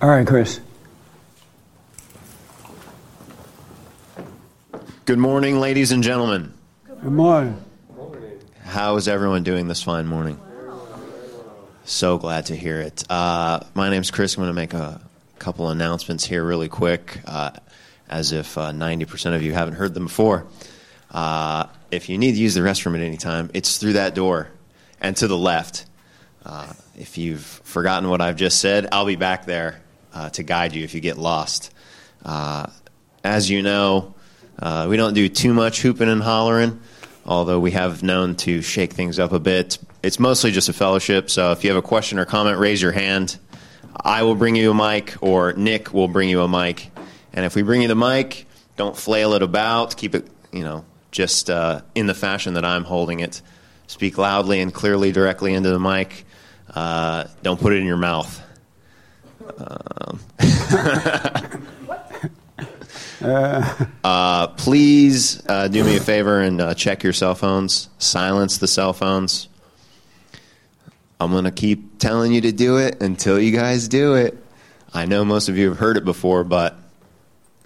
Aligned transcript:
All 0.00 0.08
right, 0.08 0.24
Chris. 0.24 0.60
Good 5.06 5.18
morning, 5.18 5.58
ladies 5.58 5.90
and 5.90 6.04
gentlemen. 6.04 6.54
Good 6.86 7.12
morning. 7.12 7.60
How 8.62 8.94
is 8.94 9.08
everyone 9.08 9.42
doing 9.42 9.66
this 9.66 9.82
fine 9.82 10.06
morning? 10.06 10.40
So 11.84 12.16
glad 12.16 12.46
to 12.46 12.54
hear 12.54 12.80
it. 12.80 13.02
Uh, 13.10 13.58
my 13.74 13.90
name's 13.90 14.12
Chris. 14.12 14.36
I'm 14.36 14.42
going 14.42 14.50
to 14.50 14.54
make 14.54 14.72
a 14.72 15.00
couple 15.40 15.68
announcements 15.68 16.24
here 16.24 16.44
really 16.44 16.68
quick, 16.68 17.18
uh, 17.26 17.50
as 18.08 18.30
if 18.30 18.56
uh, 18.56 18.70
90% 18.70 19.34
of 19.34 19.42
you 19.42 19.52
haven't 19.52 19.74
heard 19.74 19.94
them 19.94 20.04
before. 20.04 20.46
Uh, 21.10 21.66
if 21.90 22.08
you 22.08 22.18
need 22.18 22.32
to 22.32 22.38
use 22.38 22.54
the 22.54 22.60
restroom 22.60 22.94
at 22.94 23.00
any 23.00 23.16
time, 23.16 23.50
it's 23.52 23.78
through 23.78 23.94
that 23.94 24.14
door 24.14 24.48
and 25.00 25.16
to 25.16 25.26
the 25.26 25.36
left. 25.36 25.86
Uh, 26.46 26.72
if 26.96 27.18
you've 27.18 27.42
forgotten 27.42 28.08
what 28.08 28.20
I've 28.20 28.36
just 28.36 28.60
said, 28.60 28.86
I'll 28.92 29.04
be 29.04 29.16
back 29.16 29.44
there 29.44 29.80
uh, 30.12 30.30
to 30.30 30.42
guide 30.42 30.74
you 30.74 30.84
if 30.84 30.94
you 30.94 31.00
get 31.00 31.18
lost. 31.18 31.72
as 32.24 33.50
you 33.50 33.62
know, 33.62 34.14
we 34.88 34.96
don't 34.96 35.14
do 35.14 35.28
too 35.28 35.54
much 35.54 35.82
hooping 35.82 36.08
and 36.08 36.22
hollering 36.22 36.80
although 37.28 37.60
we 37.60 37.72
have 37.72 38.02
known 38.02 38.34
to 38.34 38.62
shake 38.62 38.94
things 38.94 39.18
up 39.18 39.32
a 39.32 39.38
bit. 39.38 39.78
It's 40.02 40.18
mostly 40.18 40.50
just 40.50 40.70
a 40.70 40.72
fellowship, 40.72 41.28
so 41.28 41.52
if 41.52 41.62
you 41.62 41.70
have 41.70 41.76
a 41.76 41.86
question 41.86 42.18
or 42.18 42.24
comment, 42.24 42.58
raise 42.58 42.80
your 42.80 42.92
hand. 42.92 43.38
I 43.94 44.22
will 44.22 44.34
bring 44.34 44.56
you 44.56 44.70
a 44.70 44.74
mic, 44.74 45.16
or 45.20 45.52
Nick 45.52 45.92
will 45.92 46.08
bring 46.08 46.30
you 46.30 46.40
a 46.40 46.48
mic. 46.48 46.90
And 47.34 47.44
if 47.44 47.54
we 47.54 47.62
bring 47.62 47.82
you 47.82 47.88
the 47.88 47.94
mic, 47.94 48.46
don't 48.76 48.96
flail 48.96 49.34
it 49.34 49.42
about. 49.42 49.96
Keep 49.96 50.14
it, 50.14 50.28
you 50.52 50.64
know, 50.64 50.84
just 51.10 51.50
uh, 51.50 51.82
in 51.94 52.06
the 52.06 52.14
fashion 52.14 52.54
that 52.54 52.64
I'm 52.64 52.84
holding 52.84 53.20
it. 53.20 53.42
Speak 53.86 54.16
loudly 54.16 54.60
and 54.60 54.72
clearly 54.72 55.12
directly 55.12 55.52
into 55.52 55.70
the 55.70 55.80
mic. 55.80 56.24
Uh, 56.74 57.24
don't 57.42 57.60
put 57.60 57.72
it 57.74 57.76
in 57.76 57.86
your 57.86 57.96
mouth. 57.96 58.42
Um, 59.58 60.20
uh, 64.04 64.48
please 64.48 65.42
uh, 65.48 65.68
do 65.68 65.84
me 65.84 65.96
a 65.96 66.00
favor 66.00 66.40
and 66.40 66.60
uh, 66.60 66.74
check 66.74 67.02
your 67.02 67.12
cell 67.12 67.34
phones. 67.34 67.88
Silence 67.98 68.58
the 68.58 68.68
cell 68.68 68.92
phones. 68.92 69.48
I'm 71.20 71.32
going 71.32 71.44
to 71.44 71.50
keep 71.50 71.98
telling 71.98 72.32
you 72.32 72.42
to 72.42 72.52
do 72.52 72.78
it 72.78 73.02
until 73.02 73.40
you 73.40 73.50
guys 73.50 73.88
do 73.88 74.14
it. 74.14 74.38
I 74.94 75.06
know 75.06 75.24
most 75.24 75.48
of 75.48 75.58
you 75.58 75.68
have 75.68 75.78
heard 75.78 75.96
it 75.96 76.04
before, 76.04 76.44
but 76.44 76.76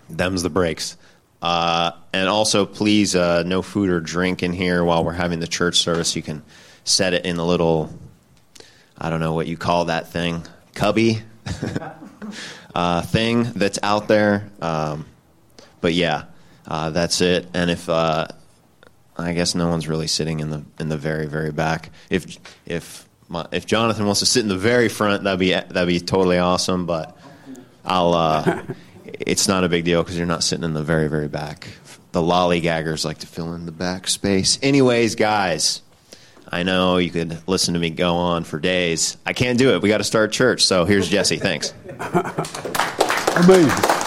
them's 0.08 0.42
the 0.42 0.50
breaks. 0.50 0.96
Uh, 1.42 1.92
and 2.12 2.28
also, 2.28 2.64
please, 2.64 3.14
uh, 3.14 3.42
no 3.42 3.62
food 3.62 3.90
or 3.90 4.00
drink 4.00 4.42
in 4.42 4.52
here 4.52 4.84
while 4.84 5.04
we're 5.04 5.12
having 5.12 5.40
the 5.40 5.46
church 5.46 5.76
service. 5.76 6.16
You 6.16 6.22
can 6.22 6.42
set 6.84 7.12
it 7.12 7.26
in 7.26 7.36
the 7.36 7.44
little, 7.44 7.92
I 8.96 9.10
don't 9.10 9.20
know 9.20 9.34
what 9.34 9.46
you 9.46 9.56
call 9.56 9.86
that 9.86 10.08
thing, 10.08 10.46
cubby 10.74 11.22
uh, 12.74 13.02
thing 13.02 13.44
that's 13.54 13.78
out 13.82 14.08
there. 14.08 14.50
Um, 14.60 15.06
but 15.80 15.94
yeah, 15.94 16.24
uh, 16.66 16.90
that's 16.90 17.20
it. 17.20 17.46
And 17.54 17.70
if 17.70 17.88
uh, 17.88 18.28
I 19.16 19.32
guess 19.32 19.54
no 19.54 19.68
one's 19.68 19.88
really 19.88 20.06
sitting 20.06 20.40
in 20.40 20.50
the 20.50 20.64
in 20.78 20.88
the 20.88 20.96
very 20.96 21.26
very 21.26 21.52
back. 21.52 21.90
If 22.10 22.38
if 22.66 23.08
my, 23.28 23.46
if 23.52 23.66
Jonathan 23.66 24.06
wants 24.06 24.20
to 24.20 24.26
sit 24.26 24.40
in 24.40 24.48
the 24.48 24.56
very 24.56 24.88
front, 24.88 25.24
that'd 25.24 25.40
be 25.40 25.50
that'd 25.52 25.88
be 25.88 26.00
totally 26.00 26.38
awesome. 26.38 26.86
But 26.86 27.16
I'll. 27.84 28.14
Uh, 28.14 28.62
it's 29.04 29.48
not 29.48 29.64
a 29.64 29.68
big 29.68 29.84
deal 29.84 30.02
because 30.02 30.16
you're 30.16 30.26
not 30.26 30.42
sitting 30.42 30.64
in 30.64 30.74
the 30.74 30.82
very 30.82 31.08
very 31.08 31.28
back. 31.28 31.68
The 32.12 32.20
lollygaggers 32.20 33.04
like 33.04 33.18
to 33.18 33.26
fill 33.26 33.54
in 33.54 33.66
the 33.66 33.72
back 33.72 34.06
space. 34.06 34.58
Anyways, 34.62 35.14
guys. 35.14 35.82
I 36.52 36.62
know 36.62 36.98
you 36.98 37.10
could 37.10 37.38
listen 37.48 37.72
to 37.74 37.80
me 37.80 37.88
go 37.88 38.14
on 38.14 38.44
for 38.44 38.60
days. 38.60 39.16
I 39.24 39.32
can't 39.32 39.58
do 39.58 39.74
it. 39.74 39.80
We 39.80 39.88
got 39.88 39.98
to 39.98 40.04
start 40.04 40.32
church. 40.32 40.64
So 40.64 40.84
here's 40.84 41.08
Jesse. 41.08 41.38
Thanks. 41.38 41.72
Amazing. 43.36 44.01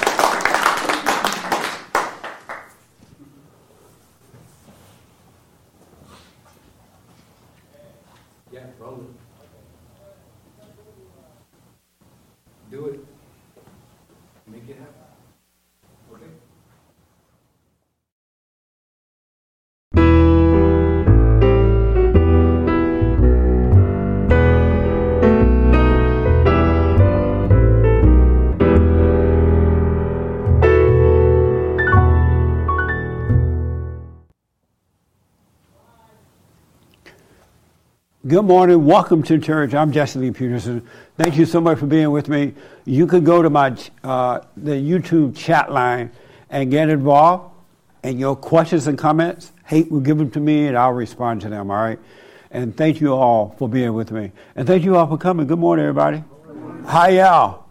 Good 38.28 38.46
morning. 38.46 38.84
Welcome 38.86 39.22
to 39.24 39.38
church. 39.38 39.76
I'm 39.76 39.92
Jesse 39.92 40.18
Lee 40.18 40.32
Peterson. 40.32 40.88
Thank 41.16 41.38
you 41.38 41.46
so 41.46 41.62
much 41.62 41.78
for 41.78 41.86
being 41.86 42.10
with 42.10 42.28
me. 42.28 42.56
You 42.84 43.06
could 43.06 43.24
go 43.24 43.44
to 43.44 43.52
my 43.52 43.78
uh, 44.04 44.40
the 44.58 44.72
YouTube 44.72 45.38
chat 45.38 45.72
line 45.72 46.10
and 46.50 46.72
get 46.72 46.90
involved. 46.90 47.54
And 48.02 48.20
your 48.20 48.36
questions 48.36 48.88
and 48.88 48.98
comments, 48.98 49.52
Hake 49.66 49.92
will 49.92 50.00
give 50.00 50.18
them 50.18 50.32
to 50.32 50.40
me, 50.40 50.66
and 50.66 50.76
I'll 50.76 50.94
respond 50.94 51.42
to 51.42 51.50
them. 51.50 51.70
All 51.70 51.78
right. 51.78 52.00
And 52.50 52.76
thank 52.76 53.00
you 53.00 53.14
all 53.14 53.54
for 53.60 53.70
being 53.70 53.94
with 53.94 54.10
me. 54.10 54.32
And 54.56 54.66
thank 54.66 54.84
you 54.84 54.96
all 54.96 55.06
for 55.06 55.20
coming. 55.20 55.46
Good 55.46 55.60
morning, 55.60 55.86
everybody. 55.86 56.24
Hi, 56.88 57.10
y'all. 57.10 57.66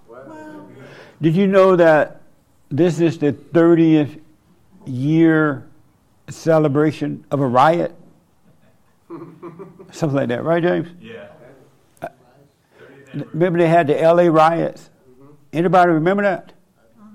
Did 1.20 1.34
you 1.34 1.48
know 1.48 1.74
that 1.74 2.20
this 2.68 3.00
is 3.00 3.18
the 3.18 3.32
30th 3.32 4.20
year 4.86 5.66
celebration 6.28 7.24
of 7.32 7.40
a 7.40 7.46
riot? 7.48 7.92
Something 9.94 10.16
like 10.16 10.28
that, 10.28 10.42
right, 10.42 10.60
James? 10.60 10.88
Yeah. 11.00 11.28
Uh, 12.02 12.08
remember 13.32 13.60
they 13.60 13.68
had 13.68 13.86
the 13.86 13.94
LA 13.94 14.24
riots? 14.24 14.90
Mm-hmm. 15.08 15.32
Anybody 15.52 15.92
remember 15.92 16.24
that? 16.24 16.52
Uh-huh. 17.00 17.08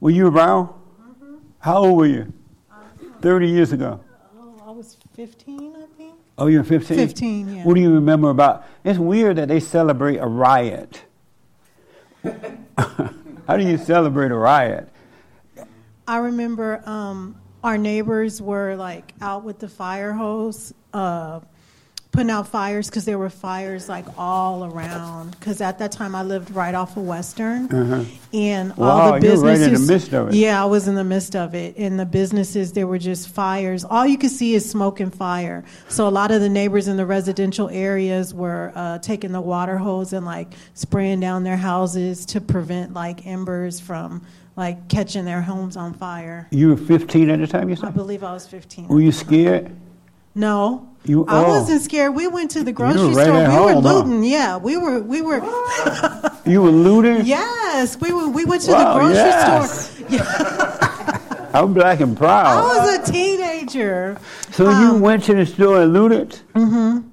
Were 0.00 0.10
you 0.10 0.28
around? 0.28 0.68
Mm-hmm. 0.68 1.34
How 1.58 1.84
old 1.84 1.98
were 1.98 2.06
you? 2.06 2.32
Uh-huh. 2.70 3.08
30 3.20 3.48
years 3.48 3.72
ago. 3.72 4.00
Oh, 4.40 4.54
I 4.66 4.70
was 4.70 4.96
15, 5.16 5.76
I 5.76 5.84
think. 5.98 6.14
Oh, 6.38 6.46
you 6.46 6.58
were 6.58 6.64
15? 6.64 6.96
15, 6.96 7.56
yeah. 7.56 7.64
What 7.64 7.74
do 7.74 7.82
you 7.82 7.92
remember 7.92 8.30
about? 8.30 8.64
It's 8.84 8.98
weird 8.98 9.36
that 9.36 9.48
they 9.48 9.60
celebrate 9.60 10.16
a 10.16 10.26
riot. 10.26 11.02
How 12.78 13.56
do 13.58 13.68
you 13.68 13.76
celebrate 13.76 14.30
a 14.30 14.36
riot? 14.36 14.88
I 16.06 16.16
remember 16.18 16.82
um, 16.88 17.36
our 17.62 17.76
neighbors 17.76 18.40
were 18.40 18.76
like 18.76 19.12
out 19.20 19.44
with 19.44 19.58
the 19.58 19.68
fire 19.68 20.14
hose, 20.14 20.72
uh, 20.94 21.40
putting 22.12 22.30
out 22.30 22.48
fires 22.48 22.88
because 22.88 23.04
there 23.04 23.18
were 23.18 23.30
fires 23.30 23.88
like 23.88 24.06
all 24.16 24.64
around. 24.64 25.32
Because 25.38 25.60
at 25.60 25.78
that 25.78 25.92
time 25.92 26.14
I 26.14 26.22
lived 26.22 26.50
right 26.50 26.74
off 26.74 26.96
of 26.96 27.04
Western, 27.04 27.68
and 28.32 28.72
all 28.72 28.76
the 28.76 29.10
were 29.10 29.10
right 29.12 29.22
businesses. 29.22 29.66
in 29.66 29.86
the 29.86 29.92
midst 29.92 30.12
of 30.14 30.28
it. 30.28 30.34
Yeah, 30.34 30.62
I 30.62 30.66
was 30.66 30.88
in 30.88 30.94
the 30.94 31.04
midst 31.04 31.36
of 31.36 31.54
it. 31.54 31.76
In 31.76 31.96
the 31.96 32.06
businesses, 32.06 32.72
there 32.72 32.86
were 32.86 32.98
just 32.98 33.28
fires. 33.28 33.84
All 33.84 34.06
you 34.06 34.18
could 34.18 34.30
see 34.30 34.54
is 34.54 34.68
smoke 34.68 35.00
and 35.00 35.14
fire. 35.14 35.64
So 35.88 36.08
a 36.08 36.10
lot 36.10 36.30
of 36.30 36.40
the 36.40 36.48
neighbors 36.48 36.88
in 36.88 36.96
the 36.96 37.06
residential 37.06 37.68
areas 37.68 38.32
were 38.34 38.72
uh, 38.74 38.98
taking 38.98 39.32
the 39.32 39.40
water 39.40 39.78
hose 39.78 40.12
and 40.12 40.24
like 40.24 40.48
spraying 40.74 41.20
down 41.20 41.44
their 41.44 41.56
houses 41.56 42.26
to 42.26 42.40
prevent 42.40 42.94
like 42.94 43.26
embers 43.26 43.80
from 43.80 44.26
like 44.56 44.88
catching 44.88 45.24
their 45.24 45.40
homes 45.40 45.76
on 45.76 45.94
fire. 45.94 46.48
You 46.50 46.70
were 46.70 46.76
15 46.76 47.30
at 47.30 47.38
the 47.38 47.46
time, 47.46 47.68
you 47.68 47.76
said? 47.76 47.84
I 47.86 47.90
believe 47.90 48.24
I 48.24 48.32
was 48.32 48.46
15. 48.46 48.88
Were 48.88 49.00
you 49.00 49.12
scared? 49.12 49.70
No. 50.34 50.87
You- 51.04 51.24
I 51.26 51.42
wasn't 51.46 51.80
scared. 51.82 52.14
We 52.14 52.26
went 52.26 52.50
to 52.52 52.62
the 52.64 52.72
grocery 52.72 53.14
right 53.14 53.24
store. 53.26 53.38
We 53.38 53.44
home, 53.44 53.66
were 53.76 53.88
huh? 53.90 53.94
looting. 53.94 54.24
Yeah, 54.24 54.56
we 54.58 54.76
were. 54.76 55.00
We 55.00 55.20
were. 55.22 55.40
You 56.46 56.62
were 56.62 56.70
looting? 56.70 57.26
yes, 57.26 58.00
we 58.00 58.10
were. 58.10 58.26
We 58.28 58.46
went 58.46 58.62
to 58.62 58.72
Wow, 58.72 58.94
the 58.94 58.98
grocery 59.00 59.16
yes. 59.16 59.90
store. 59.90 60.06
Yeah, 60.08 61.50
I'm 61.52 61.74
black 61.74 62.00
and 62.00 62.16
proud. 62.16 62.46
I 62.46 62.62
was 62.96 63.08
a 63.08 63.12
teenager. 63.12 64.18
So 64.52 64.64
you 64.64 64.70
um, 64.96 65.00
went 65.00 65.24
to 65.24 65.34
the 65.34 65.44
store 65.44 65.82
and 65.82 65.92
looted? 65.92 66.30
Mm-hmm. 66.54 67.06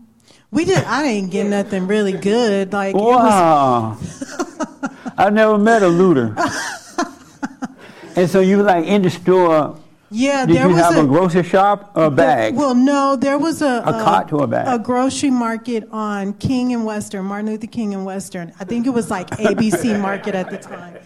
We 0.51 0.63
did. 0.63 0.83
I 0.85 1.03
didn't 1.03 1.31
get 1.31 1.47
nothing 1.47 1.87
really 1.87 2.13
good. 2.13 2.71
Like 2.71 2.95
it 2.95 2.97
was. 3.01 3.17
Wow. 3.29 3.97
I 5.17 5.29
never 5.29 5.57
met 5.57 5.83
a 5.83 5.87
looter. 5.87 6.33
and 8.15 8.29
so 8.29 8.39
you 8.39 8.57
were 8.57 8.63
like 8.63 8.85
in 8.85 9.01
the 9.01 9.09
store. 9.09 9.77
Yeah, 10.11 10.45
Did 10.45 10.55
there 10.55 10.67
you 10.67 10.75
was 10.75 10.83
have 10.83 10.97
a, 11.03 11.07
grocery 11.07 11.43
shop 11.43 11.91
or 11.95 12.05
a 12.05 12.11
bag? 12.11 12.55
Well, 12.55 12.75
no, 12.75 13.15
there 13.15 13.37
was 13.37 13.61
a 13.61 13.81
A 13.85 13.91
cart 13.91 14.27
to 14.29 14.37
a 14.39 14.47
bag. 14.47 14.67
a 14.67 14.81
grocery 14.81 15.31
market 15.31 15.87
on 15.91 16.33
King 16.35 16.73
and 16.73 16.85
Western, 16.85 17.25
Martin 17.25 17.47
Luther 17.47 17.67
King 17.67 17.93
and 17.93 18.05
Western. 18.05 18.53
I 18.59 18.65
think 18.65 18.85
it 18.85 18.91
was 18.91 19.09
like 19.09 19.29
ABC 19.31 19.99
Market 19.99 20.35
at 20.35 20.49
the 20.51 20.57
time. 20.57 20.97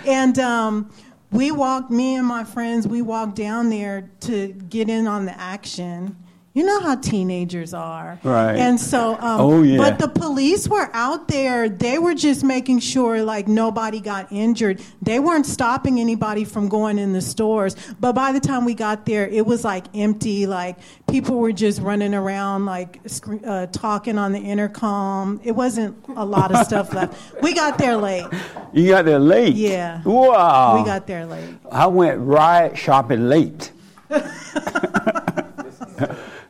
and 0.06 0.38
um, 0.38 0.90
we 1.30 1.50
walked, 1.50 1.90
me 1.90 2.16
and 2.16 2.26
my 2.26 2.44
friends, 2.44 2.88
we 2.88 3.02
walked 3.02 3.36
down 3.36 3.68
there 3.68 4.10
to 4.20 4.48
get 4.68 4.88
in 4.88 5.06
on 5.06 5.26
the 5.26 5.38
action. 5.38 6.16
You 6.56 6.64
know 6.64 6.78
how 6.80 6.94
teenagers 6.94 7.74
are. 7.74 8.20
Right. 8.22 8.54
And 8.56 8.78
so, 8.80 9.14
um, 9.14 9.40
Oh, 9.40 9.62
yeah. 9.62 9.76
but 9.76 9.98
the 9.98 10.06
police 10.08 10.68
were 10.68 10.88
out 10.94 11.26
there. 11.26 11.68
They 11.68 11.98
were 11.98 12.14
just 12.14 12.44
making 12.44 12.78
sure 12.78 13.24
like 13.24 13.48
nobody 13.48 13.98
got 13.98 14.30
injured. 14.30 14.80
They 15.02 15.18
weren't 15.18 15.46
stopping 15.46 15.98
anybody 15.98 16.44
from 16.44 16.68
going 16.68 16.98
in 17.00 17.12
the 17.12 17.20
stores. 17.20 17.74
But 17.98 18.12
by 18.14 18.30
the 18.30 18.38
time 18.38 18.64
we 18.64 18.74
got 18.74 19.04
there, 19.04 19.26
it 19.26 19.44
was 19.44 19.64
like 19.64 19.86
empty. 19.96 20.46
Like 20.46 20.76
people 21.08 21.38
were 21.38 21.50
just 21.52 21.80
running 21.82 22.14
around, 22.14 22.66
like 22.66 23.00
scre- 23.06 23.44
uh, 23.44 23.66
talking 23.66 24.16
on 24.16 24.30
the 24.30 24.38
intercom. 24.38 25.40
It 25.42 25.52
wasn't 25.52 25.96
a 26.16 26.24
lot 26.24 26.54
of 26.54 26.64
stuff 26.64 26.94
left. 26.94 27.14
We 27.42 27.52
got 27.52 27.78
there 27.78 27.96
late. 27.96 28.26
You 28.72 28.88
got 28.90 29.04
there 29.06 29.18
late. 29.18 29.54
Yeah. 29.56 30.02
Wow. 30.04 30.78
We 30.78 30.84
got 30.86 31.06
there 31.08 31.26
late. 31.26 31.56
I 31.70 31.88
went 31.88 32.20
riot 32.20 32.78
shopping 32.78 33.28
late. 33.28 33.72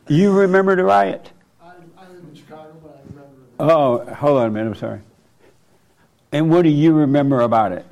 you 0.08 0.32
remember 0.32 0.76
the 0.76 0.84
riot? 0.84 1.30
I, 1.62 1.72
I 1.96 2.08
live 2.08 2.24
in 2.24 2.34
Chicago, 2.34 2.76
but 2.82 3.02
I 3.04 3.08
remember. 3.08 3.30
Oh, 4.08 4.14
hold 4.14 4.38
on 4.38 4.46
a 4.48 4.50
minute. 4.50 4.68
I'm 4.70 4.74
sorry. 4.76 5.00
And 6.32 6.50
what 6.50 6.62
do 6.62 6.68
you 6.68 6.92
remember 6.92 7.40
about 7.40 7.72
it? 7.72 7.86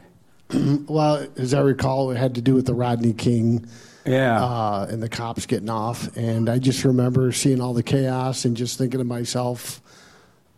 Well, 0.86 1.26
as 1.36 1.54
I 1.54 1.60
recall, 1.60 2.10
it 2.10 2.16
had 2.18 2.34
to 2.34 2.42
do 2.42 2.54
with 2.54 2.66
the 2.66 2.74
Rodney 2.74 3.14
King 3.14 3.66
Yeah. 4.04 4.42
uh, 4.44 4.86
and 4.90 5.02
the 5.02 5.08
cops 5.08 5.46
getting 5.46 5.70
off. 5.70 6.14
And 6.16 6.50
I 6.50 6.58
just 6.58 6.84
remember 6.84 7.32
seeing 7.32 7.60
all 7.60 7.72
the 7.72 7.82
chaos 7.82 8.44
and 8.44 8.54
just 8.54 8.76
thinking 8.76 8.98
to 8.98 9.04
myself 9.04 9.80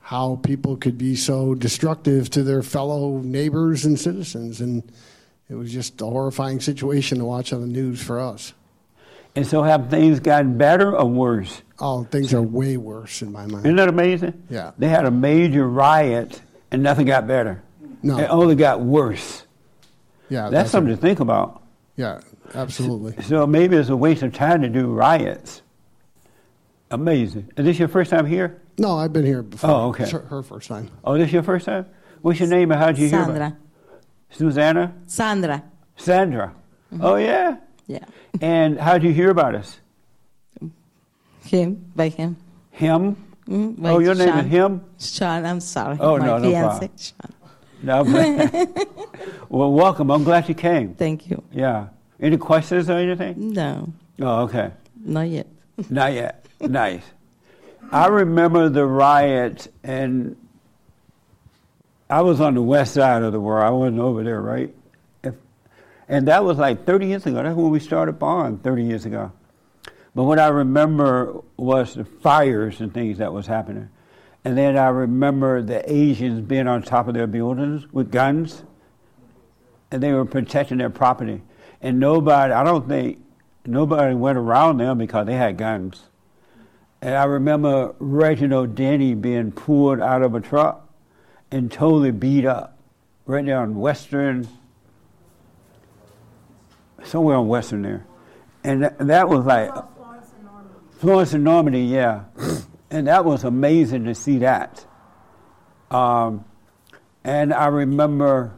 how 0.01 0.37
people 0.43 0.77
could 0.77 0.99
be 0.99 1.15
so 1.15 1.55
destructive 1.55 2.29
to 2.31 2.43
their 2.43 2.63
fellow 2.63 3.19
neighbors 3.19 3.85
and 3.85 3.99
citizens. 4.01 4.61
And 4.61 4.83
it 5.49 5.55
was 5.55 5.73
just 5.73 6.01
a 6.01 6.07
horrifying 6.07 6.59
situation 6.61 7.19
to 7.19 7.25
watch 7.25 7.53
on 7.53 7.61
the 7.61 7.67
news 7.69 8.03
for 8.03 8.19
us. 8.19 8.53
And 9.37 9.47
so 9.47 9.63
have 9.63 9.91
things 9.91 10.21
gotten 10.21 10.57
better 10.59 10.97
or 10.97 11.07
worse? 11.07 11.63
Oh, 11.79 12.05
things 12.05 12.33
are 12.33 12.43
way 12.43 12.77
worse 12.77 13.23
in 13.23 13.33
my 13.33 13.47
mind. 13.47 13.67
Isn't 13.67 13.77
that 13.77 13.89
amazing? 13.89 14.43
Yeah. 14.49 14.73
They 14.79 14.89
had 14.89 15.05
a 15.05 15.11
major 15.11 15.69
riot 15.69 16.41
and 16.71 16.83
nothing 16.83 17.07
got 17.07 17.27
better. 17.27 17.63
No. 18.03 18.19
It 18.19 18.27
only 18.31 18.55
got 18.55 18.81
worse. 18.81 19.45
Yeah, 20.29 20.51
That's 20.51 20.71
something 20.71 20.95
to 20.95 21.01
think 21.01 21.21
about. 21.21 21.63
Yeah, 21.97 22.21
absolutely. 22.55 23.23
So 23.25 23.47
maybe 23.47 23.77
it's 23.77 23.89
a 23.89 23.97
waste 23.97 24.23
of 24.23 24.33
time 24.35 24.63
to 24.63 24.69
do 24.69 24.87
riots. 24.87 25.63
Amazing. 26.91 27.51
Is 27.57 27.65
this 27.65 27.79
your 27.79 27.89
first 27.89 28.11
time 28.11 28.27
here? 28.27 28.61
No, 28.79 28.99
I've 28.99 29.13
been 29.13 29.25
here 29.25 29.43
before. 29.43 29.71
Oh, 29.71 29.89
okay. 29.89 30.05
It's 30.05 30.13
her, 30.13 30.21
her 30.21 30.43
first 30.43 30.69
time. 30.69 30.91
Oh, 31.05 31.17
this 31.19 31.33
your 31.33 31.43
first 31.43 31.67
time? 31.67 31.87
What's 32.23 32.41
your 32.41 32.49
name 32.49 32.71
and 32.73 32.81
how 32.81 32.87
did 32.89 32.99
you 32.99 33.09
hear 33.09 33.23
about 33.23 33.37
Sandra. 33.37 33.57
Susanna? 34.31 34.95
Sandra. 35.07 35.63
Sandra. 35.97 36.55
Oh, 37.01 37.17
yeah? 37.17 37.57
Yeah. 37.87 38.05
And 38.41 38.79
how 38.79 38.95
did 38.95 39.05
you 39.05 39.13
hear 39.13 39.31
about 39.31 39.55
us? 39.55 39.79
Him, 41.45 41.85
by 41.95 42.09
him. 42.09 42.37
Him? 42.71 43.17
Mm, 43.49 43.81
by 43.83 43.91
Oh, 43.91 43.99
your 43.99 44.15
name 44.15 44.39
is 44.39 44.47
him? 44.47 44.81
Sean, 44.99 45.45
I'm 45.45 45.61
sorry. 45.61 45.99
Oh, 46.01 46.17
My 46.19 46.27
no, 46.27 46.39
no 46.39 46.49
fiancé, 46.51 46.63
problem. 46.63 46.91
Sean. 46.97 47.33
No. 47.83 48.03
well, 49.51 49.73
welcome. 49.73 50.11
I'm 50.11 50.25
glad 50.25 50.49
you 50.49 50.55
came. 50.55 50.95
Thank 50.95 51.29
you. 51.29 51.43
Yeah. 51.53 51.89
Any 52.19 52.39
questions 52.39 52.89
or 52.89 52.95
anything? 52.97 53.53
No, 53.53 53.93
Oh, 54.21 54.43
okay. 54.45 54.71
not 55.05 55.29
yet. 55.29 55.47
Not 55.91 56.13
yet. 56.15 56.47
nice. 56.61 57.03
I 57.93 58.07
remember 58.07 58.69
the 58.71 58.87
riot, 58.87 59.71
and 59.83 60.37
I 62.09 62.23
was 62.23 62.41
on 62.41 62.55
the 62.55 62.63
west 62.63 62.95
side 62.95 63.23
of 63.23 63.33
the 63.33 63.41
world. 63.41 63.65
I 63.67 63.71
wasn't 63.71 63.99
over 63.99 64.23
there, 64.23 64.41
right? 64.41 64.73
And 66.09 66.29
that 66.29 66.45
was 66.45 66.59
like 66.59 66.85
30 66.85 67.07
years 67.07 67.27
ago. 67.27 67.43
That's 67.43 67.57
when 67.57 67.71
we 67.71 67.81
started 67.81 68.19
Bond 68.19 68.63
30 68.63 68.85
years 68.85 69.07
ago. 69.07 69.33
But 70.15 70.25
what 70.25 70.39
I 70.39 70.49
remember 70.49 71.41
was 71.57 71.95
the 71.95 72.05
fires 72.05 72.81
and 72.81 72.93
things 72.93 73.19
that 73.19 73.33
was 73.33 73.47
happening. 73.47 73.89
And 74.45 74.57
then 74.57 74.77
I 74.77 74.89
remember 74.89 75.63
the 75.63 75.91
Asians 75.91 76.41
being 76.41 76.69
on 76.69 76.83
top 76.83 77.09
of 77.09 77.15
their 77.15 77.27
buildings 77.27 77.91
with 77.93 78.13
guns, 78.13 78.63
and 79.91 80.03
they 80.03 80.13
were 80.13 80.27
protecting 80.27 80.79
their 80.79 80.91
property. 80.91 81.43
And 81.81 81.99
nobody, 81.99 82.53
I 82.53 82.63
don't 82.63 82.87
think, 82.87 83.25
nobody 83.65 84.15
went 84.15 84.39
around 84.39 84.79
them 84.79 84.99
because 84.99 85.27
they 85.27 85.35
had 85.35 85.57
guns. 85.57 86.05
And 87.01 87.15
I 87.15 87.25
remember 87.25 87.95
Reginald 87.99 88.75
Denny 88.75 89.15
being 89.15 89.51
pulled 89.53 90.01
out 90.01 90.23
of 90.23 90.35
a 90.35 90.41
truck 90.41 90.89
and 91.51 91.71
totally 91.73 92.11
beat 92.11 92.45
up 92.45 92.79
right 93.27 93.45
there 93.45 93.59
on 93.59 93.77
Western, 93.77 94.47
somewhere 97.05 97.37
on 97.37 97.49
Western 97.49 97.83
there. 97.83 98.07
And 98.63 98.83
that, 98.83 98.99
that 98.99 99.29
was 99.29 99.45
like 99.45 99.71
Florence 100.99 101.35
and 101.35 101.45
Normandie, 101.45 101.83
yeah. 101.83 102.25
and 102.91 103.07
that 103.07 103.25
was 103.25 103.45
amazing 103.45 104.05
to 104.05 104.15
see 104.15 104.39
that. 104.39 104.85
Um, 105.91 106.45
and 107.23 107.53
I 107.53 107.67
remember 107.67 108.53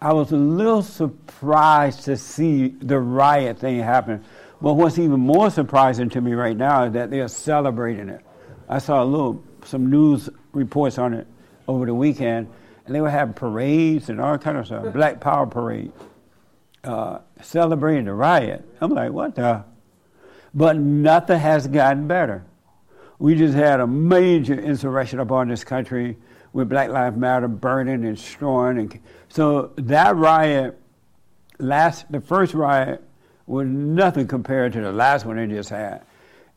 I 0.00 0.12
was 0.12 0.30
a 0.30 0.36
little 0.36 0.82
surprised 0.82 2.04
to 2.04 2.16
see 2.16 2.68
the 2.68 2.98
riot 2.98 3.58
thing 3.58 3.80
happen. 3.80 4.24
But 4.60 4.74
what's 4.74 4.98
even 4.98 5.20
more 5.20 5.50
surprising 5.50 6.10
to 6.10 6.20
me 6.20 6.32
right 6.34 6.56
now 6.56 6.84
is 6.84 6.92
that 6.92 7.10
they're 7.10 7.28
celebrating 7.28 8.08
it. 8.08 8.20
I 8.68 8.78
saw 8.78 9.02
a 9.02 9.04
little 9.04 9.42
some 9.64 9.90
news 9.90 10.28
reports 10.52 10.98
on 10.98 11.14
it 11.14 11.26
over 11.66 11.86
the 11.86 11.94
weekend, 11.94 12.48
and 12.86 12.94
they 12.94 13.00
were 13.00 13.10
having 13.10 13.34
parades 13.34 14.08
and 14.08 14.20
all 14.20 14.38
kind 14.38 14.56
of 14.56 14.66
stuff, 14.66 14.92
Black 14.92 15.20
Power 15.20 15.46
parade, 15.46 15.92
uh, 16.84 17.18
celebrating 17.42 18.04
the 18.04 18.14
riot. 18.14 18.64
I'm 18.80 18.92
like, 18.92 19.12
what 19.12 19.34
the? 19.34 19.64
But 20.54 20.76
nothing 20.76 21.38
has 21.38 21.66
gotten 21.66 22.06
better. 22.06 22.44
We 23.18 23.34
just 23.34 23.54
had 23.54 23.80
a 23.80 23.86
major 23.86 24.54
insurrection 24.54 25.20
upon 25.20 25.48
this 25.48 25.64
country 25.64 26.16
with 26.52 26.68
Black 26.68 26.90
Lives 26.90 27.16
Matter 27.16 27.48
burning 27.48 28.04
and 28.04 28.16
destroying. 28.16 28.78
And 28.78 29.00
so 29.28 29.72
that 29.76 30.16
riot, 30.16 30.78
last 31.58 32.10
the 32.10 32.20
first 32.20 32.54
riot, 32.54 33.02
was 33.46 33.66
nothing 33.66 34.26
compared 34.26 34.72
to 34.74 34.80
the 34.80 34.92
last 34.92 35.24
one 35.24 35.36
they 35.36 35.46
just 35.46 35.70
had. 35.70 36.02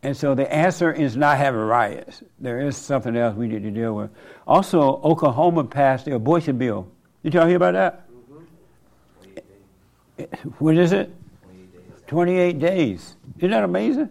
And 0.02 0.16
so 0.16 0.34
the 0.34 0.52
answer 0.52 0.94
is 0.94 1.18
not 1.18 1.38
having 1.38 1.60
riots. 1.60 2.24
There 2.40 2.62
is 2.62 2.78
something 2.78 3.18
else 3.18 3.36
we 3.36 3.48
need 3.48 3.64
to 3.64 3.72
deal 3.72 3.96
with. 3.96 4.12
Also, 4.48 5.02
Oklahoma 5.04 5.66
passed 5.66 6.06
the 6.06 6.16
abortion 6.16 6.58
bill. 6.58 6.88
Did 7.24 7.34
y'all 7.34 7.48
hear 7.48 7.58
about 7.58 7.74
that? 7.74 8.06
What 10.60 10.78
is 10.78 10.92
it? 10.92 11.14
28 12.08 12.60
days. 12.60 13.16
Isn't 13.38 13.52
that 13.52 13.64
amazing? 13.64 14.10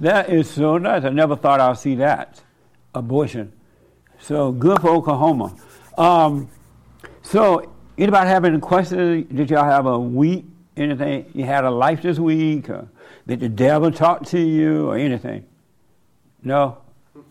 That 0.00 0.30
is 0.30 0.50
so 0.50 0.78
nice. 0.78 1.04
I 1.04 1.10
never 1.10 1.36
thought 1.36 1.60
I'd 1.60 1.78
see 1.78 1.94
that. 1.96 2.42
Abortion. 2.94 3.52
So 4.20 4.52
good 4.52 4.80
for 4.80 4.90
Oklahoma. 4.90 5.56
Um, 5.96 6.48
so, 7.22 7.72
anybody 7.96 8.28
have 8.28 8.44
any 8.44 8.58
questions? 8.58 9.26
Did 9.32 9.50
y'all 9.50 9.64
have 9.64 9.86
a 9.86 9.98
week? 9.98 10.44
Anything? 10.76 11.30
You 11.34 11.44
had 11.44 11.64
a 11.64 11.70
life 11.70 12.02
this 12.02 12.18
week? 12.18 12.68
Or 12.68 12.88
did 13.26 13.40
the 13.40 13.48
devil 13.48 13.90
talk 13.90 14.26
to 14.26 14.40
you 14.40 14.88
or 14.88 14.96
anything? 14.96 15.44
No? 16.42 16.78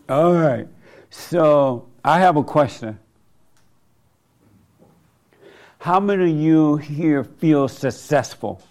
All 0.08 0.32
right. 0.34 0.66
So, 1.10 1.88
I 2.04 2.20
have 2.20 2.36
a 2.36 2.42
question. 2.42 2.98
How 5.78 6.00
many 6.00 6.30
of 6.30 6.38
you 6.38 6.76
here 6.76 7.24
feel 7.24 7.68
successful? 7.68 8.62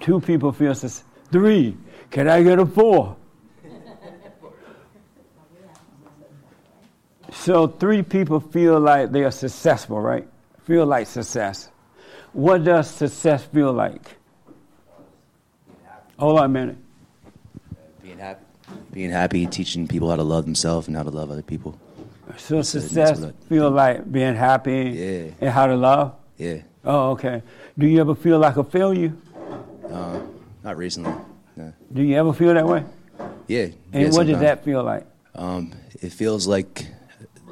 Two 0.00 0.20
people 0.20 0.52
feel 0.52 0.74
successful. 0.74 1.10
Three. 1.30 1.76
Can 2.10 2.28
I 2.28 2.42
get 2.42 2.58
a 2.58 2.66
four? 2.66 3.16
So 7.32 7.68
three 7.68 8.02
people 8.02 8.40
feel 8.40 8.78
like 8.80 9.12
they 9.12 9.22
are 9.24 9.30
successful, 9.30 10.00
right? 10.00 10.26
Feel 10.64 10.84
like 10.84 11.06
success. 11.06 11.69
What 12.32 12.64
does 12.64 12.88
success 12.90 13.44
feel 13.44 13.72
like? 13.72 14.16
Hold 16.18 16.38
on 16.38 16.44
a 16.44 16.48
minute. 16.48 16.76
Being 18.02 18.18
happy, 18.18 18.44
being 18.92 19.10
happy, 19.10 19.46
teaching 19.46 19.88
people 19.88 20.10
how 20.10 20.16
to 20.16 20.22
love 20.22 20.44
themselves 20.44 20.86
and 20.86 20.96
how 20.96 21.02
to 21.02 21.10
love 21.10 21.30
other 21.30 21.42
people. 21.42 21.78
So 22.36 22.56
That's 22.56 22.68
success 22.68 22.92
that's 22.92 23.20
what 23.20 23.34
I 23.44 23.48
feel 23.48 23.70
like 23.70 24.10
being 24.12 24.36
happy 24.36 24.90
Yeah. 24.94 25.30
and 25.40 25.50
how 25.50 25.66
to 25.66 25.76
love? 25.76 26.14
Yeah, 26.36 26.58
Oh, 26.84 27.10
okay. 27.10 27.42
Do 27.78 27.86
you 27.86 28.00
ever 28.00 28.14
feel 28.14 28.38
like 28.38 28.56
a 28.56 28.64
failure? 28.64 29.12
uh, 29.90 30.20
not 30.62 30.76
recently. 30.76 31.12
No. 31.56 31.72
Do 31.92 32.02
you 32.02 32.16
ever 32.16 32.32
feel 32.32 32.54
that 32.54 32.66
way? 32.66 32.84
Yeah. 33.48 33.68
And 33.92 34.02
yeah, 34.04 34.10
what 34.10 34.26
does 34.26 34.38
that 34.40 34.62
feel 34.64 34.84
like? 34.84 35.04
Um, 35.34 35.72
it 36.00 36.12
feels 36.12 36.46
like 36.46 36.86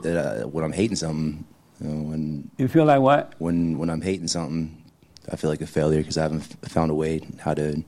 that 0.02 0.16
uh, 0.44 0.46
when 0.46 0.64
I'm 0.64 0.72
hating 0.72 0.96
something, 0.96 1.44
you 1.80 1.86
know, 1.88 2.02
when 2.10 2.50
You 2.58 2.68
feel 2.68 2.84
like 2.84 3.00
what? 3.00 3.34
when 3.38 3.78
when 3.78 3.90
I'm 3.90 4.00
hating 4.00 4.28
something, 4.28 4.74
I 5.30 5.36
feel 5.36 5.50
like 5.50 5.60
a 5.60 5.66
failure 5.66 5.98
because 5.98 6.18
I 6.18 6.22
haven't 6.22 6.42
found 6.68 6.90
a 6.90 6.94
way 6.94 7.20
how 7.38 7.54
to 7.54 7.82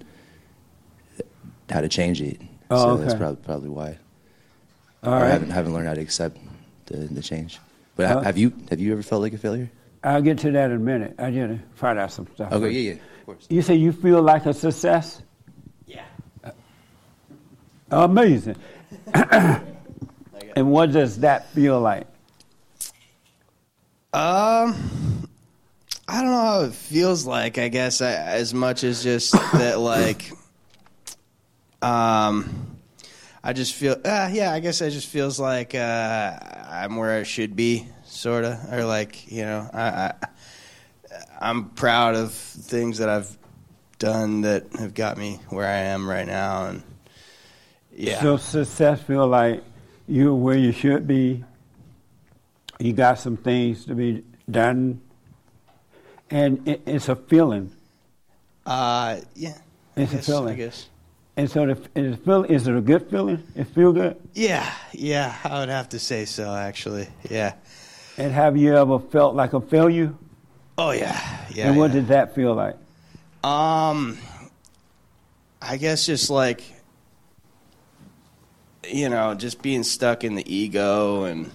how 1.70 1.80
to 1.80 1.88
change 1.88 2.20
it. 2.20 2.40
Oh, 2.70 2.96
so 2.96 3.02
that's 3.02 3.14
probably 3.14 3.42
probably 3.44 3.68
why. 3.70 3.98
All 5.02 5.14
or 5.14 5.24
I 5.24 5.28
haven't 5.28 5.50
haven't 5.50 5.72
learned 5.72 5.88
how 5.88 5.94
to 5.94 6.00
accept 6.00 6.36
the, 6.86 6.96
the 6.98 7.22
change. 7.22 7.58
But 7.96 8.06
ha- 8.06 8.18
Uh, 8.18 8.22
have 8.22 8.38
you 8.38 8.52
have 8.70 8.80
you 8.80 8.92
ever 8.92 9.02
felt 9.02 9.22
like 9.22 9.32
a 9.32 9.38
failure? 9.38 9.70
I'll 10.04 10.22
get 10.22 10.38
to 10.38 10.50
that 10.52 10.70
in 10.70 10.76
a 10.76 10.80
minute. 10.80 11.14
I 11.18 11.30
need 11.30 11.48
to 11.48 11.58
find 11.74 11.98
out 11.98 12.10
some 12.12 12.26
stuff. 12.34 12.52
Okay, 12.52 12.70
yeah, 12.70 12.92
yeah, 12.92 12.98
of 13.20 13.26
course. 13.26 13.46
You 13.50 13.60
say 13.62 13.74
you 13.74 13.92
feel 13.92 14.22
like 14.22 14.46
a 14.46 14.54
success? 14.54 15.20
Yeah. 15.86 16.04
Amazing. 17.90 18.56
and 19.14 20.70
what 20.70 20.92
does 20.92 21.18
that 21.20 21.50
feel 21.52 21.80
like? 21.80 22.06
Um, 24.12 25.28
I 26.08 26.22
don't 26.22 26.32
know 26.32 26.40
how 26.40 26.60
it 26.62 26.74
feels 26.74 27.24
like. 27.24 27.58
I 27.58 27.68
guess 27.68 28.00
I, 28.00 28.12
as 28.12 28.52
much 28.52 28.82
as 28.82 29.02
just 29.04 29.32
that, 29.32 29.78
like, 29.78 30.32
um, 31.80 32.76
I 33.44 33.52
just 33.52 33.74
feel. 33.74 33.96
Uh, 34.04 34.28
yeah, 34.32 34.52
I 34.52 34.58
guess 34.58 34.80
it 34.80 34.90
just 34.90 35.06
feels 35.06 35.38
like 35.38 35.74
uh, 35.74 36.38
I'm 36.68 36.96
where 36.96 37.18
I 37.18 37.22
should 37.22 37.54
be, 37.54 37.86
sort 38.04 38.44
of, 38.44 38.72
or 38.72 38.84
like 38.84 39.30
you 39.30 39.42
know, 39.42 39.70
I, 39.72 39.82
I 39.82 40.14
I'm 41.40 41.70
proud 41.70 42.16
of 42.16 42.32
things 42.32 42.98
that 42.98 43.08
I've 43.08 43.38
done 43.98 44.40
that 44.40 44.66
have 44.78 44.94
got 44.94 45.16
me 45.18 45.40
where 45.50 45.66
I 45.66 45.78
am 45.92 46.08
right 46.08 46.26
now, 46.26 46.66
and 46.66 46.82
yeah. 47.94 48.20
So 48.20 48.36
success 48.36 49.00
feel 49.02 49.28
like 49.28 49.62
you're 50.08 50.34
where 50.34 50.56
you 50.56 50.72
should 50.72 51.06
be. 51.06 51.44
You 52.80 52.94
got 52.94 53.18
some 53.18 53.36
things 53.36 53.84
to 53.84 53.94
be 53.94 54.24
done, 54.50 55.02
and 56.30 56.66
it, 56.66 56.82
it's 56.86 57.08
a 57.08 57.14
feeling. 57.14 57.70
Uh, 58.64 59.20
yeah. 59.34 59.58
It's 59.96 60.12
I 60.12 60.14
a 60.14 60.16
guess, 60.16 60.26
feeling. 60.26 60.54
I 60.54 60.56
guess. 60.56 60.88
And 61.36 61.50
so, 61.50 61.66
the, 61.66 61.72
is, 61.94 62.14
it 62.14 62.24
feel, 62.24 62.44
is 62.44 62.66
it 62.66 62.74
a 62.74 62.80
good 62.80 63.10
feeling? 63.10 63.42
It 63.54 63.64
feel 63.64 63.92
good. 63.92 64.16
Yeah, 64.34 64.70
yeah, 64.92 65.36
I 65.44 65.60
would 65.60 65.68
have 65.68 65.90
to 65.90 65.98
say 65.98 66.24
so. 66.24 66.54
Actually, 66.54 67.08
yeah. 67.28 67.54
And 68.16 68.32
have 68.32 68.56
you 68.56 68.76
ever 68.76 68.98
felt 68.98 69.34
like 69.34 69.52
a 69.52 69.60
failure? 69.60 70.14
Oh 70.78 70.90
yeah, 70.90 71.46
yeah. 71.54 71.68
and 71.68 71.76
what 71.76 71.90
yeah. 71.90 71.96
did 71.96 72.08
that 72.08 72.34
feel 72.34 72.54
like? 72.54 72.76
Um, 73.44 74.18
I 75.60 75.76
guess 75.76 76.06
just 76.06 76.30
like 76.30 76.62
you 78.88 79.08
know, 79.08 79.34
just 79.34 79.62
being 79.62 79.82
stuck 79.82 80.24
in 80.24 80.34
the 80.34 80.54
ego, 80.54 81.24
and 81.24 81.50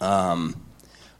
um, 0.00 0.60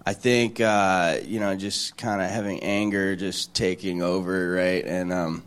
I 0.06 0.12
think 0.12 0.60
uh, 0.60 1.18
you 1.24 1.40
know, 1.40 1.54
just 1.56 1.96
kind 1.96 2.20
of 2.20 2.30
having 2.30 2.60
anger 2.62 3.16
just 3.16 3.54
taking 3.54 4.02
over, 4.02 4.52
right? 4.52 4.84
And 4.84 5.12
um, 5.12 5.42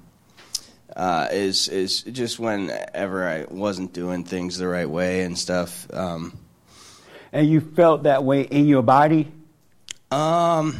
uh, 0.95 1.27
is 1.31 1.67
is 1.67 2.01
just 2.03 2.39
whenever 2.39 3.27
I 3.27 3.45
wasn't 3.49 3.93
doing 3.93 4.23
things 4.23 4.57
the 4.57 4.67
right 4.67 4.89
way 4.89 5.21
and 5.23 5.37
stuff. 5.37 5.87
Um, 5.93 6.33
And 7.31 7.47
you 7.47 7.59
felt 7.61 8.03
that 8.03 8.23
way 8.23 8.41
in 8.41 8.65
your 8.67 8.81
body? 8.83 9.31
Um. 10.11 10.75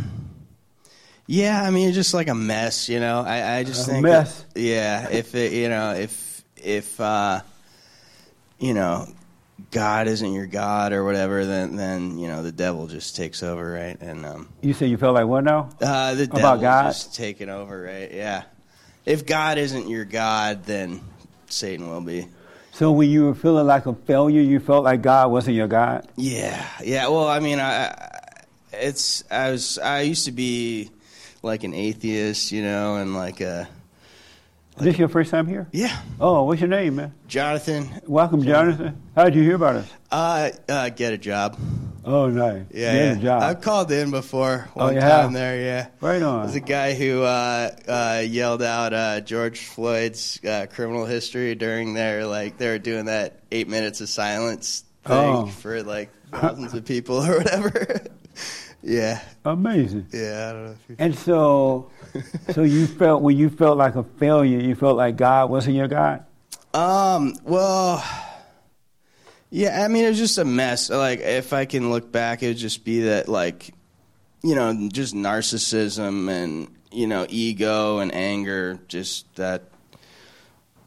Yeah, 1.29 1.61
I 1.61 1.71
mean, 1.71 1.89
it's 1.89 1.95
just 1.95 2.13
like 2.13 2.29
a 2.29 2.33
mess, 2.33 2.87
you 2.87 3.01
know. 3.01 3.19
I, 3.19 3.57
I 3.57 3.63
just 3.65 3.85
A 3.85 3.91
think, 3.91 4.03
mess. 4.03 4.45
that- 4.53 4.61
yeah, 4.61 5.09
if 5.09 5.35
it, 5.35 5.51
you 5.51 5.67
know, 5.67 5.93
if 5.93 6.41
if 6.55 6.99
uh, 7.01 7.41
you 8.59 8.73
know, 8.73 9.07
God 9.71 10.07
isn't 10.07 10.33
your 10.33 10.45
God 10.45 10.93
or 10.93 11.03
whatever, 11.03 11.45
then 11.45 11.75
then 11.75 12.17
you 12.19 12.27
know 12.27 12.43
the 12.43 12.51
devil 12.51 12.87
just 12.87 13.15
takes 13.15 13.41
over, 13.43 13.71
right? 13.71 13.99
And 14.01 14.25
um, 14.25 14.49
You 14.61 14.73
say 14.73 14.87
you 14.87 14.97
felt 14.97 15.15
like 15.15 15.25
what 15.27 15.43
now? 15.43 15.69
uh, 15.81 16.13
the 16.15 16.23
About 16.23 16.35
devil 16.35 16.61
God? 16.61 16.83
just 16.89 17.15
taking 17.15 17.49
over, 17.49 17.81
right? 17.81 18.11
Yeah. 18.13 18.43
If 19.05 19.25
God 19.25 19.57
isn't 19.57 19.87
your 19.89 20.05
God, 20.05 20.65
then 20.65 21.01
Satan 21.47 21.87
will 21.89 22.01
be. 22.01 22.27
So 22.73 22.91
when 22.91 23.09
you 23.09 23.25
were 23.25 23.33
feeling 23.35 23.65
like 23.65 23.85
a 23.87 23.93
failure, 23.95 24.41
you 24.41 24.59
felt 24.59 24.83
like 24.83 25.01
God 25.01 25.31
wasn't 25.31 25.55
your 25.55 25.67
God? 25.67 26.07
Yeah, 26.15 26.63
yeah. 26.83 27.07
Well, 27.07 27.27
I 27.27 27.39
mean, 27.39 27.59
I, 27.59 27.87
I- 27.87 28.13
it's 28.73 29.23
I 29.31 29.49
was 29.51 29.79
I 29.79 30.01
used 30.01 30.25
to 30.25 30.31
be 30.31 30.91
like 31.41 31.63
an 31.63 31.73
atheist, 31.73 32.51
you 32.51 32.61
know, 32.61 32.97
and 32.97 33.15
like 33.15 33.41
a 33.41 33.67
Is 34.77 34.83
this 34.83 34.97
your 34.99 35.07
first 35.07 35.31
time 35.31 35.47
here? 35.47 35.67
yeah, 35.71 35.97
Oh, 36.19 36.43
what's 36.43 36.61
your 36.61 36.69
name, 36.69 36.97
man? 36.97 37.13
Jonathan. 37.27 37.89
Welcome, 38.05 38.43
Jonathan. 38.43 39.01
How 39.15 39.23
did 39.25 39.33
you 39.35 39.41
hear 39.41 39.55
about 39.55 39.77
us? 39.77 39.89
Uh, 40.11 40.49
uh, 40.69 40.89
get 40.89 41.13
a 41.13 41.17
job. 41.17 41.57
Oh, 42.05 42.29
nice. 42.29 42.63
Yeah, 42.71 42.93
Get 42.93 42.95
yeah. 42.95 43.11
a 43.13 43.15
job. 43.21 43.41
I've 43.43 43.61
called 43.61 43.91
in 43.91 44.11
before 44.11 44.69
Oh, 44.75 44.85
one 44.85 44.93
time 44.93 45.01
have? 45.01 45.33
there. 45.33 45.59
Yeah, 45.59 45.87
Right 45.99 46.21
on. 46.21 46.43
There's 46.43 46.55
a 46.55 46.59
guy 46.59 46.93
who 46.93 47.23
uh, 47.23 47.71
uh, 47.87 48.23
yelled 48.25 48.61
out 48.61 48.93
uh, 48.93 49.19
George 49.21 49.59
Floyd's 49.65 50.39
uh, 50.45 50.67
criminal 50.71 51.05
history 51.05 51.55
during 51.55 51.95
their 51.95 52.25
like 52.27 52.57
they 52.57 52.69
were 52.69 52.77
doing 52.79 53.05
that 53.05 53.39
eight 53.51 53.67
minutes 53.67 53.99
of 53.99 54.09
silence 54.09 54.83
thing 55.05 55.17
Oh. 55.17 55.47
for 55.47 55.81
like 55.83 56.11
thousands 56.31 56.73
of 56.75 56.85
people 56.85 57.17
or 57.25 57.37
whatever. 57.37 58.01
yeah, 58.83 59.21
Amazing. 59.43 60.05
yeah. 60.13 60.49
I 60.49 60.53
don't 60.53 60.65
know. 60.65 60.75
And 60.99 61.15
so, 61.17 61.89
so 62.53 62.63
you 62.63 62.87
felt 62.87 63.21
when 63.21 63.37
you 63.37 63.49
felt 63.49 63.77
like 63.77 63.95
a 63.95 64.03
failure, 64.03 64.59
you 64.59 64.75
felt 64.75 64.97
like 64.97 65.17
God 65.17 65.49
wasn't 65.49 65.75
your 65.75 65.87
God. 65.87 66.25
Um. 66.73 67.35
Well. 67.43 68.03
Yeah. 69.49 69.83
I 69.83 69.87
mean, 69.87 70.05
it 70.05 70.09
was 70.09 70.17
just 70.17 70.37
a 70.37 70.45
mess. 70.45 70.89
Like, 70.89 71.19
if 71.19 71.53
I 71.53 71.65
can 71.65 71.89
look 71.89 72.11
back, 72.11 72.43
it 72.43 72.47
would 72.49 72.57
just 72.57 72.83
be 72.83 73.01
that, 73.01 73.29
like, 73.29 73.73
you 74.43 74.55
know, 74.55 74.89
just 74.91 75.15
narcissism 75.15 76.29
and 76.29 76.67
you 76.91 77.07
know, 77.07 77.25
ego 77.29 77.99
and 77.99 78.13
anger, 78.13 78.79
just 78.87 79.33
that 79.35 79.63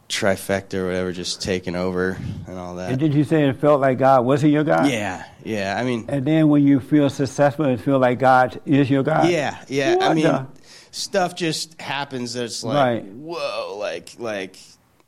trifecta 0.09 0.75
or 0.75 0.87
whatever, 0.87 1.13
just 1.13 1.41
taking 1.41 1.77
over 1.77 2.19
and 2.49 2.59
all 2.59 2.77
that. 2.77 2.91
And 2.91 2.99
did 2.99 3.15
you 3.15 3.23
say 3.23 3.49
it 3.49 3.57
felt 3.61 3.81
like 3.81 3.99
God 3.99 4.25
wasn't 4.25 4.53
your 4.53 4.65
God? 4.65 4.91
Yeah. 4.91 5.25
Yeah. 5.45 5.77
I 5.79 5.85
mean. 5.85 6.07
And 6.09 6.25
then 6.25 6.49
when 6.49 6.67
you 6.67 6.81
feel 6.81 7.09
successful, 7.11 7.67
it 7.67 7.81
feel 7.81 7.99
like 7.99 8.19
God 8.19 8.61
is 8.67 8.91
your 8.91 9.03
God. 9.03 9.29
Yeah, 9.29 9.63
yeah. 9.69 9.99
I 10.01 10.15
mean, 10.15 10.25
the- 10.25 10.47
stuff 10.91 11.35
just 11.35 11.81
happens 11.81 12.35
that's 12.35 12.63
like, 12.65 13.03
Right. 13.03 13.05
whoa, 13.05 13.77
like, 13.79 14.11
like, 14.19 14.57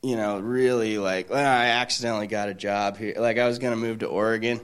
you 0.03 0.17
know, 0.17 0.39
really, 0.41 0.99
like, 0.99 1.31
well, 1.31 1.39
I 1.39 1.67
accidentally 1.67 2.27
got 2.27 2.49
a 2.49 2.55
job 2.55 2.97
here. 2.97 3.15
Like, 3.19 3.39
I 3.39 3.47
was 3.47 3.59
gonna 3.59 3.77
move 3.77 4.01
to 4.01 4.07
Oregon, 4.07 4.61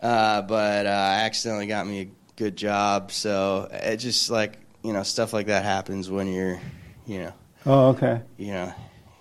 uh, 0.00 0.42
but 0.42 0.86
uh, 0.86 0.90
I 0.90 1.22
accidentally 1.24 1.66
got 1.66 1.86
me 1.86 2.00
a 2.02 2.08
good 2.36 2.56
job. 2.56 3.12
So 3.12 3.68
it 3.72 3.96
just 3.98 4.30
like, 4.30 4.58
you 4.82 4.92
know, 4.92 5.02
stuff 5.02 5.32
like 5.32 5.46
that 5.46 5.64
happens 5.64 6.10
when 6.10 6.26
you're, 6.32 6.60
you 7.06 7.18
know, 7.20 7.32
Oh, 7.64 7.88
okay. 7.90 8.20
you 8.36 8.52
know, 8.52 8.72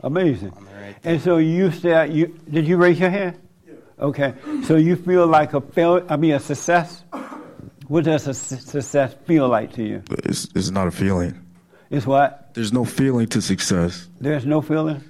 Amazing. 0.03 0.51
right. 0.51 0.95
And 1.03 1.21
so 1.21 1.37
you 1.37 1.71
said 1.71 2.11
you 2.11 2.39
did 2.49 2.67
you 2.67 2.77
raise 2.77 2.99
your 2.99 3.11
hand? 3.11 3.37
Yeah. 3.67 3.73
Okay. 3.99 4.33
So 4.65 4.75
you 4.75 4.95
feel 4.95 5.27
like 5.27 5.53
a 5.53 5.61
fail? 5.61 6.03
I 6.09 6.17
mean, 6.17 6.31
a 6.31 6.39
success. 6.39 7.03
What 7.91 8.05
does 8.05 8.23
success 8.23 9.15
feel 9.27 9.49
like 9.49 9.73
to 9.73 9.83
you? 9.83 10.01
It's, 10.23 10.47
it's 10.55 10.69
not 10.71 10.87
a 10.87 10.91
feeling. 10.91 11.37
It's 11.89 12.07
what? 12.07 12.53
There's 12.53 12.71
no 12.71 12.85
feeling 12.85 13.27
to 13.27 13.41
success. 13.41 14.07
There's 14.21 14.45
no 14.45 14.61
feeling. 14.61 15.03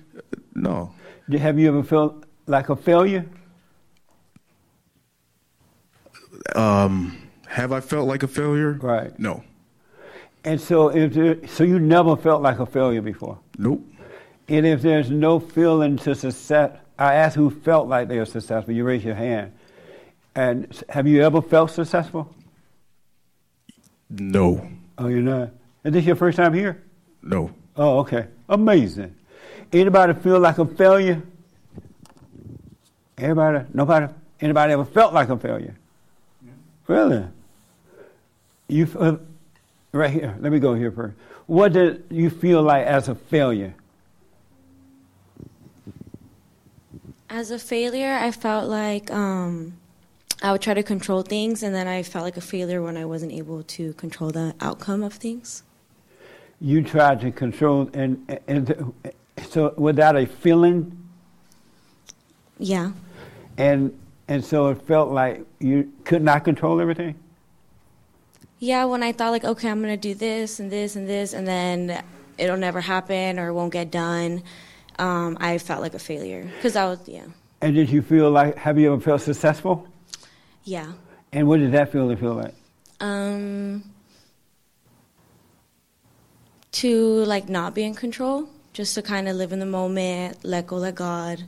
No. 0.56 0.92
Have 1.32 1.60
you 1.60 1.68
ever 1.68 1.84
felt 1.84 2.24
like 2.48 2.70
a 2.70 2.76
failure? 2.76 3.28
Um, 6.56 7.22
have 7.46 7.72
I 7.72 7.82
felt 7.82 8.08
like 8.08 8.24
a 8.24 8.28
failure? 8.28 8.72
Right. 8.82 9.18
No. 9.20 9.44
And 10.44 10.60
so, 10.60 10.90
if 10.90 11.14
there, 11.14 11.48
so 11.50 11.64
you 11.64 11.78
never 11.78 12.16
felt 12.16 12.42
like 12.42 12.58
a 12.58 12.66
failure 12.66 13.04
before. 13.04 13.38
Nope. 13.60 13.86
And 14.48 14.66
if 14.66 14.82
there's 14.82 15.12
no 15.12 15.40
feeling 15.40 15.98
to 15.98 16.16
success, 16.16 16.80
I 16.98 17.14
asked 17.14 17.36
who 17.36 17.52
felt 17.52 17.88
like 17.88 18.08
they 18.08 18.18
were 18.18 18.26
successful. 18.26 18.74
You 18.74 18.86
raise 18.86 19.04
your 19.04 19.14
hand. 19.14 19.54
And 20.34 20.84
have 20.90 21.06
you 21.06 21.22
ever 21.22 21.44
felt 21.44 21.70
successful? 21.70 22.34
No. 24.12 24.68
Oh, 24.98 25.08
you're 25.08 25.22
not. 25.22 25.50
Is 25.84 25.94
this 25.94 26.06
your 26.06 26.15
first 26.15 26.38
time 26.38 26.53
here? 26.53 26.84
No. 27.24 27.51
Oh, 27.75 28.00
okay. 28.00 28.27
Amazing. 28.50 29.15
Anybody 29.72 30.13
feel 30.22 30.39
like 30.39 30.58
a 30.58 30.65
failure? 30.65 31.22
Everybody? 33.18 33.65
Nobody? 33.74 34.08
Anybody 34.41 34.74
ever 34.74 34.86
felt 34.86 35.13
like 35.13 35.30
a 35.30 35.38
failure? 35.38 35.75
Really? 36.88 37.25
You 38.68 38.84
f- 38.84 38.96
uh, 38.98 39.18
right 39.94 40.10
here. 40.12 40.36
Let 40.39 40.51
me 40.51 40.60
go 40.60 40.74
here 40.74 40.91
first. 40.91 41.15
What 41.48 41.74
did 41.74 42.03
you 42.10 42.30
feel 42.30 42.62
like 42.63 42.86
as 42.86 43.08
a 43.08 43.15
failure? 43.15 43.74
As 47.30 47.51
a 47.51 47.60
failure, 47.60 48.13
I 48.13 48.32
felt 48.32 48.68
like 48.70 49.10
um, 49.12 49.74
I 50.42 50.52
would 50.52 50.62
try 50.62 50.74
to 50.74 50.84
control 50.84 51.22
things, 51.22 51.62
and 51.62 51.74
then 51.76 51.88
I 51.88 52.02
felt 52.04 52.24
like 52.24 52.38
a 52.38 52.42
failure 52.42 52.82
when 52.82 52.98
I 52.98 53.06
wasn't 53.06 53.32
able 53.32 53.62
to 53.64 53.94
control 53.94 54.32
the 54.32 54.56
outcome 54.60 55.04
of 55.04 55.14
things. 55.14 55.64
You 56.60 56.84
tried 56.84 57.22
to 57.22 57.32
control, 57.32 57.90
and, 57.94 58.40
and 58.48 58.94
so 59.50 59.74
without 59.78 60.16
a 60.16 60.26
feeling, 60.26 60.98
Yeah. 62.58 62.92
and 63.58 63.98
and 64.28 64.46
so 64.46 64.68
it 64.70 64.82
felt 64.84 65.12
like 65.12 65.46
you 65.60 65.92
could 66.06 66.22
not 66.24 66.44
control 66.46 66.80
everything. 66.80 67.16
Yeah, 68.60 68.86
when 68.86 69.04
I 69.04 69.12
thought, 69.12 69.32
like, 69.32 69.44
okay, 69.44 69.70
I'm 69.70 69.82
going 69.82 70.00
to 70.00 70.10
do 70.10 70.14
this 70.14 70.60
and 70.60 70.72
this 70.72 70.96
and 70.96 71.08
this, 71.08 71.34
and 71.34 71.46
then 71.46 72.02
it'll 72.38 72.58
never 72.58 72.80
happen 72.80 73.40
or 73.40 73.50
it 73.50 73.54
won't 73.54 73.74
get 73.74 73.92
done, 73.92 74.42
um, 75.00 75.38
I 75.42 75.58
felt 75.58 75.82
like 75.82 75.96
a 75.96 76.00
failure. 76.00 76.50
Because 76.56 76.76
I 76.78 76.86
was, 76.86 77.00
yeah. 77.08 77.26
And 77.62 77.76
did 77.76 77.90
you 77.90 78.02
feel 78.02 78.32
like? 78.32 78.56
Have 78.58 78.80
you 78.80 78.94
ever 78.94 79.02
felt 79.02 79.22
successful? 79.22 79.88
Yeah. 80.63 80.94
And 81.32 81.48
what 81.48 81.60
did 81.60 81.72
that 81.72 81.91
feeling 81.91 82.18
feel 82.18 82.34
like? 82.34 82.53
Um, 83.00 83.84
to 86.74 87.25
like 87.25 87.50
not 87.50 87.74
be 87.74 87.84
in 87.84 87.96
control, 87.96 88.50
just 88.74 88.96
to 88.96 89.01
kind 89.01 89.27
of 89.27 89.36
live 89.36 89.51
in 89.51 89.60
the 89.60 89.65
moment, 89.65 90.44
let 90.44 90.68
go, 90.68 90.77
let 90.77 90.96
God, 90.96 91.44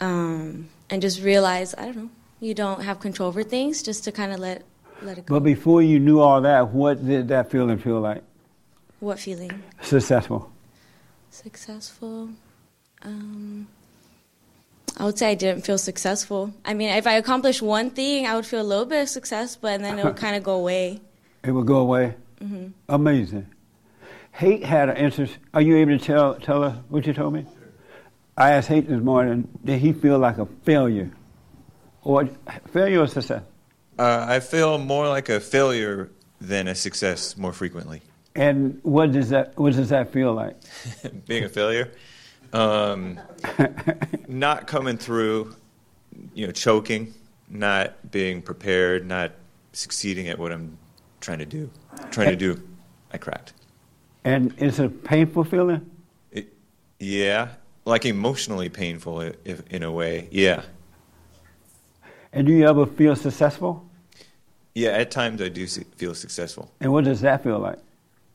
um, 0.00 0.68
and 0.88 1.02
just 1.02 1.22
realize 1.22 1.74
I 1.76 1.86
don't 1.86 1.96
know, 1.96 2.10
you 2.40 2.54
don't 2.54 2.82
have 2.82 3.00
control 3.00 3.28
over 3.28 3.42
things, 3.42 3.82
just 3.82 4.04
to 4.04 4.12
kind 4.12 4.32
of 4.32 4.40
let 4.40 4.62
let 5.02 5.18
it 5.18 5.26
go. 5.26 5.34
But 5.34 5.44
before 5.44 5.82
you 5.82 5.98
knew 5.98 6.20
all 6.20 6.40
that, 6.40 6.68
what 6.68 7.04
did 7.06 7.28
that 7.28 7.50
feeling 7.50 7.78
feel 7.78 8.00
like? 8.00 8.22
what 9.02 9.18
feeling? 9.18 9.62
Successful. 9.80 10.50
Successful. 11.30 12.30
Um, 13.02 13.66
I 14.96 15.04
would 15.04 15.18
say 15.18 15.30
I 15.30 15.34
didn't 15.34 15.64
feel 15.64 15.78
successful. 15.78 16.52
I 16.64 16.74
mean, 16.74 16.90
if 16.90 17.06
I 17.06 17.14
accomplished 17.14 17.62
one 17.62 17.90
thing, 17.90 18.26
I 18.26 18.36
would 18.36 18.46
feel 18.46 18.60
a 18.60 18.62
little 18.62 18.84
bit 18.84 19.02
of 19.02 19.08
success, 19.08 19.56
but 19.56 19.80
then 19.80 19.98
it 19.98 20.04
would 20.04 20.16
kind 20.24 20.36
of 20.36 20.42
go 20.42 20.54
away. 20.54 21.00
It 21.42 21.52
would 21.52 21.66
go 21.66 21.78
away. 21.78 22.14
Amazing. 22.88 23.46
Hake 24.32 24.64
had 24.64 24.88
an 24.88 24.96
interest. 24.96 25.38
Are 25.54 25.60
you 25.60 25.76
able 25.76 25.98
to 25.98 26.04
tell 26.04 26.34
tell 26.34 26.64
us 26.64 26.76
what 26.88 27.06
you 27.06 27.12
told 27.12 27.34
me? 27.34 27.46
I 28.36 28.52
asked 28.52 28.68
Hake 28.68 28.88
this 28.88 29.00
morning. 29.00 29.48
Did 29.64 29.78
he 29.78 29.92
feel 29.92 30.18
like 30.18 30.38
a 30.38 30.46
failure, 30.64 31.10
or 32.02 32.28
failure 32.72 33.00
or 33.00 33.06
success? 33.06 33.42
Uh, 33.98 34.26
I 34.28 34.40
feel 34.40 34.78
more 34.78 35.06
like 35.08 35.28
a 35.28 35.38
failure 35.38 36.10
than 36.40 36.66
a 36.66 36.74
success 36.74 37.36
more 37.36 37.52
frequently. 37.52 38.00
And 38.34 38.80
what 38.82 39.12
does 39.12 39.28
that 39.28 39.56
what 39.58 39.74
does 39.74 39.90
that 39.90 40.12
feel 40.12 40.32
like? 40.32 40.56
Being 41.26 41.44
a 41.44 41.48
failure, 41.48 41.92
um, 42.52 43.18
not 44.28 44.66
coming 44.66 44.96
through, 44.96 45.54
you 46.34 46.46
know, 46.46 46.52
choking, 46.52 47.14
not 47.48 48.10
being 48.10 48.42
prepared, 48.42 49.06
not 49.06 49.32
succeeding 49.72 50.28
at 50.28 50.38
what 50.38 50.52
I'm 50.52 50.76
trying 51.20 51.38
to 51.38 51.46
do. 51.46 51.70
Trying 52.10 52.30
to 52.30 52.36
do, 52.36 52.62
I 53.12 53.18
cracked. 53.18 53.52
And 54.24 54.54
it's 54.58 54.78
a 54.78 54.88
painful 54.88 55.44
feeling. 55.44 55.90
It, 56.30 56.52
yeah, 56.98 57.48
like 57.84 58.04
emotionally 58.04 58.68
painful 58.68 59.20
if, 59.44 59.62
in 59.70 59.82
a 59.82 59.90
way. 59.90 60.28
Yeah, 60.30 60.62
And 62.32 62.46
do 62.46 62.52
you 62.52 62.66
ever 62.68 62.86
feel 62.86 63.16
successful? 63.16 63.84
yeah. 64.74 64.90
At 64.90 65.10
times 65.10 65.42
I 65.42 65.48
do 65.48 65.66
feel 65.66 66.14
successful. 66.14 66.70
And 66.80 66.92
what 66.92 67.04
does 67.04 67.20
that 67.22 67.42
feel 67.42 67.58
like? 67.58 67.78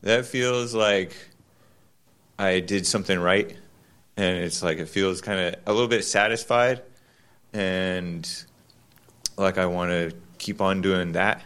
That 0.02 0.26
feels 0.26 0.74
like 0.74 1.16
I 2.38 2.60
did 2.60 2.86
something 2.86 3.18
right, 3.18 3.56
and 4.18 4.38
it's 4.44 4.62
like 4.62 4.76
it 4.78 4.88
feels 4.90 5.20
kind 5.22 5.40
of 5.40 5.54
a 5.66 5.72
little 5.72 5.88
bit 5.88 6.04
satisfied, 6.04 6.82
and 7.54 8.28
like 9.38 9.56
I 9.56 9.64
want 9.66 9.90
to 9.92 10.12
keep 10.38 10.60
on 10.60 10.82
doing 10.82 11.12
that. 11.12 11.42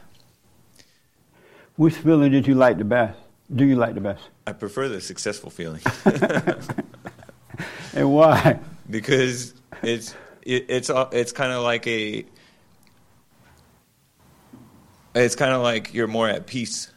Which 1.77 1.95
feeling 1.95 2.33
did 2.33 2.47
you 2.47 2.55
like 2.55 2.79
the 2.79 2.85
best? 2.85 3.19
Do 3.55 3.65
you 3.65 3.77
like 3.77 3.95
the 3.95 4.01
best? 4.01 4.23
I 4.47 4.53
prefer 4.53 4.89
the 4.89 5.01
successful 5.01 5.51
feeling 5.51 5.81
And 7.95 8.11
why? 8.13 8.59
because 8.89 9.55
it's 9.83 10.15
it, 10.43 10.67
it's 10.69 10.89
all- 10.91 11.11
it's 11.13 11.33
kind 11.33 11.53
of 11.53 11.63
like 11.63 11.87
a 11.87 12.25
it's 15.15 15.37
kind 15.37 15.53
of 15.53 15.63
like 15.63 15.93
you're 15.93 16.07
more 16.09 16.29
at 16.29 16.47
peace. 16.47 16.91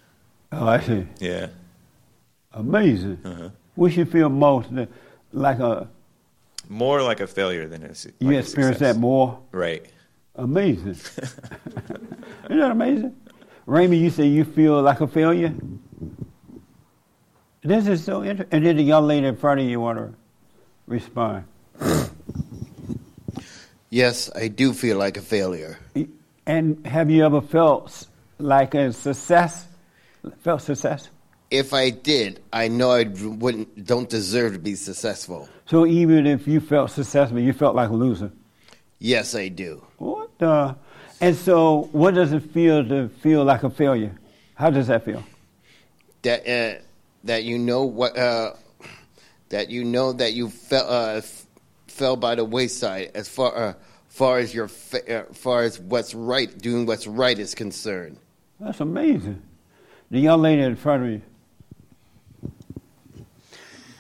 Oh, 0.51 0.65
I 0.67 0.79
see. 0.79 1.05
Yeah. 1.19 1.47
Amazing. 2.53 3.19
Uh-huh. 3.25 3.49
Which 3.75 3.97
you 3.97 4.05
feel 4.05 4.29
most 4.29 4.73
the- 4.73 4.87
like 5.35 5.59
a 5.59 5.87
More 6.69 7.01
like 7.03 7.19
a 7.19 7.27
failure 7.27 7.67
than 7.67 7.83
a, 7.83 7.93
su- 7.93 8.11
you 8.19 8.31
experience 8.31 8.79
that 8.79 8.95
more. 8.95 9.39
Right. 9.51 9.85
Amazing. 10.35 10.89
Isn't 12.45 12.59
that 12.59 12.71
amazing? 12.71 13.15
Raymond, 13.65 14.01
you 14.01 14.09
say 14.09 14.25
you 14.25 14.45
feel 14.45 14.81
like 14.81 15.01
a 15.01 15.07
failure? 15.07 15.53
This 17.63 17.87
is 17.87 18.03
so 18.03 18.23
interesting. 18.23 18.47
And 18.51 18.65
then 18.65 18.77
the 18.77 18.83
young 18.83 19.07
lady 19.07 19.27
in 19.27 19.35
front 19.35 19.59
of 19.59 19.67
you 19.67 19.79
want 19.79 19.97
to 19.99 20.13
respond. 20.87 21.45
Yes, 23.91 24.29
I 24.35 24.49
do 24.49 24.73
feel 24.73 24.97
like 24.97 25.15
a 25.15 25.21
failure. 25.21 25.79
And 26.45 26.85
have 26.85 27.09
you 27.09 27.23
ever 27.25 27.39
felt 27.39 28.07
like 28.39 28.73
a 28.73 28.91
success? 28.91 29.67
Felt 30.39 30.63
success? 30.63 31.07
If 31.57 31.73
I 31.73 31.89
did, 31.89 32.41
I 32.51 32.67
know 32.67 32.91
I 32.91 33.03
wouldn't 33.03 33.85
don't 33.85 34.09
deserve 34.09 34.53
to 34.53 34.59
be 34.59 34.75
successful. 34.75 35.47
So 35.67 35.85
even 35.85 36.27
if 36.27 36.47
you 36.47 36.59
felt 36.59 36.91
successful, 36.91 37.39
you 37.39 37.53
felt 37.53 37.75
like 37.75 37.89
a 37.89 37.93
loser. 37.93 38.31
Yes, 38.99 39.35
I 39.35 39.47
do. 39.47 39.81
What 39.97 40.37
the? 40.37 40.75
And 41.21 41.35
so, 41.35 41.87
what 41.93 42.13
does 42.13 42.33
it 42.33 42.41
feel 42.51 42.85
to 42.87 43.07
feel 43.07 43.45
like 43.45 43.63
a 43.63 43.69
failure? 43.69 44.13
How 44.55 44.69
does 44.69 44.87
that 44.87 45.05
feel? 45.05 45.23
That 46.23 46.41
uh, 46.41 46.81
that 47.23 47.43
you 47.45 47.57
know 47.57 47.85
what 47.85 48.17
uh, 48.17 48.53
that 49.49 49.69
you 49.69 49.85
know 49.85 50.11
that 50.11 50.33
you 50.33 50.49
fell 50.49 50.89
uh, 50.91 51.17
f- 51.17 51.45
fell 51.87 52.17
by 52.17 52.35
the 52.35 52.43
wayside 52.43 53.11
as 53.15 53.29
far 53.29 53.55
uh, 53.55 53.73
far 54.09 54.39
as 54.39 54.53
your 54.53 54.67
fa- 54.67 55.21
uh, 55.21 55.33
far 55.33 55.63
as 55.63 55.79
what's 55.79 56.13
right, 56.13 56.57
doing 56.57 56.85
what's 56.85 57.07
right 57.07 57.39
is 57.39 57.55
concerned. 57.55 58.17
That's 58.59 58.81
amazing. 58.81 59.41
The 60.11 60.19
young 60.19 60.41
lady 60.41 60.61
in 60.61 60.75
front 60.75 61.03
of 61.03 61.09
you. 61.09 61.21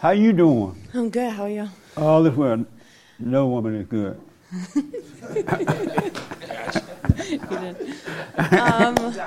How 0.05 0.11
you 0.11 0.33
doing? 0.33 0.75
I'm 0.93 1.09
good. 1.09 1.31
How 1.31 1.45
are 1.45 1.49
you? 1.49 1.67
All 1.97 2.21
this 2.21 2.35
world, 2.35 2.67
no 3.17 3.47
woman 3.47 3.73
is 3.73 3.87
good. 3.87 4.21
Um, 8.37 8.95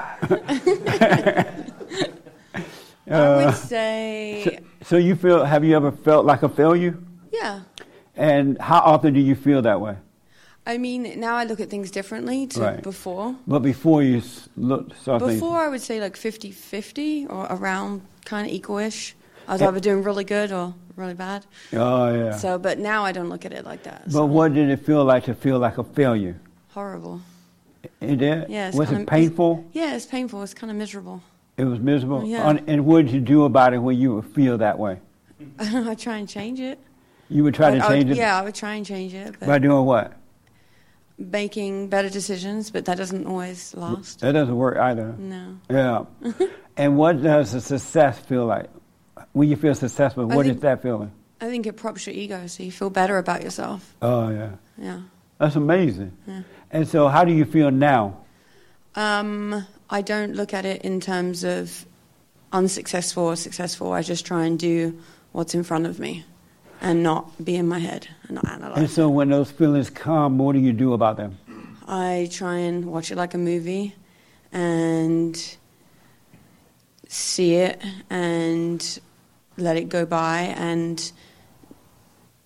I 3.11 3.11
Uh, 3.11 3.47
would 3.47 3.55
say, 3.57 4.45
So, 4.45 4.87
so 4.91 4.97
you 4.99 5.17
feel? 5.17 5.45
Have 5.45 5.65
you 5.65 5.75
ever 5.75 5.91
felt 5.91 6.25
like 6.27 6.45
a 6.45 6.49
failure? 6.49 6.97
yeah. 7.33 7.63
And 8.15 8.57
how 8.61 8.79
often 8.79 9.15
do 9.15 9.21
you 9.21 9.35
feel 9.35 9.61
that 9.63 9.81
way? 9.81 9.97
I 10.65 10.79
mean, 10.79 11.19
now 11.19 11.35
I 11.35 11.43
look 11.45 11.59
at 11.59 11.71
things 11.71 11.91
differently 11.91 12.47
to 12.49 12.61
Right. 12.61 12.83
before. 12.83 13.35
But 13.49 13.61
before 13.61 14.05
you 14.05 14.19
s- 14.19 14.49
look, 14.57 14.95
saw 14.95 15.19
things. 15.19 15.33
Before, 15.41 15.59
I 15.59 15.69
would 15.69 15.83
say 15.83 16.01
like 16.01 16.17
50 16.17 16.53
50 16.53 17.27
or 17.27 17.47
around 17.51 18.03
kind 18.25 18.47
of 18.47 18.53
equal 18.53 18.79
ish. 18.79 19.17
I 19.49 19.53
was 19.55 19.63
either 19.63 19.81
doing 19.81 20.03
really 20.05 20.25
good 20.25 20.53
or 20.53 20.75
really 20.95 21.15
bad. 21.15 21.45
Oh 21.73 22.15
yeah. 22.15 22.37
So, 22.37 22.59
but 22.59 22.79
now 22.79 23.05
I 23.05 23.13
don't 23.13 23.31
look 23.31 23.45
at 23.45 23.53
it 23.53 23.65
like 23.65 23.83
that. 23.85 24.13
but 24.13 24.27
what 24.27 24.55
did 24.55 24.69
it 24.69 24.85
feel 24.85 25.05
like 25.05 25.25
to 25.25 25.35
feel 25.35 25.59
like 25.59 25.79
a 25.79 25.85
failure? 25.85 26.39
Horrible. 26.69 27.21
It 28.01 28.17
did. 28.17 28.49
Yeah, 28.51 28.71
Was 28.75 28.93
it 28.93 29.07
painful? 29.07 29.65
Yeah, 29.73 29.97
it's 29.97 30.07
painful. 30.07 30.43
It's 30.43 30.55
kind 30.55 30.71
of 30.71 30.77
miserable. 30.77 31.23
It 31.57 31.65
was 31.65 31.81
miserable. 31.81 32.25
Yeah. 32.25 32.59
And 32.67 32.85
what 32.87 33.07
did 33.07 33.15
you 33.15 33.21
do 33.21 33.45
about 33.45 33.73
it 33.75 33.79
when 33.79 33.97
you 33.99 34.15
would 34.17 34.27
feel 34.27 34.59
that 34.59 34.79
way? 34.79 35.01
I 35.59 35.95
try 35.95 36.19
and 36.19 36.29
change 36.29 36.61
it. 36.61 36.79
You 37.29 37.43
would 37.45 37.55
try 37.55 37.71
But 37.71 37.79
to 37.79 37.85
I 37.85 37.89
would- 37.89 37.95
change 37.95 38.11
it 38.11 38.17
Yeah, 38.17 38.39
I 38.39 38.43
would 38.43 38.55
try 38.55 38.75
and 38.75 38.85
change 38.87 39.15
it. 39.15 39.37
But 39.41 39.47
by 39.47 39.59
doing 39.59 39.85
what? 39.87 40.13
making 41.19 41.89
better 41.89 42.09
decisions, 42.09 42.71
but 42.71 42.85
that 42.85 42.97
doesn't 42.97 43.27
always 43.27 43.75
last. 43.75 44.21
That 44.21 44.33
doesn't 44.33 44.55
work 44.57 44.77
either. 44.77 45.15
No. 45.19 45.59
Yeah. 45.69 46.05
and 46.77 46.97
what 46.97 47.21
does 47.23 47.55
a 47.55 47.61
success 47.61 48.19
feel 48.21 48.47
like? 48.47 48.71
When 49.39 49.49
you 49.49 49.55
feel 49.55 49.77
successful, 49.77 50.33
I 50.33 50.35
what 50.35 50.47
is 50.47 50.51
think- 50.51 50.63
that 50.63 50.83
feeling? 50.83 51.13
I 51.41 51.49
think 51.49 51.69
it 51.69 51.77
props 51.77 52.09
your 52.09 52.17
ego, 52.17 52.49
so 52.49 52.65
you 52.65 52.73
feel 52.73 52.91
better 52.91 53.19
about 53.19 53.45
yourself. 53.45 53.95
Oh 54.03 54.31
yeah. 54.31 54.51
Yeah. 54.77 55.03
That's 55.39 55.55
amazing. 55.55 56.11
Yeah. 56.27 56.43
And 56.73 56.89
so, 56.89 57.07
how 57.07 57.23
do 57.25 57.33
you 57.33 57.45
feel 57.45 57.71
now? 57.71 58.17
Um, 58.97 59.65
I 59.89 60.03
don't 60.03 60.35
look 60.35 60.53
at 60.53 60.65
it 60.65 60.83
in 60.83 60.99
terms 61.01 61.45
of 61.45 61.87
unsuccessful 62.53 63.23
or 63.23 63.37
successful. 63.37 63.93
I 63.93 64.03
just 64.03 64.27
try 64.27 64.45
and 64.45 64.59
do 64.59 64.99
what's 65.31 65.55
in 65.55 65.63
front 65.63 65.87
of 65.87 66.01
me 66.01 66.25
and 66.81 67.05
not 67.05 67.45
be 67.45 67.55
in 67.55 67.69
my 67.69 67.79
head 67.79 68.09
and 68.25 68.35
not 68.35 68.49
analyze. 68.49 68.79
And 68.79 68.91
so, 68.91 69.09
when 69.09 69.29
those 69.29 69.53
feelings 69.53 69.89
come, 69.89 70.39
what 70.39 70.55
do 70.55 70.59
you 70.59 70.73
do 70.73 70.95
about 70.95 71.17
them? 71.17 71.39
I 71.87 72.29
try 72.33 72.57
and 72.57 72.87
watch 72.87 73.13
it 73.13 73.17
like 73.17 73.35
a 73.35 73.39
movie 73.39 73.95
and 74.51 75.57
see 77.07 77.55
it 77.55 77.81
and 78.11 78.99
let 79.59 79.77
it 79.77 79.89
go 79.89 80.07
by 80.07 80.55
and 80.57 81.13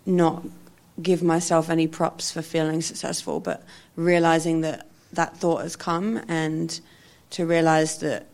not 0.05 0.43
give 1.01 1.23
myself 1.23 1.71
any 1.71 1.87
props 1.87 2.31
for 2.31 2.43
feeling 2.43 2.81
successful, 2.81 3.41
but 3.41 3.63
realizing 3.97 4.63
that 4.63 4.89
that 5.13 5.37
thought 5.37 5.63
has 5.63 5.77
come 5.77 6.21
and 6.29 6.81
to 7.31 7.47
realize 7.47 7.99
that 7.99 8.27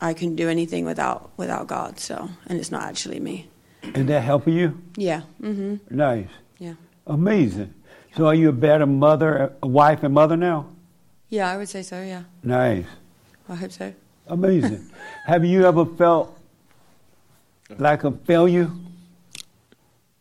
I 0.00 0.14
can 0.14 0.34
do 0.36 0.48
anything 0.48 0.84
without 0.84 1.30
without 1.36 1.66
God. 1.66 1.98
So, 1.98 2.30
and 2.46 2.58
it's 2.58 2.70
not 2.70 2.82
actually 2.82 3.20
me. 3.20 3.48
Is 3.82 4.06
that 4.06 4.20
helping 4.20 4.54
you? 4.54 4.80
Yeah. 4.96 5.22
Mm-hmm. 5.40 5.96
Nice. 5.96 6.28
Yeah. 6.58 6.74
Amazing. 7.06 7.74
So, 8.16 8.26
are 8.26 8.34
you 8.34 8.48
a 8.48 8.52
better 8.52 8.86
mother, 8.86 9.52
a 9.62 9.66
wife, 9.66 10.02
and 10.02 10.14
mother 10.14 10.36
now? 10.36 10.66
Yeah, 11.28 11.50
I 11.50 11.56
would 11.56 11.68
say 11.68 11.82
so. 11.82 12.02
Yeah, 12.02 12.24
Nice. 12.42 12.86
I 13.48 13.54
hope 13.54 13.72
so. 13.72 13.94
Amazing. 14.26 14.90
Have 15.26 15.44
you 15.44 15.64
ever 15.64 15.84
felt 15.84 16.36
like 17.78 18.04
a 18.04 18.10
failure? 18.12 18.70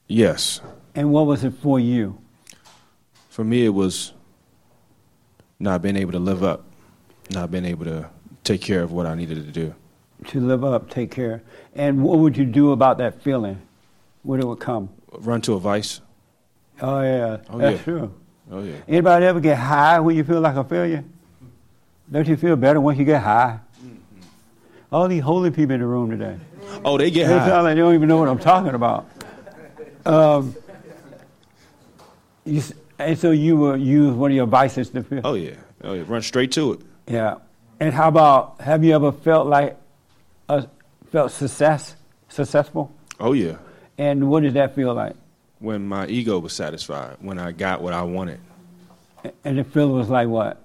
Yes. 0.08 0.62
And 0.96 1.12
what 1.12 1.26
was 1.26 1.44
it 1.44 1.54
for 1.62 1.80
you? 1.80 2.18
For 3.30 3.44
me, 3.44 3.66
it 3.66 3.70
was 3.70 4.14
not 5.60 5.82
being 5.82 5.96
able 5.96 6.12
to 6.14 6.20
live 6.20 6.44
up, 6.44 6.66
not 7.32 7.52
being 7.52 7.66
able 7.66 7.86
to 7.86 8.10
take 8.44 8.62
care 8.62 8.82
of 8.82 8.92
what 8.92 9.06
I 9.06 9.16
needed 9.16 9.36
to 9.46 9.52
do. 9.52 9.76
to 10.28 10.40
live 10.40 10.64
up, 10.64 10.90
take 10.90 11.12
care. 11.12 11.42
And 11.76 12.04
what 12.04 12.20
would 12.20 12.36
you 12.36 12.46
do 12.46 12.72
about 12.72 12.98
that 12.98 13.22
feeling 13.22 13.62
when 14.24 14.40
it 14.40 14.46
would 14.48 14.60
come? 14.60 14.90
Run 15.20 15.42
to 15.42 15.54
a 15.54 15.60
vice. 15.60 16.02
Oh 16.82 17.02
yeah, 17.02 17.38
Oh, 17.50 17.58
that's 17.58 17.78
yeah. 17.78 17.84
true. 17.84 18.14
Oh 18.52 18.64
yeah. 18.64 18.76
Anybody 18.88 19.26
ever 19.26 19.40
get 19.40 19.58
high 19.58 20.00
when 20.00 20.16
you 20.16 20.24
feel 20.24 20.42
like 20.42 20.56
a 20.56 20.64
failure? 20.64 21.04
Don't 22.12 22.28
you 22.28 22.36
feel 22.38 22.56
better 22.56 22.82
once 22.82 22.98
you 22.98 23.06
get 23.06 23.22
high? 23.22 23.60
Mm-hmm. 23.84 23.96
All 24.92 25.08
these 25.08 25.22
holy 25.22 25.52
people 25.52 25.76
in 25.76 25.82
the 25.82 25.86
room 25.88 26.10
today. 26.10 26.38
Oh, 26.86 26.98
they 26.98 27.12
get 27.12 27.28
They 27.28 27.38
high. 27.38 27.62
like 27.62 27.76
they 27.76 27.82
don't 27.82 27.94
even 27.94 28.08
know 28.10 28.18
what 28.18 28.30
I'm 28.30 28.40
talking 28.40 28.74
about. 28.74 29.08
Um, 30.06 30.56
you, 32.46 32.62
and 32.98 33.18
so 33.18 33.32
you 33.32 33.58
will 33.58 33.78
use 33.78 34.14
one 34.14 34.32
of 34.32 34.36
your 34.36 34.48
vices 34.48 34.90
to 34.92 35.04
feel. 35.04 35.22
Oh 35.24 35.34
yeah. 35.36 35.56
Oh 35.84 35.94
yeah. 35.94 36.04
Run 36.08 36.22
straight 36.22 36.52
to 36.54 36.74
it. 36.74 36.80
Yeah. 37.08 37.36
And 37.80 37.94
how 37.94 38.08
about 38.08 38.60
have 38.62 38.84
you 38.84 38.94
ever 38.96 39.12
felt 39.12 39.48
like 39.48 39.78
a, 40.48 40.68
felt 41.12 41.32
success 41.32 41.96
successful? 42.30 42.92
Oh 43.20 43.34
yeah. 43.34 43.58
And 43.98 44.30
what 44.30 44.44
did 44.44 44.54
that 44.54 44.76
feel 44.76 44.94
like? 44.94 45.16
When 45.60 45.86
my 45.88 46.08
ego 46.08 46.40
was 46.40 46.54
satisfied, 46.54 47.18
when 47.20 47.38
I 47.38 47.52
got 47.52 47.82
what 47.82 47.94
I 47.94 48.04
wanted, 48.04 48.40
And 49.44 49.58
the 49.58 49.64
feeling 49.66 49.96
was 49.98 50.10
like 50.10 50.28
what? 50.30 50.62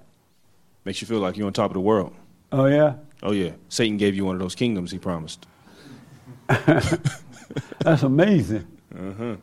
makes 0.85 1.01
you 1.01 1.07
feel 1.07 1.19
like 1.19 1.35
you're 1.35 1.47
on 1.47 1.53
top 1.53 1.71
of 1.71 1.73
the 1.73 1.79
world. 1.81 2.13
Oh 2.51 2.65
yeah. 2.67 2.93
Oh 3.23 3.31
yeah. 3.31 3.51
Satan 3.69 3.97
gave 3.97 4.15
you 4.15 4.23
one 4.23 4.35
of 4.35 4.39
those 4.41 4.55
kingdoms 4.55 4.91
he 4.91 4.97
promised. 4.99 5.45
That's 7.79 8.03
amazing. 8.03 8.67
Uh-huh. 8.97 9.35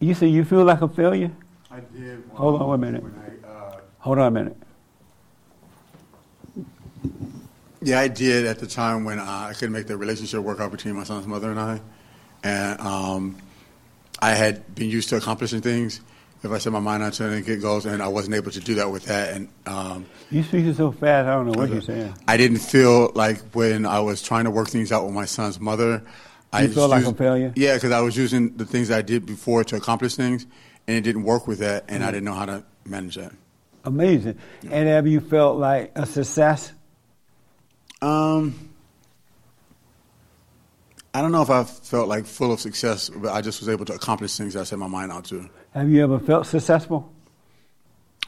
You 0.00 0.14
say 0.14 0.28
you 0.28 0.44
feel 0.44 0.64
like 0.64 0.80
a 0.82 0.88
failure? 0.88 1.30
I 1.70 1.80
did. 1.80 2.22
Hold 2.34 2.60
on 2.60 2.68
one 2.68 2.80
minute. 2.80 3.02
When 3.02 3.14
I, 3.14 3.48
uh, 3.48 3.80
Hold 3.98 4.18
on 4.18 4.26
a 4.28 4.30
minute. 4.30 4.56
yeah, 7.82 8.00
I 8.00 8.08
did 8.08 8.46
at 8.46 8.58
the 8.58 8.66
time 8.66 9.04
when 9.04 9.18
uh, 9.18 9.24
I 9.50 9.52
couldn't 9.52 9.72
make 9.72 9.86
the 9.86 9.96
relationship 9.96 10.40
work 10.40 10.60
out 10.60 10.70
between 10.70 10.94
my 10.94 11.04
son's 11.04 11.26
mother 11.26 11.50
and 11.50 11.60
I, 11.60 11.80
and 12.42 12.80
um, 12.80 13.36
I 14.20 14.30
had 14.30 14.74
been 14.74 14.88
used 14.88 15.08
to 15.10 15.16
accomplishing 15.16 15.60
things. 15.60 16.00
If 16.42 16.52
I 16.52 16.58
set 16.58 16.72
my 16.72 16.80
mind 16.80 17.02
onto 17.02 17.24
it 17.24 17.32
and 17.32 17.44
get 17.44 17.60
goals, 17.60 17.86
and 17.86 18.02
I 18.02 18.08
wasn't 18.08 18.36
able 18.36 18.50
to 18.52 18.60
do 18.60 18.74
that 18.76 18.90
with 18.90 19.06
that, 19.06 19.34
and 19.34 19.48
um, 19.66 20.06
You 20.30 20.42
speaking 20.42 20.74
so 20.74 20.92
fast, 20.92 21.26
I 21.26 21.32
don't 21.34 21.46
know 21.46 21.58
what 21.58 21.70
you're 21.70 21.80
saying. 21.80 22.14
I 22.28 22.36
didn't 22.36 22.58
feel 22.58 23.10
like 23.14 23.38
when 23.52 23.84
I 23.86 24.00
was 24.00 24.22
trying 24.22 24.44
to 24.44 24.50
work 24.50 24.68
things 24.68 24.92
out 24.92 25.04
with 25.04 25.14
my 25.14 25.24
son's 25.24 25.58
mother. 25.58 26.02
I 26.52 26.62
You 26.62 26.68
felt 26.68 26.90
like 26.90 27.00
used- 27.04 27.12
a 27.14 27.16
failure? 27.16 27.52
Yeah, 27.56 27.74
because 27.74 27.90
I 27.90 28.00
was 28.00 28.16
using 28.16 28.56
the 28.56 28.64
things 28.66 28.90
I 28.90 29.02
did 29.02 29.26
before 29.26 29.64
to 29.64 29.76
accomplish 29.76 30.14
things, 30.14 30.46
and 30.86 30.96
it 30.96 31.00
didn't 31.00 31.24
work 31.24 31.46
with 31.48 31.58
that, 31.58 31.84
and 31.88 32.04
I 32.04 32.10
didn't 32.12 32.24
know 32.24 32.34
how 32.34 32.46
to 32.46 32.62
manage 32.84 33.16
that. 33.16 33.32
Amazing. 33.84 34.36
And 34.70 34.88
have 34.88 35.06
you 35.06 35.20
felt 35.20 35.58
like 35.58 35.90
a 35.96 36.06
success? 36.06 36.72
Um, 38.02 38.65
I 41.16 41.22
don't 41.22 41.32
know 41.32 41.40
if 41.40 41.48
I 41.48 41.64
felt 41.64 42.08
like 42.08 42.26
full 42.26 42.52
of 42.52 42.60
success, 42.60 43.08
but 43.08 43.32
I 43.32 43.40
just 43.40 43.60
was 43.60 43.70
able 43.70 43.86
to 43.86 43.94
accomplish 43.94 44.36
things 44.36 44.54
I 44.54 44.64
set 44.64 44.78
my 44.78 44.86
mind 44.86 45.10
out 45.10 45.24
to. 45.26 45.48
Have 45.72 45.88
you 45.88 46.02
ever 46.04 46.18
felt 46.18 46.46
successful? 46.46 47.10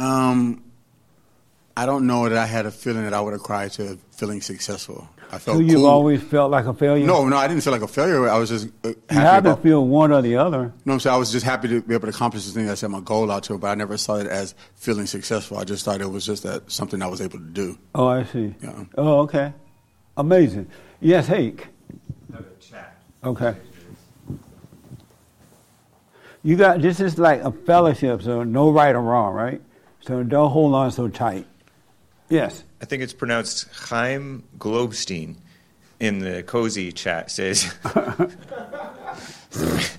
Um, 0.01 0.65
I 1.77 1.85
don't 1.85 2.07
know 2.07 2.27
that 2.31 2.39
I 2.39 2.47
had 2.47 2.65
a 2.65 2.71
feeling 2.71 3.05
that 3.05 3.13
I 3.13 3.21
would 3.21 3.35
have 3.35 3.43
cried 3.43 3.73
to 3.73 3.99
feeling 4.13 4.41
successful. 4.41 5.07
I 5.31 5.37
felt 5.37 5.59
So 5.59 5.61
you've 5.61 5.75
cool. 5.77 5.87
always 5.87 6.23
felt 6.23 6.51
like 6.51 6.65
a 6.65 6.73
failure? 6.73 7.07
No, 7.07 7.29
no, 7.29 7.37
I 7.37 7.47
didn't 7.47 7.63
feel 7.63 7.75
like 7.75 7.83
a 7.83 7.89
failure. 7.89 8.27
I 8.27 8.39
was 8.39 8.49
just 8.49 8.69
uh, 8.83 8.89
You 8.89 8.97
happy 9.11 9.49
have 9.49 9.57
to 9.59 9.63
feel 9.63 9.87
one 9.87 10.11
or 10.11 10.23
the 10.23 10.37
other. 10.37 10.73
No, 10.87 10.95
I'm 10.95 11.01
saying 11.01 11.15
I 11.15 11.19
was 11.19 11.31
just 11.31 11.45
happy 11.45 11.69
to 11.69 11.83
be 11.83 11.93
able 11.93 12.09
to 12.11 12.15
accomplish 12.17 12.47
the 12.47 12.53
thing 12.53 12.71
I 12.71 12.75
set 12.75 12.91
my 12.91 13.01
goal 13.01 13.31
out 13.31 13.43
to, 13.45 13.59
but 13.59 13.67
I 13.69 13.75
never 13.75 13.99
saw 13.99 14.17
it 14.17 14.27
as 14.29 14.55
feeling 14.77 15.05
successful. 15.05 15.59
I 15.59 15.65
just 15.65 15.85
thought 15.85 16.01
it 16.01 16.11
was 16.11 16.25
just 16.25 16.43
that 16.45 16.73
something 16.73 17.03
I 17.03 17.07
was 17.07 17.21
able 17.21 17.39
to 17.39 17.45
do. 17.45 17.79
Oh, 17.95 18.07
I 18.09 18.25
see. 18.25 18.55
Yeah. 18.63 18.85
Oh, 18.97 19.21
okay. 19.21 19.53
Amazing. 20.17 20.69
Yes, 21.01 21.27
Hake. 21.27 21.67
Okay. 23.25 23.57
You 26.43 26.57
got 26.57 26.81
this 26.81 27.01
is 27.01 27.19
like 27.19 27.43
a 27.43 27.51
fellowship, 27.51 28.23
so 28.23 28.45
no 28.45 28.71
right 28.71 28.95
or 28.95 29.03
wrong, 29.03 29.35
right? 29.35 29.61
So 30.01 30.23
don't 30.23 30.51
hold 30.51 30.75
on 30.75 30.93
so 30.93 31.09
tight. 31.09 31.47
Yes. 32.29 32.63
I 32.81 32.85
think 32.85 33.03
it's 33.03 33.13
pronounced 33.13 33.69
Chaim 33.73 34.45
Globstein 34.59 35.37
in 35.99 36.21
the 36.21 36.45
cozy 36.45 36.93
chat 36.93 37.31
says 37.31 37.75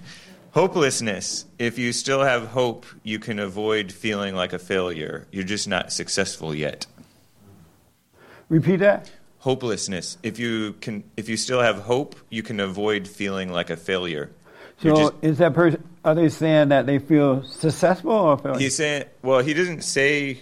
hopelessness. 0.51 1.45
If 1.57 1.77
you 1.77 1.91
still 1.91 2.23
have 2.23 2.47
hope, 2.47 2.85
you 3.03 3.19
can 3.19 3.39
avoid 3.39 3.91
feeling 3.91 4.35
like 4.35 4.53
a 4.53 4.59
failure. 4.59 5.27
You're 5.31 5.43
just 5.43 5.67
not 5.67 5.91
successful 5.91 6.55
yet. 6.55 6.85
Repeat 8.47 8.77
that. 8.77 9.11
Hopelessness. 9.39 10.17
If 10.21 10.37
you 10.39 10.73
can 10.81 11.03
if 11.15 11.29
you 11.29 11.37
still 11.37 11.61
have 11.61 11.79
hope, 11.79 12.15
you 12.29 12.43
can 12.43 12.59
avoid 12.59 13.07
feeling 13.07 13.51
like 13.51 13.69
a 13.69 13.77
failure. 13.77 14.31
So 14.81 14.95
just- 14.95 15.13
is 15.21 15.37
that 15.37 15.53
person? 15.53 15.83
Are 16.03 16.15
they 16.15 16.29
saying 16.29 16.69
that 16.69 16.85
they 16.85 16.99
feel 16.99 17.43
successful 17.43 18.11
or 18.11 18.37
failure? 18.37 18.59
he's 18.59 18.75
saying 18.75 19.05
well, 19.23 19.39
he 19.39 19.53
doesn't 19.53 19.83
say 19.83 20.41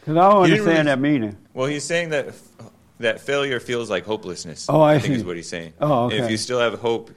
Because 0.00 0.16
I 0.16 0.30
don't 0.30 0.42
understand 0.44 0.66
really- 0.68 0.84
that 0.84 0.98
meaning. 1.00 1.36
Well, 1.52 1.66
he's 1.66 1.84
saying 1.84 2.10
that 2.10 2.34
that 3.00 3.20
failure 3.20 3.60
feels 3.60 3.90
like 3.90 4.04
hopelessness. 4.06 4.66
Oh, 4.68 4.80
I 4.80 4.98
think 4.98 5.14
see. 5.14 5.20
is 5.20 5.24
what 5.24 5.36
he's 5.36 5.48
saying. 5.48 5.72
Oh, 5.80 6.04
okay. 6.06 6.18
If 6.20 6.30
you 6.30 6.36
still 6.36 6.60
have 6.60 6.78
hope, 6.80 7.10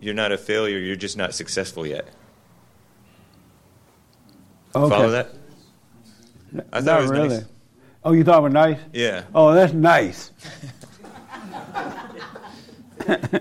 you're 0.00 0.14
not 0.14 0.32
a 0.32 0.38
failure. 0.38 0.78
You're 0.78 0.96
just 0.96 1.16
not 1.16 1.34
successful 1.34 1.86
yet. 1.86 2.08
Okay. 4.74 4.94
Follow 4.94 5.10
that? 5.10 5.34
I 6.72 6.80
thought 6.80 6.84
Not 6.84 6.98
it 6.98 7.02
was 7.02 7.10
really. 7.10 7.28
nice. 7.28 7.44
Oh, 8.04 8.12
you 8.12 8.24
thought 8.24 8.38
it 8.38 8.42
was 8.42 8.52
nice? 8.52 8.78
Yeah. 8.92 9.24
Oh, 9.34 9.52
that's 9.52 9.72
nice. 9.72 10.30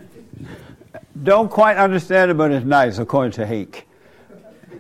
Don't 1.24 1.50
quite 1.50 1.78
understand 1.78 2.32
it, 2.32 2.34
but 2.36 2.52
it's 2.52 2.66
nice, 2.66 2.98
according 2.98 3.32
to 3.34 3.46
Hake. 3.46 3.88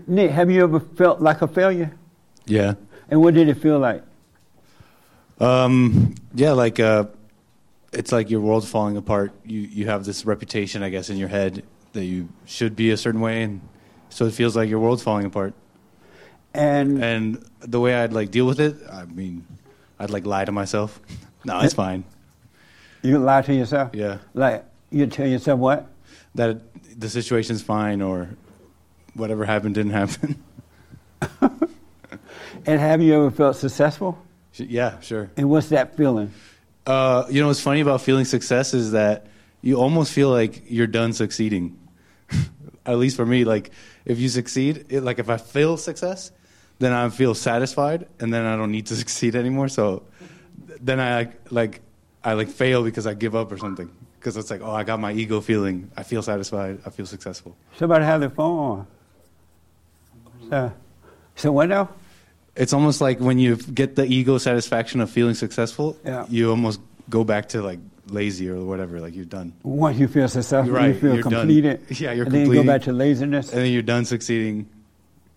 Nick, 0.08 0.32
have 0.32 0.50
you 0.50 0.64
ever 0.64 0.80
felt 0.80 1.22
like 1.22 1.42
a 1.42 1.48
failure? 1.48 1.94
Yeah. 2.46 2.74
And 3.10 3.22
what 3.22 3.34
did 3.34 3.48
it 3.48 3.56
feel 3.56 3.80
like? 3.80 4.04
Um, 5.40 6.16
yeah, 6.34 6.52
like 6.52 6.80
uh, 6.80 7.06
it's 7.94 8.12
like 8.12 8.30
your 8.30 8.42
world's 8.42 8.70
falling 8.70 8.98
apart. 8.98 9.32
You 9.46 9.62
you 9.62 9.86
have 9.88 10.04
this 10.06 10.26
reputation, 10.26 10.84
I 10.84 10.90
guess, 10.90 11.10
in 11.10 11.18
your 11.18 11.30
head 11.30 11.64
that 11.94 12.06
you 12.06 12.30
should 12.46 12.76
be 12.76 12.92
a 12.92 12.98
certain 12.98 13.22
way, 13.22 13.44
and 13.44 13.62
so 14.10 14.26
it 14.26 14.34
feels 14.34 14.56
like 14.56 14.70
your 14.70 14.80
world's 14.80 15.04
falling 15.04 15.26
apart. 15.26 15.54
And 16.54 17.04
and 17.04 17.46
the 17.60 17.80
way 17.80 17.96
I'd 17.96 18.12
like 18.12 18.32
deal 18.32 18.46
with 18.46 18.60
it, 18.60 18.76
I 18.92 19.06
mean, 19.06 19.46
I'd 20.00 20.10
like 20.10 20.26
lie 20.26 20.46
to 20.46 20.52
myself. 20.52 21.00
no, 21.46 21.60
it's 21.62 21.74
fine. 21.74 22.04
You 23.02 23.14
can 23.14 23.26
lie 23.26 23.42
to 23.42 23.54
yourself? 23.54 23.92
Yeah. 23.94 24.20
Like, 24.34 24.66
you 24.92 25.08
tell 25.08 25.28
yourself 25.28 25.60
what? 25.60 25.88
That 26.36 26.62
the 27.00 27.10
situation's 27.10 27.62
fine, 27.62 28.02
or 28.02 28.30
whatever 29.14 29.46
happened 29.46 29.76
didn't 29.76 29.94
happen. 29.94 30.44
And 32.66 32.80
have 32.80 33.02
you 33.02 33.16
ever 33.16 33.32
felt 33.32 33.56
successful? 33.56 34.18
yeah, 34.56 35.00
sure. 35.00 35.32
And 35.38 35.50
what's 35.50 35.70
that 35.70 35.96
feeling? 35.96 36.34
Uh, 36.86 37.26
you 37.30 37.42
know 37.42 37.48
what's 37.48 37.62
funny 37.62 37.80
about 37.80 38.02
feeling 38.02 38.26
success 38.26 38.74
is 38.74 38.92
that 38.92 39.28
you 39.62 39.76
almost 39.76 40.12
feel 40.12 40.30
like 40.30 40.64
you're 40.68 40.88
done 40.88 41.14
succeeding. 41.14 41.80
At 42.86 42.98
least 42.98 43.16
for 43.16 43.26
me, 43.26 43.44
like 43.44 43.72
if 44.06 44.20
you 44.20 44.28
succeed, 44.28 44.86
it, 44.90 45.02
like 45.02 45.20
if 45.20 45.30
I 45.30 45.38
feel 45.38 45.78
success, 45.78 46.32
then 46.80 46.94
I 46.94 47.10
feel 47.10 47.36
satisfied, 47.36 48.08
and 48.20 48.34
then 48.34 48.46
I 48.46 48.56
don't 48.56 48.72
need 48.72 48.88
to 48.88 48.96
succeed 49.04 49.36
anymore. 49.36 49.68
So 49.70 50.04
then 50.82 51.00
I 51.00 51.30
like 51.52 51.82
I 52.24 52.34
like 52.34 52.50
fail 52.50 52.84
because 52.84 53.06
I 53.08 53.14
give 53.14 53.36
up 53.36 53.52
or 53.52 53.58
something. 53.58 53.90
Because 54.20 54.36
it's 54.36 54.52
like, 54.52 54.62
oh, 54.62 54.72
I 54.72 54.84
got 54.84 55.00
my 55.00 55.14
ego 55.14 55.40
feeling. 55.40 55.90
I 55.96 56.04
feel 56.04 56.22
satisfied. 56.22 56.80
I 56.86 56.90
feel 56.90 57.06
successful. 57.06 57.56
Somebody 57.78 58.04
have 58.04 58.20
their 58.20 58.30
phone 58.30 58.58
on. 58.60 58.88
So, 60.50 60.74
so 61.36 61.52
what 61.54 61.70
now? 61.70 61.90
It's 62.56 62.74
almost 62.74 63.00
like 63.00 63.20
when 63.22 63.40
you 63.40 63.56
get 63.56 63.96
the 63.96 64.04
ego 64.06 64.38
satisfaction 64.38 65.00
of 65.00 65.10
feeling 65.10 65.36
successful, 65.36 65.96
Yeah. 66.04 66.26
you 66.28 66.50
almost 66.50 66.82
go 67.10 67.24
back 67.24 67.48
to 67.50 67.62
like 67.62 67.80
lazy 68.10 68.50
or 68.50 68.66
whatever, 68.66 69.00
like 69.00 69.16
you're 69.16 69.24
done. 69.24 69.54
Once 69.64 69.98
you 69.98 70.10
feel 70.10 70.28
successful, 70.28 70.74
right, 70.74 70.88
you 70.88 71.00
feel 71.00 71.14
you're 71.14 71.24
done. 71.24 71.48
Yeah, 71.90 72.12
you're 72.12 72.26
and 72.26 72.34
then 72.36 72.48
you 72.48 72.54
go 72.56 72.64
back 72.66 72.82
to 72.84 72.92
laziness. 72.92 73.54
And 73.54 73.62
then 73.62 73.72
you're 73.72 73.82
done 73.82 74.04
succeeding 74.04 74.68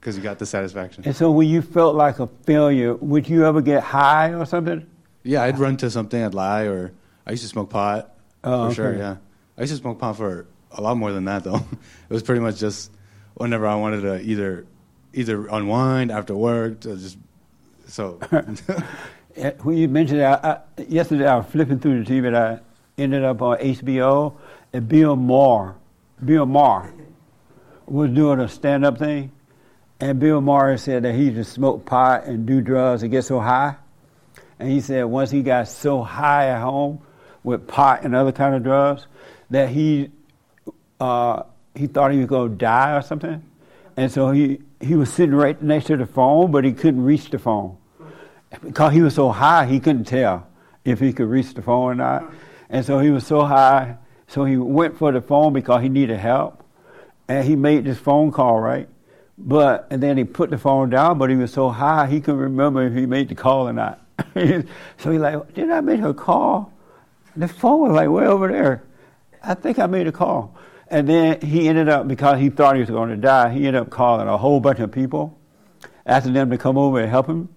because 0.02 0.16
you 0.16 0.22
got 0.22 0.40
the 0.40 0.46
satisfaction. 0.46 1.04
And 1.06 1.14
so 1.14 1.30
when 1.30 1.48
you 1.48 1.62
felt 1.62 1.94
like 1.94 2.18
a 2.18 2.26
failure, 2.44 2.96
would 2.96 3.28
you 3.28 3.46
ever 3.46 3.62
get 3.62 3.84
high 3.84 4.34
or 4.34 4.44
something? 4.44 4.84
Yeah, 5.22 5.44
I'd 5.44 5.60
run 5.60 5.76
to 5.76 5.90
something, 5.90 6.20
I'd 6.20 6.34
lie, 6.34 6.64
or 6.64 6.90
I 7.24 7.30
used 7.30 7.44
to 7.44 7.48
smoke 7.48 7.70
pot. 7.70 8.12
Oh, 8.42 8.68
for 8.68 8.74
sure, 8.74 8.96
yeah. 8.96 9.16
I 9.56 9.60
used 9.60 9.72
to 9.74 9.78
smoke 9.78 10.00
pot 10.00 10.16
for 10.16 10.46
a 10.72 10.82
lot 10.82 10.96
more 10.96 11.12
than 11.12 11.26
that, 11.26 11.44
though. 11.44 11.54
it 12.10 12.12
was 12.12 12.24
pretty 12.24 12.40
much 12.40 12.56
just 12.58 12.90
whenever 13.34 13.64
I 13.64 13.76
wanted 13.76 14.00
to 14.00 14.20
either 14.20 14.66
either 15.14 15.46
unwind 15.46 16.10
after 16.10 16.34
work, 16.34 16.84
or 16.84 16.96
just 16.96 17.16
so. 17.86 18.18
When 19.62 19.78
you 19.78 19.88
mentioned 19.88 20.20
that, 20.20 20.44
I- 20.44 20.82
yesterday 20.82 21.26
I 21.26 21.36
was 21.36 21.46
flipping 21.46 21.78
through 21.78 22.04
the 22.04 22.10
TV 22.10 22.26
and 22.26 22.36
I 22.36 22.58
ended 22.98 23.24
up 23.24 23.40
on 23.40 23.56
HBO 23.58 24.34
and 24.72 24.86
Bill 24.86 25.16
Maher, 25.16 25.76
Bill 26.22 26.44
Maher 26.44 26.92
was 27.86 28.10
doing 28.10 28.40
a 28.40 28.48
stand-up 28.48 28.98
thing 28.98 29.32
and 30.02 30.18
Bill 30.18 30.40
Maher 30.40 30.76
said 30.78 31.04
that 31.04 31.14
he 31.14 31.26
used 31.26 31.36
to 31.36 31.44
smoke 31.44 31.86
pot 31.86 32.24
and 32.24 32.44
do 32.44 32.60
drugs 32.60 33.04
and 33.04 33.12
get 33.12 33.24
so 33.24 33.38
high. 33.38 33.76
And 34.58 34.68
he 34.68 34.80
said 34.80 35.04
once 35.04 35.30
he 35.30 35.42
got 35.42 35.68
so 35.68 36.02
high 36.02 36.48
at 36.48 36.60
home, 36.60 37.00
with 37.44 37.68
pot 37.68 38.02
and 38.02 38.14
other 38.14 38.32
kind 38.32 38.54
of 38.54 38.64
drugs 38.64 39.06
that 39.50 39.68
he 39.68 40.10
uh, 41.00 41.44
he 41.74 41.86
thought 41.86 42.10
he 42.12 42.18
was 42.18 42.26
going 42.26 42.50
to 42.50 42.56
die 42.56 42.96
or 42.96 43.02
something, 43.02 43.42
and 43.96 44.10
so 44.10 44.32
he 44.32 44.60
he 44.80 44.96
was 44.96 45.12
sitting 45.12 45.36
right 45.36 45.60
next 45.62 45.86
to 45.86 45.96
the 45.96 46.06
phone, 46.06 46.50
but 46.50 46.64
he 46.64 46.72
couldn't 46.72 47.04
reach 47.04 47.30
the 47.30 47.38
phone 47.38 47.76
because 48.62 48.92
he 48.92 49.02
was 49.02 49.14
so 49.14 49.30
high 49.30 49.66
he 49.66 49.78
couldn't 49.80 50.04
tell 50.04 50.46
if 50.84 50.98
he 50.98 51.12
could 51.12 51.28
reach 51.28 51.54
the 51.54 51.62
phone 51.62 51.92
or 51.92 51.94
not, 51.94 52.32
and 52.68 52.84
so 52.84 52.98
he 52.98 53.10
was 53.10 53.24
so 53.24 53.44
high, 53.44 53.96
so 54.26 54.44
he 54.44 54.56
went 54.56 54.96
for 54.98 55.12
the 55.12 55.20
phone 55.20 55.52
because 55.52 55.80
he 55.80 55.88
needed 55.88 56.18
help, 56.18 56.64
and 57.28 57.44
he 57.44 57.54
made 57.54 57.84
this 57.84 57.98
phone 57.98 58.32
call 58.32 58.58
right. 58.58 58.88
But 59.44 59.88
and 59.90 60.00
then 60.00 60.16
he 60.16 60.24
put 60.24 60.50
the 60.50 60.58
phone 60.58 60.90
down, 60.90 61.18
but 61.18 61.28
he 61.28 61.36
was 61.36 61.52
so 61.52 61.68
high 61.68 62.06
he 62.06 62.20
couldn't 62.20 62.40
remember 62.40 62.86
if 62.86 62.94
he 62.94 63.06
made 63.06 63.28
the 63.28 63.34
call 63.34 63.68
or 63.68 63.72
not. 63.72 64.00
so 64.34 65.10
he 65.10 65.18
like, 65.18 65.52
did 65.54 65.68
I 65.70 65.80
make 65.80 66.00
a 66.00 66.14
call? 66.14 66.72
The 67.36 67.48
phone 67.48 67.80
was 67.80 67.92
like 67.92 68.08
way 68.08 68.26
over 68.26 68.48
there. 68.48 68.84
I 69.42 69.54
think 69.54 69.80
I 69.80 69.86
made 69.86 70.06
a 70.06 70.12
call. 70.12 70.56
And 70.86 71.08
then 71.08 71.40
he 71.40 71.68
ended 71.68 71.88
up 71.88 72.06
because 72.06 72.38
he 72.38 72.50
thought 72.50 72.76
he 72.76 72.80
was 72.80 72.90
going 72.90 73.10
to 73.10 73.16
die. 73.16 73.50
He 73.50 73.66
ended 73.66 73.82
up 73.82 73.90
calling 73.90 74.28
a 74.28 74.36
whole 74.36 74.60
bunch 74.60 74.78
of 74.78 74.92
people, 74.92 75.38
asking 76.06 76.34
them 76.34 76.50
to 76.50 76.58
come 76.58 76.78
over 76.78 77.00
and 77.00 77.10
help 77.10 77.26
him. 77.26 77.48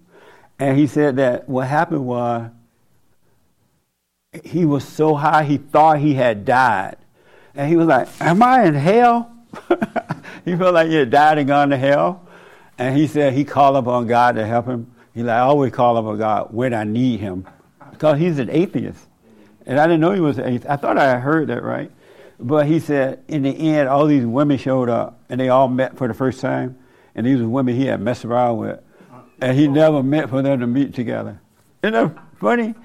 And 0.57 0.77
he 0.77 0.87
said 0.87 1.17
that 1.17 1.47
what 1.47 1.67
happened 1.67 2.05
was 2.05 2.49
he 4.43 4.65
was 4.65 4.87
so 4.87 5.15
high 5.15 5.43
he 5.43 5.57
thought 5.57 5.99
he 5.99 6.13
had 6.15 6.45
died, 6.45 6.97
and 7.53 7.69
he 7.69 7.75
was 7.75 7.87
like, 7.87 8.07
"Am 8.21 8.41
I 8.41 8.63
in 8.65 8.73
hell?" 8.73 9.31
he 10.45 10.55
felt 10.55 10.73
like 10.73 10.89
he 10.89 10.95
had 10.95 11.09
died 11.09 11.37
and 11.37 11.47
gone 11.47 11.69
to 11.69 11.77
hell. 11.77 12.27
And 12.77 12.95
he 12.97 13.07
said 13.07 13.33
he 13.33 13.45
called 13.45 13.77
upon 13.77 14.07
God 14.07 14.35
to 14.35 14.45
help 14.45 14.65
him. 14.65 14.91
He 15.13 15.23
like, 15.23 15.35
I 15.35 15.39
always 15.39 15.71
call 15.71 15.97
upon 15.97 16.17
God 16.17 16.49
when 16.51 16.73
I 16.73 16.83
need 16.83 17.21
him. 17.21 17.47
Because 17.91 18.19
he's 18.19 18.37
an 18.39 18.49
atheist. 18.49 18.99
And 19.65 19.79
I 19.79 19.87
didn't 19.87 20.01
know 20.01 20.11
he 20.11 20.19
was 20.19 20.37
an 20.37 20.45
atheist. 20.45 20.65
I 20.67 20.75
thought 20.75 20.97
I 20.97 21.17
heard 21.17 21.47
that 21.47 21.63
right. 21.63 21.91
But 22.37 22.67
he 22.67 22.79
said 22.79 23.23
in 23.29 23.43
the 23.43 23.51
end, 23.51 23.87
all 23.87 24.05
these 24.07 24.25
women 24.25 24.57
showed 24.57 24.89
up 24.89 25.19
and 25.29 25.39
they 25.39 25.47
all 25.47 25.69
met 25.69 25.97
for 25.97 26.07
the 26.07 26.13
first 26.13 26.41
time. 26.41 26.77
And 27.15 27.25
these 27.25 27.39
were 27.39 27.47
women 27.47 27.75
he 27.75 27.85
had 27.85 28.01
messed 28.01 28.25
around 28.25 28.57
with. 28.57 28.81
And 29.39 29.57
he 29.57 29.67
never 29.67 30.03
meant 30.03 30.29
for 30.29 30.41
them 30.41 30.59
to 30.59 30.67
meet 30.67 30.93
together. 30.93 31.39
Isn't 31.81 31.93
that 31.93 32.17
funny? 32.39 32.75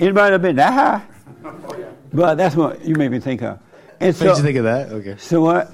Anybody 0.00 0.32
have 0.32 0.42
been 0.42 0.56
that 0.56 0.72
high? 0.72 1.06
Oh, 1.42 1.94
but 2.12 2.34
that's 2.34 2.56
what 2.56 2.84
you 2.84 2.96
made 2.96 3.10
me 3.10 3.20
think 3.20 3.40
of. 3.42 3.60
And 4.00 4.18
Made 4.20 4.26
you 4.26 4.42
think 4.42 4.58
of 4.58 4.64
that? 4.64 4.88
Okay. 4.90 5.16
So 5.16 5.40
what? 5.40 5.70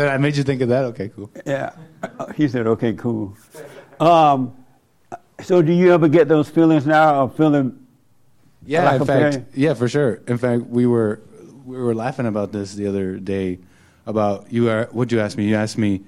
I 0.00 0.08
I 0.14 0.18
made 0.18 0.36
you 0.36 0.42
think 0.42 0.60
of 0.62 0.68
that. 0.68 0.84
Okay, 0.84 1.08
cool. 1.14 1.30
Yeah. 1.46 1.70
He 2.36 2.48
said, 2.48 2.66
okay, 2.66 2.92
cool. 2.92 3.34
Um, 3.98 4.52
so 5.42 5.62
do 5.62 5.72
you 5.72 5.92
ever 5.92 6.08
get 6.08 6.28
those 6.28 6.48
feelings 6.50 6.86
now 6.86 7.22
of 7.24 7.36
feeling 7.36 7.78
Yeah, 8.66 8.84
like 8.84 9.00
in 9.00 9.06
fact, 9.06 9.34
failure? 9.34 9.46
yeah, 9.54 9.74
for 9.74 9.88
sure. 9.88 10.20
In 10.26 10.36
fact, 10.38 10.66
we 10.66 10.86
were 10.86 11.20
we 11.64 11.76
were 11.78 11.94
laughing 11.94 12.26
about 12.26 12.52
this 12.52 12.74
the 12.74 12.86
other 12.86 13.16
day 13.18 13.58
about 14.06 14.52
you 14.52 14.68
are 14.68 14.88
what 14.92 15.10
you 15.12 15.20
asked 15.20 15.36
me. 15.38 15.48
You 15.48 15.56
asked 15.56 15.78
me, 15.78 16.02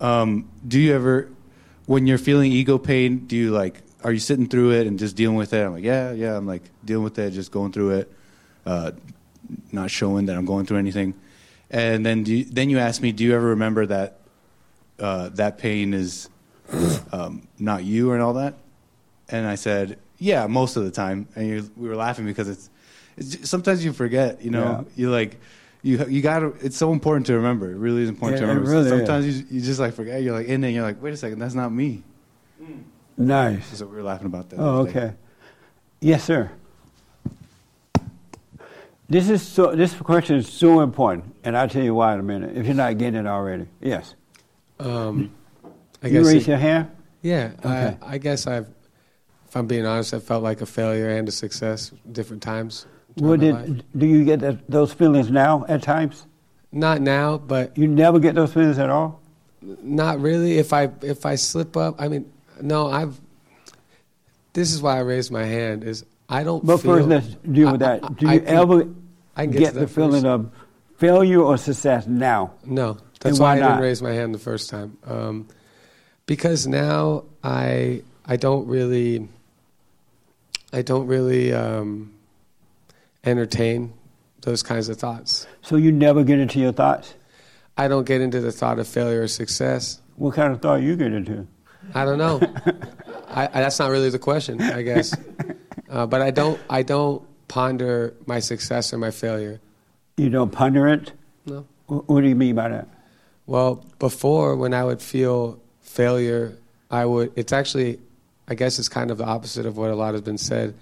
um, 0.00 0.48
do 0.66 0.78
you 0.80 0.94
ever 0.94 1.28
when 1.86 2.06
you're 2.06 2.18
feeling 2.18 2.50
ego 2.52 2.78
pain, 2.78 3.26
do 3.26 3.36
you 3.36 3.50
like 3.52 3.82
are 4.04 4.12
you 4.12 4.18
sitting 4.20 4.46
through 4.48 4.72
it 4.72 4.86
and 4.86 4.98
just 4.98 5.14
dealing 5.16 5.36
with 5.36 5.52
it? 5.52 5.64
I'm 5.64 5.72
like, 5.72 5.84
yeah, 5.84 6.12
yeah. 6.12 6.36
I'm 6.36 6.46
like 6.46 6.62
dealing 6.84 7.04
with 7.04 7.18
it, 7.18 7.30
just 7.32 7.50
going 7.52 7.72
through 7.72 7.90
it, 7.90 8.12
uh, 8.66 8.92
not 9.72 9.90
showing 9.90 10.26
that 10.26 10.36
I'm 10.36 10.44
going 10.46 10.66
through 10.66 10.78
anything. 10.78 11.14
And 11.70 12.04
then 12.04 12.22
do 12.22 12.34
you, 12.34 12.44
then 12.44 12.70
you 12.70 12.78
asked 12.78 13.02
me, 13.02 13.12
do 13.12 13.24
you 13.24 13.34
ever 13.34 13.48
remember 13.48 13.86
that 13.86 14.20
uh, 14.98 15.28
that 15.30 15.58
pain 15.58 15.94
is 15.94 16.28
um, 17.12 17.46
not 17.58 17.84
you 17.84 18.12
and 18.12 18.22
all 18.22 18.34
that? 18.34 18.54
And 19.28 19.46
I 19.46 19.54
said, 19.56 19.98
yeah, 20.18 20.46
most 20.46 20.76
of 20.76 20.84
the 20.84 20.90
time. 20.90 21.28
And 21.36 21.46
you, 21.46 21.70
we 21.76 21.88
were 21.88 21.96
laughing 21.96 22.24
because 22.24 22.48
it's, 22.48 22.70
it's 23.16 23.30
just, 23.30 23.46
sometimes 23.46 23.84
you 23.84 23.92
forget, 23.92 24.42
you 24.42 24.50
know, 24.50 24.86
you 24.96 25.10
like, 25.10 25.38
you 25.82 26.04
you 26.06 26.22
got 26.22 26.40
to. 26.40 26.56
It's 26.60 26.76
so 26.76 26.92
important 26.92 27.26
to 27.26 27.34
remember. 27.34 27.70
It 27.70 27.76
really 27.76 28.02
is 28.02 28.08
important 28.08 28.40
Yeah, 28.40 28.46
to 28.46 28.52
remember. 28.52 28.70
really 28.70 28.88
sometimes 28.88 29.26
you 29.26 29.46
you 29.48 29.60
just 29.60 29.78
like 29.78 29.94
forget. 29.94 30.22
You're 30.22 30.34
like 30.34 30.48
in 30.48 30.60
there. 30.60 30.70
You're 30.70 30.82
like, 30.82 31.00
wait 31.00 31.14
a 31.14 31.16
second, 31.16 31.38
that's 31.38 31.54
not 31.54 31.70
me. 31.72 32.02
Nice. 33.16 33.78
So 33.78 33.86
we 33.86 33.96
were 33.96 34.02
laughing 34.02 34.26
about 34.26 34.50
that. 34.50 34.58
Oh, 34.58 34.78
okay. 34.86 35.12
Yes, 36.00 36.24
sir. 36.24 36.50
This 39.08 39.30
is 39.30 39.42
so. 39.42 39.74
This 39.74 39.94
question 39.94 40.36
is 40.36 40.48
so 40.52 40.80
important, 40.80 41.34
and 41.44 41.56
I'll 41.56 41.68
tell 41.68 41.82
you 41.82 41.94
why 41.94 42.12
in 42.14 42.20
a 42.20 42.22
minute. 42.22 42.56
If 42.56 42.66
you're 42.66 42.74
not 42.74 42.98
getting 42.98 43.20
it 43.20 43.26
already, 43.26 43.66
yes. 43.80 44.14
Um, 44.78 45.32
I 46.02 46.08
you 46.08 46.12
guess 46.12 46.26
raise 46.26 46.42
it- 46.42 46.48
your 46.48 46.58
hand. 46.58 46.90
Yeah, 47.22 47.50
Okay. 47.64 47.96
I, 48.00 48.14
I 48.14 48.18
guess 48.18 48.46
I've, 48.46 48.68
if 49.48 49.56
I'm 49.56 49.66
being 49.66 49.84
honest, 49.84 50.14
I 50.14 50.20
felt 50.20 50.44
like 50.44 50.60
a 50.60 50.66
failure 50.66 51.08
and 51.10 51.26
a 51.28 51.32
success 51.32 51.90
different 52.12 52.42
times. 52.44 52.86
Well, 53.16 53.36
throughout 53.36 53.52
my 53.54 53.60
life. 53.60 53.66
did, 53.66 53.84
do 53.98 54.06
you 54.06 54.24
get 54.24 54.38
that, 54.40 54.70
those 54.70 54.92
feelings 54.92 55.28
now 55.28 55.64
at 55.68 55.82
times? 55.82 56.26
Not 56.70 57.00
now, 57.00 57.38
but 57.38 57.76
you 57.76 57.88
never 57.88 58.20
get 58.20 58.36
those 58.36 58.52
feelings 58.52 58.78
at 58.78 58.88
all. 58.88 59.20
Not 59.62 60.20
really. 60.20 60.58
If 60.58 60.72
I 60.72 60.90
if 61.02 61.26
I 61.26 61.34
slip 61.34 61.76
up, 61.76 61.96
I 62.00 62.06
mean, 62.08 62.30
no, 62.60 62.86
I've. 62.88 63.18
This 64.52 64.72
is 64.72 64.80
why 64.80 64.96
I 64.98 65.00
raised 65.00 65.32
my 65.32 65.44
hand. 65.44 65.82
Is 65.82 66.04
I 66.28 66.44
don't. 66.44 66.64
But 66.64 66.78
feel, 66.78 66.96
first, 66.96 67.08
let's 67.08 67.26
deal 67.50 67.72
with 67.72 67.80
that. 67.80 68.16
Do 68.16 68.28
I 68.28 68.34
you 68.34 68.42
ever 68.44 68.88
I 69.36 69.44
can 69.44 69.52
get, 69.52 69.60
get 69.60 69.74
the 69.74 69.86
feeling 69.86 70.22
first. 70.22 70.26
of 70.26 70.52
failure 70.96 71.40
or 71.40 71.56
success 71.56 72.06
now? 72.06 72.54
No, 72.64 72.98
that's 73.20 73.38
why, 73.38 73.52
I 73.52 73.60
didn't 73.60 73.80
raise 73.80 74.02
my 74.02 74.12
hand 74.12 74.34
the 74.34 74.38
first 74.38 74.68
time. 74.70 74.98
Um, 75.06 75.48
because 76.26 76.66
now 76.66 77.24
I 77.42 78.02
I 78.26 78.36
don't 78.36 78.66
really 78.66 79.28
I 80.72 80.82
don't 80.82 81.06
really 81.06 81.52
um, 81.52 82.14
entertain 83.24 83.94
those 84.42 84.62
kinds 84.62 84.88
of 84.88 84.98
thoughts. 84.98 85.46
So 85.62 85.76
you 85.76 85.90
never 85.90 86.24
get 86.24 86.38
into 86.38 86.60
your 86.60 86.72
thoughts. 86.72 87.14
I 87.76 87.88
don't 87.88 88.04
get 88.04 88.20
into 88.20 88.40
the 88.40 88.52
thought 88.52 88.78
of 88.78 88.86
failure 88.86 89.22
or 89.22 89.28
success. 89.28 90.00
What 90.16 90.34
kind 90.34 90.52
of 90.52 90.60
thought 90.60 90.82
you 90.82 90.96
get 90.96 91.12
into? 91.12 91.46
I 91.94 92.04
don't 92.04 92.18
know. 92.18 92.40
I, 93.28 93.46
I, 93.46 93.60
that's 93.60 93.78
not 93.78 93.90
really 93.90 94.10
the 94.10 94.18
question, 94.18 94.60
I 94.60 94.82
guess. 94.82 95.14
Uh, 95.88 96.06
but 96.06 96.20
I 96.20 96.30
don't 96.30 96.60
I 96.68 96.82
don't 96.82 97.22
ponder 97.48 98.14
my 98.26 98.40
success 98.40 98.92
or 98.92 98.98
my 98.98 99.10
failure. 99.10 99.60
You 100.16 100.30
don't 100.30 100.52
ponder 100.52 100.88
it. 100.88 101.12
No. 101.46 101.66
What 101.86 102.20
do 102.20 102.28
you 102.28 102.36
mean 102.36 102.54
by 102.54 102.68
that? 102.68 102.88
Well, 103.46 103.84
before 103.98 104.56
when 104.56 104.74
I 104.74 104.84
would 104.84 105.00
feel 105.00 105.58
failure, 105.80 106.58
I 106.90 107.06
would. 107.06 107.32
It's 107.34 107.52
actually, 107.52 107.98
I 108.46 108.54
guess, 108.54 108.78
it's 108.78 108.88
kind 108.88 109.10
of 109.10 109.18
the 109.18 109.24
opposite 109.24 109.64
of 109.64 109.78
what 109.78 109.90
a 109.90 109.94
lot 109.94 110.12
has 110.12 110.20
been 110.22 110.38
said. 110.38 110.74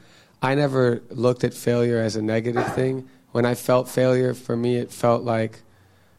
I 0.42 0.54
never 0.54 1.02
looked 1.10 1.44
at 1.44 1.54
failure 1.54 2.00
as 2.00 2.16
a 2.16 2.22
negative 2.22 2.74
thing. 2.74 3.08
When 3.32 3.44
I 3.44 3.54
felt 3.54 3.88
failure, 3.88 4.34
for 4.34 4.56
me, 4.56 4.76
it 4.76 4.90
felt 4.90 5.22
like 5.22 5.60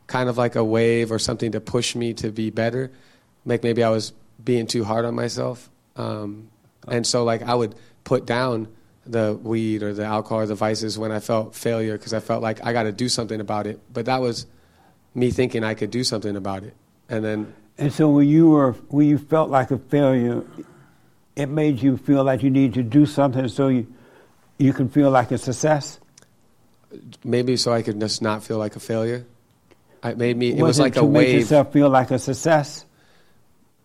kind 0.08 0.30
of 0.30 0.38
like 0.38 0.56
a 0.56 0.64
wave 0.64 1.12
or 1.12 1.20
something 1.20 1.52
to 1.52 1.60
push 1.60 1.96
me 1.96 2.14
to 2.16 2.32
be 2.32 2.50
better. 2.50 2.92
Like 3.46 3.64
maybe 3.64 3.84
I 3.84 3.90
was 3.90 4.14
being 4.44 4.68
too 4.68 4.84
hard 4.84 5.04
on 5.04 5.16
myself, 5.16 5.70
um, 5.98 6.50
and 6.88 7.06
so 7.06 7.24
like 7.24 7.42
I 7.42 7.56
would 7.56 7.76
put 8.04 8.26
down 8.26 8.68
the 9.12 9.40
weed 9.42 9.84
or 9.84 9.94
the 9.94 10.06
alcohol 10.06 10.40
or 10.40 10.46
the 10.46 10.56
vices 10.56 10.98
when 10.98 11.12
I 11.12 11.20
felt 11.20 11.56
failure 11.56 11.98
because 11.98 12.14
I 12.14 12.20
felt 12.20 12.42
like 12.42 12.64
I 12.66 12.74
got 12.74 12.84
to 12.84 12.92
do 12.92 13.10
something 13.10 13.40
about 13.40 13.68
it. 13.68 13.80
But 13.92 14.06
that 14.06 14.22
was 14.22 14.46
me 15.16 15.32
thinking 15.32 15.64
I 15.64 15.74
could 15.74 15.92
do 15.92 16.04
something 16.04 16.36
about 16.36 16.64
it. 16.64 16.76
And 17.10 17.24
then, 17.24 17.54
And 17.78 17.94
so 17.94 18.10
when 18.10 18.28
you 18.28 18.50
were 18.50 18.74
when 18.90 19.08
you 19.08 19.18
felt 19.18 19.50
like 19.50 19.72
a 19.72 19.78
failure, 19.78 20.44
it 21.36 21.48
made 21.48 21.82
you 21.82 21.98
feel 21.98 22.24
like 22.24 22.44
you 22.44 22.50
need 22.50 22.74
to 22.74 22.84
do 22.84 23.06
something 23.06 23.48
so 23.48 23.68
you 23.70 23.88
you 24.58 24.74
can 24.74 24.90
feel 24.90 25.12
like 25.12 25.32
a 25.32 25.38
success. 25.38 26.00
maybe 27.24 27.58
so 27.58 27.72
I 27.72 27.82
could 27.84 28.00
just 28.00 28.22
not 28.22 28.44
feel 28.44 28.58
like 28.58 28.76
a 28.76 28.80
failure. 28.80 29.26
It 30.04 30.18
made 30.18 30.38
me, 30.38 30.50
it 30.50 30.62
Was 30.62 30.78
was 30.78 30.80
like 30.80 30.94
to 30.94 31.02
a 31.02 31.08
make 31.10 31.34
yourself 31.34 31.74
feel 31.74 31.90
like 31.90 32.12
a 32.12 32.20
success. 32.20 32.86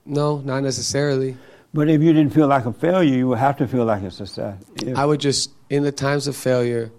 No, 0.04 0.38
not 0.38 0.62
necessarily. 0.62 1.36
But 1.74 1.88
if 1.88 2.02
you 2.02 2.12
didn't 2.12 2.34
feel 2.34 2.48
like 2.48 2.66
a 2.66 2.72
failure, 2.72 3.16
you 3.16 3.28
would 3.28 3.38
have 3.38 3.56
to 3.58 3.66
feel 3.66 3.84
like 3.84 4.02
a 4.02 4.10
success. 4.10 4.62
If- 4.82 4.96
I 4.98 5.06
would 5.06 5.20
just, 5.20 5.50
in 5.70 5.82
the 5.84 5.92
times 5.92 6.26
of 6.28 6.36
failure, 6.36 6.92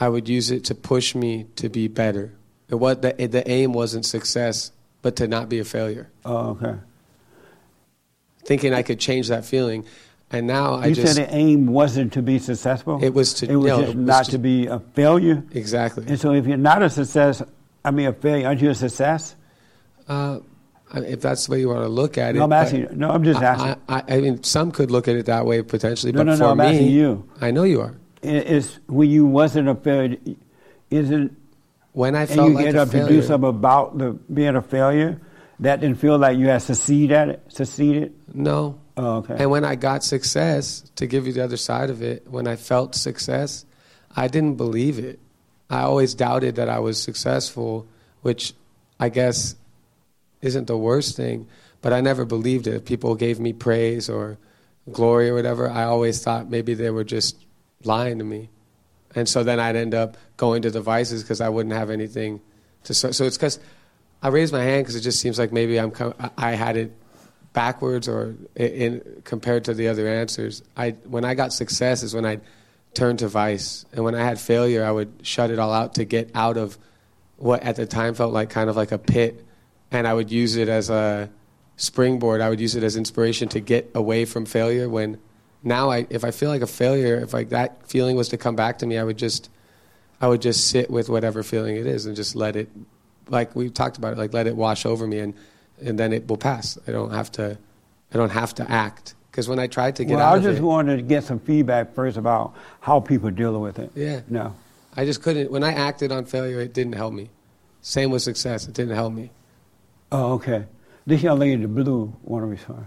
I 0.00 0.08
would 0.08 0.28
use 0.28 0.50
it 0.50 0.64
to 0.66 0.74
push 0.74 1.14
me 1.14 1.46
to 1.56 1.68
be 1.68 1.86
better. 1.88 2.32
It 2.68 2.74
was, 2.76 2.98
the, 2.98 3.12
the 3.12 3.48
aim 3.48 3.72
wasn't 3.72 4.04
success, 4.06 4.72
but 5.02 5.16
to 5.16 5.28
not 5.28 5.48
be 5.48 5.58
a 5.60 5.64
failure. 5.64 6.10
oh, 6.24 6.50
okay. 6.60 6.74
Thinking 8.44 8.72
I 8.72 8.82
could 8.82 8.98
change 8.98 9.28
that 9.28 9.44
feeling. 9.44 9.84
And 10.30 10.46
now 10.46 10.74
I 10.74 10.86
you 10.86 10.94
said 10.94 11.16
the 11.16 11.34
aim 11.34 11.66
wasn't 11.66 12.14
to 12.14 12.22
be 12.22 12.38
successful. 12.38 13.02
It 13.02 13.14
was 13.14 13.34
to- 13.34 13.50
It 13.50 13.56
was 13.56 13.66
no, 13.66 13.76
just 13.80 13.92
it 13.92 13.96
was 13.96 14.06
not 14.06 14.24
to- 14.26 14.30
to 14.32 14.38
be 14.38 14.66
a 14.66 14.78
failure. 14.80 15.42
Exactly. 15.52 16.04
And 16.08 16.18
so, 16.18 16.32
if 16.32 16.46
you're 16.46 16.56
not 16.56 16.82
a 16.82 16.90
success, 16.90 17.42
I 17.84 17.90
mean 17.90 18.06
a 18.08 18.12
failure, 18.12 18.46
aren't 18.48 18.60
you 18.60 18.70
a 18.70 18.74
success? 18.74 19.36
Uh, 20.08 20.40
if 20.94 21.20
that's 21.20 21.46
the 21.46 21.52
way 21.52 21.60
you 21.60 21.68
want 21.68 21.82
to 21.82 21.88
look 21.88 22.16
at 22.18 22.34
it. 22.34 22.38
No, 22.38 22.44
I'm 22.44 22.52
asking 22.52 22.80
you- 22.80 22.88
no, 22.92 23.10
I'm 23.10 23.24
just 23.24 23.42
asking. 23.42 23.82
I, 23.88 23.98
I, 24.08 24.16
I 24.16 24.20
mean, 24.20 24.42
some 24.42 24.70
could 24.72 24.90
look 24.90 25.08
at 25.08 25.16
it 25.16 25.26
that 25.26 25.46
way 25.46 25.62
potentially, 25.62 26.12
No, 26.12 26.18
but 26.20 26.24
no, 26.24 26.32
for 26.36 26.42
no. 26.42 26.50
I'm 26.50 26.58
me, 26.58 26.64
asking 26.66 26.88
you. 26.88 27.28
I 27.40 27.50
know 27.50 27.64
you 27.64 27.80
are. 27.80 27.94
It's 28.22 28.78
when 28.86 29.08
you 29.10 29.26
wasn't 29.26 29.68
a 29.68 29.74
failure. 29.74 30.16
Isn't 30.90 31.36
when 31.92 32.14
I 32.14 32.26
felt 32.26 32.38
and 32.40 32.48
you 32.50 32.54
like 32.56 32.64
get 32.64 32.76
up 32.76 32.90
to 32.90 33.06
do 33.06 33.22
something 33.22 33.48
about 33.50 33.98
the 33.98 34.12
being 34.32 34.56
a 34.56 34.62
failure? 34.62 35.20
That 35.60 35.80
didn't 35.80 35.98
feel 35.98 36.16
like 36.18 36.38
you 36.38 36.46
had 36.48 36.62
succeeded 36.62 37.12
at 37.12 37.28
it. 37.28 37.42
Succeeded. 37.48 38.14
No. 38.32 38.78
Oh, 38.96 39.16
okay. 39.18 39.36
And 39.38 39.50
when 39.50 39.64
I 39.64 39.74
got 39.74 40.04
success, 40.04 40.84
to 40.96 41.06
give 41.06 41.26
you 41.26 41.32
the 41.32 41.42
other 41.44 41.56
side 41.56 41.90
of 41.90 42.00
it, 42.02 42.26
when 42.30 42.46
I 42.46 42.56
felt 42.56 42.94
success, 42.94 43.64
I 44.16 44.28
didn't 44.28 44.54
believe 44.54 44.98
it. 44.98 45.18
I 45.68 45.80
always 45.82 46.14
doubted 46.14 46.56
that 46.56 46.68
I 46.68 46.78
was 46.78 47.00
successful, 47.02 47.86
which 48.22 48.54
I 49.00 49.08
guess 49.08 49.54
isn't 50.40 50.66
the 50.66 50.76
worst 50.76 51.16
thing, 51.16 51.48
but 51.80 51.92
I 51.92 52.00
never 52.00 52.24
believed 52.24 52.66
it. 52.66 52.74
If 52.74 52.84
people 52.84 53.14
gave 53.14 53.40
me 53.40 53.52
praise 53.52 54.08
or 54.08 54.38
glory 54.90 55.30
or 55.30 55.34
whatever, 55.34 55.68
I 55.68 55.84
always 55.84 56.22
thought 56.22 56.48
maybe 56.50 56.74
they 56.74 56.90
were 56.90 57.04
just 57.04 57.36
lying 57.84 58.18
to 58.18 58.24
me. 58.24 58.50
And 59.14 59.28
so 59.28 59.42
then 59.42 59.58
I'd 59.58 59.76
end 59.76 59.94
up 59.94 60.16
going 60.36 60.62
to 60.62 60.70
the 60.70 60.80
vices 60.80 61.22
because 61.22 61.40
I 61.40 61.48
wouldn't 61.48 61.74
have 61.74 61.90
anything 61.90 62.40
to. 62.84 62.94
So, 62.94 63.10
so 63.10 63.24
it's 63.24 63.36
because 63.36 63.58
I 64.22 64.28
raised 64.28 64.52
my 64.52 64.62
hand 64.62 64.84
because 64.84 64.96
it 64.96 65.00
just 65.00 65.20
seems 65.20 65.38
like 65.38 65.52
maybe 65.52 65.78
I'm 65.78 65.92
I 66.36 66.52
had 66.52 66.76
it 66.76 66.92
backwards 67.52 68.08
or 68.08 68.36
in 68.54 69.22
compared 69.24 69.64
to 69.64 69.74
the 69.74 69.88
other 69.88 70.06
answers. 70.06 70.62
I 70.76 70.90
when 71.04 71.24
I 71.24 71.34
got 71.34 71.52
success 71.52 72.02
is 72.02 72.14
when 72.14 72.26
I 72.26 72.40
turned 72.94 73.20
to 73.20 73.28
vice, 73.28 73.84
and 73.92 74.04
when 74.04 74.14
I 74.14 74.24
had 74.24 74.40
failure, 74.40 74.84
I 74.84 74.90
would 74.90 75.12
shut 75.22 75.50
it 75.50 75.58
all 75.58 75.72
out 75.72 75.94
to 75.94 76.04
get 76.04 76.30
out 76.34 76.56
of 76.56 76.78
what 77.36 77.62
at 77.62 77.76
the 77.76 77.86
time 77.86 78.14
felt 78.14 78.32
like 78.32 78.50
kind 78.50 78.68
of 78.68 78.76
like 78.76 78.92
a 78.92 78.98
pit, 78.98 79.44
and 79.90 80.06
I 80.06 80.14
would 80.14 80.30
use 80.30 80.56
it 80.56 80.68
as 80.68 80.90
a 80.90 81.30
springboard. 81.76 82.40
I 82.40 82.48
would 82.48 82.60
use 82.60 82.74
it 82.74 82.82
as 82.82 82.96
inspiration 82.96 83.48
to 83.50 83.60
get 83.60 83.90
away 83.94 84.24
from 84.24 84.44
failure. 84.44 84.88
When 84.88 85.18
now, 85.62 85.90
I 85.90 86.06
if 86.10 86.24
I 86.24 86.30
feel 86.30 86.50
like 86.50 86.62
a 86.62 86.66
failure, 86.66 87.16
if 87.16 87.32
like 87.32 87.50
that 87.50 87.88
feeling 87.88 88.16
was 88.16 88.28
to 88.30 88.36
come 88.36 88.56
back 88.56 88.78
to 88.78 88.86
me, 88.86 88.98
I 88.98 89.04
would 89.04 89.18
just 89.18 89.50
I 90.20 90.28
would 90.28 90.42
just 90.42 90.68
sit 90.68 90.90
with 90.90 91.08
whatever 91.08 91.42
feeling 91.42 91.76
it 91.76 91.86
is 91.86 92.06
and 92.06 92.16
just 92.16 92.34
let 92.34 92.56
it, 92.56 92.68
like 93.28 93.54
we 93.54 93.70
talked 93.70 93.98
about 93.98 94.12
it, 94.12 94.18
like 94.18 94.32
let 94.32 94.46
it 94.46 94.56
wash 94.56 94.86
over 94.86 95.06
me, 95.06 95.18
and 95.18 95.34
and 95.80 95.98
then 95.98 96.12
it 96.12 96.28
will 96.28 96.36
pass. 96.36 96.78
I 96.86 96.92
don't 96.92 97.12
have 97.12 97.32
to 97.32 97.58
I 98.12 98.16
don't 98.16 98.30
have 98.30 98.54
to 98.56 98.70
act 98.70 99.14
because 99.30 99.48
when 99.48 99.58
I 99.58 99.66
tried 99.66 99.96
to 99.96 100.04
get 100.04 100.16
well, 100.16 100.26
out 100.26 100.38
of 100.38 100.44
it, 100.44 100.48
I 100.48 100.50
just 100.52 100.62
wanted 100.62 100.96
to 100.96 101.02
get 101.02 101.24
some 101.24 101.38
feedback 101.38 101.94
first 101.94 102.16
about 102.16 102.54
how 102.80 103.00
people 103.00 103.30
dealing 103.30 103.60
with 103.60 103.78
it. 103.78 103.92
Yeah. 103.94 104.20
No. 104.28 104.54
I 104.96 105.04
just 105.04 105.22
couldn't. 105.22 105.50
When 105.52 105.62
I 105.62 105.72
acted 105.72 106.10
on 106.10 106.24
failure, 106.24 106.60
it 106.60 106.72
didn't 106.72 106.94
help 106.94 107.12
me. 107.12 107.30
Same 107.80 108.10
with 108.10 108.22
success, 108.22 108.66
it 108.66 108.74
didn't 108.74 108.96
help 108.96 109.12
me. 109.12 109.30
Oh, 110.10 110.32
okay. 110.34 110.66
This 111.06 111.22
young 111.22 111.38
lady 111.38 111.54
in 111.54 111.62
the 111.62 111.68
blue 111.68 112.14
want 112.22 112.42
to 112.42 112.46
respond. 112.46 112.86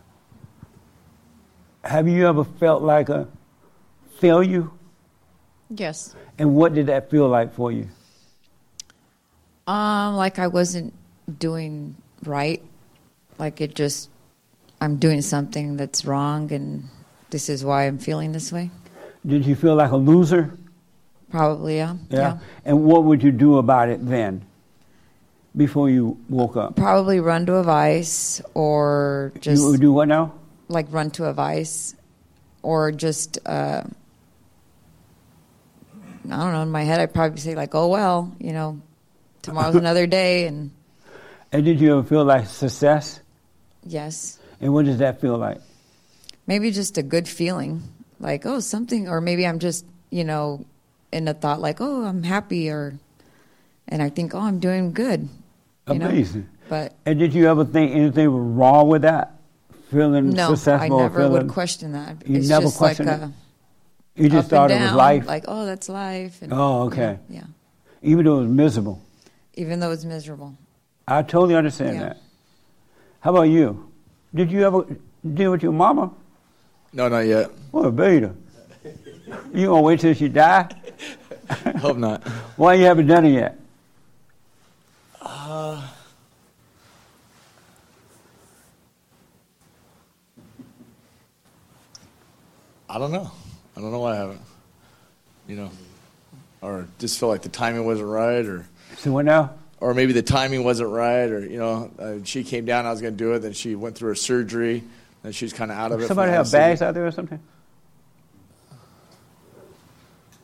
Have 1.83 2.07
you 2.07 2.27
ever 2.27 2.43
felt 2.43 2.83
like 2.83 3.09
a 3.09 3.27
failure? 4.19 4.67
Yes. 5.69 6.15
And 6.37 6.55
what 6.55 6.73
did 6.73 6.87
that 6.87 7.09
feel 7.09 7.27
like 7.27 7.53
for 7.53 7.71
you? 7.71 7.87
Um, 9.67 10.15
like 10.15 10.37
I 10.37 10.47
wasn't 10.47 10.93
doing 11.39 11.95
right. 12.25 12.61
Like 13.39 13.61
it 13.61 13.73
just, 13.73 14.09
I'm 14.79 14.97
doing 14.97 15.21
something 15.21 15.77
that's 15.77 16.05
wrong, 16.05 16.51
and 16.51 16.89
this 17.29 17.49
is 17.49 17.63
why 17.63 17.87
I'm 17.87 17.97
feeling 17.97 18.31
this 18.31 18.51
way. 18.51 18.69
Did 19.25 19.45
you 19.45 19.55
feel 19.55 19.75
like 19.75 19.91
a 19.91 19.97
loser? 19.97 20.57
Probably, 21.29 21.77
yeah. 21.77 21.95
Yeah. 22.09 22.39
And 22.65 22.83
what 22.83 23.05
would 23.05 23.23
you 23.23 23.31
do 23.31 23.57
about 23.57 23.89
it 23.89 24.05
then, 24.05 24.45
before 25.55 25.89
you 25.89 26.17
woke 26.29 26.55
up? 26.57 26.75
Probably 26.75 27.19
run 27.19 27.45
to 27.47 27.55
a 27.55 27.63
vice 27.63 28.41
or 28.53 29.31
just. 29.39 29.61
you 29.61 29.77
do 29.77 29.91
what 29.93 30.07
now? 30.07 30.33
Like 30.67 30.87
run 30.91 31.11
to 31.11 31.25
a 31.25 31.33
vice 31.33 31.95
or 32.61 32.91
just. 32.91 33.37
Uh, 33.45 33.83
I 36.29 36.37
don't 36.37 36.53
know. 36.53 36.61
In 36.61 36.69
my 36.71 36.83
head, 36.83 36.99
I'd 36.99 37.13
probably 37.13 37.39
say 37.39 37.55
like, 37.55 37.73
"Oh 37.75 37.87
well, 37.87 38.31
you 38.39 38.53
know, 38.53 38.79
tomorrow's 39.41 39.75
another 39.83 40.07
day," 40.07 40.45
and 40.47 40.71
And 41.51 41.65
did 41.65 41.81
you 41.81 41.97
ever 41.97 42.07
feel 42.07 42.23
like 42.23 42.47
success? 42.47 43.19
yes, 43.85 44.37
And 44.61 44.71
what 44.73 44.85
does 44.85 44.99
that 44.99 45.19
feel 45.19 45.37
like? 45.37 45.59
maybe 46.47 46.71
just 46.71 46.97
a 46.97 47.03
good 47.03 47.27
feeling, 47.27 47.81
like 48.19 48.45
oh 48.45 48.59
something, 48.59 49.07
or 49.09 49.19
maybe 49.21 49.45
I'm 49.47 49.59
just 49.59 49.85
you 50.09 50.23
know 50.23 50.65
in 51.11 51.27
a 51.27 51.33
thought 51.33 51.59
like, 51.59 51.81
"Oh, 51.81 52.05
I'm 52.05 52.23
happy," 52.23 52.69
or 52.69 52.93
and 53.89 54.01
I 54.01 54.09
think, 54.09 54.33
"Oh, 54.35 54.39
I'm 54.39 54.59
doing 54.59 54.93
good." 54.93 55.27
You 55.87 55.95
know? 55.95 56.07
Amazing. 56.07 56.47
But 56.69 56.93
And 57.05 57.19
did 57.19 57.33
you 57.33 57.47
ever 57.49 57.65
think 57.65 57.93
anything 57.95 58.31
was 58.31 58.41
wrong 58.57 58.87
with 58.87 59.01
that? 59.01 59.35
Feeling 59.89 60.29
no, 60.29 60.49
successful? 60.55 60.89
No, 60.89 60.99
I 60.99 61.01
never 61.07 61.19
feeling, 61.19 61.31
would 61.33 61.47
question 61.49 61.91
that. 61.93 62.27
You 62.27 62.37
it's 62.37 62.47
never 62.47 62.65
just 62.65 62.77
questioned 62.77 63.09
like 63.09 63.21
it? 63.21 63.29
You 64.23 64.29
just 64.29 64.49
thought 64.49 64.71
and 64.71 64.81
it 64.81 64.85
was 64.87 64.93
life? 64.93 65.25
Like, 65.25 65.45
oh, 65.47 65.65
that's 65.65 65.89
life. 65.89 66.41
And, 66.41 66.53
Oh, 66.53 66.83
okay. 66.83 67.19
Yeah, 67.29 67.43
Even 68.01 68.25
though 68.25 68.37
it 68.37 68.43
was 68.43 68.49
miserable. 68.49 69.01
even 69.55 69.79
though 69.81 69.91
it's 69.91 70.05
miserable. 70.05 70.55
I 71.07 71.23
totally 71.23 71.55
understand 71.55 71.95
Yeah. 71.95 72.03
that. 72.03 72.17
How 73.19 73.31
about 73.31 73.43
you? 73.43 73.91
Did 74.33 74.49
you 74.51 74.65
ever 74.65 74.85
deal 75.33 75.51
with 75.51 75.61
your 75.63 75.73
mama? 75.73 76.11
No, 76.93 77.09
not 77.09 77.19
yet. 77.21 77.51
What 77.71 77.85
a 77.85 77.91
beta. 77.91 78.33
You 79.53 79.67
gonna 79.67 79.81
wait 79.81 79.99
till 79.99 80.13
she 80.13 80.29
die? 80.29 80.69
Hope 81.79 81.97
not. 81.97 82.25
Why 82.55 82.75
you 82.75 82.85
haven't 82.85 83.07
done 83.07 83.25
it 83.25 83.31
yet? 83.33 83.57
Uh, 85.51 85.81
I 92.89 92.97
don't 92.97 93.11
know. 93.11 93.29
I 93.75 93.81
don't 93.81 93.91
know 93.91 93.99
why 93.99 94.13
I 94.13 94.15
haven't. 94.15 94.39
You 95.49 95.57
know, 95.57 95.71
or 96.61 96.87
just 96.99 97.19
feel 97.19 97.27
like 97.27 97.41
the 97.41 97.49
timing 97.49 97.85
wasn't 97.85 98.07
right, 98.07 98.45
or 98.45 98.65
So 98.95 99.11
what 99.11 99.25
now? 99.25 99.55
or 99.81 99.93
maybe 99.93 100.13
the 100.13 100.21
timing 100.21 100.63
wasn't 100.63 100.89
right, 100.89 101.29
or 101.29 101.45
you 101.45 101.57
know, 101.57 101.91
uh, 101.99 102.15
she 102.23 102.45
came 102.45 102.63
down, 102.63 102.85
I 102.85 102.91
was 102.91 103.01
going 103.01 103.17
to 103.17 103.21
do 103.21 103.33
it, 103.33 103.39
then 103.39 103.51
she 103.51 103.75
went 103.75 103.97
through 103.97 104.09
her 104.09 104.15
surgery, 104.15 104.83
and 105.25 105.35
she's 105.35 105.51
kind 105.51 105.69
of 105.69 105.77
out 105.77 105.91
of 105.91 105.99
it. 105.99 106.07
Somebody 106.07 106.31
have 106.31 106.49
bags 106.49 106.81
out 106.81 106.93
there 106.93 107.05
or 107.05 107.11
something? 107.11 107.41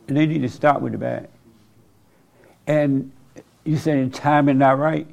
And 0.06 0.16
they 0.18 0.26
need 0.26 0.42
to 0.42 0.50
stop 0.50 0.82
with 0.82 0.92
the 0.92 0.98
bag. 0.98 1.28
And 2.66 3.10
you 3.68 3.76
saying 3.76 4.10
timing 4.12 4.58
not 4.58 4.78
right? 4.78 5.06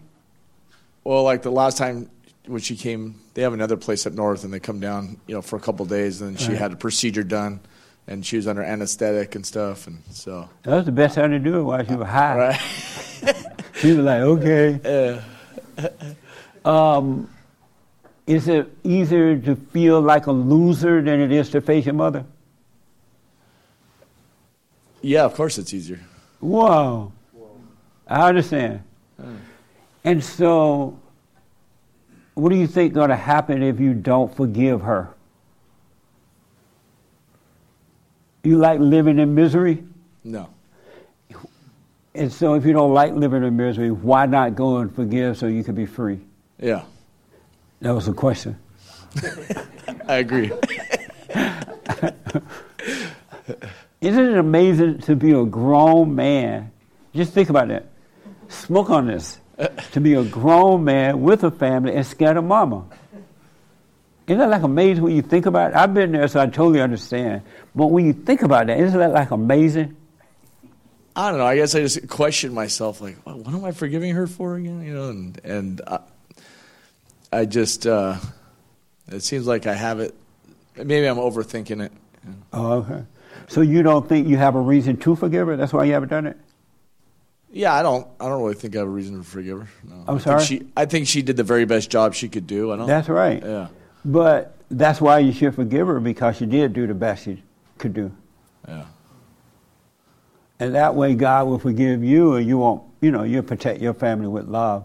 Well, 1.03 1.23
like 1.23 1.41
the 1.41 1.51
last 1.51 1.77
time 1.77 2.09
when 2.47 2.61
she 2.61 2.77
came, 2.77 3.19
they 3.33 3.41
have 3.41 3.53
another 3.53 3.75
place 3.75 4.07
up 4.07 4.13
north, 4.13 4.43
and 4.43 4.53
they 4.53 4.59
come 4.59 4.79
down, 4.79 5.17
you 5.27 5.35
know, 5.35 5.41
for 5.41 5.57
a 5.57 5.59
couple 5.59 5.85
days. 5.85 6.21
And 6.21 6.39
she 6.39 6.49
Right. 6.49 6.57
had 6.57 6.71
a 6.73 6.75
procedure 6.75 7.23
done, 7.23 7.59
and 8.07 8.25
she 8.25 8.37
was 8.37 8.47
under 8.47 8.63
anesthetic 8.63 9.35
and 9.35 9.45
stuff, 9.45 9.87
and 9.87 9.99
so. 10.09 10.47
That 10.63 10.75
was 10.75 10.85
the 10.85 10.91
best 10.93 11.15
time 11.15 11.31
to 11.31 11.39
do 11.39 11.59
it 11.59 11.63
while 11.63 11.85
she 11.85 11.95
was 11.95 12.07
high. 12.07 12.37
Right. 12.37 12.59
she 13.75 13.89
was 13.89 13.97
like, 13.97 14.21
okay. 14.21 15.21
um, 16.65 17.29
is 18.25 18.47
it 18.47 18.71
easier 18.83 19.37
to 19.37 19.55
feel 19.55 19.99
like 20.01 20.27
a 20.27 20.31
loser 20.31 21.01
than 21.01 21.19
it 21.19 21.31
is 21.31 21.49
to 21.49 21.61
face 21.61 21.85
your 21.85 21.93
mother? 21.93 22.25
Yeah, 25.01 25.25
of 25.25 25.35
course 25.35 25.57
it's 25.57 25.73
easier. 25.73 25.99
Whoa. 26.39 27.11
I 28.07 28.27
understand. 28.29 28.83
Hmm. 29.19 29.35
And 30.03 30.23
so, 30.23 30.99
what 32.35 32.49
do 32.49 32.55
you 32.55 32.67
think 32.67 32.93
going 32.93 33.09
to 33.09 33.15
happen 33.15 33.63
if 33.63 33.79
you 33.79 33.93
don't 33.93 34.33
forgive 34.35 34.81
her? 34.81 35.09
You 38.43 38.57
like 38.57 38.79
living 38.79 39.17
in 39.17 39.33
misery? 39.33 39.83
No. 40.23 40.49
And 42.13 42.31
so, 42.31 42.53
if 42.53 42.65
you 42.65 42.73
don't 42.73 42.93
like 42.93 43.13
living 43.13 43.43
in 43.43 43.57
misery, 43.57 43.91
why 43.91 44.25
not 44.25 44.55
go 44.55 44.77
and 44.77 44.93
forgive 44.93 45.37
so 45.37 45.47
you 45.47 45.63
can 45.63 45.75
be 45.75 45.85
free? 45.85 46.19
Yeah, 46.59 46.83
That 47.81 47.91
was 47.93 48.05
the 48.05 48.13
question. 48.13 48.57
I 50.07 50.17
agree. 50.17 50.51
Isn't 54.01 54.25
it 54.25 54.37
amazing 54.37 54.99
to 54.99 55.15
be 55.15 55.31
a 55.31 55.43
grown 55.43 56.15
man? 56.15 56.71
Just 57.13 57.33
think 57.33 57.49
about 57.49 57.67
that. 57.69 57.87
Smoke 58.55 58.89
on 58.89 59.07
this. 59.07 59.39
to 59.91 60.01
be 60.01 60.13
a 60.13 60.23
grown 60.23 60.83
man 60.83 61.21
with 61.21 61.43
a 61.43 61.51
family 61.51 61.95
and 61.95 62.05
scared 62.05 62.37
of 62.37 62.43
mama. 62.43 62.85
Isn't 64.27 64.39
that 64.39 64.49
like 64.49 64.63
amazing 64.63 65.03
when 65.03 65.15
you 65.15 65.21
think 65.21 65.45
about 65.45 65.71
it? 65.71 65.77
I've 65.77 65.93
been 65.93 66.11
there, 66.11 66.27
so 66.27 66.41
I 66.41 66.47
totally 66.47 66.81
understand. 66.81 67.43
But 67.75 67.87
when 67.87 68.05
you 68.05 68.13
think 68.13 68.41
about 68.41 68.67
that, 68.67 68.79
isn't 68.79 68.97
that 68.97 69.11
like 69.11 69.31
amazing? 69.31 69.95
I 71.15 71.29
don't 71.29 71.39
know. 71.39 71.45
I 71.45 71.55
guess 71.55 71.75
I 71.75 71.79
just 71.79 72.07
question 72.09 72.53
myself, 72.53 72.99
like, 72.99 73.15
what, 73.25 73.37
what 73.37 73.53
am 73.53 73.63
I 73.63 73.71
forgiving 73.71 74.13
her 74.15 74.27
for 74.27 74.55
again? 74.55 74.83
You 74.83 74.93
know, 74.93 75.09
and 75.09 75.39
and 75.45 75.81
I, 75.87 75.99
I 77.31 77.45
just, 77.45 77.87
uh, 77.87 78.17
it 79.09 79.21
seems 79.21 79.47
like 79.47 79.67
I 79.67 79.73
have 79.73 79.99
it. 79.99 80.13
Maybe 80.75 81.05
I'm 81.05 81.17
overthinking 81.17 81.85
it. 81.85 81.91
Oh, 82.51 82.73
okay. 82.79 83.03
So 83.47 83.61
you 83.61 83.83
don't 83.83 84.09
think 84.09 84.27
you 84.27 84.37
have 84.37 84.55
a 84.55 84.59
reason 84.59 84.97
to 84.97 85.15
forgive 85.15 85.47
her? 85.47 85.55
That's 85.55 85.71
why 85.71 85.85
you 85.85 85.93
haven't 85.93 86.09
done 86.09 86.25
it? 86.25 86.37
Yeah, 87.55 87.73
I 87.73 87.83
don't. 87.83 88.05
I 88.19 88.27
don't 88.27 88.41
really 88.41 88.53
think 88.53 88.75
I 88.75 88.79
have 88.79 88.87
a 88.87 88.91
reason 88.91 89.17
to 89.17 89.23
forgive 89.23 89.61
her. 89.61 89.67
No. 89.87 90.03
I'm 90.09 90.15
I 90.17 90.19
sorry? 90.19 90.43
Think 90.43 90.61
she, 90.61 90.67
I 90.75 90.85
think 90.85 91.07
she 91.07 91.21
did 91.21 91.37
the 91.37 91.43
very 91.43 91.63
best 91.63 91.89
job 91.89 92.13
she 92.13 92.27
could 92.27 92.47
do. 92.47 92.73
I 92.73 92.75
don't. 92.75 92.85
That's 92.85 93.07
right. 93.07 93.41
Yeah. 93.41 93.69
But 94.03 94.57
that's 94.69 94.99
why 94.99 95.19
you 95.19 95.31
should 95.31 95.55
forgive 95.55 95.87
her 95.87 96.01
because 96.01 96.35
she 96.35 96.45
did 96.45 96.73
do 96.73 96.85
the 96.85 96.93
best 96.93 97.23
she 97.23 97.41
could 97.77 97.93
do. 97.93 98.11
Yeah. 98.67 98.83
And 100.59 100.75
that 100.75 100.95
way 100.95 101.15
God 101.15 101.47
will 101.47 101.57
forgive 101.57 102.03
you 102.03 102.35
and 102.35 102.45
you 102.45 102.57
won't, 102.57 102.83
you 102.99 103.11
know, 103.11 103.23
you'll 103.23 103.43
protect 103.43 103.79
your 103.79 103.93
family 103.93 104.27
with 104.27 104.49
love. 104.49 104.83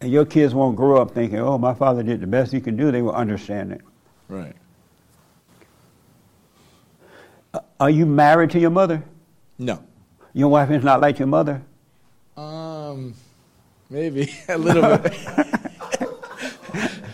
And 0.00 0.12
your 0.12 0.26
kids 0.26 0.54
won't 0.54 0.76
grow 0.76 1.02
up 1.02 1.14
thinking, 1.14 1.40
oh, 1.40 1.58
my 1.58 1.74
father 1.74 2.04
did 2.04 2.20
the 2.20 2.28
best 2.28 2.52
he 2.52 2.60
could 2.60 2.76
do. 2.76 2.92
They 2.92 3.02
will 3.02 3.12
understand 3.12 3.72
it. 3.72 3.80
Right. 4.28 4.54
Are 7.80 7.90
you 7.90 8.06
married 8.06 8.50
to 8.50 8.60
your 8.60 8.70
mother? 8.70 9.02
No. 9.58 9.82
Your 10.32 10.48
wife 10.48 10.70
is 10.70 10.84
not 10.84 11.00
like 11.00 11.18
your 11.18 11.28
mother. 11.28 11.62
Um, 12.36 13.14
maybe 13.88 14.32
a 14.48 14.58
little 14.58 14.98
bit. 14.98 15.14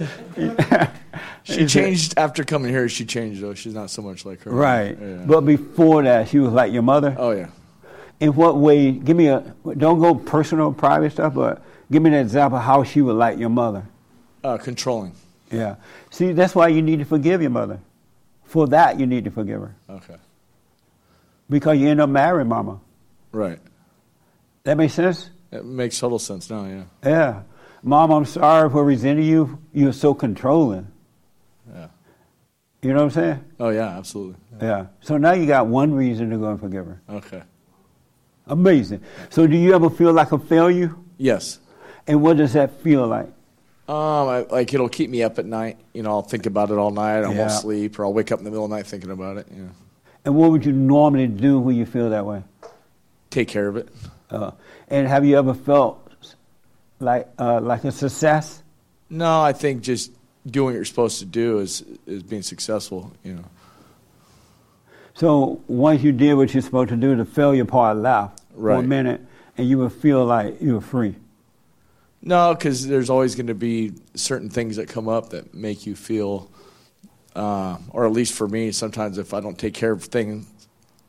she 1.45 1.53
Is 1.53 1.59
it- 1.61 1.69
changed 1.69 2.15
after 2.17 2.45
coming 2.45 2.71
here. 2.71 2.89
She 2.89 3.05
changed 3.05 3.41
though. 3.41 3.55
She's 3.55 3.75
not 3.75 3.91
so 3.91 4.03
much 4.03 4.25
like 4.25 4.43
her. 4.43 4.51
Right. 4.51 4.97
Yeah. 5.01 5.25
But 5.27 5.43
before 5.43 6.03
that, 6.03 6.29
she 6.29 6.39
was 6.39 6.53
like 6.53 6.73
your 6.73 6.83
mother. 6.83 7.15
Oh 7.19 7.31
yeah. 7.31 7.49
In 8.21 8.35
what 8.35 8.57
way? 8.59 8.93
Give 8.93 9.17
me 9.17 9.29
a. 9.29 9.41
Don't 9.77 10.01
go 10.01 10.15
personal, 10.15 10.73
private 10.73 11.13
stuff, 11.13 11.35
but 11.35 11.63
give 11.91 12.03
me 12.03 12.11
an 12.11 12.15
example 12.17 12.59
of 12.59 12.65
how 12.65 12.85
she 12.85 13.03
was 13.03 13.15
like 13.17 13.39
your 13.39 13.49
mother. 13.51 13.85
Uh, 14.45 14.59
controlling. 14.59 15.13
Yeah. 15.51 15.77
See, 16.11 16.33
that's 16.33 16.55
why 16.55 16.69
you 16.69 16.83
need 16.83 16.99
to 17.01 17.05
forgive 17.05 17.41
your 17.41 17.51
mother. 17.51 17.81
For 18.45 18.67
that, 18.69 18.99
you 19.01 19.07
need 19.07 19.25
to 19.25 19.31
forgive 19.31 19.61
her 19.61 19.75
Okay. 19.91 20.17
because 21.51 21.79
you 21.79 21.89
end 21.89 22.01
up 22.01 22.09
marrying 22.09 22.49
mama. 22.49 22.79
Right. 23.37 23.59
That 24.65 24.79
makes 24.79 24.95
sense. 24.95 25.29
It 25.53 25.63
makes 25.65 25.99
total 26.01 26.19
sense 26.19 26.49
now. 26.49 26.65
Yeah. 26.65 26.85
Yeah. 27.05 27.43
Mom, 27.83 28.11
I'm 28.11 28.25
sorry 28.25 28.71
for 28.71 28.83
resenting 28.83 29.27
you. 29.27 29.59
You're 29.75 29.93
so 29.93 30.15
controlling. 30.15 30.89
Yeah. 31.73 31.89
You 32.81 32.91
know 32.95 32.97
what 32.97 33.03
I'm 33.05 33.11
saying? 33.11 33.45
Oh 33.61 33.69
yeah. 33.69 33.99
Absolutely. 33.99 34.37
Yeah. 34.61 34.87
So 35.03 35.19
now 35.19 35.33
you 35.33 35.45
got 35.47 35.67
one 35.67 35.93
reason 35.93 36.31
to 36.31 36.39
go 36.39 36.51
and 36.51 36.59
forgive 36.59 36.87
her. 36.87 37.03
Okay. 37.11 37.43
Amazing. 38.47 39.03
So 39.29 39.47
do 39.47 39.57
you 39.57 39.75
ever 39.75 39.91
feel 39.91 40.13
like 40.15 40.33
a 40.33 40.39
failure? 40.39 40.95
Yes. 41.19 41.59
And 42.07 42.23
what 42.23 42.39
does 42.39 42.55
that 42.55 42.81
feel 42.81 43.07
like? 43.07 43.27
Um, 43.87 44.29
I, 44.29 44.47
like 44.51 44.73
it'll 44.73 44.89
keep 44.89 45.11
me 45.11 45.23
up 45.23 45.39
at 45.39 45.45
night. 45.45 45.79
You 45.93 46.03
know, 46.05 46.11
I'll 46.11 46.23
think 46.23 46.47
about 46.47 46.71
it 46.71 46.79
all 46.79 46.91
night. 46.91 47.19
I 47.23 47.33
Yeah. 47.33 47.39
won't 47.39 47.51
sleep, 47.53 47.99
or 47.99 48.07
I'll 48.07 48.15
wake 48.15 48.33
up 48.33 48.39
in 48.39 48.45
the 48.45 48.51
middle 48.51 48.65
of 48.65 48.71
the 48.71 48.77
night 48.77 48.87
thinking 48.87 49.11
about 49.11 49.37
it. 49.37 49.47
Yeah. 49.55 49.65
And 50.25 50.35
what 50.35 50.51
would 50.51 50.65
you 50.65 50.73
normally 50.73 51.27
do 51.29 51.61
when 51.61 51.77
you 51.77 51.87
feel 51.87 52.11
that 52.11 52.25
way? 52.27 52.43
Take 53.37 53.49
care 53.49 53.69
of 53.69 53.77
it. 53.77 53.91
Uh, 54.31 54.53
and 54.89 55.07
have 55.07 55.27
you 55.27 55.37
ever 55.37 55.53
felt 55.53 56.11
like 57.01 57.29
uh, 57.39 57.61
like 57.61 57.85
a 57.85 57.93
success? 57.93 58.63
No, 59.11 59.43
I 59.43 59.53
think 59.53 59.83
just 59.83 60.11
doing 60.47 60.69
what 60.69 60.75
you're 60.77 60.87
supposed 60.87 61.19
to 61.19 61.27
do 61.27 61.59
is 61.59 61.85
is 62.07 62.23
being 62.23 62.41
successful. 62.41 63.13
You 63.23 63.35
know. 63.35 63.45
So 65.13 65.61
once 65.69 66.03
you 66.03 66.13
did 66.13 66.33
what 66.33 66.55
you're 66.55 66.63
supposed 66.63 66.89
to 66.89 66.97
do, 66.97 67.15
the 67.15 67.27
failure 67.27 67.67
part 67.67 67.99
left 67.99 68.41
for 68.55 68.71
a 68.71 68.83
minute, 68.83 69.21
and 69.59 69.69
you 69.69 69.77
would 69.81 69.93
feel 69.93 70.25
like 70.25 70.63
you 70.63 70.73
were 70.73 70.81
free. 70.81 71.15
No, 72.23 72.55
because 72.55 72.87
there's 72.87 73.11
always 73.11 73.35
going 73.35 73.49
to 73.49 73.55
be 73.55 73.93
certain 74.15 74.49
things 74.49 74.77
that 74.77 74.89
come 74.89 75.11
up 75.11 75.29
that 75.29 75.53
make 75.53 75.85
you 75.85 75.95
feel, 75.95 76.51
uh, 77.35 77.77
or 77.91 78.07
at 78.07 78.13
least 78.13 78.33
for 78.33 78.49
me, 78.49 78.73
sometimes 78.73 79.19
if 79.19 79.35
I 79.35 79.41
don't 79.41 79.59
take 79.59 79.75
care 79.75 79.93
of 79.93 80.05
things 80.05 80.47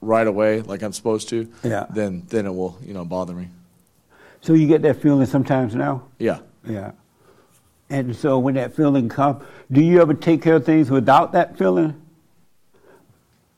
right 0.01 0.27
away 0.27 0.61
like 0.61 0.81
I'm 0.83 0.93
supposed 0.93 1.29
to, 1.29 1.47
Yeah. 1.63 1.85
then 1.89 2.23
then 2.29 2.45
it 2.45 2.53
will 2.53 2.77
you 2.85 2.93
know 2.93 3.05
bother 3.05 3.33
me. 3.33 3.47
So 4.41 4.53
you 4.53 4.67
get 4.67 4.81
that 4.83 5.01
feeling 5.01 5.25
sometimes 5.25 5.73
now. 5.75 6.03
Yeah. 6.19 6.39
Yeah. 6.67 6.91
And 7.89 8.15
so 8.15 8.37
when 8.39 8.55
that 8.55 8.75
feeling 8.75 9.07
comes, 9.09 9.43
do 9.71 9.81
you 9.81 10.01
ever 10.01 10.13
take 10.13 10.41
care 10.41 10.55
of 10.55 10.65
things 10.65 10.91
without 10.91 11.31
that 11.31 11.57
feeling? 11.57 11.95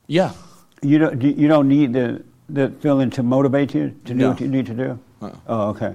Yeah. 0.06 0.32
You 0.82 0.98
don't. 0.98 1.20
You 1.22 1.48
don't 1.48 1.68
need 1.68 1.92
the 1.92 2.22
the 2.48 2.70
feeling 2.80 3.10
to 3.10 3.22
motivate 3.22 3.74
you 3.74 3.90
to 4.06 4.14
do 4.14 4.14
No. 4.14 4.30
what 4.30 4.40
you 4.40 4.48
need 4.48 4.66
to 4.66 4.74
do. 4.74 4.98
Uh-uh. 5.22 5.32
Oh, 5.46 5.68
okay. 5.70 5.94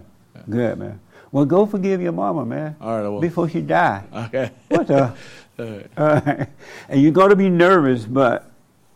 Good 0.50 0.78
man. 0.78 1.00
Well, 1.32 1.46
go 1.46 1.66
forgive 1.66 2.02
your 2.02 2.12
mama, 2.12 2.46
man. 2.46 2.76
All 2.80 2.96
right, 2.96 3.06
I 3.06 3.10
will. 3.10 3.20
Before 3.20 3.50
she 3.50 3.62
die. 3.62 4.04
Okay. 4.14 4.52
What 4.70 4.88
the? 4.88 5.14
All 5.60 5.66
right. 5.66 5.88
All 5.98 6.08
right. 6.08 6.48
And 6.88 7.02
you're 7.02 7.12
going 7.12 7.32
to 7.32 7.36
be 7.36 7.50
nervous, 7.50 8.06
but 8.06 8.52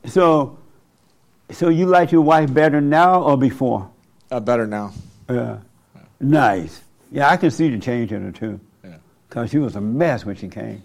so 0.05 0.58
so 1.51 1.69
you 1.69 1.85
like 1.85 2.11
your 2.11 2.21
wife 2.21 2.53
better 2.53 2.81
now 2.81 3.21
or 3.23 3.37
before? 3.37 3.89
Uh, 4.31 4.39
better 4.39 4.67
now. 4.67 4.93
Yeah. 5.29 5.57
Nice. 6.19 6.81
Yeah, 7.11 7.29
I 7.29 7.37
can 7.37 7.51
see 7.51 7.69
the 7.69 7.79
change 7.79 8.11
in 8.11 8.23
her 8.23 8.31
too. 8.31 8.59
Yeah. 8.83 8.97
Cause 9.29 9.49
she 9.49 9.57
was 9.57 9.75
a 9.75 9.81
mess 9.81 10.25
when 10.25 10.35
she 10.35 10.47
came. 10.47 10.81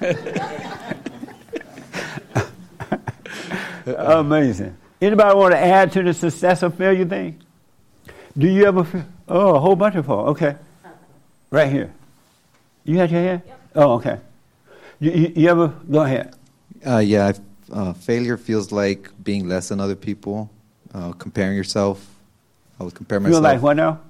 Amazing. 3.86 4.76
Anybody 5.00 5.36
want 5.36 5.52
to 5.52 5.58
add 5.58 5.92
to 5.92 6.02
the 6.02 6.14
success 6.14 6.62
or 6.62 6.70
failure 6.70 7.04
thing? 7.04 7.40
Do 8.38 8.48
you 8.48 8.64
ever 8.66 8.84
feel? 8.84 9.04
Oh, 9.28 9.56
a 9.56 9.60
whole 9.60 9.76
bunch 9.76 9.96
of 9.96 10.06
folks. 10.06 10.30
Okay. 10.42 10.56
Right 11.50 11.70
here. 11.70 11.92
You 12.84 12.98
had 12.98 13.10
your 13.10 13.20
hand? 13.20 13.42
Yep. 13.46 13.60
Oh, 13.74 13.92
okay. 13.94 14.18
You, 15.00 15.10
you, 15.10 15.32
you 15.36 15.48
ever? 15.48 15.68
Go 15.90 16.02
ahead. 16.02 16.34
Uh, 16.86 16.98
yeah, 16.98 17.26
I've- 17.28 17.40
uh, 17.72 17.92
failure 17.94 18.36
feels 18.36 18.70
like 18.72 19.10
being 19.22 19.48
less 19.48 19.68
than 19.68 19.80
other 19.80 19.96
people, 19.96 20.50
uh, 20.94 21.12
comparing 21.12 21.56
yourself. 21.56 22.06
I 22.78 22.84
would 22.84 22.94
compare 22.94 23.20
myself. 23.20 23.42
like 23.42 23.62
what 23.62 23.76
now? 23.76 24.00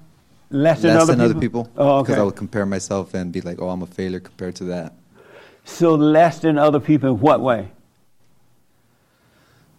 Less 0.49 0.81
than 0.81 0.93
less 0.93 1.03
other 1.03 1.15
than 1.15 1.19
people? 1.19 1.31
other 1.31 1.41
people. 1.41 1.71
Oh, 1.77 2.03
Because. 2.03 2.19
I 2.19 2.23
would 2.23 2.35
compare 2.35 2.65
myself 2.65 3.13
and 3.13 3.31
be 3.31 3.41
like, 3.41 3.59
oh, 3.61 3.69
I'm 3.69 3.81
a 3.81 3.87
failure 3.87 4.19
compared 4.19 4.55
to 4.57 4.65
that. 4.65 4.93
So 5.65 5.95
less 5.95 6.39
than 6.39 6.57
other 6.57 6.79
people 6.79 7.09
in 7.09 7.19
what 7.19 7.41
way? 7.41 7.71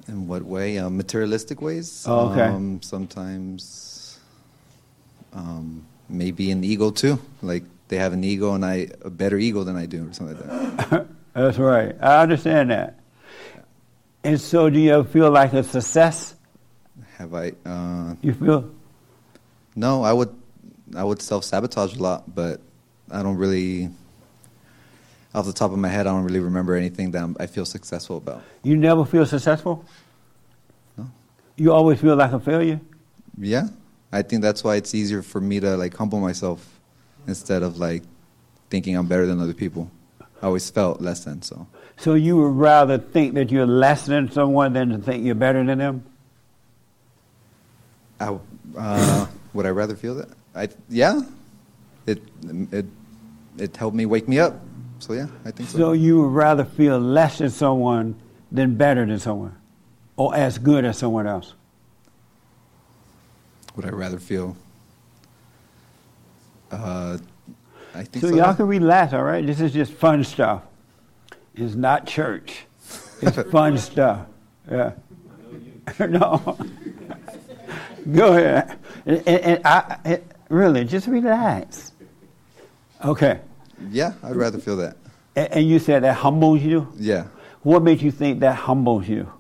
In 0.09 0.27
what 0.27 0.43
way? 0.43 0.79
Um, 0.79 0.97
materialistic 0.97 1.61
ways. 1.61 2.05
Oh, 2.09 2.31
okay. 2.31 2.43
Um, 2.43 2.83
sometimes, 2.83 4.19
um, 5.33 5.85
maybe 6.09 6.51
an 6.51 6.65
ego 6.65 6.91
too. 6.91 7.19
Like 7.43 7.65
they 7.89 7.97
have 7.97 8.13
an 8.13 8.25
ego 8.25 8.55
and 8.55 8.65
I 8.65 8.89
a 9.03 9.11
better 9.11 9.39
ego 9.39 9.65
than 9.65 9.77
I 9.77 9.87
do, 9.87 10.09
or 10.09 10.13
something 10.13 10.37
like 10.37 10.91
that. 10.91 11.07
That's 11.35 11.59
right. 11.59 11.95
I 12.01 12.23
understand 12.23 12.71
that. 12.71 12.99
And 14.25 14.41
so, 14.41 14.71
do 14.71 14.79
you 14.81 15.05
feel 15.05 15.31
like 15.31 15.53
a 15.53 15.63
success? 15.63 16.35
Have 17.19 17.35
I? 17.35 17.53
Uh, 17.65 18.15
You 18.23 18.33
feel? 18.33 18.71
No, 19.77 20.03
I 20.03 20.13
would. 20.13 20.35
I 20.97 21.05
would 21.05 21.21
self 21.21 21.45
sabotage 21.45 21.97
a 21.97 22.03
lot, 22.03 22.35
but 22.35 22.61
I 23.11 23.23
don't 23.23 23.37
really. 23.37 23.91
Off 25.35 25.47
the 25.47 25.53
top 25.53 25.73
of 25.73 25.79
my 25.79 25.89
head, 25.89 26.07
I 26.07 26.11
don't 26.13 26.23
really 26.25 26.39
remember 26.41 26.75
anything 26.77 27.11
that 27.11 27.23
I'm, 27.23 27.37
I 27.41 27.47
feel 27.47 27.65
successful 27.67 28.19
about. 28.19 28.43
You 28.63 28.77
never 28.77 29.05
feel 29.05 29.27
successful? 29.27 29.85
No. 30.97 31.11
You 31.57 31.73
always 31.73 32.01
feel 32.01 32.15
like 32.15 32.31
a 32.33 32.39
failure? 32.39 32.81
Yeah, 33.37 33.67
I 34.13 34.23
think 34.23 34.43
that's 34.43 34.63
why 34.63 34.77
it's 34.77 34.95
easier 34.95 35.23
for 35.23 35.41
me 35.41 35.59
to 35.59 35.77
like 35.77 35.97
humble 35.97 36.21
myself 36.21 36.65
instead 37.27 37.65
of 37.65 37.79
like 37.79 38.05
thinking 38.71 38.97
I'm 38.97 39.07
better 39.09 39.27
than 39.27 39.41
other 39.41 39.55
people. 39.55 39.91
I 40.41 40.47
always 40.47 40.71
felt 40.71 41.01
less 41.01 41.25
than 41.25 41.43
so. 41.43 41.67
So, 41.97 42.15
you 42.15 42.37
would 42.37 42.57
rather 42.57 42.99
think 42.99 43.35
that 43.35 43.51
you're 43.51 43.67
less 43.67 44.07
than 44.07 44.31
someone 44.31 44.73
than 44.73 44.91
to 44.91 44.99
think 44.99 45.25
you're 45.25 45.35
better 45.35 45.65
than 45.65 45.79
them? 45.79 46.05
I, 48.21 48.37
uh, 48.77 49.27
would 49.53 49.67
I 49.67 49.71
rather 49.71 49.95
feel 49.97 50.15
that? 50.17 50.29
I 50.55 50.69
yeah, 50.89 51.23
it 52.07 52.23
it 52.73 52.87
it 53.59 53.77
helped 53.77 53.97
me 53.97 54.07
wake 54.07 54.29
me 54.29 54.39
up. 54.39 54.61
So 54.99 55.13
yeah, 55.13 55.27
I 55.45 55.51
think 55.51 55.69
so. 55.69 55.79
So, 55.79 55.93
you 55.93 56.23
would 56.23 56.33
rather 56.33 56.65
feel 56.65 56.99
less 56.99 57.39
than 57.39 57.51
someone 57.51 58.15
than 58.51 58.77
better 58.77 59.05
than 59.05 59.19
someone? 59.19 59.57
Or 60.17 60.35
as 60.35 60.59
good 60.59 60.85
as 60.85 60.97
someone 60.99 61.27
else? 61.27 61.55
Would 63.75 63.85
I 63.85 63.91
rather 63.91 64.19
feel? 64.21 64.57
Uh, 66.71 67.19
I 67.95 68.05
think 68.05 68.25
So, 68.25 68.31
so. 68.31 68.37
y'all 68.37 68.55
can 68.55 68.67
relax, 68.69 69.13
all 69.13 69.25
right? 69.25 69.45
This 69.45 69.61
is 69.61 69.73
just 69.73 69.93
fun 69.93 70.23
stuff. 70.23 70.63
It's 71.55 71.75
not 71.75 72.07
church. 72.07 72.67
It's 73.21 73.37
fun 73.51 73.79
stuff. 73.79 74.27
Yeah. 74.71 74.93
no. 76.01 76.59
Go 78.13 78.33
ahead. 78.33 78.79
And, 79.07 79.29
and, 79.29 79.61
I, 79.65 79.99
it, 80.05 80.27
really, 80.49 80.85
just 80.85 81.07
relax. 81.07 81.93
Okay. 83.05 83.41
Yeah, 83.91 84.15
I'd 84.23 84.37
rather 84.37 84.59
feel 84.59 84.77
that. 84.77 84.97
And, 85.37 85.53
and 85.53 85.69
you 85.69 85.79
said 85.79 86.03
that 86.03 86.15
humbles 86.15 86.63
you? 86.63 86.93
Yeah. 86.97 87.27
What 87.63 87.83
makes 87.83 88.03
you 88.03 88.11
think 88.11 88.41
that 88.41 88.57
humbles 88.57 89.09
you? 89.09 89.31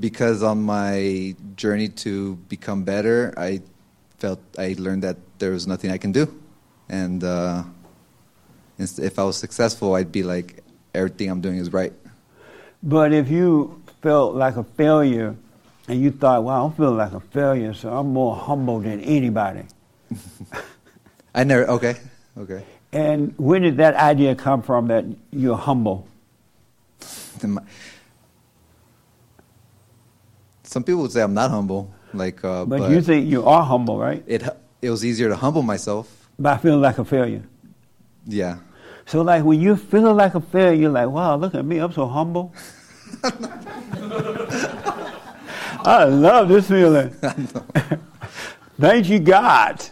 because 0.00 0.42
on 0.42 0.62
my 0.62 1.34
journey 1.54 1.88
to 1.88 2.36
become 2.48 2.84
better, 2.84 3.32
I 3.36 3.62
felt 4.18 4.40
I 4.58 4.74
learned 4.78 5.02
that 5.02 5.16
there 5.38 5.50
was 5.50 5.66
nothing 5.66 5.90
I 5.90 5.98
can 5.98 6.12
do, 6.12 6.32
and 6.88 7.22
uh, 7.24 7.64
if 8.78 9.18
I 9.18 9.24
was 9.24 9.36
successful, 9.36 9.94
I'd 9.94 10.12
be 10.12 10.22
like 10.22 10.62
everything 10.94 11.30
I'm 11.30 11.40
doing 11.40 11.56
is 11.58 11.72
right. 11.72 11.92
But 12.82 13.12
if 13.12 13.28
you 13.30 13.82
felt 14.02 14.34
like 14.34 14.56
a 14.56 14.64
failure 14.64 15.36
and 15.88 16.00
you 16.00 16.10
thought, 16.10 16.44
well, 16.44 16.66
I'm 16.66 16.72
feeling 16.72 16.96
like 16.96 17.12
a 17.12 17.20
failure, 17.20 17.74
so 17.74 17.90
I'm 17.92 18.12
more 18.12 18.36
humble 18.36 18.80
than 18.80 19.00
anybody. 19.00 19.62
I 21.34 21.44
never. 21.44 21.68
Okay. 21.68 21.96
Okay. 22.38 22.64
And 22.92 23.34
when 23.36 23.62
did 23.62 23.76
that 23.78 23.94
idea 23.94 24.34
come 24.34 24.62
from 24.62 24.88
that 24.88 25.04
you're 25.30 25.56
humble? 25.56 26.06
Some 30.62 30.82
people 30.82 31.02
would 31.02 31.12
say 31.12 31.22
I'm 31.22 31.34
not 31.34 31.50
humble, 31.50 31.92
like. 32.14 32.42
Uh, 32.44 32.64
But, 32.64 32.78
but 32.80 32.90
you 32.90 33.02
think 33.02 33.28
you 33.28 33.44
are 33.44 33.62
humble, 33.62 33.98
right? 33.98 34.22
it 34.26 34.42
it 34.80 34.90
was 34.90 35.04
easier 35.04 35.28
to 35.28 35.36
humble 35.36 35.62
myself. 35.62 36.15
By 36.38 36.58
feeling 36.58 36.80
like 36.80 36.98
a 36.98 37.04
failure. 37.04 37.42
Yeah. 38.26 38.58
So, 39.06 39.22
like, 39.22 39.44
when 39.44 39.60
you're 39.60 39.76
feeling 39.76 40.16
like 40.16 40.34
a 40.34 40.40
failure, 40.40 40.74
you're 40.80 40.90
like, 40.90 41.08
wow, 41.08 41.36
look 41.36 41.54
at 41.54 41.64
me, 41.64 41.78
I'm 41.78 41.92
so 41.92 42.06
humble. 42.06 42.52
I 45.84 46.04
love 46.04 46.48
this 46.48 46.68
feeling. 46.68 47.10
Thank 48.80 49.08
you, 49.08 49.20
God. 49.20 49.82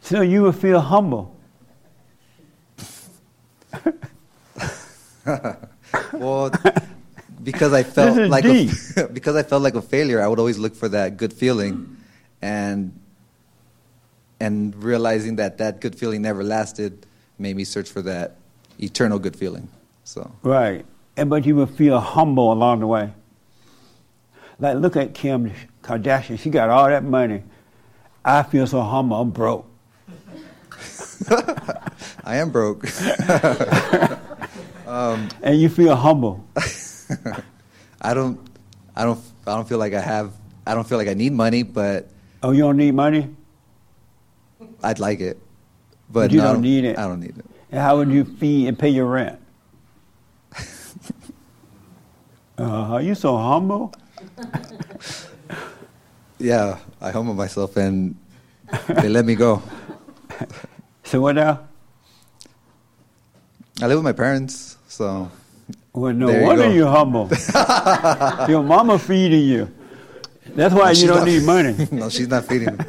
So 0.00 0.20
you 0.22 0.42
will 0.42 0.52
feel 0.52 0.80
humble. 0.80 1.36
well, 6.12 6.50
because 7.42 7.72
I 7.72 7.82
felt 7.82 8.30
like 8.30 8.44
a, 8.44 8.68
because 9.12 9.36
I 9.36 9.42
felt 9.42 9.62
like 9.62 9.74
a 9.74 9.82
failure, 9.82 10.20
I 10.20 10.28
would 10.28 10.38
always 10.38 10.58
look 10.58 10.74
for 10.74 10.88
that 10.88 11.16
good 11.16 11.32
feeling, 11.32 11.96
and 12.40 12.98
and 14.42 14.74
realizing 14.82 15.36
that 15.36 15.58
that 15.58 15.80
good 15.80 15.94
feeling 15.94 16.20
never 16.20 16.42
lasted 16.42 17.06
made 17.38 17.54
me 17.54 17.62
search 17.62 17.88
for 17.88 18.02
that 18.02 18.38
eternal 18.80 19.20
good 19.20 19.36
feeling. 19.36 19.68
So 20.02 20.32
Right. 20.42 20.84
And 21.16 21.30
but 21.30 21.46
you 21.46 21.54
will 21.54 21.66
feel 21.66 22.00
humble 22.00 22.52
along 22.52 22.80
the 22.80 22.88
way. 22.88 23.12
Like 24.58 24.78
look 24.78 24.96
at 24.96 25.14
Kim 25.14 25.52
Kardashian. 25.82 26.40
She 26.40 26.50
got 26.50 26.70
all 26.70 26.88
that 26.88 27.04
money. 27.04 27.44
I 28.24 28.42
feel 28.42 28.66
so 28.66 28.82
humble. 28.82 29.20
I'm 29.20 29.30
broke. 29.30 29.66
I 32.24 32.36
am 32.36 32.50
broke. 32.50 32.84
um, 34.86 35.28
And 35.42 35.60
you 35.60 35.68
feel 35.68 35.94
humble. 35.94 36.44
I 38.00 38.14
don't, 38.14 38.40
I 38.96 39.04
don't, 39.04 39.20
I 39.46 39.54
don't 39.54 39.68
feel 39.68 39.78
like 39.78 39.94
I 39.94 40.00
have. 40.00 40.32
I 40.66 40.74
don't 40.74 40.88
feel 40.88 40.98
like 40.98 41.08
I 41.08 41.14
need 41.14 41.32
money, 41.32 41.62
but 41.62 42.08
Oh, 42.42 42.50
you 42.50 42.62
don't 42.62 42.76
need 42.76 42.94
money? 42.94 43.28
I'd 44.82 44.98
like 44.98 45.20
it. 45.20 45.38
But 46.10 46.28
But 46.28 46.30
you 46.32 46.38
no, 46.40 46.48
I 46.50 46.52
don't 46.52 46.62
need 46.62 46.84
it. 46.84 46.98
I 46.98 47.02
don't 47.06 47.20
need 47.20 47.36
it. 47.38 47.44
And 47.70 47.80
how 47.80 47.96
would 47.96 48.10
you 48.10 48.24
feed 48.24 48.68
and 48.68 48.78
pay 48.78 48.88
your 48.90 49.06
rent? 49.06 49.38
Uh, 52.58 53.00
you 53.02 53.14
so 53.14 53.36
humble. 53.36 53.92
Yeah, 56.38 56.78
I 57.00 57.12
humble 57.12 57.34
myself, 57.34 57.76
and 57.76 58.16
they 58.88 59.08
let 59.08 59.24
me 59.24 59.34
go. 59.36 59.62
So 61.04 61.20
what 61.20 61.34
now? 61.36 61.60
I 63.82 63.86
live 63.86 63.98
with 63.98 64.04
my 64.04 64.12
parents, 64.12 64.76
so. 64.88 65.30
Well, 65.92 66.14
no 66.14 66.26
there 66.28 66.40
you 66.40 66.46
wonder 66.46 66.70
you 66.72 66.86
are 66.86 66.96
humble. 66.96 67.28
your 68.48 68.62
mama 68.62 68.98
feeding 68.98 69.44
you. 69.44 69.70
That's 70.56 70.72
why 70.74 70.92
No, 70.92 70.98
you 70.98 71.06
don't 71.08 71.16
not- 71.18 71.26
need 71.26 71.42
money. 71.44 71.88
no, 71.92 72.08
she's 72.08 72.28
not 72.28 72.44
feeding 72.46 72.76
me. 72.76 72.84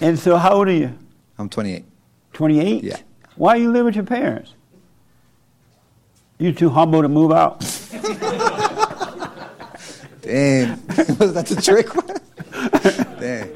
And 0.00 0.18
so, 0.18 0.36
how 0.36 0.54
old 0.54 0.68
are 0.68 0.72
you? 0.72 0.96
I'm 1.38 1.48
28. 1.48 1.84
28? 2.32 2.82
Yeah. 2.84 2.96
Why 3.36 3.54
are 3.54 3.58
you 3.58 3.70
live 3.70 3.84
with 3.84 3.94
your 3.94 4.04
parents? 4.04 4.54
You 6.38 6.52
too 6.52 6.70
humble 6.70 7.02
to 7.02 7.08
move 7.08 7.32
out? 7.32 7.60
Damn, 10.22 10.86
was 11.18 11.34
that 11.34 11.46
the 11.46 11.60
trick? 11.60 11.88
Damn. 13.20 13.48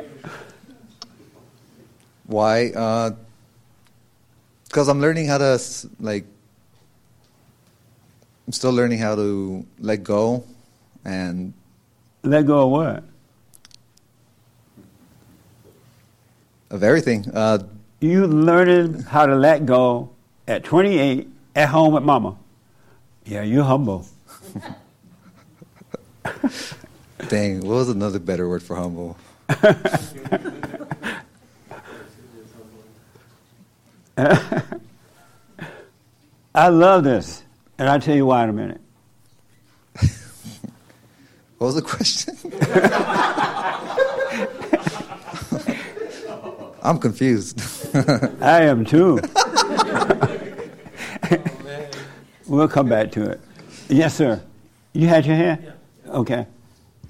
Why? 2.26 2.70
Uh, 2.70 3.12
because 4.64 4.88
I'm 4.88 5.01
learning 5.01 5.26
how 5.28 5.38
to 5.38 5.59
like. 6.01 6.24
I'm 8.47 8.53
still 8.53 8.72
learning 8.72 8.99
how 8.99 9.14
to 9.14 9.64
let 9.78 10.03
go, 10.03 10.45
and 11.05 11.55
Let 12.22 12.47
go 12.47 12.64
of 12.64 12.70
what? 12.70 13.05
Of 16.75 16.83
everything. 16.83 17.31
Uh, 17.33 17.59
You 18.01 18.27
learning 18.27 19.03
how 19.03 19.27
to 19.27 19.37
let 19.37 19.64
go 19.64 20.11
at 20.47 20.64
28 20.64 21.29
at 21.55 21.68
home 21.68 21.95
with 21.95 22.03
mama. 22.03 22.37
Yeah, 23.25 23.43
you're 23.43 23.64
humble. 23.64 24.07
dang, 27.29 27.61
what 27.61 27.75
was 27.77 27.89
another 27.89 28.18
better 28.18 28.49
word 28.49 28.62
for 28.62 28.75
humble? 28.77 29.16
I 36.57 36.68
love 36.68 37.05
this, 37.05 37.43
and 37.79 37.89
I'll 37.89 38.01
tell 38.01 38.14
you 38.14 38.27
why 38.27 38.45
in 38.45 38.51
a 38.51 38.53
minute. 38.53 38.81
What 41.59 41.68
was 41.68 41.77
the 41.77 41.83
question? 41.83 42.37
I'm 46.85 46.99
confused. 46.99 47.61
I 48.43 48.62
am 48.64 48.85
too. 48.85 49.18
we'll 52.47 52.68
come 52.68 52.91
back 52.91 53.11
to 53.12 53.30
it. 53.30 53.41
Yes, 53.89 54.14
sir. 54.14 54.43
You 54.93 55.09
had 55.09 55.24
your 55.24 55.37
hand? 55.37 55.72
Okay. 56.07 56.47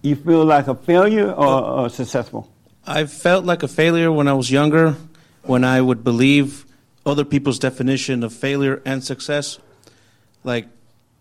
You 0.02 0.14
feel 0.14 0.44
like 0.44 0.68
a 0.68 0.76
failure 0.76 1.28
or, 1.32 1.64
or 1.64 1.88
successful? 1.90 2.48
I 2.86 3.06
felt 3.06 3.44
like 3.44 3.64
a 3.64 3.68
failure 3.68 4.12
when 4.12 4.28
I 4.28 4.34
was 4.34 4.50
younger, 4.50 4.94
when 5.42 5.64
I 5.64 5.80
would 5.80 6.04
believe 6.04 6.66
other 7.04 7.24
people's 7.24 7.58
definition 7.58 8.22
of 8.22 8.32
failure 8.32 8.80
and 8.84 9.02
success. 9.02 9.58
Like, 10.44 10.68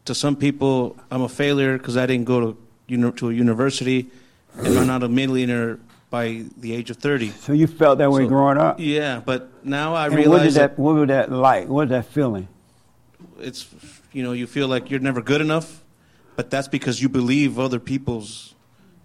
to 0.06 0.14
some 0.14 0.36
people, 0.36 0.96
I'm 1.10 1.22
a 1.22 1.30
failure 1.30 1.78
because 1.78 1.98
I 1.98 2.06
didn't 2.06 2.26
go 2.26 2.40
to, 2.40 2.58
uni- 2.88 3.12
to 3.14 3.30
a 3.30 3.34
university 3.34 4.12
and 4.58 4.78
I'm 4.78 4.88
not 4.88 5.02
a 5.02 5.10
millionaire 5.10 5.80
by 6.14 6.44
the 6.58 6.76
age 6.76 6.92
of 6.92 6.98
30. 6.98 7.30
So 7.42 7.54
you 7.54 7.66
felt 7.66 7.98
that 7.98 8.12
way 8.12 8.22
So- 8.26 8.28
growing 8.30 8.60
up? 8.60 8.80
Yeah, 8.80 9.20
but 9.26 9.50
now 9.66 9.96
I 9.96 10.06
And 10.06 10.14
what 10.14 10.18
did 10.22 10.30
realize 10.30 10.54
that, 10.54 10.78
what 10.78 10.94
was 10.94 11.08
that 11.08 11.32
like? 11.32 11.64
What 11.68 11.90
was 11.90 11.90
that 11.90 12.06
feeling? 12.06 12.48
it's 13.40 13.66
you 14.14 14.22
know 14.24 14.32
you 14.32 14.46
feel 14.48 14.68
like 14.68 14.92
you're 14.92 15.00
never 15.00 15.20
good 15.22 15.42
enough 15.42 15.84
but 16.36 16.50
that's 16.52 16.68
because 16.68 17.02
you 17.02 17.10
believe 17.10 17.58
other 17.60 17.80
people's 17.80 18.54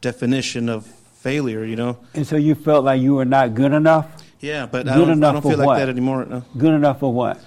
definition 0.03 0.69
of 0.69 0.85
failure 1.27 1.65
you 1.65 1.75
know 1.77 1.97
And 2.15 2.27
so 2.27 2.37
you 2.37 2.55
felt 2.55 2.85
like 2.85 3.01
you 3.01 3.15
were 3.15 3.25
not 3.25 3.55
good 3.55 3.73
enough? 3.73 4.07
yeah 4.41 4.67
but 4.67 4.85
good 4.85 4.93
I 4.93 4.99
don't, 4.99 5.25
I 5.25 5.33
don't 5.33 5.43
feel 5.43 5.57
like 5.59 5.67
what? 5.67 5.79
that 5.79 5.89
anymore 5.89 6.25
no. 6.27 6.45
Good 6.57 6.75
enough 6.75 7.01
for 7.01 7.13
what? 7.13 7.41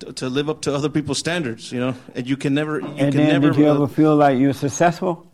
to, 0.00 0.12
to 0.14 0.28
live 0.30 0.48
up 0.48 0.62
to 0.62 0.74
other 0.74 0.88
people's 0.88 1.18
standards 1.18 1.70
you 1.70 1.78
know 1.80 1.94
and 2.14 2.26
you 2.26 2.36
can 2.36 2.54
never 2.54 2.80
you 2.80 2.86
and 2.86 3.12
can 3.14 3.16
then 3.18 3.28
never 3.36 3.50
did 3.50 3.58
you 3.60 3.66
ever 3.68 3.86
feel 3.86 4.16
like 4.16 4.38
you 4.38 4.46
were 4.48 4.54
successful? 4.66 5.26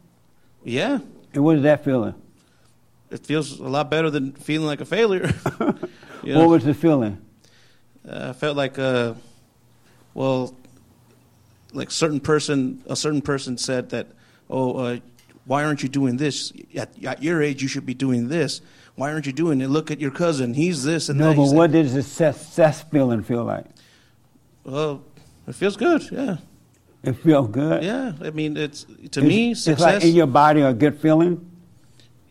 yeah 0.64 0.98
And 1.32 1.44
what 1.44 1.56
is 1.56 1.62
that 1.62 1.84
feeling? 1.84 2.14
It 3.10 3.24
feels 3.26 3.58
a 3.60 3.68
lot 3.68 3.90
better 3.90 4.10
than 4.10 4.32
feeling 4.32 4.66
like 4.66 4.80
a 4.80 4.84
failure 4.84 5.32
You 6.22 6.34
know? 6.34 6.40
What 6.40 6.48
was 6.48 6.64
the 6.64 6.74
feeling? 6.74 7.18
uh, 8.08 8.30
I 8.30 8.32
felt 8.32 8.56
like, 8.56 8.78
uh, 8.78 9.14
well, 10.14 10.54
like 11.72 11.90
certain 11.90 12.20
person, 12.20 12.82
a 12.86 12.96
certain 12.96 13.20
person 13.22 13.58
said 13.58 13.90
that, 13.90 14.08
oh, 14.50 14.76
uh, 14.78 14.98
why 15.44 15.64
aren't 15.64 15.82
you 15.82 15.88
doing 15.88 16.16
this? 16.16 16.52
At, 16.74 16.90
at 17.04 17.22
your 17.22 17.42
age, 17.42 17.62
you 17.62 17.68
should 17.68 17.86
be 17.86 17.94
doing 17.94 18.28
this. 18.28 18.60
Why 18.96 19.12
aren't 19.12 19.26
you 19.26 19.32
doing 19.32 19.60
it? 19.60 19.68
Look 19.68 19.90
at 19.90 20.00
your 20.00 20.10
cousin; 20.10 20.54
he's 20.54 20.82
this 20.82 21.08
and 21.10 21.18
No, 21.18 21.28
that. 21.30 21.36
No, 21.36 21.44
but 21.46 21.54
what 21.54 21.70
did 21.72 21.88
the 21.90 22.02
success 22.02 22.82
feeling 22.82 23.22
feel 23.22 23.44
like? 23.44 23.66
Well, 24.64 25.02
it 25.46 25.54
feels 25.54 25.76
good. 25.76 26.10
Yeah, 26.10 26.38
It 27.04 27.12
feels 27.18 27.48
good. 27.50 27.84
yeah. 27.84 28.14
I 28.22 28.30
mean, 28.30 28.56
it's 28.56 28.84
to 28.84 28.94
It's- 29.04 29.22
me 29.24 29.50
it's 29.52 29.62
success. 29.62 29.94
like 29.96 30.04
in 30.04 30.14
your 30.14 30.26
body 30.26 30.62
a 30.62 30.72
good 30.72 30.98
feeling. 30.98 31.44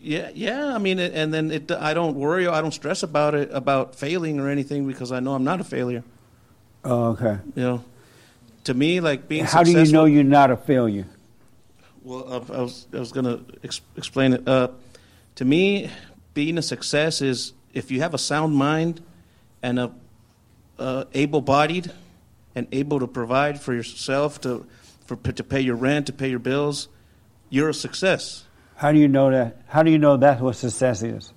Yeah, 0.06 0.30
yeah. 0.36 0.68
I 0.68 0.78
mean, 0.78 1.00
it, 1.00 1.14
and 1.16 1.34
then 1.34 1.50
it, 1.50 1.72
I 1.72 1.96
don't 1.96 2.16
worry, 2.16 2.46
I 2.46 2.62
don't 2.62 2.74
stress 2.74 3.02
about 3.02 3.34
it, 3.34 3.50
about 3.52 3.96
failing 3.96 4.40
or 4.40 4.50
anything, 4.50 4.86
because 4.86 5.12
I 5.12 5.20
know 5.20 5.34
I'm 5.34 5.44
not 5.44 5.60
a 5.60 5.64
failure. 5.64 6.04
Oh, 6.84 7.06
okay. 7.14 7.40
You 7.56 7.64
know, 7.64 7.84
to 8.66 8.76
me, 8.76 9.00
like 9.00 9.28
being 9.28 9.46
How 9.46 9.64
do 9.64 9.72
you 9.72 9.92
know 9.92 10.06
you're 10.06 10.24
not 10.24 10.52
a 10.52 10.58
failure? 10.58 11.08
Well, 12.04 12.24
I, 12.32 12.54
I 12.54 12.62
was 12.62 12.86
I 12.94 13.00
was 13.00 13.12
gonna 13.12 13.40
ex- 13.64 13.82
explain 13.98 14.34
it. 14.34 14.48
Uh, 14.48 14.68
to 15.36 15.46
me, 15.46 15.90
being 16.36 16.60
a 16.60 16.62
success 16.62 17.24
is 17.24 17.54
if 17.74 17.90
you 17.90 18.02
have 18.02 18.14
a 18.14 18.20
sound 18.20 18.56
mind 18.56 19.02
and 19.64 19.80
a 19.80 19.92
uh, 20.78 21.06
able-bodied 21.16 21.92
and 22.54 22.68
able 22.72 23.00
to 23.00 23.08
provide 23.08 23.60
for 23.60 23.74
yourself 23.74 24.40
to 24.42 24.68
for 25.08 25.16
to 25.16 25.44
pay 25.44 25.62
your 25.62 25.76
rent, 25.76 26.06
to 26.06 26.14
pay 26.14 26.30
your 26.30 26.38
bills, 26.38 26.90
you're 27.50 27.70
a 27.70 27.74
success. 27.74 28.44
How 28.76 28.92
do 28.92 29.00
you 29.00 29.08
know 29.08 29.32
that? 29.32 29.62
How 29.68 29.84
do 29.84 29.92
you 29.92 29.98
know 29.98 30.18
that's 30.18 30.42
what 30.42 30.56
success 30.56 31.02
is? 31.02 31.34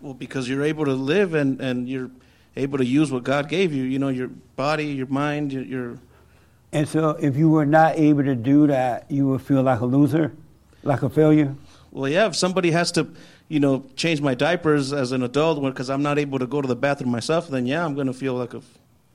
Well, 0.00 0.14
because 0.14 0.48
you're 0.48 0.64
able 0.64 0.84
to 0.86 0.92
live 0.94 1.34
and, 1.34 1.60
and 1.60 1.88
you're 1.88 2.10
able 2.56 2.78
to 2.78 2.84
use 2.84 3.10
what 3.12 3.24
God 3.24 3.48
gave 3.48 3.72
you. 3.72 3.82
You 3.82 3.98
know, 3.98 4.08
your 4.08 4.28
body, 4.28 4.86
your 4.86 5.06
mind, 5.06 5.52
your, 5.52 5.62
your 5.62 5.98
And 6.72 6.88
so, 6.88 7.10
if 7.10 7.36
you 7.36 7.50
were 7.50 7.66
not 7.66 7.98
able 7.98 8.24
to 8.24 8.34
do 8.34 8.66
that, 8.68 9.10
you 9.10 9.26
would 9.28 9.42
feel 9.42 9.62
like 9.62 9.80
a 9.80 9.86
loser, 9.86 10.32
like 10.82 11.02
a 11.02 11.10
failure. 11.10 11.54
Well, 11.90 12.10
yeah, 12.10 12.26
if 12.26 12.36
somebody 12.36 12.70
has 12.70 12.92
to, 12.92 13.08
you 13.48 13.60
know, 13.60 13.84
change 13.96 14.20
my 14.20 14.34
diapers 14.34 14.92
as 14.92 15.12
an 15.12 15.22
adult 15.22 15.62
because 15.62 15.90
I'm 15.90 16.02
not 16.02 16.18
able 16.18 16.38
to 16.38 16.46
go 16.46 16.60
to 16.62 16.68
the 16.68 16.76
bathroom 16.76 17.10
myself, 17.10 17.48
then 17.48 17.66
yeah, 17.66 17.84
I'm 17.84 17.94
going 17.94 18.06
to 18.06 18.12
feel 18.12 18.34
like 18.34 18.54
a 18.54 18.62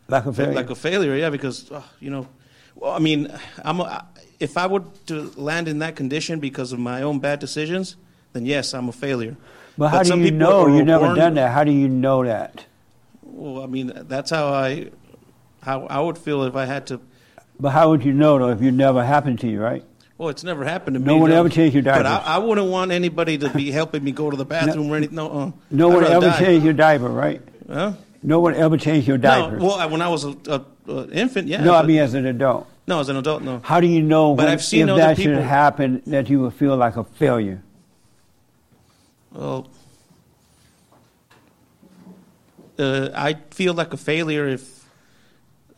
Like 0.10 0.26
a 0.26 0.34
failure. 0.34 0.54
like 0.54 0.70
a 0.70 0.76
failure. 0.76 1.16
Yeah, 1.16 1.30
because 1.30 1.70
oh, 1.72 1.84
you 2.00 2.10
know, 2.10 2.28
well, 2.76 2.92
I 2.92 3.00
mean, 3.00 3.32
I'm 3.64 3.80
a, 3.80 4.06
if 4.44 4.58
I 4.58 4.68
were 4.68 4.84
to 5.08 5.32
land 5.38 5.68
in 5.68 5.80
that 5.80 5.96
condition 5.96 6.40
because 6.40 6.74
of 6.74 6.80
my 6.80 7.02
own 7.02 7.20
bad 7.20 7.40
decisions, 7.40 7.96
then 8.34 8.46
yes, 8.46 8.74
I'm 8.74 8.90
a 8.90 8.92
failure. 8.92 9.38
But 9.78 9.88
how 9.90 10.04
do 10.04 10.20
you 10.20 10.32
know? 10.32 10.68
You've 10.68 10.86
never 10.86 11.06
born- 11.06 11.18
done 11.18 11.34
that. 11.36 11.52
How 11.52 11.64
do 11.64 11.72
you 11.72 11.88
know 11.88 12.24
that? 12.26 12.66
Well, 13.22 13.64
I 13.64 13.68
mean, 13.68 13.92
that's 13.96 14.30
how 14.30 14.48
I 14.54 14.90
how 15.64 15.86
I 15.88 16.00
would 16.00 16.18
feel 16.18 16.44
if 16.44 16.56
I 16.56 16.66
had 16.66 16.88
to. 16.88 17.00
But 17.60 17.70
how 17.72 17.90
would 17.90 18.04
you 18.04 18.12
know 18.14 18.38
though 18.38 18.50
if 18.50 18.62
it 18.62 18.72
never 18.72 19.04
happened 19.04 19.40
to 19.40 19.48
you, 19.48 19.62
right? 19.62 19.84
Well, 20.18 20.30
it's 20.30 20.44
never 20.44 20.64
happened 20.64 20.94
to 20.96 21.00
me. 21.00 21.06
No 21.06 21.18
one 21.18 21.32
ever 21.32 21.50
changed 21.50 21.74
your 21.74 21.82
diaper. 21.84 22.04
But? 22.04 22.24
I, 22.28 22.36
I 22.36 22.38
wouldn't 22.38 22.68
want 22.70 22.92
anybody 22.92 23.38
to 23.40 23.50
be 23.50 23.72
helping 23.72 24.04
me 24.04 24.12
go 24.12 24.30
to 24.30 24.38
the 24.38 24.46
bathroom 24.46 24.92
or 24.92 24.98
anything. 24.98 25.16
No, 25.16 25.32
uh, 25.32 25.52
No 25.72 25.88
one 25.90 26.04
ever 26.04 26.28
die. 26.28 26.40
changed 26.40 26.64
your 26.64 26.74
diaper, 26.74 27.10
right? 27.10 27.42
Huh? 27.68 27.94
No 28.22 28.40
one 28.40 28.54
ever 28.54 28.78
changed 28.78 29.08
your 29.08 29.18
diaper. 29.18 29.58
No, 29.58 29.66
well, 29.66 29.76
I- 29.76 29.88
when 29.88 30.02
I 30.02 30.10
was 30.10 30.24
a, 30.24 30.36
a, 30.48 30.62
a 30.88 31.10
infant, 31.12 31.48
yeah. 31.48 31.64
no, 31.64 31.76
I 31.76 31.84
mean 31.84 32.00
as 32.00 32.14
an 32.14 32.26
adult. 32.26 32.68
no, 32.88 33.00
as 33.00 33.10
an 33.10 33.18
adult, 33.18 33.44
no. 33.44 33.60
How 33.64 33.80
do 33.80 33.88
you 33.88 34.02
know 34.02 34.36
But 34.36 34.46
when, 34.46 34.54
I've 34.54 34.64
seen 34.64 34.90
if 34.90 34.94
other 34.94 35.02
that 35.02 35.18
should 35.18 35.38
happen 35.38 36.02
that 36.08 36.30
you 36.30 36.42
would 36.42 36.54
feel 36.54 36.76
like 36.76 36.98
a 36.98 37.04
failure? 37.04 37.62
Well, 39.32 39.68
uh, 42.78 43.10
I 43.16 43.36
feel 43.52 43.74
like 43.74 43.94
a 43.94 43.98
failure 43.98 44.48
if 44.48 44.86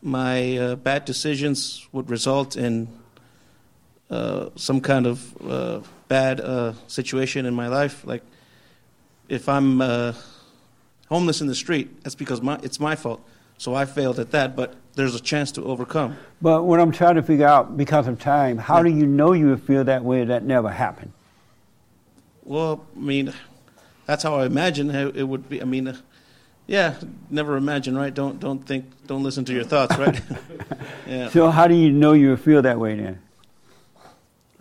my 0.02 0.58
uh, 0.58 0.76
bad 0.76 1.06
decisions 1.06 1.88
would 1.92 2.10
result 2.10 2.56
in 2.56 2.88
uh, 4.10 4.50
some 4.56 4.82
kind 4.82 5.08
of 5.08 5.50
uh, 5.50 5.82
bad 6.08 6.40
uh, 6.40 6.74
situation 6.88 7.46
in 7.46 7.54
my 7.54 7.68
life. 7.68 8.06
Like 8.06 8.24
if 9.30 9.50
I'm 9.50 9.82
uh, 9.82 10.14
homeless 11.10 11.42
in 11.42 11.48
the 11.48 11.56
street, 11.56 12.04
that's 12.04 12.16
because 12.16 12.42
my, 12.42 12.60
it's 12.62 12.80
my 12.80 12.96
fault. 12.96 13.28
So 13.58 13.74
I 13.74 13.86
failed 13.86 14.20
at 14.20 14.32
that, 14.32 14.56
but 14.56 14.76
there's 14.96 15.16
a 15.16 15.20
chance 15.20 15.52
to 15.54 15.64
overcome. 15.64 16.18
But 16.42 16.64
what 16.64 16.80
I'm 16.80 16.92
trying 16.92 17.16
to 17.16 17.24
figure 17.24 17.48
out, 17.48 17.78
because 17.78 18.08
of 18.08 18.20
time, 18.20 18.58
how 18.58 18.84
do 18.84 18.90
you 18.90 19.06
know 19.06 19.34
you 19.34 19.50
would 19.50 19.64
feel 19.64 19.84
that 19.86 20.04
way 20.04 20.26
that 20.26 20.44
never 20.44 20.70
happened? 20.70 21.14
Well, 22.44 22.86
I 22.96 23.00
mean, 23.00 23.34
that's 24.06 24.24
how 24.24 24.36
I 24.36 24.46
imagine 24.46 24.92
it 24.92 25.24
would 25.28 25.50
be. 25.50 25.62
I 25.62 25.66
mean, 25.66 25.88
uh, 25.88 25.98
yeah, 26.68 26.96
never 27.30 27.58
imagine, 27.58 27.98
right? 27.98 28.14
Don't 28.14 28.40
don't 28.40 28.60
think, 28.66 28.86
don't 29.08 29.24
listen 29.24 29.46
to 29.46 29.54
your 29.54 29.64
thoughts, 29.64 29.98
right? 29.98 30.22
yeah. 31.08 31.30
So 31.30 31.50
how 31.50 31.68
do 31.68 31.76
you 31.76 31.92
know 31.92 32.14
you 32.14 32.30
would 32.32 32.42
feel 32.42 32.62
that 32.62 32.80
way 32.80 32.96
then? 32.96 33.20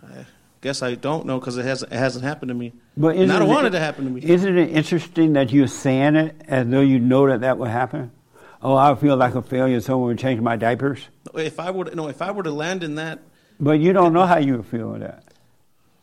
I 0.03 0.25
guess 0.61 0.81
I 0.81 0.95
don't 0.95 1.25
know 1.27 1.39
because 1.39 1.57
it 1.57 1.65
hasn't 1.65 1.91
it 1.91 1.97
hasn't 1.97 2.23
happened 2.23 2.49
to 2.49 2.55
me. 2.55 2.73
But 2.97 3.09
I 3.09 3.25
don't 3.25 3.29
isn't 3.29 3.47
want 3.47 3.65
it- 3.65 3.69
it 3.69 3.71
to 3.71 3.79
happen 3.79 4.05
to 4.05 4.11
me. 4.11 4.21
Isn't 4.23 4.57
it 4.57 4.69
interesting 4.71 5.33
that 5.33 5.51
you're 5.51 5.67
saying 5.67 6.15
it 6.15 6.41
as 6.47 6.67
though 6.67 6.81
you 6.81 6.99
know 6.99 7.27
that 7.27 7.41
that 7.41 7.57
would 7.59 7.69
happen? 7.69 8.11
Oh, 8.61 8.75
I 8.75 8.95
feel 8.95 9.15
like 9.17 9.35
a 9.35 9.41
failure. 9.41 9.79
Someone 9.81 10.07
would 10.09 10.19
change 10.19 10.41
my 10.41 10.55
diapers. 10.55 11.07
If 11.35 11.59
I 11.59 11.69
would 11.69 11.95
no, 11.95 12.07
if 12.07 12.21
I 12.21 12.31
were 12.31 12.43
to 12.43 12.51
land 12.51 12.83
in 12.83 12.95
that, 12.95 13.19
But 13.59 13.79
you 13.79 13.93
don't 13.93 14.13
know 14.13 14.25
how 14.25 14.37
you 14.37 14.57
would 14.57 14.65
feel 14.67 14.89
with 14.91 15.01
that. 15.01 15.23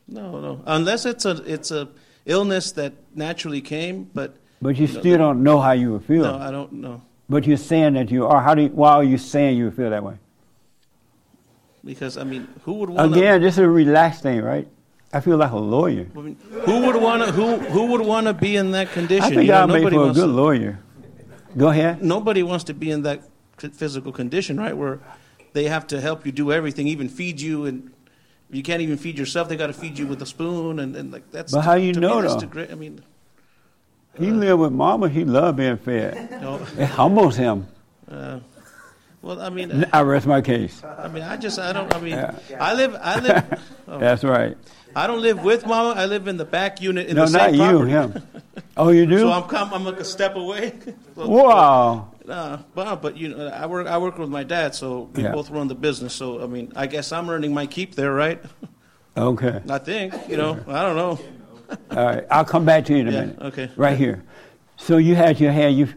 no, 0.08 0.40
no, 0.40 0.62
unless 0.66 1.04
it's 1.06 1.24
a 1.24 1.42
it's 1.46 1.70
a 1.70 1.88
illness 2.26 2.72
that 2.72 2.92
naturally 3.14 3.60
came, 3.60 4.10
but 4.14 4.36
But 4.60 4.76
you 4.76 4.86
still 4.86 5.18
don't 5.18 5.42
know 5.42 5.58
how 5.60 5.72
you 5.72 5.92
would 5.92 6.04
feel. 6.04 6.22
no, 6.24 6.36
I 6.38 6.50
don't 6.50 6.72
know 6.74 7.02
But 7.28 7.46
you're 7.46 7.56
saying 7.56 7.94
that 7.94 8.10
you 8.10 8.26
are. 8.26 8.40
How 8.42 8.54
do 8.54 8.62
you, 8.62 8.68
why 8.68 8.92
are 8.92 9.04
you 9.04 9.18
saying 9.18 9.56
you 9.58 9.64
would 9.66 9.74
feel 9.76 9.90
that 9.90 10.04
way? 10.04 10.16
because 11.84 12.16
I 12.16 12.24
mean, 12.24 12.46
who 12.64 12.74
would 12.74 12.90
want 12.90 13.12
Again, 13.16 13.42
this 13.42 13.54
is 13.54 13.58
a 13.58 13.68
relaxed 13.68 14.22
thing, 14.22 14.40
right? 14.42 14.68
I 15.12 15.20
feel 15.20 15.36
like 15.36 15.50
a 15.50 15.56
lawyer. 15.58 16.06
I 16.16 16.20
mean, 16.20 16.36
who 16.50 16.86
would 16.86 16.96
want 16.96 17.24
to 17.24 17.32
who 17.32 17.56
who 17.58 17.86
would 17.86 18.00
want 18.00 18.26
to 18.28 18.32
be 18.34 18.56
in 18.56 18.70
that 18.72 18.92
condition? 18.92 19.24
I 19.24 19.28
think 19.28 19.42
You 19.42 19.48
know, 19.52 19.60
I'll 19.60 19.66
make 19.66 19.82
for 19.82 19.88
a 19.88 20.12
good 20.12 20.14
to- 20.14 20.26
lawyer. 20.26 20.78
Go 21.56 21.68
ahead. 21.68 22.02
nobody 22.02 22.42
wants 22.42 22.64
to 22.64 22.74
be 22.74 22.90
in 22.90 23.02
that 23.02 23.22
physical 23.58 24.12
condition, 24.12 24.58
right? 24.58 24.76
Where 24.76 25.00
they 25.52 25.64
have 25.64 25.86
to 25.88 26.00
help 26.00 26.24
you 26.26 26.32
do 26.32 26.52
everything, 26.52 26.86
even 26.88 27.08
feed 27.08 27.40
you, 27.40 27.66
and 27.66 27.92
you 28.50 28.62
can't 28.62 28.80
even 28.82 28.96
feed 28.96 29.18
yourself. 29.18 29.48
They 29.48 29.56
got 29.56 29.68
to 29.68 29.72
feed 29.72 29.98
you 29.98 30.06
with 30.06 30.20
a 30.22 30.26
spoon, 30.26 30.78
and, 30.78 30.96
and 30.96 31.12
like 31.12 31.30
that's. 31.30 31.52
But 31.52 31.62
how 31.62 31.74
you 31.74 31.92
to 31.92 32.00
know, 32.00 32.20
me, 32.20 32.28
though? 32.28 32.40
great. 32.46 32.70
I 32.70 32.74
mean, 32.74 33.02
He 34.18 34.30
lived 34.30 34.60
with 34.60 34.72
mama. 34.72 35.08
He 35.08 35.24
loved 35.24 35.58
being 35.58 35.76
fed. 35.76 36.28
It 36.78 36.86
humbles 36.86 37.36
him. 37.36 37.66
uh, 38.10 38.40
well, 39.22 39.40
I 39.40 39.50
mean, 39.50 39.70
uh, 39.70 39.88
I 39.92 40.00
rest 40.02 40.26
my 40.26 40.40
case. 40.40 40.82
I 40.84 41.06
mean, 41.08 41.22
I 41.22 41.36
just, 41.36 41.58
I 41.58 41.72
don't. 41.72 41.94
I 41.94 42.00
mean, 42.00 42.12
Yeah. 42.14 42.34
I 42.60 42.74
live, 42.74 42.96
I 43.00 43.20
live. 43.20 43.62
oh. 43.86 43.98
That's 44.04 44.24
right. 44.24 44.56
I 44.94 45.06
don't 45.06 45.20
live 45.22 45.42
with 45.42 45.66
mama. 45.66 45.98
I 46.00 46.06
live 46.06 46.28
in 46.28 46.36
the 46.36 46.44
back 46.44 46.80
unit 46.80 47.08
in 47.08 47.16
no, 47.16 47.26
the 47.26 47.38
not 47.38 47.52
you, 47.54 47.58
property. 47.58 47.90
him. 47.90 48.22
Oh, 48.76 48.90
you 48.90 49.06
do? 49.06 49.18
So 49.18 49.32
I'm, 49.32 49.44
com- 49.44 49.72
I'm 49.72 49.84
like 49.84 49.98
a 50.00 50.04
step 50.04 50.36
away. 50.36 50.74
So- 51.14 51.28
Wow. 51.28 52.08
Uh, 52.28 52.58
but, 52.74 52.96
but 53.02 53.16
you 53.16 53.28
know, 53.28 53.48
I 53.48 53.66
work. 53.66 53.86
I 53.88 53.98
work 53.98 54.16
with 54.16 54.28
my 54.30 54.44
dad, 54.44 54.74
so 54.76 55.10
we 55.14 55.24
Yeah. 55.24 55.32
both 55.32 55.50
run 55.50 55.66
the 55.68 55.74
business. 55.74 56.14
So 56.14 56.40
I 56.42 56.46
mean, 56.46 56.72
I 56.76 56.86
guess 56.86 57.10
I'm 57.10 57.28
earning 57.28 57.52
my 57.52 57.66
keep 57.66 57.96
there, 57.96 58.12
right? 58.14 58.40
Okay. 59.16 59.60
I 59.68 59.78
think. 59.78 60.14
You 60.28 60.36
know, 60.36 60.52
I 60.68 60.82
don't 60.82 60.96
know. 60.96 61.18
All 61.90 62.04
right. 62.06 62.24
I'll 62.30 62.44
come 62.44 62.64
back 62.64 62.84
to 62.86 62.92
you 62.94 63.00
in 63.00 63.08
a 63.08 63.10
Yeah, 63.10 63.20
minute. 63.22 63.38
okay. 63.42 63.70
Right 63.76 63.98
here. 63.98 64.22
So 64.76 64.98
you 64.98 65.16
had 65.16 65.40
your 65.40 65.50
hair. 65.52 65.68
You, 65.68 65.88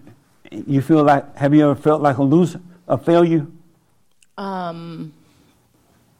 you 0.51 0.81
feel 0.81 1.03
like? 1.03 1.35
Have 1.37 1.53
you 1.53 1.63
ever 1.69 1.75
felt 1.79 2.01
like 2.01 2.17
a 2.17 2.23
loser, 2.23 2.59
a 2.87 2.97
failure? 2.97 3.45
Um. 4.37 5.13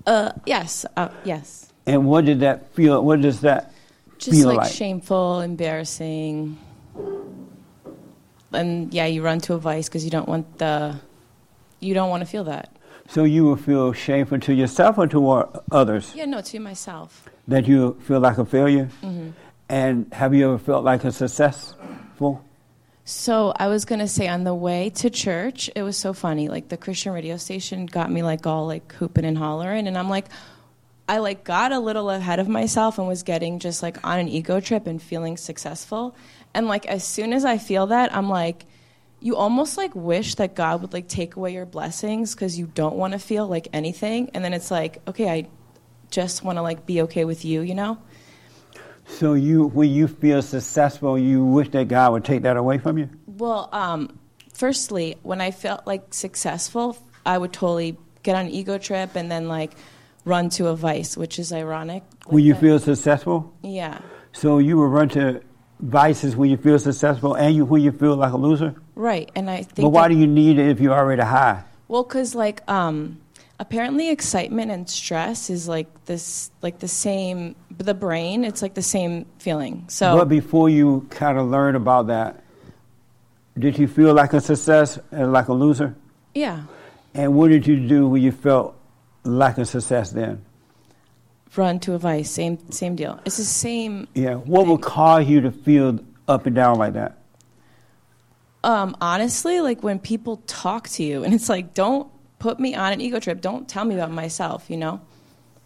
Uh. 0.06 0.32
Yes. 0.46 0.86
Uh, 0.96 1.10
yes. 1.24 1.65
And 1.88 2.06
what 2.08 2.26
did 2.26 2.40
that 2.40 2.74
feel? 2.74 3.04
What 3.04 3.22
does 3.22 3.42
that 3.42 3.72
Just 4.18 4.38
feel 4.38 4.48
like, 4.48 4.58
like? 4.58 4.72
shameful, 4.74 5.42
embarrassing, 5.42 6.58
and 8.54 8.94
yeah, 8.94 9.06
you 9.06 9.22
run 9.22 9.40
to 9.42 9.54
a 9.54 9.58
vice 9.58 9.88
because 9.90 10.04
you 10.04 10.12
don't 10.12 10.28
want 10.28 10.58
the, 10.58 10.96
you 11.80 11.94
don't 11.94 12.10
want 12.10 12.22
to 12.22 12.26
feel 12.26 12.44
that. 12.46 12.70
So 13.08 13.24
you 13.24 13.44
will 13.44 13.56
feel 13.58 13.94
shameful 13.94 14.40
to 14.40 14.54
yourself 14.54 14.98
or 14.98 15.06
to 15.08 15.48
others 15.72 16.12
Yeah. 16.16 16.26
No, 16.26 16.42
to 16.42 16.60
myself. 16.60 17.30
that 17.48 17.68
you 17.68 17.98
feel 18.02 18.20
like 18.20 18.38
a 18.40 18.46
failure. 18.46 18.86
hmm 19.02 19.30
And 19.70 20.12
have 20.14 20.34
you 20.34 20.46
ever 20.48 20.58
felt 20.58 20.84
like 20.84 21.04
a 21.04 21.12
successful? 21.12 22.42
So 23.08 23.54
I 23.58 23.68
was 23.68 23.86
gonna 23.86 24.08
say 24.08 24.28
on 24.28 24.44
the 24.44 24.56
way 24.56 24.90
to 24.96 25.10
church, 25.12 25.70
it 25.76 25.84
was 25.84 25.98
so 25.98 26.14
funny. 26.14 26.48
Like 26.50 26.70
the 26.70 26.78
Christian 26.78 27.14
radio 27.14 27.38
station 27.38 27.86
got 27.86 28.10
me 28.12 28.24
like 28.24 28.48
all 28.48 28.66
like 28.66 28.92
hooping 28.94 29.26
and 29.26 29.38
hollering, 29.38 29.88
and 29.88 29.96
I'm 29.98 30.10
like, 30.10 30.26
I 31.08 31.20
like 31.20 31.44
got 31.44 31.72
a 31.72 31.80
little 31.80 32.10
ahead 32.10 32.40
of 32.40 32.48
myself 32.48 32.98
and 32.98 33.08
was 33.08 33.24
getting 33.24 33.60
just 33.60 33.84
like 33.84 34.06
on 34.06 34.20
an 34.20 34.28
ego 34.28 34.60
trip 34.60 34.88
and 34.88 35.02
feeling 35.02 35.38
successful. 35.38 36.16
And 36.54 36.68
like 36.68 36.86
as 36.88 37.04
soon 37.04 37.32
as 37.34 37.46
I 37.46 37.58
feel 37.58 37.88
that, 37.88 38.16
I'm 38.16 38.30
like, 38.30 38.66
you 39.20 39.36
almost 39.36 39.78
like 39.78 39.96
wish 39.96 40.36
that 40.36 40.56
God 40.56 40.82
would 40.82 40.94
like 40.94 41.08
take 41.08 41.36
away 41.36 41.54
your 41.54 41.66
blessings 41.66 42.34
because 42.34 42.58
you 42.58 42.68
don't 42.68 42.96
want 42.96 43.14
to 43.14 43.20
feel 43.20 43.48
like 43.48 43.68
anything. 43.74 44.32
And 44.34 44.44
then 44.44 44.54
it's 44.54 44.72
like, 44.72 45.02
okay, 45.08 45.30
I 45.30 45.48
just 46.10 46.44
want 46.44 46.58
to 46.58 46.62
like 46.62 46.86
be 46.86 47.02
okay 47.04 47.26
with 47.26 47.46
you, 47.46 47.62
you 47.62 47.76
know? 47.76 47.98
So 49.08 49.34
you, 49.34 49.68
when 49.68 49.90
you 49.92 50.08
feel 50.08 50.42
successful, 50.42 51.20
you 51.20 51.44
wish 51.46 51.70
that 51.70 51.88
God 51.88 52.14
would 52.14 52.26
take 52.26 52.42
that 52.44 52.58
away 52.58 52.80
from 52.80 52.98
you. 52.98 53.10
Well, 53.28 53.70
um, 53.72 54.18
firstly, 54.54 55.18
when 55.22 55.42
I 55.42 55.52
felt 55.52 55.86
like 55.86 56.14
successful, 56.14 56.98
I 57.26 57.38
would 57.38 57.54
totally 57.54 57.98
get 58.24 58.36
on 58.36 58.48
an 58.48 58.52
ego 58.52 58.80
trip 58.80 59.16
and 59.16 59.30
then 59.32 59.48
like 59.48 59.74
run 60.26 60.50
to 60.50 60.68
a 60.68 60.76
vice, 60.76 61.16
which 61.16 61.40
is 61.40 61.54
ironic. 61.54 62.04
When 62.28 62.44
you 62.44 62.56
feel 62.56 62.80
successful, 62.80 63.54
Yeah, 63.62 64.00
so 64.34 64.58
you 64.58 64.76
will 64.78 64.88
run 64.90 65.10
to 65.10 65.42
vices 65.80 66.36
when 66.36 66.50
you 66.50 66.58
feel 66.58 66.80
successful, 66.80 67.36
and 67.36 67.56
you 67.56 67.64
when 67.66 67.82
you 67.82 67.92
feel 67.92 68.16
like 68.16 68.34
a 68.34 68.38
loser. 68.38 68.74
right. 68.96 69.30
And 69.36 69.50
I 69.50 69.58
think. 69.64 69.86
But 69.86 69.90
why 69.90 70.08
do 70.08 70.16
you 70.16 70.28
need 70.28 70.58
it 70.60 70.68
if 70.70 70.80
you're 70.80 70.94
already 70.98 71.22
high? 71.22 71.64
Well, 71.88 72.04
because 72.04 72.34
like 72.34 72.68
um, 72.70 73.20
apparently 73.60 74.10
excitement 74.10 74.72
and 74.72 74.90
stress 74.90 75.50
is 75.50 75.68
like 75.68 75.88
this, 76.06 76.50
like 76.62 76.80
the 76.80 76.88
same. 76.88 77.56
The 77.78 77.94
brain, 77.94 78.44
it's 78.46 78.62
like 78.62 78.74
the 78.74 78.82
same 78.82 79.26
feeling. 79.38 79.86
So 79.90 80.18
but 80.18 80.30
before 80.30 80.70
you 80.70 81.06
kind 81.10 81.38
of 81.38 81.48
learn 81.48 81.76
about 81.76 82.08
that, 82.08 82.42
did 83.60 83.78
you 83.78 83.88
feel 83.88 84.14
like 84.14 84.34
a 84.34 84.40
success 84.42 84.98
and 85.12 85.32
like 85.34 85.50
a 85.50 85.54
loser? 85.54 85.94
yeah, 86.34 86.64
And 87.14 87.36
what 87.36 87.50
did 87.50 87.66
you 87.68 87.76
do 87.88 88.08
when 88.08 88.22
you 88.22 88.32
felt 88.32 88.76
like 89.26 89.58
a 89.58 89.66
success 89.66 90.12
then? 90.12 90.44
run 91.56 91.80
to 91.80 91.94
a 91.94 91.98
vice, 91.98 92.30
same 92.30 92.70
same 92.70 92.98
deal. 92.98 93.18
It's 93.24 93.38
the 93.38 93.46
same. 93.46 94.10
Yeah. 94.14 94.34
What 94.34 94.68
would 94.68 94.82
cause 94.82 95.26
you 95.26 95.40
to 95.40 95.52
feel 95.52 96.00
up 96.28 96.46
and 96.46 96.54
down 96.54 96.78
like 96.78 96.94
that? 96.94 97.18
um, 98.66 98.98
honestly, 99.00 99.62
like 99.62 99.84
when 99.84 100.00
people 100.00 100.38
talk 100.48 100.90
to 100.90 101.04
you, 101.04 101.24
and 101.24 101.34
it's 101.34 101.48
like, 101.48 101.74
don't 101.74 102.12
put 102.40 102.60
me 102.60 102.76
on 102.76 102.92
an 102.92 103.00
ego 103.00 103.20
trip. 103.20 103.40
Don't 103.40 103.70
tell 103.70 103.86
me 103.86 103.94
about 103.94 104.12
myself, 104.12 104.70
you 104.70 104.76
know? 104.76 105.00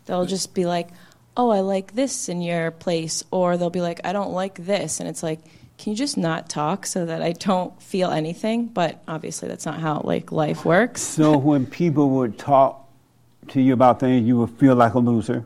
They'll 0.06 0.26
just 0.26 0.54
be 0.54 0.66
like, 0.66 0.90
oh, 1.38 1.50
I 1.50 1.62
like 1.62 1.94
this 1.94 2.28
in 2.28 2.42
your 2.42 2.72
place. 2.72 3.24
Or 3.32 3.56
they'll 3.58 3.70
be 3.70 3.82
like, 3.82 4.02
I 4.04 4.12
don't 4.12 4.34
like 4.34 4.56
this. 4.56 5.00
And 5.00 5.08
it's 5.08 5.24
like, 5.24 5.40
can 5.78 5.92
you 5.92 5.96
just 5.96 6.18
not 6.18 6.50
talk 6.50 6.86
so 6.86 7.06
that 7.06 7.22
I 7.22 7.32
don't 7.32 7.82
feel 7.82 8.12
anything? 8.12 8.66
But 8.68 9.02
obviously, 9.08 9.48
that's 9.48 9.66
not 9.66 9.80
how 9.80 10.02
like 10.04 10.34
life 10.34 10.66
works. 10.66 11.02
So 11.02 11.38
when 11.38 11.66
people 11.66 12.10
would 12.10 12.38
talk 12.38 12.89
to 13.50 13.62
you 13.62 13.74
about 13.74 14.00
things, 14.00 14.28
you 14.28 14.38
would 14.38 14.52
feel 14.52 14.76
like 14.76 14.94
a 14.94 15.00
loser. 15.00 15.46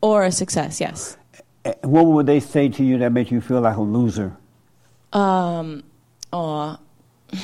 Or 0.00 0.24
a 0.24 0.32
success, 0.32 0.80
yes. 0.80 1.16
Eh, 1.64 1.72
What 1.82 2.06
would 2.06 2.26
they 2.26 2.40
say 2.40 2.68
to 2.68 2.84
you 2.84 2.98
that 2.98 3.12
made 3.12 3.30
you 3.30 3.40
feel 3.40 3.60
like 3.60 3.76
a 3.76 3.80
loser? 3.82 4.36
Um, 5.12 5.84
aw. 6.32 6.78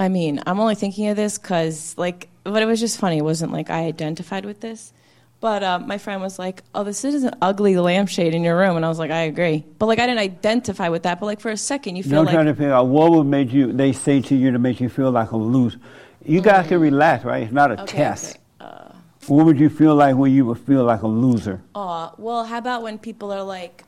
I 0.00 0.08
mean, 0.08 0.40
I'm 0.46 0.58
only 0.58 0.74
thinking 0.74 1.08
of 1.08 1.16
this 1.16 1.38
because, 1.38 1.94
like, 1.96 2.28
but 2.42 2.62
it 2.62 2.66
was 2.66 2.80
just 2.80 2.98
funny. 2.98 3.18
It 3.18 3.24
wasn't 3.24 3.52
like 3.52 3.70
I 3.70 3.84
identified 3.84 4.44
with 4.44 4.60
this. 4.60 4.92
But 5.40 5.62
uh, 5.62 5.78
my 5.78 5.98
friend 5.98 6.22
was 6.22 6.38
like, 6.38 6.62
"Oh, 6.74 6.84
this 6.84 7.04
is 7.04 7.22
an 7.22 7.34
ugly 7.42 7.76
lampshade 7.76 8.34
in 8.34 8.42
your 8.42 8.56
room," 8.56 8.76
and 8.76 8.84
I 8.84 8.88
was 8.88 8.98
like, 8.98 9.10
"I 9.10 9.22
agree." 9.22 9.62
But 9.78 9.86
like, 9.86 9.98
I 9.98 10.06
didn't 10.06 10.20
identify 10.20 10.88
with 10.88 11.02
that. 11.02 11.20
But 11.20 11.26
like, 11.26 11.40
for 11.40 11.50
a 11.50 11.56
second, 11.56 11.96
you 11.96 12.02
feel 12.02 12.20
I'm 12.20 12.24
like 12.24 12.34
trying 12.34 12.46
to 12.46 12.54
figure 12.54 12.72
out 12.72 12.86
what 12.86 13.10
would 13.10 13.24
make 13.26 13.52
you. 13.52 13.72
They 13.72 13.92
say 13.92 14.22
to 14.22 14.34
you 14.34 14.50
to 14.52 14.58
make 14.58 14.80
you 14.80 14.88
feel 14.88 15.10
like 15.10 15.32
a 15.32 15.36
loser. 15.36 15.78
You 16.24 16.40
guys 16.40 16.66
can 16.68 16.80
relax, 16.80 17.24
right? 17.24 17.42
It's 17.42 17.52
not 17.52 17.70
a 17.70 17.82
Okay, 17.82 17.98
test. 17.98 18.38
okay. 18.60 18.70
Uh, 18.72 18.92
What 19.28 19.46
would 19.46 19.58
you 19.58 19.68
feel 19.68 19.94
like 19.94 20.16
when 20.16 20.32
you 20.32 20.46
would 20.46 20.58
feel 20.58 20.84
like 20.84 21.02
a 21.02 21.06
loser? 21.06 21.62
Uh, 21.74 22.10
well, 22.18 22.44
how 22.44 22.58
about 22.58 22.82
when 22.82 22.98
people 22.98 23.32
are 23.32 23.42
like, 23.42 23.84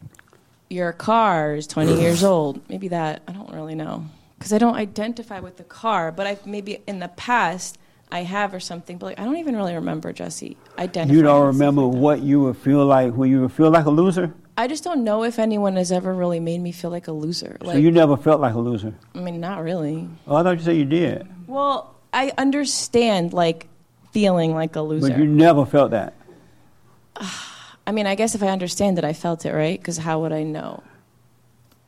your 0.68 0.92
car 0.92 1.54
is 1.54 1.66
20 1.66 2.00
years 2.00 2.22
old? 2.24 2.60
Maybe 2.68 2.88
that, 2.88 3.22
I 3.28 3.32
don't 3.32 3.52
really 3.52 3.74
know. 3.74 4.04
Because 4.38 4.52
I 4.52 4.58
don't 4.58 4.74
identify 4.76 5.40
with 5.40 5.56
the 5.56 5.64
car, 5.64 6.12
but 6.12 6.26
I've 6.26 6.46
maybe 6.46 6.82
in 6.86 6.98
the 6.98 7.08
past 7.08 7.78
I 8.12 8.20
have 8.22 8.54
or 8.54 8.60
something, 8.60 8.98
but 8.98 9.06
like, 9.06 9.18
I 9.20 9.24
don't 9.24 9.36
even 9.38 9.56
really 9.56 9.74
remember, 9.74 10.12
Jesse, 10.12 10.56
identifying. 10.78 11.16
You 11.16 11.22
don't 11.22 11.46
remember 11.46 11.86
what 11.88 12.22
you 12.22 12.40
would 12.42 12.56
feel 12.58 12.84
like 12.86 13.14
when 13.14 13.30
you 13.30 13.40
would 13.42 13.52
feel 13.52 13.70
like 13.70 13.86
a 13.86 13.90
loser? 13.90 14.32
I 14.58 14.68
just 14.68 14.84
don't 14.84 15.02
know 15.04 15.24
if 15.24 15.38
anyone 15.38 15.76
has 15.76 15.90
ever 15.90 16.14
really 16.14 16.38
made 16.40 16.60
me 16.60 16.70
feel 16.72 16.90
like 16.90 17.08
a 17.08 17.12
loser. 17.12 17.56
Like, 17.60 17.74
so 17.74 17.78
you 17.78 17.90
never 17.90 18.16
felt 18.16 18.40
like 18.40 18.54
a 18.54 18.58
loser? 18.58 18.94
I 19.14 19.18
mean, 19.20 19.40
not 19.40 19.62
really. 19.64 20.08
Oh, 20.26 20.36
I 20.36 20.42
thought 20.42 20.58
you 20.58 20.62
said 20.64 20.76
you 20.76 20.84
did. 20.84 21.26
Well, 21.48 21.95
I 22.16 22.32
understand 22.38 23.34
like 23.34 23.68
feeling 24.10 24.54
like 24.54 24.74
a 24.74 24.80
loser. 24.80 25.10
But 25.10 25.18
you 25.18 25.26
never 25.26 25.66
felt 25.66 25.90
that. 25.90 26.14
I 27.86 27.92
mean, 27.92 28.06
I 28.06 28.14
guess 28.14 28.34
if 28.34 28.42
I 28.42 28.48
understand 28.48 28.96
it, 28.98 29.04
I 29.04 29.12
felt 29.12 29.44
it, 29.44 29.52
right? 29.52 29.78
Because 29.78 29.98
how 29.98 30.20
would 30.22 30.32
I 30.32 30.42
know? 30.42 30.82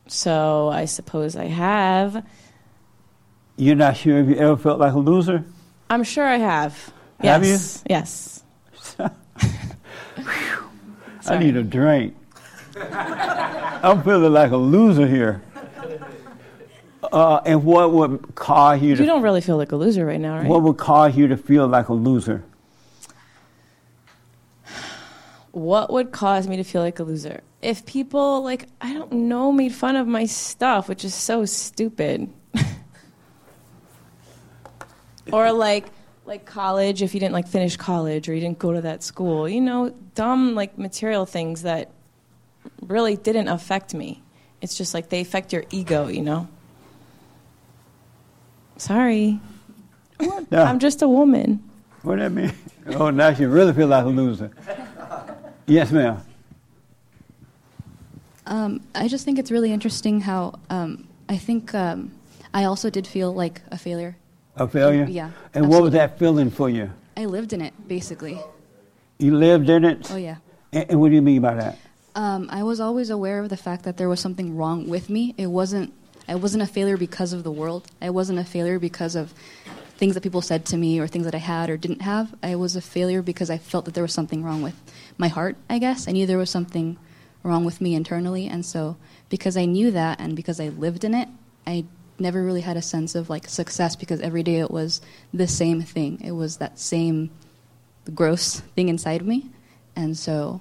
So 0.07 0.69
I 0.69 0.85
suppose 0.85 1.35
I 1.35 1.47
have. 1.47 2.25
You're 3.57 3.75
not 3.75 3.97
sure 3.97 4.19
if 4.19 4.29
you 4.29 4.37
ever 4.37 4.57
felt 4.57 4.79
like 4.79 4.93
a 4.93 4.99
loser? 4.99 5.45
I'm 5.91 6.05
sure 6.05 6.25
I 6.25 6.37
have. 6.37 6.93
Have 7.21 7.45
yes. 7.45 7.83
Yes. 7.89 8.45
I 11.27 11.39
need 11.39 11.57
a 11.57 11.63
drink. 11.63 12.15
I'm 12.77 14.03
feeling 14.03 14.33
like 14.33 14.53
a 14.53 14.57
loser 14.57 15.07
here. 15.07 15.43
Uh, 17.13 17.41
and 17.45 17.65
what 17.65 17.93
would 17.93 18.35
cause 18.35 18.83
you 18.83 18.95
to? 18.97 19.03
You 19.03 19.09
don't 19.09 19.23
really 19.23 19.41
feel 19.41 19.57
like 19.57 19.73
a 19.73 19.77
loser 19.77 20.05
right 20.05 20.21
now, 20.21 20.39
right? 20.39 20.47
What 20.47 20.63
would 20.63 20.77
cause 20.77 21.17
you 21.17 21.29
to 21.29 21.37
feel 21.37 21.67
like 21.67 21.89
a 21.89 21.95
loser? 21.95 22.45
what 25.59 25.91
would 25.93 26.13
cause 26.13 26.47
me 26.47 26.57
to 26.57 26.65
feel 26.65 26.83
like 26.83 26.99
a 26.99 27.03
loser? 27.03 27.43
If 27.61 27.85
people 27.87 28.43
like 28.43 28.67
I 28.81 28.93
don't 28.93 29.13
know 29.13 29.53
made 29.53 29.75
fun 29.75 29.97
of 29.97 30.07
my 30.07 30.27
stuff, 30.27 30.89
which 30.89 31.05
is 31.05 31.15
so 31.15 31.45
stupid. 31.45 32.33
or 35.33 35.53
like 35.53 35.87
like 36.25 36.45
college 36.45 37.03
if 37.03 37.15
you 37.15 37.21
didn't 37.21 37.33
like 37.33 37.49
finish 37.49 37.77
college 37.77 38.29
or 38.29 38.35
you 38.35 38.41
didn't 38.41 38.59
go 38.59 38.73
to 38.73 38.83
that 38.83 39.03
school. 39.03 39.49
You 39.49 39.61
know, 39.61 39.91
dumb 40.15 40.55
like 40.55 40.79
material 40.79 41.27
things 41.27 41.63
that 41.63 41.91
really 42.83 43.17
didn't 43.17 43.49
affect 43.49 43.95
me. 43.95 44.23
It's 44.61 44.77
just 44.77 44.95
like 44.95 45.09
they 45.09 45.21
affect 45.21 45.53
your 45.53 45.65
ego, 45.71 46.09
you 46.09 46.23
know. 46.23 46.49
Sorry. 48.79 49.41
No. 50.51 50.63
I'm 50.63 50.79
just 50.79 51.03
a 51.03 51.09
woman. 51.09 51.63
What 52.03 52.19
that 52.19 52.33
mean? 52.33 52.53
Oh, 52.87 53.11
now 53.11 53.29
you 53.29 53.49
really 53.49 53.75
feel 53.75 53.89
like 53.89 54.05
a 54.05 54.09
loser. 54.09 54.51
Yes, 55.67 55.93
ma'am. 55.93 56.23
Um, 58.47 58.81
I 58.95 59.09
just 59.09 59.27
think 59.27 59.39
it's 59.39 59.51
really 59.51 59.73
interesting 59.73 60.23
how 60.23 60.59
um, 60.71 61.07
I 61.29 61.37
think 61.37 61.75
um, 61.75 62.13
I 62.55 62.65
also 62.65 62.89
did 62.89 63.07
feel 63.07 63.35
like 63.35 63.61
a 63.71 63.77
failure. 63.77 64.17
A 64.57 64.67
failure? 64.67 65.05
Yeah, 65.05 65.31
And 65.55 65.69
what 65.69 65.83
was 65.83 65.93
that 65.93 66.19
feeling 66.19 66.51
for 66.51 66.71
you? 66.71 66.91
I 67.17 67.27
lived 67.27 67.53
in 67.53 67.61
it 67.61 67.75
basically. 67.87 68.41
You 69.19 69.37
lived 69.37 69.69
in 69.69 69.85
it? 69.85 70.11
Oh 70.11 70.17
yeah. 70.17 70.37
And, 70.73 70.91
and 70.91 71.01
what 71.01 71.11
do 71.11 71.15
you 71.15 71.23
mean 71.23 71.43
by 71.43 71.55
that? 71.55 71.79
Um, 72.15 72.49
I 72.51 72.63
was 72.63 72.81
always 72.81 73.11
aware 73.11 73.41
of 73.41 73.51
the 73.51 73.57
fact 73.57 73.85
that 73.85 73.97
there 73.99 74.09
was 74.09 74.19
something 74.19 74.57
wrong 74.57 74.89
with 74.89 75.11
me. 75.11 75.35
It 75.37 75.49
wasn't. 75.49 75.93
I 76.29 76.35
wasn't 76.35 76.63
a 76.63 76.67
failure 76.67 76.97
because 76.97 77.33
of 77.33 77.43
the 77.43 77.51
world. 77.51 77.87
I 78.03 78.11
wasn't 78.11 78.39
a 78.39 78.45
failure 78.45 78.79
because 78.79 79.17
of 79.17 79.33
things 79.97 80.15
that 80.15 80.23
people 80.23 80.43
said 80.43 80.65
to 80.67 80.77
me 80.77 81.01
or 81.01 81.09
things 81.09 81.25
that 81.25 81.35
I 81.35 81.39
had 81.39 81.71
or 81.71 81.77
didn't 81.77 82.03
have. 82.03 82.35
I 82.43 82.55
was 82.55 82.77
a 82.77 82.81
failure 82.81 83.23
because 83.23 83.51
I 83.51 83.59
felt 83.59 83.85
that 83.87 83.95
there 83.95 84.03
was 84.05 84.13
something 84.13 84.45
wrong 84.45 84.63
with 84.63 84.81
my 85.17 85.29
heart. 85.29 85.57
I 85.69 85.79
guess 85.79 86.07
I 86.07 86.13
knew 86.13 86.27
there 86.27 86.39
was 86.39 86.51
something 86.51 86.99
wrong 87.43 87.65
with 87.65 87.81
me 87.81 87.95
internally, 87.95 88.47
and 88.47 88.65
so 88.65 88.97
because 89.29 89.57
I 89.57 89.65
knew 89.65 89.91
that 89.91 90.21
and 90.21 90.37
because 90.37 90.61
I 90.61 90.69
lived 90.69 91.03
in 91.05 91.15
it, 91.15 91.29
I 91.67 91.85
never 92.19 92.45
really 92.45 92.61
had 92.61 92.77
a 92.77 92.83
sense 92.83 93.15
of 93.15 93.31
like 93.31 93.49
success 93.49 93.97
because 93.97 94.21
every 94.21 94.43
day 94.43 94.57
it 94.57 94.71
was 94.71 95.01
the 95.33 95.49
same 95.49 95.83
thing. 95.83 96.21
It 96.23 96.33
was 96.33 96.59
that 96.59 96.79
same 96.79 97.31
gross 98.15 98.61
thing 98.77 98.89
inside 98.89 99.23
me, 99.27 99.51
and 99.97 100.17
so 100.17 100.61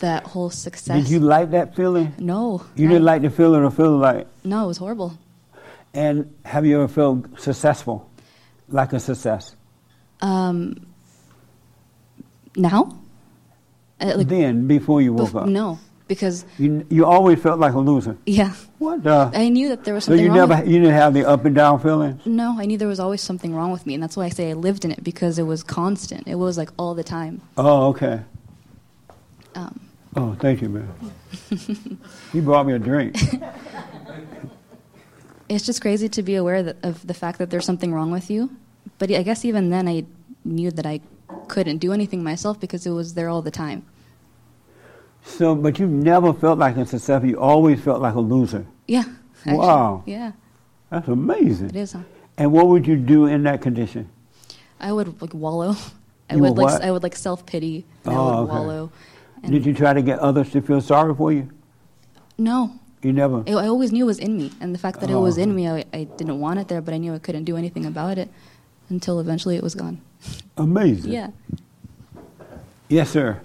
that 0.00 0.24
whole 0.24 0.50
success. 0.50 1.02
Did 1.02 1.10
you 1.10 1.20
like 1.20 1.50
that 1.52 1.74
feeling? 1.76 2.14
No. 2.18 2.64
You 2.76 2.88
didn't 2.88 3.04
like 3.04 3.22
the 3.22 3.30
feeling 3.30 3.62
or 3.62 3.70
feel 3.70 3.96
like? 3.96 4.26
No, 4.44 4.64
it 4.64 4.66
was 4.66 4.78
horrible. 4.78 5.18
And 5.94 6.34
have 6.44 6.66
you 6.66 6.76
ever 6.76 6.88
felt 6.88 7.40
successful? 7.40 8.08
Like 8.68 8.92
a 8.92 9.00
success? 9.00 9.56
Um, 10.20 10.86
now? 12.56 12.96
Uh, 14.00 14.14
like, 14.16 14.28
then, 14.28 14.66
before 14.66 15.02
you 15.02 15.12
woke 15.12 15.30
bef- 15.30 15.42
up? 15.42 15.48
No, 15.48 15.78
because 16.08 16.44
You, 16.58 16.86
you 16.88 17.04
always 17.04 17.40
felt 17.42 17.58
like 17.60 17.74
a 17.74 17.78
loser? 17.78 18.16
yeah, 18.26 18.52
What 18.78 19.02
the? 19.02 19.30
I 19.34 19.48
knew 19.48 19.68
that 19.68 19.84
there 19.84 19.92
was 19.94 20.04
So 20.04 20.14
you 20.14 20.28
wrong. 20.28 20.36
never, 20.36 20.56
with- 20.56 20.68
you 20.68 20.78
didn't 20.80 20.94
have 20.94 21.12
the 21.12 21.24
up 21.28 21.44
and 21.44 21.54
down 21.54 21.80
feelings? 21.80 22.24
no, 22.24 22.56
I 22.58 22.64
knew 22.66 22.78
there 22.78 22.88
was 22.88 23.00
always 23.00 23.20
something 23.20 23.54
wrong 23.54 23.72
with 23.72 23.84
me, 23.86 23.94
and 23.94 24.02
that's 24.02 24.16
why 24.16 24.24
I 24.24 24.28
say 24.30 24.50
I 24.50 24.54
lived 24.54 24.84
in 24.84 24.90
it 24.92 25.04
because 25.04 25.38
it 25.38 25.42
was 25.44 25.62
constant. 25.62 26.26
It 26.28 26.36
was 26.36 26.56
like 26.56 26.70
all 26.78 26.94
the 26.94 27.04
time. 27.04 27.42
Oh, 27.58 27.88
okay. 27.88 28.22
Um, 29.54 29.80
Oh, 30.16 30.34
thank 30.40 30.60
you, 30.60 30.68
man. 30.68 30.88
he 32.32 32.40
brought 32.40 32.66
me 32.66 32.72
a 32.72 32.78
drink. 32.78 33.16
it's 35.48 35.64
just 35.64 35.80
crazy 35.80 36.08
to 36.08 36.22
be 36.22 36.34
aware 36.34 36.62
that, 36.62 36.76
of 36.82 37.06
the 37.06 37.14
fact 37.14 37.38
that 37.38 37.50
there's 37.50 37.64
something 37.64 37.92
wrong 37.92 38.10
with 38.10 38.30
you. 38.30 38.50
But 38.98 39.10
I 39.12 39.22
guess 39.22 39.44
even 39.44 39.70
then, 39.70 39.88
I 39.88 40.04
knew 40.44 40.70
that 40.72 40.86
I 40.86 41.00
couldn't 41.48 41.78
do 41.78 41.92
anything 41.92 42.24
myself 42.24 42.58
because 42.58 42.86
it 42.86 42.90
was 42.90 43.14
there 43.14 43.28
all 43.28 43.42
the 43.42 43.50
time. 43.50 43.84
So, 45.22 45.54
but 45.54 45.78
you 45.78 45.86
never 45.86 46.32
felt 46.32 46.58
like 46.58 46.76
a 46.76 46.86
success. 46.86 47.22
You 47.24 47.38
always 47.38 47.80
felt 47.80 48.00
like 48.00 48.14
a 48.14 48.20
loser. 48.20 48.66
Yeah. 48.88 49.04
actually, 49.40 49.58
Wow. 49.58 50.02
Yeah, 50.06 50.32
That's 50.90 51.08
amazing. 51.08 51.68
it 51.70 51.76
is. 51.76 51.92
Huh? 51.92 52.00
And 52.38 52.52
what 52.52 52.68
would 52.68 52.86
you 52.86 52.96
do 52.96 53.26
in 53.26 53.42
that 53.44 53.60
condition? 53.60 54.08
I 54.80 54.92
would 54.92 55.20
like 55.20 55.34
wallow. 55.34 55.76
I 56.30 56.36
You 56.36 56.42
would 56.42 56.56
like? 56.56 56.82
I 56.82 56.90
would 56.90 57.02
like 57.02 57.14
self 57.16 57.44
pity. 57.44 57.84
I 58.06 58.14
Oh, 58.14 58.24
would 58.24 58.34
okay. 58.44 58.52
wallow. 58.52 58.92
And 59.42 59.52
Did 59.52 59.64
you 59.66 59.72
try 59.74 59.92
to 59.94 60.02
get 60.02 60.18
others 60.18 60.50
to 60.52 60.60
feel 60.60 60.80
sorry 60.80 61.14
for 61.14 61.32
you? 61.32 61.48
No, 62.38 62.72
You 63.02 63.12
never. 63.12 63.42
I 63.46 63.52
I 63.52 63.68
always 63.68 63.92
knew 63.92 64.04
it 64.04 64.06
was 64.06 64.18
in 64.18 64.36
me, 64.36 64.50
and 64.60 64.74
the 64.74 64.78
fact 64.78 65.00
that 65.00 65.10
it 65.10 65.14
Oh, 65.14 65.22
was 65.22 65.38
in 65.38 65.54
me, 65.54 65.68
I, 65.68 65.84
I 65.92 66.04
didn't 66.04 66.40
want 66.40 66.58
it 66.60 66.68
there, 66.68 66.80
but 66.80 66.92
I 66.94 66.98
knew 66.98 67.14
I 67.14 67.18
couldn't 67.18 67.44
do 67.44 67.56
anything 67.56 67.86
about 67.86 68.18
it 68.18 68.28
until 68.88 69.20
eventually 69.20 69.56
it 69.56 69.62
was 69.62 69.74
gone. 69.74 70.00
Amazing. 70.56 71.12
Yeah. 71.12 71.30
Yes, 72.88 73.10
sir. 73.10 73.40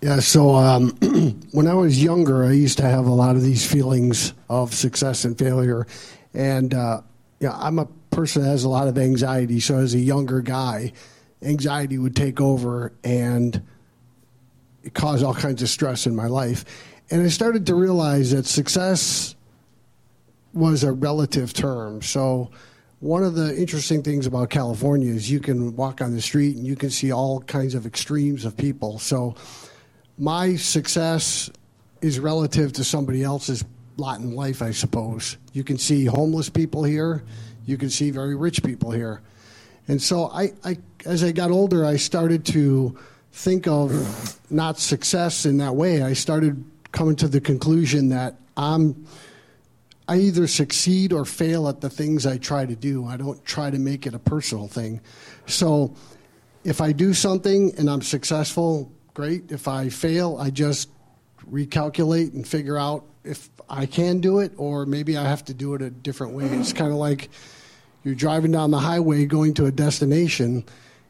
Yeah, 0.00 0.18
so 0.18 0.54
um, 0.56 0.90
when 1.52 1.68
I 1.68 1.74
was 1.74 2.02
younger, 2.02 2.44
I 2.44 2.52
used 2.52 2.78
to 2.78 2.84
have 2.84 3.06
a 3.06 3.10
lot 3.12 3.36
of 3.36 3.42
these 3.42 3.64
feelings 3.70 4.34
of 4.48 4.74
success 4.74 5.24
and 5.24 5.38
failure. 5.38 5.86
And 6.34 6.74
uh, 6.74 7.02
yeah, 7.38 7.52
I'm 7.56 7.78
a 7.78 7.86
person 8.12 8.42
that 8.42 8.48
has 8.48 8.64
a 8.64 8.68
lot 8.68 8.86
of 8.86 8.98
anxiety. 8.98 9.58
So 9.58 9.78
as 9.78 9.94
a 9.94 9.98
younger 9.98 10.40
guy, 10.40 10.92
anxiety 11.42 11.98
would 11.98 12.14
take 12.14 12.40
over 12.40 12.92
and 13.02 13.60
it 14.84 14.94
caused 14.94 15.24
all 15.24 15.34
kinds 15.34 15.62
of 15.62 15.68
stress 15.68 16.06
in 16.06 16.14
my 16.14 16.26
life. 16.26 16.64
And 17.10 17.22
I 17.22 17.28
started 17.28 17.66
to 17.66 17.74
realize 17.74 18.30
that 18.30 18.46
success 18.46 19.34
was 20.54 20.84
a 20.84 20.92
relative 20.92 21.52
term. 21.52 22.02
So 22.02 22.50
one 23.00 23.24
of 23.24 23.34
the 23.34 23.56
interesting 23.58 24.02
things 24.02 24.26
about 24.26 24.50
California 24.50 25.12
is 25.12 25.30
you 25.30 25.40
can 25.40 25.74
walk 25.74 26.00
on 26.00 26.14
the 26.14 26.20
street 26.20 26.56
and 26.56 26.66
you 26.66 26.76
can 26.76 26.90
see 26.90 27.10
all 27.10 27.40
kinds 27.40 27.74
of 27.74 27.86
extremes 27.86 28.44
of 28.44 28.56
people. 28.56 28.98
So 28.98 29.34
my 30.18 30.56
success 30.56 31.50
is 32.00 32.20
relative 32.20 32.72
to 32.74 32.84
somebody 32.84 33.22
else's 33.24 33.64
lot 33.96 34.20
in 34.20 34.34
life, 34.34 34.62
I 34.62 34.70
suppose. 34.70 35.36
You 35.52 35.64
can 35.64 35.78
see 35.78 36.04
homeless 36.04 36.48
people 36.48 36.84
here, 36.84 37.22
you 37.64 37.76
can 37.76 37.90
see 37.90 38.10
very 38.10 38.34
rich 38.34 38.62
people 38.62 38.90
here. 38.90 39.22
And 39.88 40.00
so 40.00 40.30
I, 40.30 40.52
I 40.64 40.78
as 41.04 41.24
I 41.24 41.32
got 41.32 41.50
older, 41.50 41.84
I 41.84 41.96
started 41.96 42.44
to 42.46 42.98
think 43.32 43.66
of 43.66 44.38
not 44.50 44.78
success 44.78 45.46
in 45.46 45.58
that 45.58 45.74
way. 45.74 46.02
I 46.02 46.12
started 46.12 46.64
coming 46.92 47.16
to 47.16 47.28
the 47.28 47.40
conclusion 47.40 48.10
that 48.10 48.36
I'm 48.56 49.06
I 50.08 50.16
either 50.16 50.46
succeed 50.46 51.12
or 51.12 51.24
fail 51.24 51.68
at 51.68 51.80
the 51.80 51.88
things 51.88 52.26
I 52.26 52.36
try 52.36 52.66
to 52.66 52.74
do. 52.74 53.06
I 53.06 53.16
don't 53.16 53.42
try 53.44 53.70
to 53.70 53.78
make 53.78 54.06
it 54.06 54.14
a 54.14 54.18
personal 54.18 54.68
thing. 54.68 55.00
So 55.46 55.94
if 56.64 56.80
I 56.80 56.92
do 56.92 57.14
something 57.14 57.72
and 57.78 57.88
I'm 57.88 58.02
successful, 58.02 58.92
great. 59.14 59.50
If 59.52 59.68
I 59.68 59.88
fail, 59.88 60.36
I 60.38 60.50
just 60.50 60.90
recalculate 61.50 62.34
and 62.34 62.46
figure 62.46 62.76
out 62.76 63.04
if 63.24 63.50
I 63.68 63.86
can 63.86 64.20
do 64.20 64.40
it 64.40 64.52
or 64.56 64.86
maybe 64.86 65.16
I 65.16 65.24
have 65.24 65.44
to 65.46 65.54
do 65.54 65.74
it 65.74 65.82
a 65.82 65.90
different 65.90 66.34
way. 66.34 66.46
It's 66.46 66.72
kind 66.72 66.90
of 66.90 66.98
like 66.98 67.30
you're 68.04 68.14
driving 68.14 68.52
down 68.52 68.70
the 68.70 68.78
highway 68.80 69.26
going 69.26 69.54
to 69.54 69.66
a 69.66 69.70
destination 69.72 70.64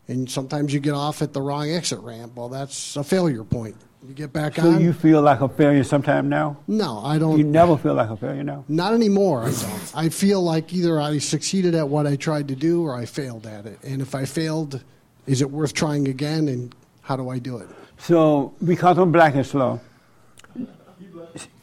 and 0.08 0.30
sometimes 0.30 0.74
you 0.74 0.80
get 0.80 0.94
off 0.94 1.22
at 1.22 1.32
the 1.32 1.40
wrong 1.40 1.70
exit 1.70 2.00
ramp. 2.00 2.32
Well, 2.36 2.48
that's 2.48 2.96
a 2.96 3.04
failure 3.04 3.44
point. 3.44 3.76
You 4.06 4.14
get 4.14 4.32
back 4.32 4.56
So 4.56 4.62
on. 4.66 4.74
So 4.74 4.80
you 4.80 4.92
feel 4.92 5.22
like 5.22 5.40
a 5.40 5.48
failure 5.48 5.84
sometime 5.84 6.28
now? 6.28 6.56
no, 6.66 6.98
I 7.04 7.18
don't. 7.18 7.38
You 7.38 7.44
never 7.44 7.76
feel 7.76 7.94
like 7.94 8.10
a 8.10 8.16
failure 8.16 8.42
now? 8.42 8.64
Not 8.68 8.94
anymore. 8.94 9.44
I 9.44 9.52
don't. 9.52 9.92
I 9.94 10.08
feel 10.08 10.42
like 10.42 10.72
either 10.72 11.00
I 11.00 11.18
succeeded 11.18 11.76
at 11.76 11.88
what 11.88 12.06
I 12.06 12.16
tried 12.16 12.48
to 12.48 12.56
do 12.56 12.82
or 12.82 12.96
I 12.96 13.04
failed 13.06 13.46
at 13.46 13.64
it. 13.64 13.78
And 13.84 14.02
if 14.02 14.16
I 14.16 14.24
failed, 14.24 14.82
is 15.26 15.40
it 15.40 15.50
worth 15.50 15.72
trying 15.72 16.08
again? 16.08 16.48
And 16.48 16.74
how 17.02 17.14
do 17.16 17.28
I 17.30 17.38
do 17.38 17.58
it? 17.58 17.68
So 17.98 18.52
because 18.64 18.98
I'm 18.98 19.12
black 19.12 19.36
and 19.36 19.46
slow, 19.46 19.80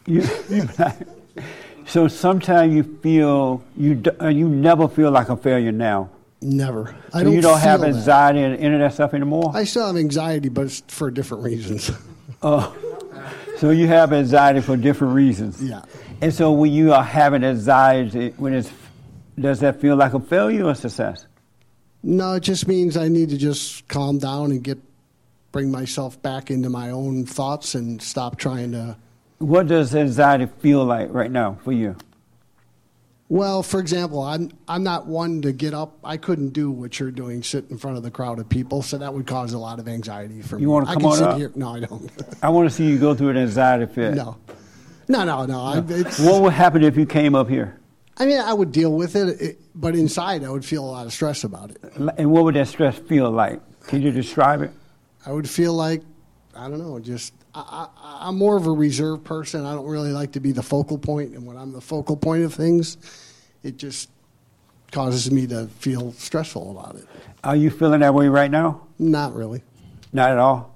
you, 0.09 0.23
you. 0.49 0.69
So 1.85 2.07
sometimes 2.07 2.73
you 2.75 2.83
feel 3.01 3.63
you 3.75 4.03
uh, 4.21 4.27
you 4.27 4.47
never 4.47 4.87
feel 4.87 5.09
like 5.09 5.29
a 5.29 5.35
failure 5.35 5.71
now. 5.71 6.11
Never. 6.39 6.95
I 7.11 7.19
So 7.19 7.23
don't 7.23 7.33
you 7.33 7.41
don't 7.41 7.59
have 7.59 7.79
feel 7.79 7.89
that. 7.89 7.97
anxiety 7.97 8.43
and 8.43 8.55
any 8.57 8.75
of 8.75 8.79
that 8.81 8.93
stuff 8.93 9.15
anymore. 9.15 9.51
I 9.55 9.63
still 9.63 9.87
have 9.87 9.97
anxiety, 9.97 10.49
but 10.49 10.65
it's 10.67 10.83
for 10.87 11.09
different 11.09 11.43
reasons. 11.43 11.89
Oh, 12.41 12.73
so 13.57 13.71
you 13.71 13.87
have 13.87 14.13
anxiety 14.13 14.61
for 14.61 14.77
different 14.77 15.13
reasons. 15.13 15.61
Yeah. 15.61 15.81
And 16.21 16.33
so 16.33 16.53
when 16.53 16.71
you 16.71 16.93
are 16.93 17.03
having 17.03 17.43
anxiety, 17.43 18.29
when 18.37 18.53
it's 18.53 18.71
does 19.37 19.59
that 19.59 19.81
feel 19.81 19.97
like 19.97 20.13
a 20.13 20.21
failure 20.21 20.63
or 20.65 20.75
success? 20.75 21.25
No, 22.01 22.35
it 22.35 22.41
just 22.43 22.65
means 22.65 22.95
I 22.95 23.09
need 23.09 23.29
to 23.31 23.37
just 23.37 23.87
calm 23.89 24.19
down 24.19 24.51
and 24.51 24.63
get 24.63 24.77
bring 25.51 25.69
myself 25.71 26.21
back 26.21 26.49
into 26.51 26.69
my 26.69 26.91
own 26.91 27.25
thoughts 27.25 27.75
and 27.75 27.99
stop 28.01 28.37
trying 28.37 28.71
to. 28.73 28.95
What 29.39 29.67
does 29.67 29.95
anxiety 29.95 30.47
feel 30.59 30.83
like 30.85 31.13
right 31.13 31.31
now 31.31 31.57
for 31.63 31.71
you? 31.71 31.95
Well, 33.29 33.61
for 33.61 33.79
example, 33.79 34.21
I'm 34.21 34.51
I'm 34.67 34.83
not 34.83 35.05
one 35.05 35.41
to 35.43 35.51
get 35.51 35.73
up. 35.73 35.97
I 36.03 36.17
couldn't 36.17 36.49
do 36.49 36.71
what 36.71 36.99
you're 36.99 37.11
doing, 37.11 37.43
sit 37.43 37.69
in 37.69 37.77
front 37.77 37.95
of 37.95 38.03
the 38.03 38.09
crowd 38.09 38.39
of 38.39 38.49
people. 38.49 38.81
So 38.81 38.97
that 38.97 39.13
would 39.13 39.27
cause 39.27 39.53
a 39.53 39.59
lot 39.59 39.79
of 39.79 39.87
anxiety 39.87 40.41
for 40.41 40.55
me. 40.55 40.63
You 40.63 40.69
want 40.71 40.87
to 40.87 40.91
I 40.91 40.93
come 40.95 41.03
can 41.03 41.11
on 41.11 41.17
sit 41.17 41.27
up? 41.27 41.37
here. 41.37 41.51
No, 41.55 41.75
I 41.75 41.79
don't. 41.79 42.11
I 42.41 42.49
want 42.49 42.69
to 42.69 42.75
see 42.75 42.87
you 42.87 42.97
go 42.97 43.13
through 43.13 43.29
an 43.29 43.37
anxiety 43.37 43.85
fit. 43.85 44.15
No, 44.15 44.37
no, 45.07 45.23
no, 45.23 45.45
no. 45.45 45.61
I, 45.61 45.83
it's, 45.87 46.19
What 46.19 46.41
would 46.41 46.53
happen 46.53 46.83
if 46.83 46.97
you 46.97 47.05
came 47.05 47.35
up 47.35 47.47
here? 47.47 47.79
I 48.17 48.25
mean, 48.25 48.39
I 48.39 48.51
would 48.51 48.71
deal 48.71 48.91
with 48.91 49.15
it, 49.15 49.39
it, 49.39 49.59
but 49.75 49.95
inside 49.95 50.43
I 50.43 50.49
would 50.49 50.65
feel 50.65 50.83
a 50.83 50.89
lot 50.91 51.05
of 51.05 51.13
stress 51.13 51.43
about 51.43 51.71
it. 51.71 51.77
And 52.17 52.31
what 52.31 52.43
would 52.45 52.55
that 52.55 52.67
stress 52.67 52.97
feel 52.97 53.29
like? 53.31 53.61
Can 53.87 54.01
you 54.01 54.11
describe 54.11 54.61
it? 54.63 54.71
I 55.25 55.31
would 55.31 55.49
feel 55.49 55.73
like 55.73 56.01
I 56.55 56.67
don't 56.67 56.79
know, 56.79 56.99
just 56.99 57.33
I, 57.53 57.87
I, 57.97 58.27
I'm 58.27 58.37
more 58.37 58.57
of 58.57 58.67
a 58.67 58.71
reserved 58.71 59.23
person. 59.23 59.65
I 59.65 59.73
don't 59.73 59.87
really 59.87 60.11
like 60.11 60.33
to 60.33 60.39
be 60.39 60.51
the 60.51 60.63
focal 60.63 60.97
point, 60.97 61.33
and 61.33 61.45
when 61.45 61.57
I'm 61.57 61.71
the 61.71 61.81
focal 61.81 62.15
point 62.15 62.43
of 62.43 62.53
things, 62.53 62.97
it 63.63 63.77
just 63.77 64.09
causes 64.91 65.31
me 65.31 65.47
to 65.47 65.67
feel 65.79 66.11
stressful 66.13 66.71
about 66.71 66.95
it. 66.95 67.07
Are 67.43 67.55
you 67.55 67.69
feeling 67.69 68.01
that 68.01 68.13
way 68.13 68.27
right 68.27 68.49
now? 68.51 68.87
Not 68.97 69.33
really. 69.33 69.63
Not 70.13 70.31
at 70.31 70.37
all. 70.37 70.75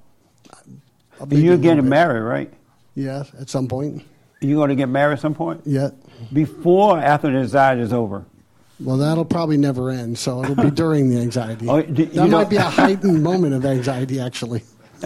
I'll 1.19 1.25
maybe 1.27 1.41
a 1.41 1.45
You're 1.45 1.57
getting 1.57 1.89
married, 1.89 2.21
right? 2.21 2.53
Yeah, 2.95 3.23
at 3.39 3.49
some 3.49 3.67
point. 3.67 4.03
You're 4.41 4.57
going 4.57 4.69
to 4.69 4.75
get 4.75 4.89
married 4.89 5.13
at 5.13 5.19
some 5.19 5.33
point? 5.33 5.61
Yeah. 5.65 5.89
Before 6.31 6.97
or 6.97 6.99
after 6.99 7.31
the 7.31 7.39
anxiety 7.39 7.81
is 7.81 7.93
over? 7.93 8.25
Well, 8.79 8.97
that'll 8.97 9.25
probably 9.25 9.57
never 9.57 9.89
end, 9.89 10.17
so 10.17 10.43
it'll 10.43 10.55
be 10.55 10.71
during 10.75 11.09
the 11.09 11.19
anxiety. 11.19 11.67
Oh, 11.69 11.81
do- 11.81 12.03
you 12.03 12.09
that 12.09 12.29
might 12.29 12.49
be 12.49 12.57
a 12.57 12.61
heightened 12.61 13.23
moment 13.23 13.53
of 13.53 13.65
anxiety, 13.65 14.19
actually. 14.19 14.63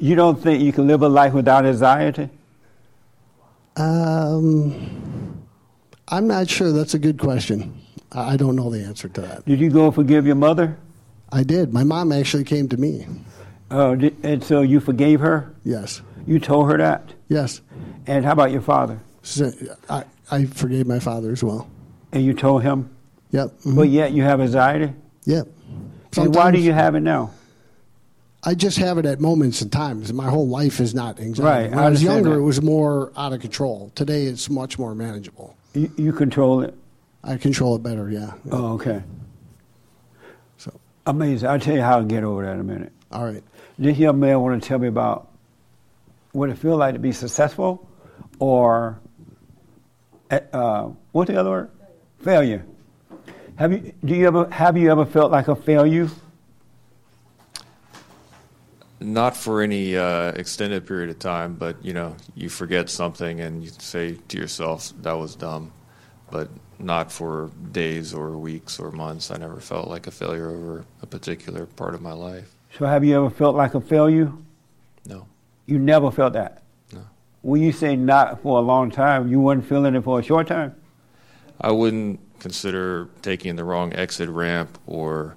You 0.00 0.14
don't 0.14 0.40
think 0.40 0.62
you 0.62 0.72
can 0.72 0.86
live 0.86 1.02
a 1.02 1.08
life 1.08 1.32
without 1.32 1.64
anxiety? 1.64 2.28
Um, 3.76 5.44
I'm 6.08 6.26
not 6.26 6.48
sure. 6.48 6.72
That's 6.72 6.94
a 6.94 6.98
good 6.98 7.18
question. 7.18 7.80
I 8.12 8.36
don't 8.36 8.56
know 8.56 8.70
the 8.70 8.82
answer 8.82 9.08
to 9.08 9.20
that. 9.20 9.44
Did 9.44 9.60
you 9.60 9.70
go 9.70 9.90
forgive 9.90 10.26
your 10.26 10.34
mother? 10.34 10.78
I 11.30 11.42
did. 11.42 11.72
My 11.72 11.84
mom 11.84 12.10
actually 12.10 12.44
came 12.44 12.68
to 12.70 12.76
me. 12.76 13.06
Oh, 13.70 13.92
and 14.22 14.42
so 14.42 14.62
you 14.62 14.80
forgave 14.80 15.20
her? 15.20 15.54
Yes. 15.64 16.00
You 16.26 16.38
told 16.38 16.70
her 16.70 16.78
that? 16.78 17.12
Yes. 17.28 17.60
And 18.06 18.24
how 18.24 18.32
about 18.32 18.50
your 18.50 18.62
father? 18.62 18.98
So, 19.22 19.52
I, 19.90 20.04
I 20.30 20.46
forgave 20.46 20.86
my 20.86 20.98
father 20.98 21.30
as 21.30 21.44
well. 21.44 21.68
And 22.12 22.24
you 22.24 22.32
told 22.32 22.62
him? 22.62 22.88
Yep. 23.30 23.52
But 23.66 23.90
yet 23.90 24.12
you 24.12 24.22
have 24.22 24.40
anxiety? 24.40 24.94
Yep. 25.24 25.48
And 26.16 26.34
why 26.34 26.50
do 26.50 26.58
you 26.58 26.72
have 26.72 26.94
it 26.94 27.00
now? 27.00 27.30
I 28.48 28.54
just 28.54 28.78
have 28.78 28.96
it 28.96 29.04
at 29.04 29.20
moments 29.20 29.60
and 29.60 29.70
times. 29.70 30.10
My 30.10 30.30
whole 30.30 30.48
life 30.48 30.80
is 30.80 30.94
not 30.94 31.20
anxiety. 31.20 31.64
Right, 31.64 31.70
When 31.70 31.78
I 31.78 31.88
I, 31.88 31.90
was 31.90 32.02
younger, 32.02 32.30
that. 32.30 32.36
it 32.36 32.40
was 32.40 32.62
more 32.62 33.12
out 33.14 33.34
of 33.34 33.40
control. 33.42 33.92
Today, 33.94 34.24
it's 34.24 34.48
much 34.48 34.78
more 34.78 34.94
manageable. 34.94 35.54
You, 35.74 35.92
you 35.98 36.12
control 36.14 36.62
it? 36.62 36.74
I 37.22 37.36
control 37.36 37.76
it 37.76 37.82
better. 37.82 38.10
Yeah. 38.10 38.32
Oh, 38.50 38.72
okay. 38.76 39.02
So 40.56 40.80
amazing. 41.06 41.46
I'll 41.46 41.60
tell 41.60 41.74
you 41.74 41.82
how 41.82 41.98
to 41.98 42.06
get 42.06 42.24
over 42.24 42.42
that 42.46 42.54
in 42.54 42.60
a 42.60 42.64
minute. 42.64 42.90
All 43.12 43.26
right. 43.26 43.44
This 43.78 43.98
young 43.98 44.18
man 44.18 44.40
want 44.40 44.62
to 44.62 44.66
tell 44.66 44.78
me 44.78 44.88
about 44.88 45.28
what 46.32 46.48
it 46.48 46.56
feels 46.56 46.78
like 46.78 46.94
to 46.94 46.98
be 46.98 47.12
successful, 47.12 47.86
or 48.38 48.98
uh, 50.30 50.88
what's 51.12 51.30
the 51.30 51.38
other 51.38 51.50
word? 51.50 51.70
Failure. 52.20 52.64
Have 53.56 53.72
you? 53.72 53.92
Do 54.02 54.14
you 54.14 54.26
ever? 54.26 54.48
Have 54.48 54.78
you 54.78 54.90
ever 54.90 55.04
felt 55.04 55.30
like 55.32 55.48
a 55.48 55.54
failure? 55.56 56.08
Not 59.00 59.36
for 59.36 59.62
any 59.62 59.96
uh, 59.96 60.32
extended 60.32 60.86
period 60.86 61.10
of 61.10 61.18
time, 61.18 61.54
but 61.54 61.84
you 61.84 61.92
know, 61.92 62.16
you 62.34 62.48
forget 62.48 62.90
something 62.90 63.40
and 63.40 63.62
you 63.62 63.70
say 63.78 64.16
to 64.28 64.36
yourself, 64.36 64.92
"That 65.02 65.12
was 65.12 65.36
dumb," 65.36 65.72
but 66.30 66.48
not 66.78 67.10
for 67.10 67.50
days 67.72 68.14
or 68.14 68.36
weeks 68.36 68.78
or 68.78 68.90
months. 68.90 69.30
I 69.30 69.36
never 69.36 69.60
felt 69.60 69.88
like 69.88 70.06
a 70.06 70.10
failure 70.10 70.50
over 70.50 70.84
a 71.02 71.06
particular 71.06 71.66
part 71.66 71.94
of 71.94 72.02
my 72.02 72.12
life. 72.12 72.54
So 72.76 72.86
have 72.86 73.04
you 73.04 73.16
ever 73.16 73.30
felt 73.30 73.56
like 73.56 73.74
a 73.74 73.80
failure? 73.80 74.32
No. 75.06 75.26
You 75.66 75.78
never 75.78 76.10
felt 76.10 76.34
that. 76.34 76.62
No. 76.92 77.00
When 77.42 77.62
you 77.62 77.72
say 77.72 77.96
not 77.96 78.42
for 78.42 78.58
a 78.58 78.62
long 78.62 78.90
time, 78.90 79.28
you 79.28 79.40
weren't 79.40 79.64
feeling 79.64 79.94
it 79.94 80.04
for 80.04 80.20
a 80.20 80.22
short 80.22 80.46
time. 80.46 80.74
I 81.60 81.72
wouldn't 81.72 82.20
consider 82.38 83.08
taking 83.22 83.56
the 83.56 83.64
wrong 83.64 83.92
exit 83.92 84.28
ramp 84.28 84.78
or 84.86 85.36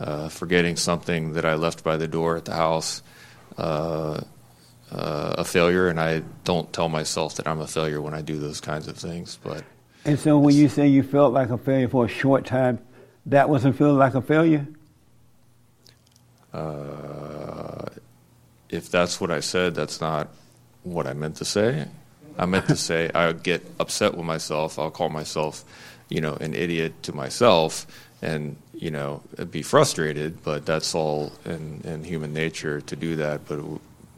uh, 0.00 0.28
forgetting 0.28 0.76
something 0.76 1.32
that 1.34 1.44
I 1.44 1.54
left 1.54 1.82
by 1.84 1.96
the 1.96 2.08
door 2.08 2.36
at 2.36 2.44
the 2.44 2.54
house 2.54 3.02
uh, 3.56 4.20
uh, 4.90 5.34
a 5.38 5.44
failure, 5.44 5.88
and 5.88 6.00
I 6.00 6.22
don't 6.44 6.72
tell 6.72 6.88
myself 6.88 7.34
that 7.36 7.46
I'm 7.46 7.60
a 7.60 7.66
failure 7.66 8.00
when 8.00 8.14
I 8.14 8.22
do 8.22 8.38
those 8.38 8.60
kinds 8.60 8.88
of 8.88 8.96
things. 8.96 9.38
But 9.42 9.64
And 10.04 10.18
so 10.18 10.38
when 10.38 10.54
you 10.54 10.68
say 10.68 10.86
you 10.86 11.02
felt 11.02 11.32
like 11.32 11.50
a 11.50 11.58
failure 11.58 11.88
for 11.88 12.04
a 12.04 12.08
short 12.08 12.46
time, 12.46 12.78
that 13.26 13.50
wasn't 13.50 13.76
feeling 13.76 13.98
like 13.98 14.14
a 14.14 14.22
failure. 14.22 14.66
uh, 16.54 17.84
if 18.70 18.90
that's 18.90 19.20
what 19.20 19.30
I 19.30 19.40
said, 19.40 19.74
that's 19.74 20.00
not 20.00 20.28
what 20.82 21.06
I 21.06 21.12
meant 21.12 21.36
to 21.36 21.44
say. 21.44 21.86
I 22.38 22.46
meant 22.46 22.68
to 22.68 22.76
say 22.76 23.10
I 23.14 23.32
get 23.32 23.66
upset 23.80 24.14
with 24.14 24.24
myself. 24.24 24.78
I'll 24.78 24.90
call 24.90 25.08
myself, 25.08 25.64
you 26.08 26.20
know, 26.20 26.34
an 26.34 26.54
idiot 26.54 27.02
to 27.04 27.12
myself, 27.12 27.86
and 28.22 28.56
you 28.74 28.90
know, 28.90 29.22
be 29.50 29.62
frustrated. 29.62 30.42
But 30.42 30.64
that's 30.64 30.94
all 30.94 31.32
in, 31.44 31.80
in 31.84 32.04
human 32.04 32.32
nature 32.32 32.80
to 32.82 32.96
do 32.96 33.16
that. 33.16 33.46
But 33.46 33.60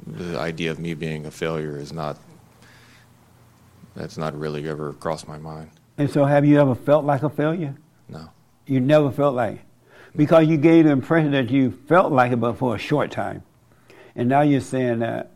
the 0.06 0.38
idea 0.38 0.70
of 0.70 0.78
me 0.78 0.94
being 0.94 1.26
a 1.26 1.30
failure 1.30 1.76
is 1.76 1.92
not. 1.92 2.18
That's 3.96 4.16
not 4.16 4.38
really 4.38 4.68
ever 4.68 4.92
crossed 4.92 5.26
my 5.26 5.38
mind. 5.38 5.70
And 5.98 6.08
so 6.10 6.24
have 6.24 6.46
you 6.46 6.60
ever 6.60 6.74
felt 6.74 7.04
like 7.04 7.22
a 7.22 7.28
failure? 7.28 7.74
No. 8.08 8.30
You 8.66 8.80
never 8.80 9.10
felt 9.10 9.34
like 9.34 9.56
it. 9.56 9.60
Because 10.16 10.46
you 10.46 10.56
gave 10.56 10.84
the 10.84 10.90
impression 10.90 11.32
that 11.32 11.50
you 11.50 11.72
felt 11.88 12.12
like 12.12 12.32
it, 12.32 12.36
but 12.36 12.54
for 12.54 12.74
a 12.74 12.78
short 12.78 13.10
time. 13.10 13.42
And 14.14 14.28
now 14.28 14.42
you're 14.42 14.60
saying 14.60 15.00
that. 15.00 15.30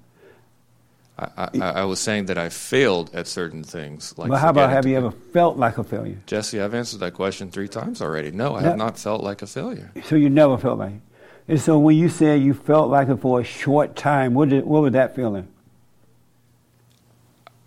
I, 1.17 1.49
I, 1.55 1.61
I 1.61 1.85
was 1.85 2.01
saying 2.01 2.27
that 2.27 2.39
I 2.39 2.49
failed 2.49 3.15
at 3.15 3.29
certain 3.29 3.63
things. 3.63 4.15
Like 4.19 4.31
but 4.31 4.39
how 4.39 4.51
about 4.51 4.71
have 4.71 4.85
you 4.85 4.97
ever 4.97 5.13
felt 5.13 5.57
like 5.57 5.79
a 5.79 5.85
failure? 5.85 6.19
Jesse, 6.27 6.61
I've 6.61 6.75
answered 6.75 7.01
that 7.01 7.15
question 7.15 7.51
three 7.51 7.69
times 7.69 8.03
already. 8.03 8.33
No, 8.33 8.57
I 8.57 8.63
No. 8.63 8.69
have 8.71 8.79
not 8.79 8.99
felt 8.99 9.23
like 9.23 9.41
a 9.43 9.47
failure. 9.47 9.93
So 10.05 10.17
you 10.17 10.29
never 10.29 10.59
felt 10.59 10.79
like 10.79 10.93
it. 10.95 11.01
And 11.47 11.61
so 11.61 11.79
when 11.79 11.97
you 11.97 12.09
said 12.09 12.41
you 12.43 12.55
felt 12.55 12.91
like 12.91 13.09
it 13.09 13.17
for 13.17 13.41
a 13.41 13.45
short 13.45 13.95
time, 13.95 14.35
what, 14.35 14.49
did, 14.49 14.65
what 14.65 14.83
was 14.83 14.93
that 14.95 15.15
feeling? 15.15 15.47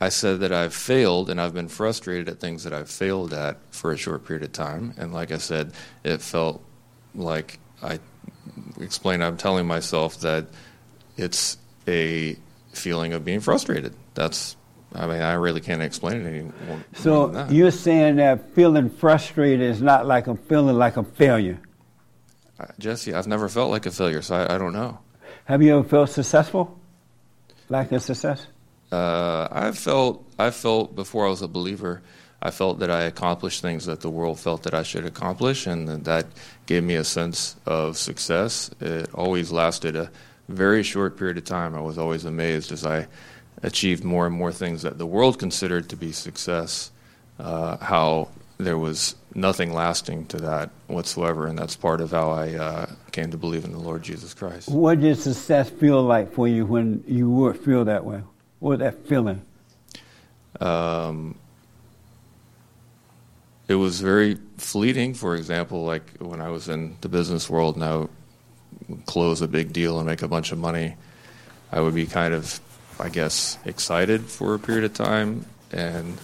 I 0.02 0.10
said 0.10 0.42
that 0.42 0.52
I've 0.52 0.74
failed 0.76 1.30
and 1.30 1.40
I've 1.40 1.54
been 1.54 1.70
frustrated 1.70 2.28
at 2.30 2.40
things 2.40 2.64
that 2.66 2.74
I've 2.74 2.90
failed 2.90 3.34
at 3.34 3.58
for 3.72 3.92
a 3.92 3.98
short 3.98 4.26
period 4.26 4.44
of 4.44 4.52
time. 4.52 4.94
And 4.98 5.14
like 5.14 5.32
I 5.32 5.38
said, 5.38 5.74
it 6.04 6.22
felt 6.22 6.62
like 7.16 7.60
I 7.82 8.00
explained, 8.80 9.24
I'm 9.24 9.38
telling 9.38 9.66
myself 9.66 10.20
that 10.22 10.48
it's 11.16 11.58
a 11.88 12.36
feeling 12.78 13.14
of 13.14 13.26
being 13.26 13.40
frustrated. 13.40 13.94
That's, 14.14 14.56
I 14.94 15.08
mean, 15.08 15.22
I 15.22 15.34
really 15.34 15.62
can't 15.62 15.82
explain 15.82 16.22
it 16.22 16.28
any 16.28 16.42
more. 16.42 16.54
more 16.68 16.84
So 16.94 17.48
you're 17.50 17.72
saying 17.72 18.18
that 18.18 18.54
feeling 18.54 18.90
frustrated 18.90 19.62
is 19.62 19.82
not 19.82 20.06
like 20.06 20.28
a 20.28 20.36
feeling 20.36 20.78
like 20.78 20.98
a 20.98 21.04
failure. 21.04 21.60
Uh, 22.60 22.66
Jesse, 22.80 23.14
I've 23.14 23.28
never 23.28 23.50
felt 23.50 23.70
like 23.70 23.86
a 23.86 23.92
failure, 23.92 24.22
so 24.22 24.36
I, 24.36 24.56
I 24.56 24.58
don't 24.58 24.74
know. 24.74 25.00
Have 25.46 25.62
you 25.62 25.78
ever 25.78 25.88
felt 25.88 26.10
successful? 26.10 26.80
Like 27.70 27.92
a 27.92 28.00
success? 28.00 28.48
Uh, 28.92 29.48
I 29.52 29.72
felt 29.74 30.26
I 30.40 30.52
felt 30.52 30.96
before 30.96 31.28
I 31.28 31.30
was 31.30 31.42
a 31.42 31.48
believer, 31.48 32.02
I 32.42 32.52
felt 32.52 32.80
that 32.80 32.92
I 32.92 33.04
accomplished 33.04 33.62
things 33.62 33.86
that 33.86 34.02
the 34.02 34.10
world 34.10 34.40
felt 34.40 34.64
that 34.64 34.74
I 34.74 34.84
should 34.84 35.06
accomplish, 35.06 35.66
and 35.66 35.88
that 36.06 36.28
gave 36.68 36.84
me 36.84 36.96
a 36.96 37.04
sense 37.04 37.56
of 37.66 37.98
success. 37.98 38.70
It 38.80 39.10
always 39.14 39.52
lasted 39.52 39.96
a 39.96 40.12
very 40.48 40.84
short 40.84 41.18
period 41.18 41.38
of 41.38 41.46
time, 41.46 41.76
I 41.76 41.82
was 41.82 41.98
always 41.98 42.26
amazed 42.26 42.72
as 42.72 42.86
I 42.86 43.08
achieved 43.64 44.04
more 44.04 44.26
and 44.26 44.36
more 44.36 44.52
things 44.52 44.82
that 44.84 44.98
the 44.98 45.06
world 45.06 45.40
considered 45.40 45.90
to 45.90 45.96
be 45.96 46.12
success, 46.12 46.92
uh, 47.40 47.78
how 47.78 48.30
there 48.58 48.78
was 48.78 49.16
nothing 49.36 49.74
lasting 49.74 50.26
to 50.28 50.38
that 50.38 50.70
whatsoever. 50.88 51.48
And 51.48 51.58
that's 51.58 51.76
part 51.76 52.02
of 52.02 52.12
how 52.12 52.32
I 52.32 52.54
uh, 52.56 52.86
came 53.12 53.32
to 53.32 53.38
believe 53.38 53.66
in 53.66 53.72
the 53.72 53.80
Lord 53.80 54.04
Jesus 54.04 54.34
Christ. 54.34 54.70
What 54.70 55.00
did 55.02 55.18
success 55.18 55.70
feel 55.70 56.02
like 56.02 56.34
for 56.34 56.48
you 56.48 56.66
when 56.66 57.04
you 57.08 57.30
would 57.30 57.58
feel 57.58 57.86
that 57.86 58.06
way? 58.06 58.24
What 58.60 58.80
was 58.80 58.80
that 58.80 59.08
feeling? 59.08 59.42
Um, 60.60 61.36
it 63.68 63.76
was 63.76 64.02
very 64.02 64.38
fleeting. 64.58 65.14
For 65.14 65.36
example, 65.36 65.84
like 65.84 66.18
when 66.20 66.42
I 66.42 66.50
was 66.50 66.70
in 66.70 66.98
the 67.02 67.10
business 67.10 67.50
world 67.50 67.76
and 67.76 67.84
I 67.84 67.96
would 67.98 68.10
close 69.06 69.42
a 69.42 69.48
big 69.48 69.74
deal 69.74 69.98
and 70.00 70.08
make 70.08 70.22
a 70.22 70.28
bunch 70.28 70.52
of 70.52 70.58
money, 70.58 70.96
I 71.72 71.82
would 71.82 71.96
be 71.96 72.06
kind 72.06 72.34
of, 72.34 72.60
I 73.00 73.10
guess, 73.10 73.58
excited 73.66 74.22
for 74.26 74.54
a 74.54 74.60
period 74.60 74.86
of 74.86 74.94
time, 74.94 75.46
and 75.72 76.18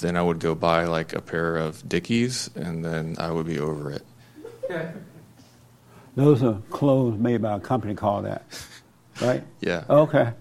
then 0.00 0.16
I 0.16 0.22
would 0.22 0.40
go 0.40 0.54
buy 0.54 0.84
like 0.84 1.12
a 1.12 1.20
pair 1.20 1.56
of 1.56 1.88
Dickies, 1.88 2.50
and 2.54 2.84
then 2.84 3.16
I 3.18 3.30
would 3.30 3.46
be 3.46 3.58
over 3.58 3.90
it. 3.92 4.02
Those 6.16 6.42
are 6.42 6.60
clothes 6.70 7.18
made 7.18 7.42
by 7.42 7.56
a 7.56 7.60
company 7.60 7.94
called 7.94 8.24
that, 8.24 8.44
right? 9.20 9.42
Yeah. 9.60 9.84
Okay. 9.88 10.32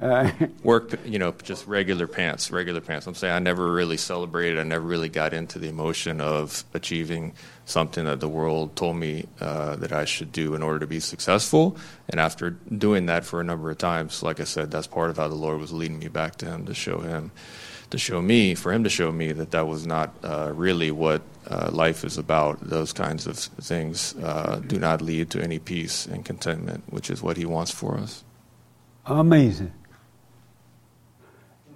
Uh, 0.00 0.30
Work, 0.62 0.98
you 1.06 1.18
know, 1.18 1.32
just 1.42 1.66
regular 1.66 2.06
pants, 2.06 2.50
regular 2.50 2.80
pants. 2.80 3.06
I'm 3.06 3.14
saying 3.14 3.34
I 3.34 3.38
never 3.38 3.72
really 3.72 3.96
celebrated. 3.96 4.58
I 4.58 4.62
never 4.62 4.84
really 4.84 5.08
got 5.08 5.32
into 5.32 5.58
the 5.58 5.68
emotion 5.68 6.20
of 6.20 6.64
achieving 6.74 7.32
something 7.64 8.04
that 8.04 8.20
the 8.20 8.28
world 8.28 8.76
told 8.76 8.96
me 8.96 9.26
uh, 9.40 9.76
that 9.76 9.92
I 9.92 10.04
should 10.04 10.32
do 10.32 10.54
in 10.54 10.62
order 10.62 10.80
to 10.80 10.86
be 10.86 11.00
successful. 11.00 11.76
And 12.08 12.20
after 12.20 12.50
doing 12.50 13.06
that 13.06 13.24
for 13.24 13.40
a 13.40 13.44
number 13.44 13.70
of 13.70 13.78
times, 13.78 14.22
like 14.22 14.40
I 14.40 14.44
said, 14.44 14.70
that's 14.70 14.86
part 14.86 15.10
of 15.10 15.16
how 15.16 15.28
the 15.28 15.34
Lord 15.34 15.60
was 15.60 15.72
leading 15.72 15.98
me 15.98 16.08
back 16.08 16.36
to 16.36 16.46
Him 16.46 16.66
to 16.66 16.74
show 16.74 16.98
Him, 16.98 17.30
to 17.90 17.98
show 17.98 18.20
me, 18.20 18.54
for 18.54 18.72
Him 18.72 18.84
to 18.84 18.90
show 18.90 19.10
me 19.10 19.32
that 19.32 19.50
that 19.52 19.66
was 19.66 19.86
not 19.86 20.14
uh, 20.22 20.52
really 20.54 20.90
what 20.90 21.22
uh, 21.48 21.70
life 21.72 22.04
is 22.04 22.18
about. 22.18 22.60
Those 22.60 22.92
kinds 22.92 23.26
of 23.26 23.38
things 23.38 24.14
uh, 24.16 24.60
do 24.66 24.78
not 24.78 25.00
lead 25.00 25.30
to 25.30 25.42
any 25.42 25.58
peace 25.58 26.06
and 26.06 26.24
contentment, 26.24 26.84
which 26.90 27.10
is 27.10 27.22
what 27.22 27.36
He 27.36 27.46
wants 27.46 27.70
for 27.70 27.96
us. 27.96 28.22
Amazing. 29.06 29.72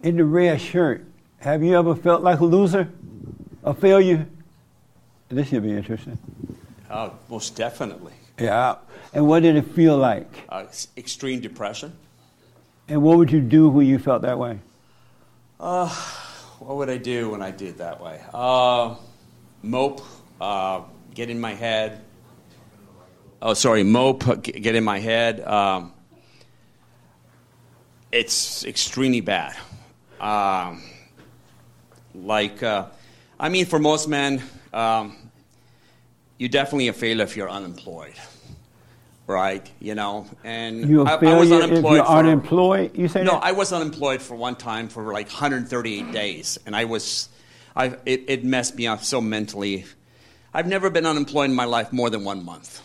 In 0.03 0.17
the 0.17 0.25
red 0.25 0.61
shirt, 0.61 1.05
have 1.39 1.63
you 1.63 1.79
ever 1.79 1.95
felt 1.95 2.23
like 2.23 2.41
a 2.41 2.45
loser, 2.45 2.89
a 3.63 3.75
failure? 3.75 4.27
This 5.29 5.49
should 5.49 5.63
be 5.63 5.73
interesting. 5.73 6.19
Oh, 6.91 7.13
most 7.29 7.55
definitely. 7.55 8.15
Yeah. 8.39 8.77
And 9.13 9.27
what 9.29 9.43
did 9.43 9.57
it 9.57 9.67
feel 9.67 9.99
like? 9.99 10.27
Uh, 10.49 10.65
extreme 10.97 11.41
depression. 11.41 11.93
And 12.89 13.03
what 13.03 13.19
would 13.19 13.31
you 13.31 13.41
do 13.41 13.69
when 13.69 13.87
you 13.87 13.99
felt 13.99 14.23
that 14.23 14.39
way? 14.39 14.59
Uh, 15.59 15.89
what 16.59 16.77
would 16.77 16.89
I 16.89 16.97
do 16.97 17.31
when 17.31 17.43
I 17.43 17.51
did 17.51 17.79
that 17.79 18.03
way? 18.03 18.21
Uh, 18.33 18.97
mope, 19.63 20.01
uh, 20.41 20.83
get 21.15 21.29
in 21.29 21.39
my 21.39 21.53
head. 21.53 22.01
Oh, 23.43 23.55
sorry, 23.55 23.83
mope, 23.83 24.43
get 24.43 24.75
in 24.75 24.85
my 24.85 24.99
head. 24.99 25.41
Um, 25.43 25.93
it's 28.11 28.65
extremely 28.65 29.21
bad. 29.21 29.57
Um, 30.21 30.83
like, 32.15 32.63
uh, 32.63 32.87
I 33.39 33.49
mean, 33.49 33.67
for 33.67 33.79
most 33.79 34.09
men, 34.09 34.43
um, 34.73 35.17
you're 36.39 36.49
definitely 36.49 36.89
a 36.89 36.93
failure 36.93 37.25
if 37.25 37.37
you're 37.37 37.51
unemployed, 37.51 38.15
right? 39.27 39.69
You 39.81 39.95
know, 39.95 40.27
and 40.45 40.89
You're 40.89 41.09
I, 41.09 41.15
I 41.15 41.39
was 41.39 41.51
unemployed. 41.53 41.97
you're 41.97 42.05
for, 42.05 42.11
unemployed, 42.13 42.97
you 42.97 43.09
say 43.09 43.23
no, 43.25 43.33
that? 43.33 43.45
I 43.45 43.53
was 43.53 43.73
unemployed 43.73 44.21
for 44.23 44.35
one 44.37 44.57
time 44.57 44.89
for 44.89 45.13
like 45.13 45.27
138 45.29 46.13
days, 46.13 46.59
and 46.67 46.77
I 46.77 46.85
was, 46.85 47.29
I 47.77 47.97
it, 48.07 48.25
it 48.29 48.45
messed 48.45 48.77
me 48.77 48.87
up 48.87 49.03
so 49.03 49.21
mentally. 49.21 49.87
I've 50.53 50.67
never 50.67 50.91
been 50.91 51.07
unemployed 51.07 51.49
in 51.51 51.57
my 51.57 51.65
life 51.65 51.93
more 51.93 52.11
than 52.11 52.25
one 52.25 52.45
month. 52.45 52.83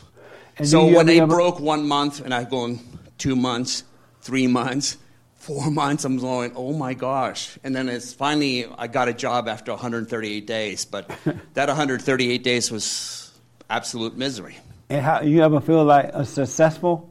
And 0.57 0.67
so 0.67 0.85
when 0.85 1.05
they 1.05 1.19
ever- 1.19 1.33
broke 1.33 1.59
one 1.59 1.87
month, 1.87 2.21
and 2.23 2.33
I've 2.33 2.49
gone 2.49 2.79
two 3.17 3.35
months, 3.35 3.83
three 4.21 4.47
months, 4.47 4.97
four 5.45 5.69
months, 5.81 6.05
I'm 6.05 6.17
going, 6.17 6.51
oh 6.55 6.73
my 6.73 6.93
gosh! 6.93 7.57
And 7.63 7.75
then 7.75 7.89
it's 7.89 8.13
finally 8.13 8.65
I 8.77 8.87
got 8.87 9.07
a 9.07 9.13
job 9.13 9.47
after 9.47 9.71
138 9.71 10.45
days, 10.47 10.85
but 10.85 11.09
that 11.53 11.67
138 11.67 12.43
days 12.43 12.71
was 12.71 13.31
absolute 13.69 14.17
misery. 14.17 14.57
And 14.89 15.01
how 15.01 15.21
you 15.21 15.41
ever 15.43 15.61
feel 15.61 15.83
like 15.83 16.09
a 16.13 16.25
successful, 16.25 17.09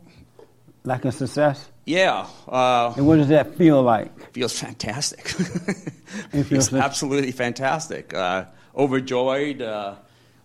like 0.85 1.05
a 1.05 1.13
success? 1.13 1.69
Yeah. 1.87 2.27
Uh, 2.49 2.95
And 2.97 3.07
what 3.07 3.17
does 3.17 3.29
that 3.29 3.57
feel 3.57 3.83
like? 3.83 4.33
feels 4.33 4.59
fantastic. 4.59 5.35
It 6.33 6.45
feels 6.45 6.73
absolutely 6.73 7.33
fantastic. 7.33 8.15
Uh, 8.15 8.45
overjoyed, 8.77 9.61
uh, 9.63 9.95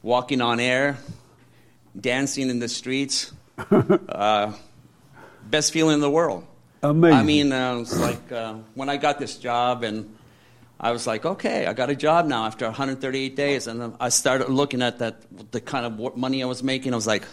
walking 0.02 0.42
on 0.42 0.60
air, 0.60 0.98
dancing 2.00 2.50
in 2.50 2.60
the 2.60 2.68
streets. 2.68 3.32
uh, 3.72 4.54
best 5.50 5.72
feeling 5.72 5.96
in 5.96 6.02
the 6.02 6.10
world. 6.10 6.46
Amazing. 6.82 7.17
I 7.17 7.23
mean, 7.23 7.51
uh, 7.51 7.86
like 7.97 8.32
uh, 8.32 8.55
when 8.73 8.89
I 8.89 8.97
got 8.97 9.19
this 9.19 9.38
job, 9.38 9.84
and 9.84 10.15
I 10.80 10.91
was 10.91 11.05
like, 11.05 11.25
okay, 11.25 11.65
I 11.65 11.73
got 11.73 11.89
a 11.89 11.95
job 11.95 12.25
now 12.25 12.45
after 12.45 12.65
138 12.65 13.36
days, 13.36 13.67
and 13.67 13.95
I 13.99 14.09
started 14.09 14.49
looking 14.49 14.82
at 14.82 14.99
that, 14.99 15.51
the 15.51 15.59
kind 15.59 15.86
of 15.86 16.15
money 16.15 16.41
I 16.41 16.45
was 16.45 16.63
making. 16.63 16.93
I 16.93 16.95
was 16.95 17.07
like, 17.07 17.23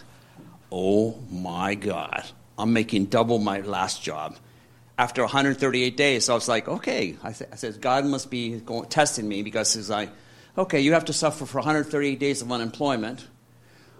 oh 0.71 1.17
my 1.31 1.75
god, 1.75 2.25
I'm 2.57 2.73
making 2.73 3.05
double 3.05 3.39
my 3.39 3.61
last 3.61 4.03
job 4.03 4.35
after 4.97 5.21
138 5.21 5.95
days. 5.95 6.25
So 6.25 6.33
I 6.33 6.35
was 6.35 6.47
like, 6.47 6.67
okay. 6.67 7.15
I, 7.23 7.31
th- 7.31 7.49
I 7.51 7.55
said, 7.55 7.79
God 7.79 8.05
must 8.05 8.29
be 8.29 8.59
going, 8.59 8.89
testing 8.89 9.27
me 9.27 9.43
because 9.43 9.73
he's 9.73 9.89
like, 9.89 10.09
okay, 10.57 10.81
you 10.81 10.93
have 10.93 11.05
to 11.05 11.13
suffer 11.13 11.45
for 11.45 11.59
138 11.59 12.19
days 12.19 12.41
of 12.41 12.51
unemployment. 12.51 13.25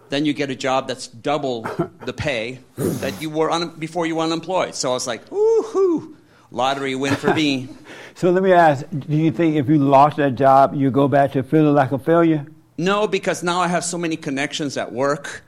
Then 0.09 0.25
you 0.25 0.33
get 0.33 0.49
a 0.49 0.55
job 0.55 0.87
that's 0.87 1.07
double 1.07 1.61
the 2.05 2.13
pay 2.13 2.59
that 2.77 3.21
you 3.21 3.29
were 3.29 3.51
un- 3.51 3.75
before 3.77 4.05
you 4.05 4.15
were 4.15 4.23
unemployed. 4.23 4.75
So 4.75 4.91
I 4.91 4.93
was 4.93 5.07
like, 5.07 5.29
woohoo, 5.29 6.15
lottery 6.51 6.95
win 6.95 7.15
for 7.15 7.33
me. 7.33 7.69
So 8.17 8.31
let 8.31 8.41
me 8.41 8.51
ask: 8.51 8.83
Do 8.89 9.15
you 9.15 9.29
think 9.29 9.57
if 9.57 9.69
you 9.69 9.77
lost 9.77 10.17
that 10.17 10.33
job, 10.33 10.73
you 10.73 10.89
go 10.89 11.07
back 11.07 11.33
to 11.33 11.43
feeling 11.43 11.75
like 11.75 11.91
a 11.91 11.99
failure? 11.99 12.47
No, 12.75 13.07
because 13.07 13.43
now 13.43 13.59
I 13.59 13.67
have 13.67 13.83
so 13.85 13.95
many 13.95 14.17
connections 14.17 14.75
at 14.75 14.91
work 14.91 15.43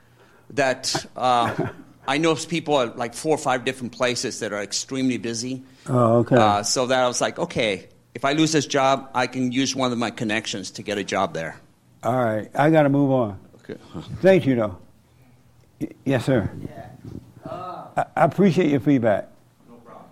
that 0.50 1.04
uh, 1.16 1.68
I 2.06 2.18
know 2.18 2.36
people 2.36 2.78
at 2.80 2.96
like 2.96 3.14
four 3.14 3.34
or 3.34 3.38
five 3.38 3.64
different 3.64 3.92
places 3.92 4.38
that 4.38 4.52
are 4.52 4.62
extremely 4.62 5.16
busy. 5.16 5.64
Oh, 5.88 6.18
okay. 6.18 6.36
Uh, 6.36 6.62
so 6.62 6.86
that 6.86 7.02
I 7.02 7.08
was 7.08 7.20
like, 7.20 7.40
okay, 7.40 7.88
if 8.14 8.24
I 8.24 8.34
lose 8.34 8.52
this 8.52 8.66
job, 8.66 9.10
I 9.14 9.26
can 9.26 9.50
use 9.50 9.74
one 9.74 9.90
of 9.90 9.98
my 9.98 10.10
connections 10.10 10.70
to 10.72 10.82
get 10.82 10.96
a 10.96 11.04
job 11.04 11.34
there. 11.34 11.56
All 12.04 12.16
right, 12.16 12.48
I 12.54 12.70
got 12.70 12.84
to 12.84 12.88
move 12.88 13.10
on. 13.10 13.38
Okay. 13.70 14.06
Thank 14.20 14.46
you, 14.46 14.56
though. 14.56 14.76
Y- 15.80 15.88
yes, 16.04 16.24
sir. 16.24 16.50
I, 17.44 18.04
I 18.16 18.24
appreciate 18.24 18.70
your 18.70 18.80
feedback. 18.80 19.28
No 19.68 19.76
problem. 19.76 20.06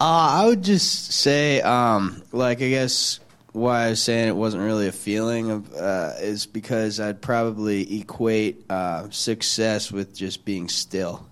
Uh, 0.00 0.42
I 0.42 0.46
would 0.46 0.62
just 0.62 1.12
say, 1.12 1.60
um, 1.60 2.22
like, 2.32 2.62
I 2.62 2.68
guess 2.68 3.20
why 3.52 3.84
I 3.86 3.90
was 3.90 4.02
saying 4.02 4.28
it 4.28 4.36
wasn't 4.36 4.62
really 4.62 4.88
a 4.88 4.92
feeling 4.92 5.50
of 5.50 5.74
uh, 5.74 6.14
is 6.20 6.46
because 6.46 6.98
I'd 6.98 7.20
probably 7.20 8.00
equate 8.00 8.64
uh, 8.70 9.10
success 9.10 9.92
with 9.92 10.14
just 10.16 10.44
being 10.44 10.68
still, 10.68 11.26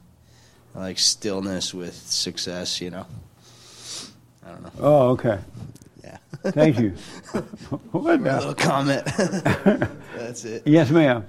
I 0.75 0.81
like 0.81 0.99
stillness 0.99 1.73
with 1.73 1.95
success. 1.95 2.81
You 2.81 2.91
know, 2.91 3.07
I 4.47 4.51
don't 4.51 4.63
know. 4.63 4.73
Oh, 4.79 5.09
okay. 5.11 5.39
Yeah. 6.11 6.19
Thank 6.53 6.79
you. 6.79 6.91
what 7.93 8.21
A 8.21 8.23
little 8.23 8.55
comment. 8.55 9.05
That's 10.17 10.45
it. 10.45 10.63
Yes, 10.67 10.91
ma'am. 10.91 11.27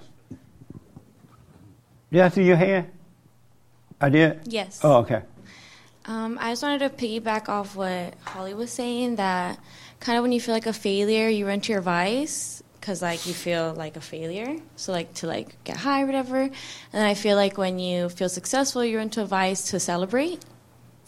Did 2.12 2.22
I 2.22 2.30
see 2.30 2.44
your 2.44 2.56
hand? 2.56 2.88
I 4.00 4.10
did. 4.10 4.42
Yes. 4.46 4.80
Oh, 4.84 4.98
okay. 4.98 5.22
Um, 6.06 6.38
I 6.42 6.52
just 6.52 6.64
wanted 6.64 6.80
to 6.80 6.90
piggyback 6.90 7.48
off 7.48 7.76
what 7.76 8.16
Holly 8.24 8.54
was 8.54 8.72
saying 8.72 9.18
that 9.18 9.60
kind 10.00 10.18
of 10.18 10.24
when 10.24 10.32
you 10.32 10.42
feel 10.42 10.56
like 10.56 10.66
a 10.66 10.74
failure, 10.74 11.30
you 11.30 11.46
run 11.48 11.62
to 11.62 11.72
your 11.72 11.82
vice 11.82 12.64
because 12.80 13.02
like 13.02 13.28
you 13.28 13.34
feel 13.34 13.74
like 13.76 13.96
a 13.96 14.02
failure. 14.02 14.58
So 14.76 14.92
like 14.92 15.14
to 15.16 15.28
like 15.28 15.64
get 15.64 15.78
high 15.78 16.02
or 16.02 16.06
whatever. 16.08 16.42
And 16.42 16.52
then 16.92 17.06
I 17.06 17.14
feel 17.14 17.36
like 17.36 17.58
when 17.58 17.78
you 17.78 18.10
feel 18.10 18.30
successful, 18.30 18.84
you're 18.84 19.02
into 19.02 19.22
a 19.22 19.26
vice 19.26 19.70
to 19.70 19.80
celebrate. 19.80 20.44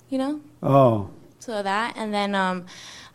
You 0.09 0.19
know. 0.19 0.41
Oh, 0.61 1.09
So 1.39 1.63
that, 1.63 1.95
and 1.97 2.13
then 2.13 2.35
um, 2.35 2.67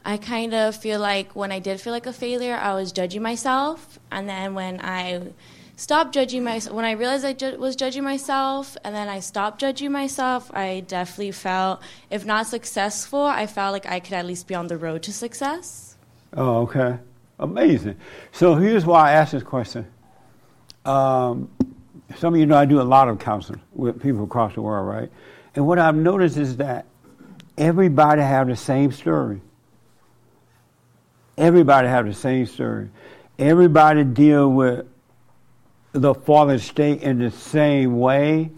I 0.05 0.17
kind 0.17 0.55
of 0.55 0.77
feel 0.77 1.01
like 1.01 1.37
when 1.37 1.53
I 1.53 1.59
did 1.59 1.81
feel 1.81 1.93
like 1.93 2.07
a 2.07 2.13
failure, 2.13 2.57
I 2.57 2.75
was 2.75 2.93
judging 2.93 3.23
myself, 3.23 3.99
and 4.11 4.29
then 4.29 4.55
when 4.55 4.81
I 4.81 5.23
stopped 5.77 6.15
judging 6.15 6.45
myself, 6.45 6.75
when 6.75 6.85
I 6.85 6.93
realized 6.93 7.25
I 7.25 7.35
ju- 7.35 7.59
was 7.59 7.77
judging 7.77 8.05
myself, 8.05 8.77
and 8.85 8.95
then 8.95 9.09
I 9.09 9.21
stopped 9.21 9.61
judging 9.61 9.93
myself, 9.93 10.51
I 10.55 10.81
definitely 10.87 11.33
felt, 11.33 11.83
if 12.11 12.25
not 12.25 12.47
successful, 12.47 13.21
I 13.23 13.47
felt 13.47 13.73
like 13.73 13.87
I 13.87 14.01
could 14.01 14.15
at 14.15 14.27
least 14.27 14.47
be 14.47 14.55
on 14.55 14.69
the 14.69 14.77
road 14.77 15.03
to 15.05 15.13
success. 15.13 15.97
oh, 16.37 16.63
okay. 16.63 16.99
Amazing. 17.41 17.97
So 18.33 18.57
here's 18.57 18.85
why 18.85 19.11
I 19.11 19.13
asked 19.13 19.33
this 19.33 19.45
question. 19.45 19.87
Um, 20.85 21.51
some 22.17 22.35
of 22.35 22.41
you 22.41 22.47
know 22.47 22.57
I 22.57 22.65
do 22.65 22.81
a 22.81 22.83
lot 22.83 23.09
of 23.09 23.19
counseling 23.19 23.61
with 23.75 24.03
people 24.03 24.25
across 24.25 24.55
the 24.55 24.63
world, 24.63 24.89
right? 24.89 25.11
And 25.55 25.67
what 25.67 25.79
I've 25.79 25.95
noticed 25.95 26.37
is 26.37 26.57
that 26.57 26.87
everybody 27.57 28.23
have 28.23 28.49
the 28.49 28.57
same 28.57 28.91
story. 28.91 29.41
Everybody 31.39 31.87
have 31.87 32.05
the 32.05 32.15
same 32.15 32.47
story. 32.47 32.91
Everybody 33.39 34.03
deal 34.03 34.51
with 34.51 34.87
the 35.93 36.13
fallen 36.15 36.59
state 36.59 37.03
in 37.03 37.21
the 37.21 37.31
same 37.31 37.99
way. 37.99 38.51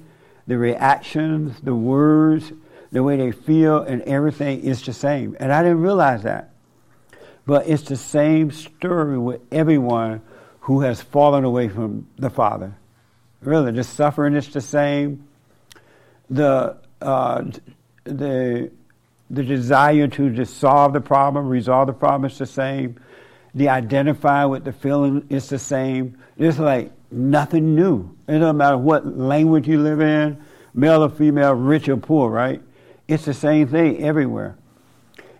The 0.46 0.56
reactions, 0.56 1.60
the 1.60 1.74
words, 1.74 2.52
the 2.90 3.02
way 3.02 3.18
they 3.18 3.32
feel, 3.32 3.82
and 3.82 4.00
everything 4.02 4.60
is 4.60 4.82
the 4.82 4.94
same. 4.94 5.36
And 5.38 5.52
I 5.52 5.62
didn't 5.62 5.82
realize 5.82 6.22
that. 6.22 6.54
But 7.46 7.68
it's 7.68 7.82
the 7.82 7.96
same 7.96 8.50
story 8.50 9.18
with 9.18 9.42
everyone 9.52 10.22
who 10.60 10.80
has 10.80 11.02
fallen 11.02 11.44
away 11.44 11.68
from 11.68 12.08
the 12.16 12.30
Father. 12.30 12.76
Really, 13.42 13.72
the 13.72 13.84
suffering 13.84 14.34
is 14.34 14.48
the 14.48 14.60
same. 14.62 15.28
The 16.30 16.78
uh, 17.02 17.44
the 18.04 18.70
the 19.30 19.44
desire 19.44 20.08
to 20.08 20.30
just 20.30 20.58
solve 20.58 20.92
the 20.92 21.00
problem, 21.00 21.48
resolve 21.48 21.86
the 21.86 21.92
problem 21.92 22.28
is 22.28 22.36
the 22.36 22.46
same. 22.46 22.96
The 23.54 23.68
identify 23.68 24.44
with 24.44 24.64
the 24.64 24.72
feeling 24.72 25.26
is 25.30 25.48
the 25.48 25.58
same. 25.58 26.18
It's 26.36 26.58
like 26.58 26.92
nothing 27.10 27.74
new. 27.74 28.16
It 28.28 28.38
doesn't 28.38 28.56
matter 28.56 28.76
what 28.76 29.06
language 29.16 29.68
you 29.68 29.80
live 29.80 30.00
in, 30.00 30.42
male 30.74 31.04
or 31.04 31.08
female, 31.08 31.52
rich 31.52 31.88
or 31.88 31.96
poor, 31.96 32.30
right? 32.30 32.60
It's 33.06 33.24
the 33.24 33.34
same 33.34 33.68
thing 33.68 34.02
everywhere. 34.02 34.56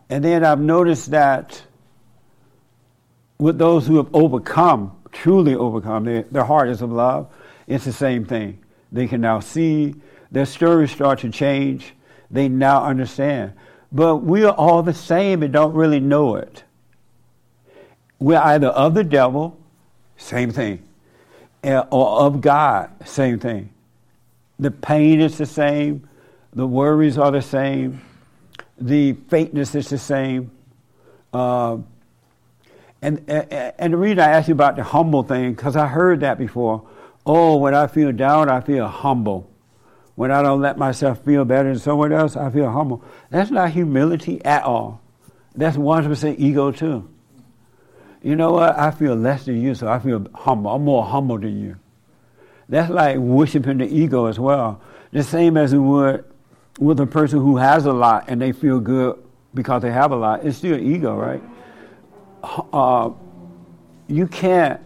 And 0.09 0.24
then 0.24 0.45
I've 0.45 0.61
noticed 0.61 1.11
that 1.11 1.62
with 3.38 3.59
those 3.59 3.86
who 3.86 3.97
have 3.97 4.14
overcome, 4.14 4.97
truly 5.12 5.55
overcome, 5.55 6.05
their, 6.05 6.22
their 6.24 6.45
heart 6.45 6.68
is 6.68 6.82
of 6.82 6.93
love, 6.93 7.32
it's 7.66 7.84
the 7.84 7.93
same 7.93 8.24
thing. 8.24 8.59
They 8.93 9.07
can 9.07 9.20
now 9.20 9.41
see, 9.41 9.95
their 10.30 10.47
stories 10.47 10.91
start 10.91 11.20
to 11.20 11.30
change, 11.30 11.95
they 12.30 12.49
now 12.49 12.84
understand. 12.84 13.53
But 13.93 14.18
we 14.18 14.45
are 14.45 14.53
all 14.53 14.82
the 14.82 14.95
same 14.95 15.43
and 15.43 15.53
don't 15.53 15.74
really 15.74 16.01
know 16.01 16.36
it. 16.36 16.64
We're 18.18 18.38
either 18.38 18.68
of 18.68 18.95
the 18.95 19.05
devil, 19.05 19.59
same 20.16 20.51
thing, 20.51 20.82
eh, 21.64 21.82
or 21.91 22.20
of 22.20 22.41
God, 22.41 22.91
same 23.07 23.38
thing. 23.38 23.70
The 24.59 24.70
pain 24.70 25.20
is 25.20 25.38
the 25.38 25.47
same, 25.47 26.09
the 26.53 26.66
worries 26.66 27.16
are 27.16 27.30
the 27.30 27.43
same, 27.43 28.03
the 28.78 29.14
fakeness 29.14 29.74
is 29.74 29.88
the 29.88 29.99
same. 29.99 30.51
Uh, 31.32 31.78
and, 33.03 33.28
and 33.28 33.95
the 33.95 33.97
reason 33.97 34.18
I 34.20 34.28
asked 34.28 34.49
you 34.49 34.55
about 34.55 34.76
the 34.76 34.84
humble 34.84 35.22
thing, 35.22 35.55
because 35.55 35.76
I 35.76 35.86
heard 35.86 36.20
that 36.20 36.36
before. 36.36 36.86
Oh, 37.24 37.57
when 37.57 37.74
I 37.74 37.86
feel 37.86 38.12
down, 38.12 38.51
I 38.51 38.61
feel 38.61 38.86
humble. 38.86 39.49
When 40.21 40.31
I 40.31 40.43
don't 40.43 40.61
let 40.61 40.77
myself 40.77 41.25
feel 41.25 41.47
better 41.47 41.71
than 41.71 41.79
someone 41.79 42.12
else, 42.12 42.37
I 42.37 42.51
feel 42.51 42.71
humble. 42.71 43.03
That's 43.31 43.51
not 43.51 43.71
humility 43.71 44.45
at 44.45 44.64
all. 44.64 45.01
That's 45.55 45.79
100% 45.79 46.39
ego, 46.39 46.71
too. 46.73 47.09
You 48.23 48.37
know 48.37 48.53
what? 48.53 48.79
I 48.79 48.91
feel 48.91 49.14
less 49.14 49.47
than 49.47 49.59
you, 49.62 49.75
so 49.75 49.89
I 49.89 49.99
feel 49.99 50.27
humble. 50.35 50.73
I'm 50.73 50.85
more 50.85 51.07
humble 51.07 51.39
than 51.39 51.59
you. 51.59 51.77
That's 52.68 52.91
like 52.91 53.16
worshiping 53.16 53.79
the 53.79 53.87
ego 53.87 54.27
as 54.27 54.39
well. 54.39 54.83
The 55.11 55.23
same 55.23 55.57
as 55.57 55.73
it 55.73 55.79
would 55.79 56.23
with 56.79 57.01
a 57.01 57.07
person 57.07 57.39
who 57.39 57.57
has 57.57 57.87
a 57.87 57.93
lot 57.95 58.27
and 58.29 58.43
they 58.43 58.53
feel 58.53 58.79
good 58.79 59.18
because 59.55 59.81
they 59.81 59.91
have 59.91 60.12
a 60.12 60.16
lot. 60.16 60.45
It's 60.45 60.59
still 60.59 60.79
ego, 60.79 61.16
right? 61.16 61.43
Uh, 62.75 63.12
you 64.07 64.27
can't 64.27 64.83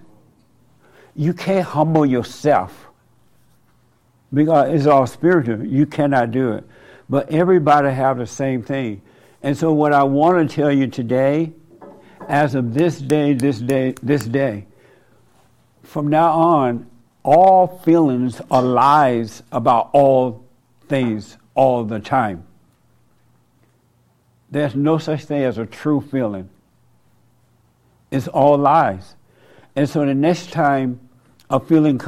you 1.16 1.34
can't 1.34 1.66
humble 1.66 2.06
yourself 2.06 2.83
because 4.34 4.74
it's 4.74 4.86
all 4.86 5.06
spiritual. 5.06 5.64
You 5.64 5.86
cannot 5.86 6.30
do 6.30 6.52
it. 6.52 6.64
But 7.08 7.30
everybody 7.30 7.90
have 7.90 8.18
the 8.18 8.26
same 8.26 8.62
thing. 8.62 9.02
And 9.42 9.56
so 9.56 9.72
what 9.72 9.92
I 9.92 10.02
want 10.04 10.48
to 10.48 10.54
tell 10.54 10.72
you 10.72 10.86
today, 10.86 11.52
as 12.28 12.54
of 12.54 12.74
this 12.74 12.98
day, 12.98 13.34
this 13.34 13.58
day, 13.58 13.94
this 14.02 14.24
day, 14.24 14.66
from 15.82 16.08
now 16.08 16.32
on, 16.32 16.90
all 17.22 17.66
feelings 17.84 18.40
are 18.50 18.62
lies 18.62 19.42
about 19.52 19.90
all 19.92 20.44
things 20.88 21.36
all 21.54 21.84
the 21.84 22.00
time. 22.00 22.46
There's 24.50 24.74
no 24.74 24.98
such 24.98 25.24
thing 25.24 25.42
as 25.42 25.58
a 25.58 25.66
true 25.66 26.00
feeling. 26.00 26.48
It's 28.10 28.28
all 28.28 28.56
lies. 28.56 29.16
And 29.74 29.88
so 29.88 30.06
the 30.06 30.14
next 30.14 30.52
time 30.52 31.00
a 31.50 31.60
feeling 31.60 31.98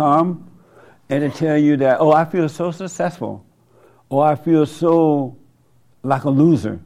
come, 1.08 1.22
it'll 1.22 1.36
tell 1.36 1.58
you 1.58 1.76
that, 1.78 2.00
oh, 2.00 2.12
I 2.12 2.24
feel 2.24 2.48
so 2.48 2.70
successful, 2.70 3.44
or 4.08 4.26
I 4.26 4.34
feel 4.34 4.66
so 4.66 5.36
like 6.02 6.24
a 6.24 6.30
loser. 6.30 6.80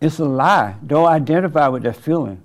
It's 0.00 0.18
a 0.18 0.24
lie. 0.24 0.76
Don't 0.86 1.06
identify 1.06 1.68
with 1.68 1.82
that 1.82 1.96
feeling. 1.96 2.42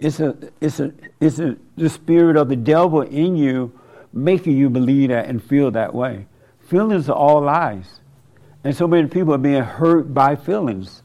It's 0.00 0.18
a, 0.18 0.36
it's 0.60 0.80
a, 0.80 0.92
it's 1.20 1.38
a, 1.38 1.56
the 1.76 1.88
spirit 1.88 2.36
of 2.36 2.48
the 2.48 2.56
devil 2.56 3.02
in 3.02 3.36
you 3.36 3.78
making 4.12 4.56
you 4.56 4.68
believe 4.68 5.10
that 5.10 5.26
and 5.26 5.42
feel 5.42 5.70
that 5.70 5.94
way. 5.94 6.26
Feelings 6.68 7.08
are 7.08 7.16
all 7.16 7.42
lies. 7.42 8.00
And 8.64 8.76
so 8.76 8.86
many 8.86 9.08
people 9.08 9.34
are 9.34 9.38
being 9.38 9.62
hurt 9.62 10.12
by 10.12 10.36
feelings. 10.36 11.02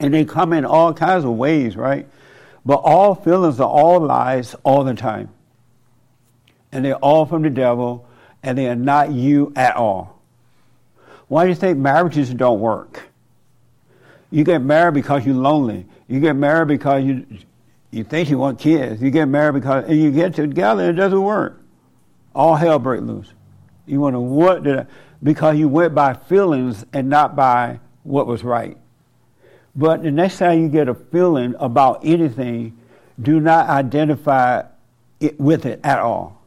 And 0.00 0.12
they 0.12 0.24
come 0.24 0.52
in 0.52 0.64
all 0.64 0.94
kinds 0.94 1.24
of 1.24 1.32
ways, 1.32 1.76
right? 1.76 2.08
But 2.64 2.76
all 2.76 3.14
feelings 3.14 3.60
are 3.60 3.68
all 3.68 4.00
lies 4.00 4.54
all 4.64 4.84
the 4.84 4.94
time 4.94 5.33
and 6.74 6.84
they're 6.84 6.96
all 6.96 7.24
from 7.24 7.42
the 7.42 7.50
devil, 7.50 8.06
and 8.42 8.58
they 8.58 8.66
are 8.66 8.74
not 8.74 9.12
you 9.12 9.52
at 9.56 9.76
all. 9.76 10.20
Why 11.28 11.44
do 11.44 11.48
you 11.48 11.54
think 11.54 11.78
marriages 11.78 12.34
don't 12.34 12.60
work? 12.60 13.08
You 14.30 14.44
get 14.44 14.60
married 14.60 14.94
because 14.94 15.24
you're 15.24 15.36
lonely. 15.36 15.86
You 16.08 16.20
get 16.20 16.36
married 16.36 16.68
because 16.68 17.04
you 17.04 17.24
you 17.90 18.02
think 18.02 18.28
you 18.28 18.38
want 18.38 18.58
kids. 18.58 19.00
You 19.00 19.10
get 19.10 19.26
married 19.26 19.54
because 19.54 19.84
and 19.84 19.98
you 19.98 20.10
get 20.10 20.34
together 20.34 20.82
and 20.82 20.98
it 20.98 21.00
doesn't 21.00 21.22
work. 21.22 21.62
All 22.34 22.56
hell 22.56 22.80
break 22.80 23.00
loose. 23.02 23.32
You 23.86 24.00
want 24.00 24.14
to 24.14 24.20
what 24.20 24.64
did 24.64 24.80
I, 24.80 24.86
because 25.22 25.56
you 25.56 25.68
went 25.68 25.94
by 25.94 26.14
feelings 26.14 26.84
and 26.92 27.08
not 27.08 27.36
by 27.36 27.78
what 28.02 28.26
was 28.26 28.42
right. 28.42 28.76
But 29.76 30.02
the 30.02 30.10
next 30.10 30.38
time 30.38 30.60
you 30.60 30.68
get 30.68 30.88
a 30.88 30.94
feeling 30.94 31.54
about 31.58 32.04
anything, 32.04 32.76
do 33.20 33.40
not 33.40 33.68
identify 33.68 34.64
it 35.20 35.38
with 35.38 35.64
it 35.64 35.80
at 35.84 36.00
all. 36.00 36.43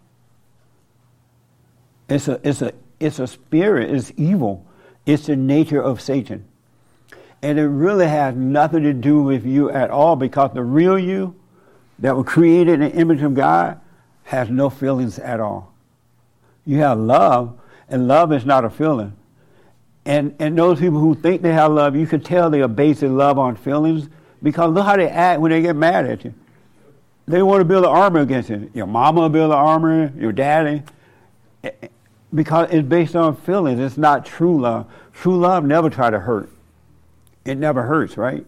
It's 2.10 2.28
a, 2.28 2.40
it's 2.44 2.62
a, 2.62 2.74
it's 3.00 3.20
a 3.20 3.28
spirit, 3.28 3.92
it's 3.92 4.12
evil. 4.18 4.66
It's 5.06 5.28
the 5.28 5.36
nature 5.36 5.82
of 5.82 6.02
Satan. 6.02 6.46
And 7.42 7.60
it 7.60 7.68
really 7.68 8.08
has 8.08 8.36
nothing 8.36 8.84
to 8.84 8.94
do 8.94 9.22
with 9.22 9.46
you 9.46 9.70
at 9.70 9.90
all 9.90 10.16
because 10.16 10.54
the 10.54 10.64
real 10.64 10.98
you 10.98 11.36
that 12.00 12.16
was 12.16 12.26
created 12.26 12.82
in 12.82 12.92
the 12.92 12.92
image 12.92 13.22
of 13.22 13.34
God 13.34 13.80
has 14.24 14.50
no 14.50 14.70
feelings 14.70 15.20
at 15.20 15.40
all. 15.40 15.74
You 16.66 16.80
have 16.80 16.98
love, 17.00 17.58
and 17.88 18.08
love 18.08 18.34
is 18.34 18.46
not 18.46 18.66
a 18.66 18.70
feeling. 18.70 19.14
And, 20.06 20.36
and 20.40 20.58
those 20.58 20.80
people 20.80 21.00
who 21.00 21.16
think 21.16 21.42
they 21.42 21.54
have 21.54 21.72
love, 21.72 21.96
you 21.96 22.08
can 22.08 22.22
tell 22.22 22.50
they 22.50 22.62
are 22.62 22.68
basing 22.68 23.16
love 23.16 23.38
on 23.38 23.56
feelings 23.56 24.10
because 24.42 24.72
look 24.72 24.86
how 24.86 24.98
they 24.98 25.10
act 25.10 25.42
when 25.42 25.52
they 25.52 25.62
get 25.62 25.76
mad 25.76 26.06
at 26.06 26.26
you. 26.26 26.34
They 27.28 27.42
want 27.42 27.62
to 27.62 27.66
build 27.66 27.84
an 27.84 27.92
armor 27.92 28.22
against 28.22 28.50
you. 28.50 28.72
Your 28.74 28.88
mama 28.88 29.30
build 29.30 29.52
an 29.52 29.58
armor, 29.58 30.12
your 30.18 30.32
daddy 30.32 30.84
because 32.34 32.70
it's 32.72 32.88
based 32.88 33.16
on 33.16 33.36
feelings. 33.36 33.80
It's 33.80 33.98
not 33.98 34.26
true 34.26 34.60
love. 34.62 34.88
True 35.14 35.38
love 35.38 35.64
never 35.64 35.90
try 35.90 36.10
to 36.10 36.20
hurt. 36.20 36.50
It 37.46 37.58
never 37.58 37.84
hurts, 37.84 38.18
right? 38.18 38.46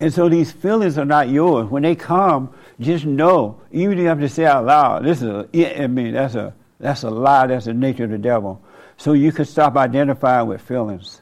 And 0.00 0.12
so 0.12 0.28
these 0.28 0.50
feelings 0.50 0.98
are 0.98 1.04
not 1.04 1.28
yours. 1.28 1.70
When 1.70 1.82
they 1.82 1.94
come, 1.94 2.52
just 2.80 3.04
know, 3.04 3.60
even 3.70 3.98
if 3.98 4.02
you 4.02 4.08
have 4.08 4.20
to 4.20 4.28
say 4.28 4.44
out 4.44 4.66
loud, 4.66 5.04
this 5.04 5.22
is 5.22 5.28
a, 5.28 5.82
I 5.82 5.86
mean, 5.86 6.14
that's 6.14 6.34
a, 6.34 6.52
that's 6.80 7.04
a 7.04 7.10
lie. 7.10 7.46
That's 7.46 7.66
the 7.66 7.74
nature 7.74 8.04
of 8.04 8.10
the 8.10 8.18
devil. 8.18 8.60
So 8.96 9.12
you 9.12 9.32
can 9.32 9.44
stop 9.44 9.76
identifying 9.76 10.48
with 10.48 10.60
feelings. 10.60 11.20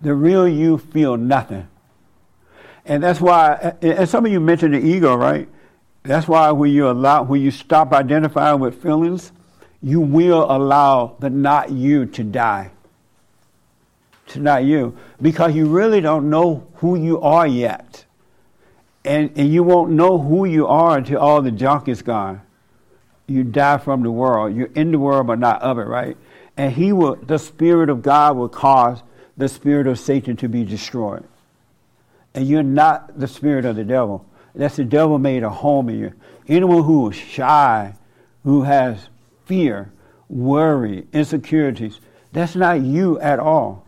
The 0.00 0.14
real 0.14 0.48
you 0.48 0.78
feel 0.78 1.16
nothing. 1.16 1.68
And 2.84 3.02
that's 3.02 3.20
why, 3.20 3.74
and 3.80 4.08
some 4.08 4.26
of 4.26 4.32
you 4.32 4.40
mentioned 4.40 4.74
the 4.74 4.80
ego, 4.80 5.14
right? 5.14 5.48
That's 6.02 6.26
why 6.26 6.50
when 6.50 6.72
you 6.72 6.90
allow, 6.90 7.22
when 7.22 7.40
you 7.40 7.52
stop 7.52 7.92
identifying 7.92 8.58
with 8.58 8.82
feelings, 8.82 9.30
you 9.82 10.00
will 10.00 10.50
allow 10.50 11.16
the 11.18 11.30
not 11.30 11.70
you 11.70 12.06
to 12.06 12.22
die. 12.22 12.70
To 14.28 14.40
not 14.40 14.64
you. 14.64 14.96
Because 15.20 15.54
you 15.54 15.66
really 15.66 16.00
don't 16.00 16.30
know 16.30 16.66
who 16.76 16.96
you 16.96 17.20
are 17.20 17.46
yet. 17.46 18.04
And, 19.04 19.32
and 19.36 19.52
you 19.52 19.64
won't 19.64 19.90
know 19.90 20.18
who 20.18 20.44
you 20.44 20.68
are 20.68 20.98
until 20.98 21.18
all 21.18 21.42
the 21.42 21.50
junk 21.50 21.88
is 21.88 22.02
gone. 22.02 22.40
You 23.26 23.42
die 23.42 23.78
from 23.78 24.02
the 24.02 24.10
world. 24.10 24.54
You're 24.54 24.70
in 24.74 24.92
the 24.92 24.98
world, 24.98 25.26
but 25.26 25.38
not 25.38 25.60
of 25.62 25.78
it, 25.78 25.86
right? 25.86 26.16
And 26.56 26.72
he 26.72 26.92
will, 26.92 27.16
the 27.16 27.38
Spirit 27.38 27.90
of 27.90 28.02
God 28.02 28.36
will 28.36 28.48
cause 28.48 29.02
the 29.36 29.48
spirit 29.48 29.86
of 29.86 29.98
Satan 29.98 30.36
to 30.36 30.48
be 30.48 30.64
destroyed. 30.64 31.24
And 32.34 32.46
you're 32.46 32.62
not 32.62 33.18
the 33.18 33.26
spirit 33.26 33.64
of 33.64 33.76
the 33.76 33.84
devil. 33.84 34.24
That's 34.54 34.76
the 34.76 34.84
devil 34.84 35.18
made 35.18 35.42
a 35.42 35.50
home 35.50 35.88
in 35.88 35.98
you. 35.98 36.12
Anyone 36.46 36.84
who 36.84 37.10
is 37.10 37.16
shy, 37.16 37.94
who 38.44 38.62
has 38.62 39.08
fear, 39.44 39.92
worry, 40.28 41.06
insecurities. 41.12 42.00
That's 42.32 42.54
not 42.54 42.80
you 42.80 43.20
at 43.20 43.38
all. 43.38 43.86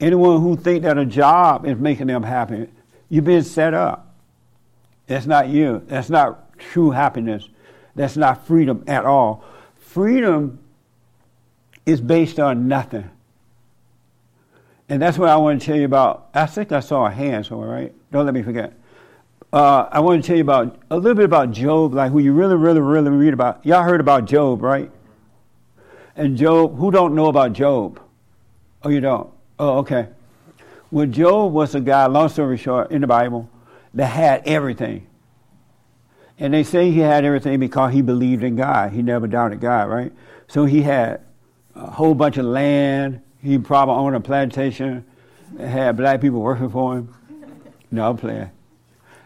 Anyone 0.00 0.40
who 0.40 0.56
think 0.56 0.82
that 0.82 0.98
a 0.98 1.06
job 1.06 1.66
is 1.66 1.78
making 1.78 2.08
them 2.08 2.22
happy, 2.22 2.68
you've 3.08 3.24
been 3.24 3.44
set 3.44 3.74
up. 3.74 4.14
That's 5.06 5.26
not 5.26 5.48
you. 5.48 5.82
That's 5.86 6.10
not 6.10 6.58
true 6.58 6.90
happiness. 6.90 7.48
That's 7.94 8.16
not 8.16 8.46
freedom 8.46 8.84
at 8.86 9.04
all. 9.04 9.44
Freedom 9.78 10.58
is 11.86 12.00
based 12.00 12.40
on 12.40 12.68
nothing. 12.68 13.08
And 14.88 15.00
that's 15.00 15.16
what 15.16 15.28
I 15.28 15.36
want 15.36 15.60
to 15.60 15.66
tell 15.66 15.76
you 15.76 15.84
about. 15.84 16.28
I 16.34 16.46
think 16.46 16.72
I 16.72 16.80
saw 16.80 17.06
a 17.06 17.10
hand 17.10 17.46
somewhere, 17.46 17.68
right? 17.68 17.94
Don't 18.12 18.24
let 18.26 18.34
me 18.34 18.42
forget. 18.42 18.74
Uh, 19.54 19.88
I 19.92 20.00
want 20.00 20.20
to 20.20 20.26
tell 20.26 20.34
you 20.34 20.42
about 20.42 20.82
a 20.90 20.96
little 20.96 21.14
bit 21.14 21.26
about 21.26 21.52
Job, 21.52 21.94
like 21.94 22.10
who 22.10 22.18
you 22.18 22.32
really, 22.32 22.56
really, 22.56 22.80
really 22.80 23.10
read 23.10 23.32
about. 23.32 23.64
Y'all 23.64 23.84
heard 23.84 24.00
about 24.00 24.24
Job, 24.24 24.60
right? 24.60 24.90
And 26.16 26.36
Job, 26.36 26.76
who 26.76 26.90
don't 26.90 27.14
know 27.14 27.26
about 27.26 27.52
Job? 27.52 28.00
Oh, 28.82 28.88
you 28.88 29.00
don't? 29.00 29.32
Oh, 29.60 29.78
okay. 29.78 30.08
Well, 30.90 31.06
Job 31.06 31.52
was 31.52 31.76
a 31.76 31.80
guy, 31.80 32.06
long 32.06 32.30
story 32.30 32.56
short, 32.56 32.90
in 32.90 33.00
the 33.02 33.06
Bible, 33.06 33.48
that 33.94 34.06
had 34.06 34.42
everything. 34.44 35.06
And 36.36 36.52
they 36.52 36.64
say 36.64 36.90
he 36.90 36.98
had 36.98 37.24
everything 37.24 37.60
because 37.60 37.92
he 37.92 38.02
believed 38.02 38.42
in 38.42 38.56
God. 38.56 38.90
He 38.90 39.02
never 39.02 39.28
doubted 39.28 39.60
God, 39.60 39.88
right? 39.88 40.12
So 40.48 40.64
he 40.64 40.82
had 40.82 41.20
a 41.76 41.92
whole 41.92 42.16
bunch 42.16 42.38
of 42.38 42.44
land. 42.44 43.22
He 43.40 43.56
probably 43.58 43.94
owned 43.94 44.16
a 44.16 44.20
plantation. 44.20 45.04
Had 45.60 45.96
black 45.96 46.20
people 46.20 46.40
working 46.40 46.70
for 46.70 46.96
him. 46.96 47.14
No, 47.92 48.10
I'm 48.10 48.16
playing. 48.16 48.50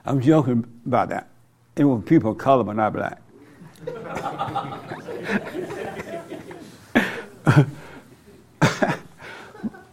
I'm 0.04 0.20
joking 0.20 0.64
about 0.86 1.10
that. 1.10 1.28
It 1.76 1.84
was 1.84 2.02
people 2.04 2.32
of 2.32 2.38
color, 2.38 2.64
but 2.64 2.76
not 2.76 2.92
black. 2.92 3.20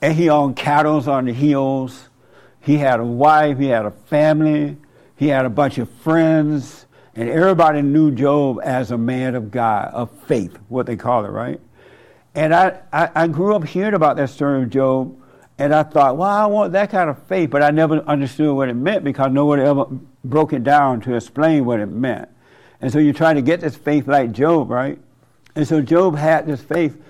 and 0.01 0.13
he 0.15 0.29
owned 0.29 0.55
cattle 0.55 1.07
on 1.09 1.25
the 1.25 1.33
hills. 1.33 2.09
He 2.61 2.77
had 2.77 2.99
a 2.99 3.05
wife. 3.05 3.59
He 3.59 3.67
had 3.67 3.85
a 3.85 3.91
family. 3.91 4.77
He 5.15 5.27
had 5.27 5.45
a 5.45 5.49
bunch 5.49 5.77
of 5.77 5.89
friends. 5.89 6.85
And 7.15 7.29
everybody 7.29 7.81
knew 7.81 8.11
Job 8.11 8.59
as 8.63 8.91
a 8.91 8.97
man 8.97 9.35
of 9.35 9.51
God, 9.51 9.93
of 9.93 10.11
faith, 10.27 10.57
what 10.67 10.85
they 10.85 10.97
call 10.97 11.23
it, 11.25 11.29
right? 11.29 11.61
And 12.33 12.53
I, 12.53 12.81
I, 12.91 13.09
I, 13.15 13.27
grew 13.27 13.55
up 13.55 13.63
hearing 13.63 13.93
about 13.93 14.17
that 14.17 14.29
story 14.29 14.63
of 14.63 14.69
Job, 14.69 15.17
and 15.57 15.73
I 15.73 15.83
thought, 15.83 16.17
well, 16.17 16.29
I 16.29 16.45
want 16.47 16.73
that 16.73 16.89
kind 16.89 17.09
of 17.09 17.21
faith, 17.23 17.49
but 17.49 17.63
I 17.63 17.71
never 17.71 17.99
understood 18.01 18.55
what 18.55 18.67
it 18.67 18.73
meant 18.73 19.03
because 19.03 19.31
nobody 19.31 19.63
ever 19.63 19.85
broke 20.23 20.51
it 20.51 20.63
down 20.63 20.99
to 21.01 21.15
explain 21.15 21.65
what 21.65 21.79
it 21.79 21.85
meant. 21.85 22.29
And 22.81 22.91
so 22.91 22.99
you're 22.99 23.13
trying 23.13 23.35
to 23.35 23.41
get 23.41 23.61
this 23.61 23.75
faith 23.75 24.07
like 24.07 24.33
Job, 24.33 24.69
right? 24.69 24.99
And 25.55 25.65
so 25.65 25.81
Job 25.81 26.17
had 26.17 26.45
this 26.45 26.61
faith, 26.61 27.01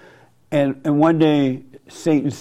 and, 0.52 0.80
and 0.86 1.00
one 1.00 1.18
day 1.18 1.64
Satan, 1.88 2.32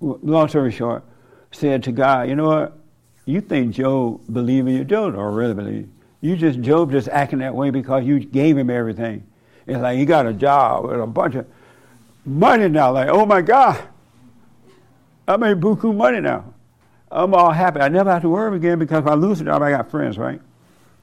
long 0.00 0.48
story 0.48 0.70
short, 0.70 1.04
said 1.50 1.82
to 1.84 1.92
God, 1.92 2.28
you 2.28 2.36
know 2.36 2.46
what? 2.46 2.78
You 3.24 3.40
think 3.40 3.74
Job 3.74 4.20
believe 4.32 4.68
in 4.68 4.74
you, 4.74 4.84
Job 4.84 5.14
don't 5.14 5.34
really 5.34 5.54
believe. 5.54 5.88
You 6.20 6.36
just 6.36 6.60
Job 6.60 6.92
just 6.92 7.08
acting 7.08 7.40
that 7.40 7.54
way 7.54 7.70
because 7.70 8.04
you 8.04 8.20
gave 8.20 8.56
him 8.56 8.70
everything. 8.70 9.26
It's 9.66 9.78
like 9.78 9.98
he 9.98 10.04
got 10.04 10.26
a 10.26 10.32
job 10.32 10.84
with 10.84 11.00
a 11.00 11.06
bunch 11.06 11.34
of 11.34 11.46
money 12.24 12.68
now. 12.68 12.92
Like, 12.92 13.08
oh 13.08 13.26
my 13.26 13.42
God, 13.42 13.82
I 15.28 15.36
made 15.36 15.60
buku 15.60 15.94
money 15.94 16.20
now. 16.20 16.54
I'm 17.10 17.34
all 17.34 17.50
happy. 17.50 17.80
I 17.80 17.88
never 17.88 18.12
have 18.12 18.22
to 18.22 18.28
worry 18.28 18.56
again 18.56 18.78
because 18.78 18.98
if 18.98 19.06
I 19.06 19.14
lose 19.14 19.40
a 19.40 19.44
job, 19.44 19.62
I 19.62 19.70
got 19.70 19.90
friends, 19.90 20.18
right? 20.18 20.40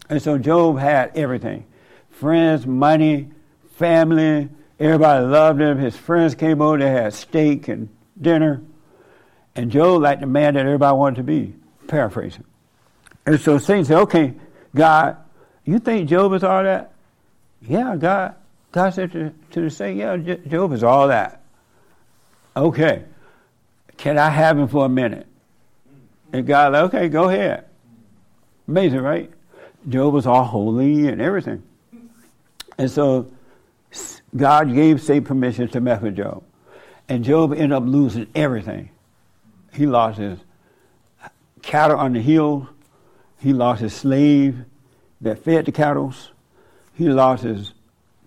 And 0.09 0.21
so 0.21 0.37
Job 0.37 0.79
had 0.79 1.15
everything 1.15 1.65
friends, 2.09 2.65
money, 2.65 3.29
family. 3.75 4.49
Everybody 4.79 5.25
loved 5.25 5.61
him. 5.61 5.77
His 5.77 5.95
friends 5.95 6.35
came 6.35 6.61
over, 6.61 6.77
they 6.77 6.89
had 6.89 7.13
steak 7.13 7.67
and 7.67 7.89
dinner. 8.19 8.61
And 9.55 9.71
Job, 9.71 10.01
like 10.01 10.19
the 10.19 10.25
man 10.25 10.55
that 10.55 10.65
everybody 10.65 10.95
wanted 10.95 11.15
to 11.17 11.23
be, 11.23 11.53
paraphrasing. 11.87 12.43
And 13.25 13.39
so 13.39 13.57
Satan 13.57 13.85
said, 13.85 13.97
okay, 13.99 14.33
God, 14.75 15.17
you 15.63 15.79
think 15.79 16.09
Job 16.09 16.33
is 16.33 16.43
all 16.43 16.63
that? 16.63 16.91
Yeah, 17.61 17.95
God. 17.95 18.35
God 18.71 18.93
said 18.93 19.11
to, 19.11 19.33
to 19.51 19.61
the 19.61 19.69
Satan, 19.69 19.97
yeah, 19.97 20.35
Job 20.47 20.73
is 20.73 20.83
all 20.83 21.07
that. 21.07 21.43
Okay. 22.55 23.03
Can 23.97 24.17
I 24.17 24.29
have 24.29 24.57
him 24.57 24.67
for 24.67 24.85
a 24.85 24.89
minute? 24.89 25.27
And 26.31 26.45
God, 26.47 26.73
like, 26.73 26.83
okay, 26.85 27.09
go 27.09 27.29
ahead. 27.29 27.65
Amazing, 28.67 29.01
right? 29.01 29.31
Job 29.87 30.13
was 30.13 30.25
all 30.25 30.43
holy 30.43 31.07
and 31.07 31.21
everything. 31.21 31.61
And 32.77 32.89
so 32.89 33.31
God 34.35 34.73
gave 34.73 35.01
Satan 35.01 35.23
permission 35.23 35.67
to 35.69 35.81
mess 35.81 36.01
with 36.01 36.15
Job. 36.15 36.43
And 37.07 37.23
Job 37.23 37.51
ended 37.51 37.73
up 37.73 37.83
losing 37.85 38.27
everything. 38.33 38.89
He 39.73 39.85
lost 39.85 40.17
his 40.17 40.39
cattle 41.61 41.97
on 41.97 42.13
the 42.13 42.21
hill. 42.21 42.69
He 43.39 43.53
lost 43.53 43.81
his 43.81 43.93
slave 43.93 44.63
that 45.21 45.43
fed 45.43 45.65
the 45.65 45.71
cattle. 45.71 46.13
He 46.95 47.09
lost 47.09 47.43
his 47.43 47.73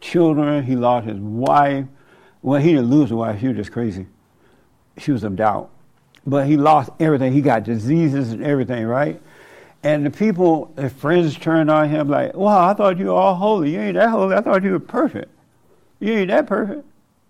children. 0.01 0.65
He 0.65 0.77
lost 0.77 1.07
his 1.07 1.19
wife. 1.19 1.87
Well, 2.43 2.61
he 2.61 2.73
didn't 2.73 2.91
lose 2.91 3.09
his 3.09 3.15
wife. 3.15 3.41
She 3.41 3.49
was 3.49 3.57
just 3.57 3.73
crazy. 3.73 4.07
She 4.99 5.13
was 5.13 5.25
of 5.25 5.37
doubt. 5.37 5.71
But 6.27 6.47
he 6.47 6.57
lost 6.57 6.91
everything. 6.99 7.33
He 7.33 7.41
got 7.41 7.65
diseases 7.65 8.33
and 8.33 8.43
everything, 8.43 8.87
right? 8.87 9.21
And 9.83 10.05
the 10.05 10.11
people, 10.11 10.73
his 10.77 10.93
friends 10.93 11.37
turned 11.37 11.71
on 11.71 11.89
him 11.89 12.09
like, 12.09 12.35
wow, 12.35 12.69
I 12.69 12.75
thought 12.75 12.99
you 12.99 13.07
were 13.07 13.13
all 13.13 13.37
holy. 13.37 13.75
You 13.75 13.81
ain't 13.81 13.95
that 13.95 14.11
holy. 14.11 14.35
I 14.35 14.41
thought 14.41 14.65
you 14.65 14.73
were 14.73 14.81
perfect. 14.81 15.31
You 16.01 16.13
ain't 16.13 16.29
that 16.29 16.47
perfect. 16.47 16.85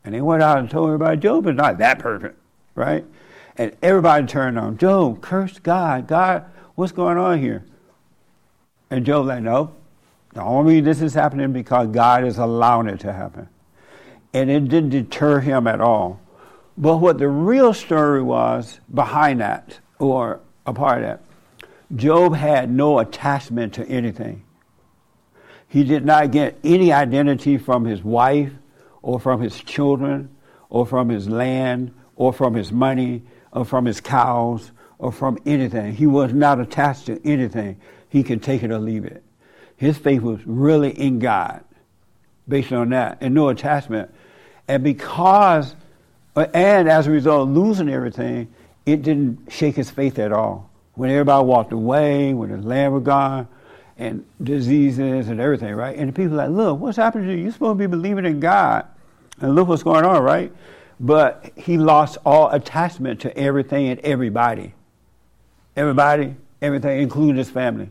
And 0.04 0.14
they 0.14 0.20
went 0.20 0.42
out 0.42 0.58
and 0.58 0.70
told 0.70 0.88
everybody, 0.88 1.18
Job 1.18 1.46
is 1.46 1.54
not 1.54 1.78
that 1.78 1.98
perfect, 1.98 2.38
right? 2.74 3.04
And 3.56 3.76
everybody 3.82 4.26
turned 4.26 4.58
on. 4.58 4.78
Job, 4.78 5.20
curse 5.20 5.58
God. 5.58 6.06
God, 6.06 6.44
what's 6.76 6.92
going 6.92 7.18
on 7.18 7.40
here? 7.40 7.64
And 8.90 9.04
Job 9.04 9.26
like, 9.26 9.42
no. 9.42 9.74
The 10.32 10.42
only 10.42 10.80
this 10.80 11.00
is 11.00 11.14
happening 11.14 11.52
because 11.52 11.88
God 11.88 12.24
is 12.24 12.38
allowing 12.38 12.88
it 12.88 13.00
to 13.00 13.12
happen. 13.12 13.48
And 14.32 14.50
it 14.50 14.68
didn't 14.68 14.90
deter 14.90 15.40
him 15.40 15.66
at 15.66 15.80
all. 15.80 16.20
But 16.78 16.98
what 16.98 17.18
the 17.18 17.28
real 17.28 17.72
story 17.72 18.22
was 18.22 18.80
behind 18.92 19.40
that, 19.40 19.78
or 19.98 20.40
a 20.66 20.72
part 20.72 21.02
of 21.02 21.04
that, 21.04 21.22
Job 21.94 22.34
had 22.34 22.70
no 22.70 22.98
attachment 22.98 23.74
to 23.74 23.86
anything. 23.86 24.42
He 25.68 25.84
did 25.84 26.04
not 26.04 26.30
get 26.32 26.58
any 26.62 26.92
identity 26.92 27.58
from 27.58 27.84
his 27.84 28.02
wife, 28.02 28.52
or 29.02 29.20
from 29.20 29.40
his 29.40 29.58
children, 29.62 30.28
or 30.68 30.84
from 30.84 31.08
his 31.08 31.28
land, 31.28 31.94
or 32.16 32.32
from 32.32 32.54
his 32.54 32.72
money, 32.72 33.22
or 33.52 33.64
from 33.64 33.84
his 33.84 34.00
cows, 34.00 34.72
or 34.98 35.12
from 35.12 35.38
anything. 35.46 35.94
He 35.94 36.06
was 36.06 36.32
not 36.32 36.60
attached 36.60 37.06
to 37.06 37.20
anything. 37.24 37.80
He 38.08 38.22
could 38.22 38.42
take 38.42 38.62
it 38.62 38.70
or 38.70 38.78
leave 38.78 39.04
it. 39.04 39.22
His 39.76 39.96
faith 39.96 40.22
was 40.22 40.40
really 40.46 40.90
in 40.90 41.18
God, 41.20 41.62
based 42.48 42.72
on 42.72 42.90
that, 42.90 43.18
and 43.20 43.34
no 43.34 43.48
attachment. 43.48 44.10
And 44.68 44.82
because, 44.82 45.76
and 46.36 46.88
as 46.88 47.06
a 47.06 47.10
result 47.10 47.48
of 47.48 47.54
losing 47.54 47.88
everything, 47.88 48.52
it 48.84 49.02
didn't 49.02 49.50
shake 49.50 49.76
his 49.76 49.90
faith 49.90 50.18
at 50.18 50.32
all. 50.32 50.70
When 50.94 51.10
everybody 51.10 51.44
walked 51.44 51.72
away, 51.72 52.34
when 52.34 52.50
his 52.50 52.64
land 52.64 52.92
was 52.94 53.02
gone, 53.02 53.48
and 53.98 54.26
diseases 54.42 55.28
and 55.28 55.40
everything, 55.40 55.74
right? 55.74 55.96
And 55.96 56.10
the 56.10 56.12
people 56.12 56.36
like, 56.36 56.50
look, 56.50 56.78
what's 56.78 56.98
happening 56.98 57.28
to 57.28 57.34
you? 57.34 57.44
You're 57.44 57.52
supposed 57.52 57.78
to 57.78 57.88
be 57.88 57.90
believing 57.90 58.26
in 58.26 58.40
God. 58.40 58.86
And 59.40 59.54
look 59.54 59.68
what's 59.68 59.82
going 59.82 60.04
on, 60.04 60.22
right? 60.22 60.52
but 60.98 61.52
he 61.56 61.76
lost 61.76 62.18
all 62.24 62.50
attachment 62.50 63.20
to 63.20 63.36
everything 63.36 63.88
and 63.88 64.00
everybody. 64.00 64.72
Everybody, 65.76 66.36
everything, 66.62 67.00
including 67.00 67.36
his 67.36 67.50
family. 67.50 67.90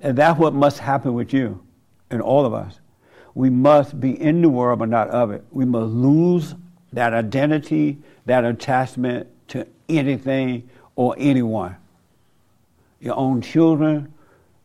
And 0.00 0.18
that's 0.18 0.38
what 0.38 0.52
must 0.52 0.78
happen 0.78 1.14
with 1.14 1.32
you 1.32 1.62
and 2.10 2.20
all 2.20 2.44
of 2.44 2.52
us. 2.52 2.78
We 3.34 3.48
must 3.48 3.98
be 3.98 4.20
in 4.20 4.42
the 4.42 4.48
world 4.50 4.80
but 4.80 4.90
not 4.90 5.08
of 5.08 5.30
it. 5.30 5.44
We 5.50 5.64
must 5.64 5.92
lose 5.92 6.54
that 6.92 7.12
identity, 7.14 7.98
that 8.26 8.44
attachment 8.44 9.26
to 9.48 9.66
anything 9.88 10.68
or 10.96 11.14
anyone. 11.18 11.76
Your 13.00 13.16
own 13.16 13.40
children, 13.40 14.12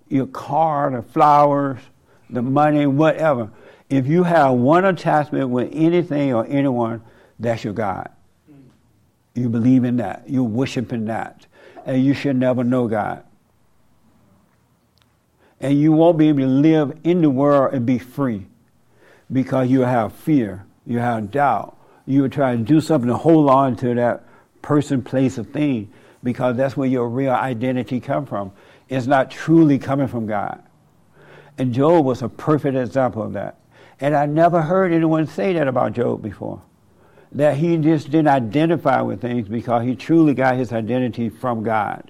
your 0.10 0.28
car, 0.28 0.92
the 0.92 1.02
flowers, 1.02 1.80
the 2.30 2.42
money, 2.42 2.86
whatever. 2.86 3.50
If 3.90 4.08
you 4.08 4.24
have 4.24 4.54
one 4.54 4.86
attachment 4.86 5.50
with 5.50 5.70
anything 5.74 6.34
or 6.34 6.46
anyone, 6.46 7.02
that's 7.40 7.64
your 7.64 7.74
God. 7.74 8.10
You 9.34 9.50
believe 9.50 9.84
in 9.84 9.98
that. 9.98 10.24
You 10.28 10.44
worship 10.44 10.92
in 10.92 11.06
that. 11.06 11.46
And 11.86 12.04
you 12.04 12.14
should 12.14 12.36
never 12.36 12.64
know 12.64 12.88
God. 12.88 13.24
And 15.60 15.80
you 15.80 15.92
won't 15.92 16.18
be 16.18 16.30
able 16.30 16.40
to 16.40 16.48
live 16.48 16.98
in 17.04 17.22
the 17.22 17.30
world 17.30 17.74
and 17.74 17.86
be 17.86 17.98
free 17.98 18.48
because 19.32 19.70
you 19.70 19.82
have 19.82 20.14
fear, 20.14 20.66
you 20.86 21.00
have 21.00 21.32
doubt. 21.32 21.77
You 22.08 22.24
will 22.24 22.30
try 22.30 22.56
to 22.56 22.64
do 22.64 22.82
something 22.82 23.10
to 23.10 23.18
hold 23.18 23.50
on 23.50 23.76
to 23.78 23.94
that 23.94 24.24
person, 24.64 25.04
place, 25.04 25.38
or 25.38 25.44
thing 25.44 25.94
because 26.24 26.58
that's 26.58 26.76
where 26.76 26.88
your 26.88 27.08
real 27.08 27.32
identity 27.32 28.00
comes 28.00 28.30
from. 28.30 28.52
It's 28.90 29.06
not 29.06 29.30
truly 29.30 29.78
coming 29.78 30.08
from 30.08 30.26
God. 30.26 30.64
And 31.58 31.74
Job 31.74 32.06
was 32.06 32.22
a 32.22 32.30
perfect 32.30 32.76
example 32.76 33.24
of 33.24 33.34
that. 33.34 33.60
And 34.00 34.16
I 34.16 34.26
never 34.26 34.62
heard 34.62 34.94
anyone 34.94 35.28
say 35.28 35.54
that 35.54 35.68
about 35.68 35.94
Job 35.94 36.22
before. 36.22 36.62
That 37.34 37.58
he 37.58 37.76
just 37.78 38.10
didn't 38.10 38.30
identify 38.30 39.02
with 39.02 39.22
things 39.22 39.48
because 39.48 39.84
he 39.84 39.96
truly 39.96 40.34
got 40.34 40.56
his 40.56 40.72
identity 40.72 41.30
from 41.30 41.64
God. 41.64 42.10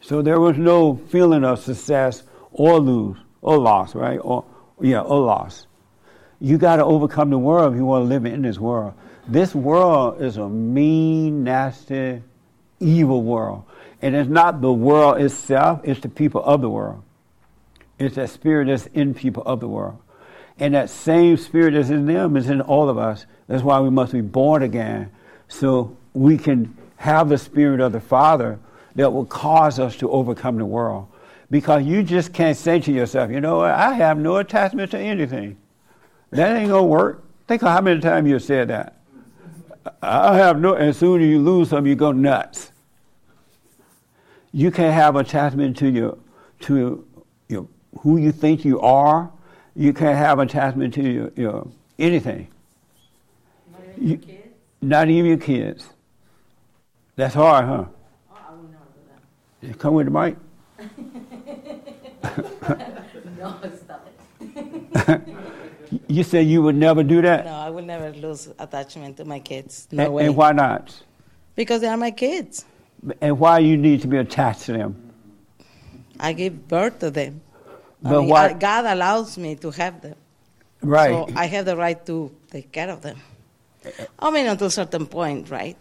So 0.00 0.22
there 0.22 0.40
was 0.40 0.56
no 0.56 0.96
feeling 1.08 1.44
of 1.44 1.60
success 1.60 2.22
or 2.52 2.80
lose 2.80 3.18
or 3.42 3.58
loss, 3.58 3.94
right? 3.94 4.18
Or 4.18 4.44
yeah, 4.80 5.00
or 5.00 5.20
loss. 5.20 5.66
You 6.40 6.58
got 6.58 6.76
to 6.76 6.84
overcome 6.84 7.30
the 7.30 7.38
world 7.38 7.72
if 7.72 7.78
you 7.78 7.84
want 7.84 8.04
to 8.04 8.08
live 8.08 8.26
in 8.26 8.42
this 8.42 8.58
world. 8.58 8.94
This 9.28 9.54
world 9.54 10.22
is 10.22 10.36
a 10.36 10.48
mean, 10.48 11.44
nasty, 11.44 12.22
evil 12.78 13.22
world. 13.22 13.64
And 14.02 14.14
it's 14.14 14.28
not 14.28 14.60
the 14.60 14.72
world 14.72 15.20
itself, 15.20 15.80
it's 15.84 16.00
the 16.00 16.08
people 16.08 16.44
of 16.44 16.60
the 16.60 16.68
world. 16.68 17.02
It's 17.98 18.16
that 18.16 18.30
spirit 18.30 18.66
that's 18.66 18.86
in 18.86 19.14
people 19.14 19.42
of 19.44 19.60
the 19.60 19.68
world. 19.68 19.98
And 20.58 20.74
that 20.74 20.90
same 20.90 21.36
spirit 21.36 21.74
that's 21.74 21.90
in 21.90 22.06
them 22.06 22.36
is 22.36 22.48
in 22.48 22.60
all 22.60 22.88
of 22.88 22.98
us. 22.98 23.26
That's 23.46 23.62
why 23.62 23.80
we 23.80 23.90
must 23.90 24.12
be 24.12 24.20
born 24.20 24.62
again. 24.62 25.10
So 25.48 25.96
we 26.12 26.38
can 26.38 26.76
have 26.96 27.28
the 27.28 27.38
spirit 27.38 27.80
of 27.80 27.92
the 27.92 28.00
Father 28.00 28.58
that 28.94 29.12
will 29.12 29.26
cause 29.26 29.78
us 29.78 29.96
to 29.96 30.10
overcome 30.10 30.56
the 30.56 30.66
world. 30.66 31.08
Because 31.50 31.84
you 31.84 32.02
just 32.02 32.32
can't 32.32 32.56
say 32.56 32.80
to 32.80 32.92
yourself, 32.92 33.30
you 33.30 33.40
know 33.40 33.60
I 33.60 33.92
have 33.92 34.18
no 34.18 34.36
attachment 34.36 34.90
to 34.92 34.98
anything. 34.98 35.56
That 36.30 36.56
ain't 36.56 36.70
gonna 36.70 36.84
work. 36.84 37.24
Think 37.46 37.62
of 37.62 37.68
how 37.68 37.80
many 37.80 38.00
times 38.00 38.28
you 38.28 38.38
said 38.38 38.68
that. 38.68 38.94
I 40.02 40.36
have 40.36 40.60
no 40.60 40.74
as 40.74 40.96
soon 40.96 41.22
as 41.22 41.28
you 41.28 41.40
lose 41.40 41.70
something 41.70 41.88
you 41.88 41.96
go 41.96 42.12
nuts. 42.12 42.72
You 44.52 44.70
can't 44.70 44.94
have 44.94 45.16
attachment 45.16 45.76
to 45.78 45.88
your 45.88 46.18
to 46.60 47.04
your 47.48 47.68
who 48.00 48.16
you 48.16 48.32
think 48.32 48.64
you 48.64 48.80
are. 48.80 49.30
You 49.74 49.92
can't 49.92 50.16
have 50.16 50.38
attachment 50.38 50.94
to 50.94 51.02
your, 51.02 51.30
your 51.36 51.68
anything. 51.98 52.48
Not 53.70 53.80
even 53.82 54.02
You- 54.02 54.08
your 54.08 54.18
kids? 54.18 54.42
Not 54.82 55.08
even 55.08 55.26
your 55.26 55.38
kids. 55.38 55.88
That's 57.16 57.34
hard, 57.34 57.64
huh? 57.64 57.84
Oh, 58.30 58.34
I 58.34 58.52
would 58.52 58.70
never 58.70 58.84
do 59.62 59.66
You 59.68 59.74
Come 59.74 59.94
with 59.94 60.06
the 60.06 60.12
mic. 60.12 60.36
no, 63.38 63.60
stop 63.76 64.06
it. 64.40 65.22
You 66.08 66.22
said 66.24 66.46
you 66.46 66.62
would 66.62 66.74
never 66.76 67.02
do 67.02 67.22
that? 67.22 67.44
No, 67.44 67.52
I 67.52 67.70
will 67.70 67.84
never 67.84 68.12
lose 68.12 68.48
attachment 68.58 69.16
to 69.18 69.24
my 69.24 69.38
kids. 69.40 69.88
No 69.92 70.04
and, 70.04 70.14
way. 70.14 70.26
and 70.26 70.36
why 70.36 70.52
not? 70.52 70.94
Because 71.54 71.80
they 71.80 71.88
are 71.88 71.96
my 71.96 72.10
kids. 72.10 72.64
And 73.20 73.38
why 73.38 73.58
you 73.60 73.76
need 73.76 74.02
to 74.02 74.08
be 74.08 74.16
attached 74.16 74.62
to 74.62 74.72
them? 74.72 75.12
I 76.18 76.32
give 76.32 76.66
birth 76.68 76.98
to 77.00 77.10
them. 77.10 77.40
I 78.04 78.10
But 78.10 78.20
mean, 78.20 78.28
why- 78.28 78.52
God 78.54 78.84
allows 78.86 79.38
me 79.38 79.54
to 79.56 79.70
have 79.70 80.00
them. 80.00 80.16
Right. 80.82 81.10
So 81.10 81.28
I 81.34 81.46
have 81.46 81.64
the 81.64 81.76
right 81.76 82.04
to 82.06 82.30
take 82.50 82.70
care 82.72 82.90
of 82.90 83.02
them. 83.02 83.18
I 84.18 84.30
mean, 84.30 84.46
until 84.46 84.66
a 84.66 84.70
certain 84.70 85.06
point, 85.06 85.50
right? 85.50 85.76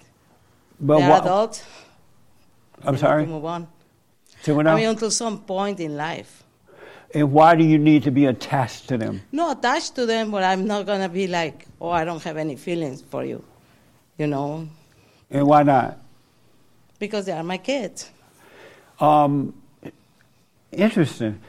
But 0.79 0.99
They're 0.99 1.09
why- 1.09 1.19
adults. 1.19 1.63
I'm 2.83 2.97
sorry? 2.97 3.23
To 3.25 3.29
move 3.29 3.45
on. 3.45 3.67
Say 4.41 4.51
what 4.51 4.67
I 4.67 4.75
mean, 4.75 4.87
until 4.87 5.09
some 5.09 5.39
point 5.39 5.79
in 5.79 5.95
life. 5.97 6.43
And 7.15 7.31
why 7.31 7.55
do 7.55 7.63
you 7.63 7.77
need 7.79 8.03
to 8.03 8.11
be 8.11 8.25
attached 8.25 8.89
to 8.89 8.97
them? 8.97 9.21
No, 9.31 9.51
attached 9.51 9.95
to 9.95 10.05
them, 10.05 10.29
but 10.31 10.43
I'm 10.43 10.67
not 10.67 10.85
gonna 10.85 11.09
be 11.09 11.27
like, 11.27 11.65
oh, 11.79 11.89
I 11.89 12.03
don't 12.03 12.21
have 12.23 12.35
any 12.37 12.57
feelings 12.57 13.01
for 13.01 13.23
you, 13.23 13.43
you 14.17 14.27
know, 14.27 14.67
And 15.31 15.47
why 15.47 15.63
not? 15.63 15.97
because 16.99 17.25
they 17.25 17.31
are 17.31 17.43
my 17.43 17.57
kids. 17.57 18.09
Um, 18.99 19.53
interesting. 20.71 21.39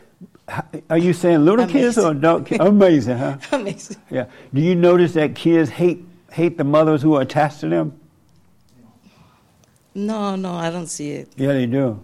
Are 0.89 0.99
you 0.99 1.13
saying 1.13 1.45
little 1.45 1.67
kids 1.67 1.99
or 1.99 2.11
Amazing. 2.13 2.19
adult 2.19 2.47
kids? 2.47 2.61
Amazing, 2.65 3.19
huh? 3.19 3.37
Amazing. 3.53 3.97
Yeah. 4.11 4.27
Do 4.55 4.61
you 4.61 4.75
notice 4.77 5.13
that 5.15 5.35
kids 5.35 5.69
hate 5.71 6.05
hate 6.31 6.57
the 6.59 6.65
mothers 6.65 7.03
who 7.03 7.15
are 7.17 7.23
attached 7.23 7.61
to 7.61 7.69
them? 7.69 7.99
No, 9.95 10.37
no, 10.37 10.53
I 10.55 10.71
don't 10.71 10.87
see 10.89 11.11
it. 11.13 11.29
Yeah, 11.37 11.53
they 11.55 11.67
do. 11.67 12.01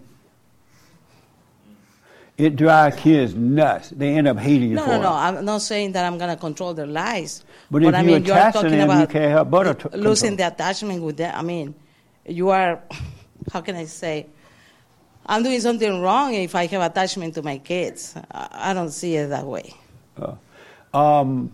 It 2.37 2.55
drives 2.55 2.95
kids 2.97 3.35
nuts. 3.35 3.89
They 3.89 4.15
end 4.15 4.27
up 4.27 4.37
hating 4.39 4.69
you 4.69 4.75
No, 4.75 4.83
for 4.83 4.89
no, 4.89 4.95
it. 4.95 5.01
no. 5.03 5.13
I'm 5.13 5.45
not 5.45 5.61
saying 5.61 5.91
that 5.91 6.05
I'm 6.05 6.17
gonna 6.17 6.35
control 6.35 6.73
their 6.73 6.87
lives. 6.87 7.43
But 7.69 7.83
if 7.83 7.93
I 7.93 8.01
you 8.01 8.07
mean, 8.07 8.25
you're 8.25 8.35
talking 8.35 8.71
them, 8.71 8.79
you 8.79 8.85
about 8.85 9.09
can't 9.09 9.31
help 9.31 9.49
but 9.51 9.93
losing 9.95 10.35
the 10.35 10.47
attachment 10.47 11.01
with 11.03 11.17
them. 11.17 11.33
I 11.35 11.41
mean, 11.41 11.75
you 12.25 12.49
are. 12.49 12.81
How 13.51 13.61
can 13.61 13.75
I 13.75 13.85
say? 13.85 14.27
I'm 15.25 15.43
doing 15.43 15.59
something 15.61 16.01
wrong 16.01 16.33
if 16.33 16.55
I 16.55 16.65
have 16.65 16.81
attachment 16.81 17.35
to 17.35 17.41
my 17.43 17.57
kids. 17.57 18.15
I, 18.31 18.69
I 18.69 18.73
don't 18.73 18.91
see 18.91 19.15
it 19.15 19.27
that 19.29 19.45
way. 19.45 19.73
Um, 20.93 21.51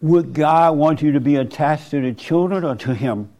would 0.00 0.32
God 0.32 0.76
want 0.76 1.02
you 1.02 1.12
to 1.12 1.20
be 1.20 1.36
attached 1.36 1.90
to 1.90 2.00
the 2.00 2.12
children 2.12 2.64
or 2.64 2.76
to 2.76 2.94
Him? 2.94 3.30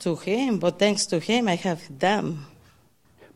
To 0.00 0.14
him, 0.14 0.58
but 0.58 0.78
thanks 0.78 1.06
to 1.06 1.18
him, 1.18 1.48
I 1.48 1.56
have 1.56 1.98
them. 1.98 2.46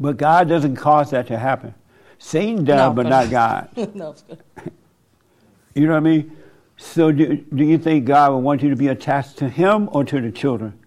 But 0.00 0.16
God 0.16 0.48
doesn't 0.48 0.76
cause 0.76 1.10
that 1.10 1.26
to 1.28 1.38
happen. 1.38 1.74
Satan 2.18 2.64
does, 2.64 2.78
No, 2.78 2.92
but 2.92 3.06
not 3.06 3.30
God. 3.30 3.68
no, 3.94 4.14
You 5.74 5.86
know 5.86 5.92
what 5.92 5.98
I 5.98 6.00
mean? 6.00 6.36
So, 6.76 7.12
do, 7.12 7.36
do 7.36 7.62
you 7.62 7.78
think 7.78 8.06
God 8.06 8.32
would 8.32 8.38
want 8.38 8.62
you 8.62 8.70
to 8.70 8.76
be 8.76 8.88
attached 8.88 9.36
to 9.38 9.48
Him 9.48 9.88
or 9.92 10.04
to 10.04 10.20
the 10.20 10.32
children? 10.32 10.80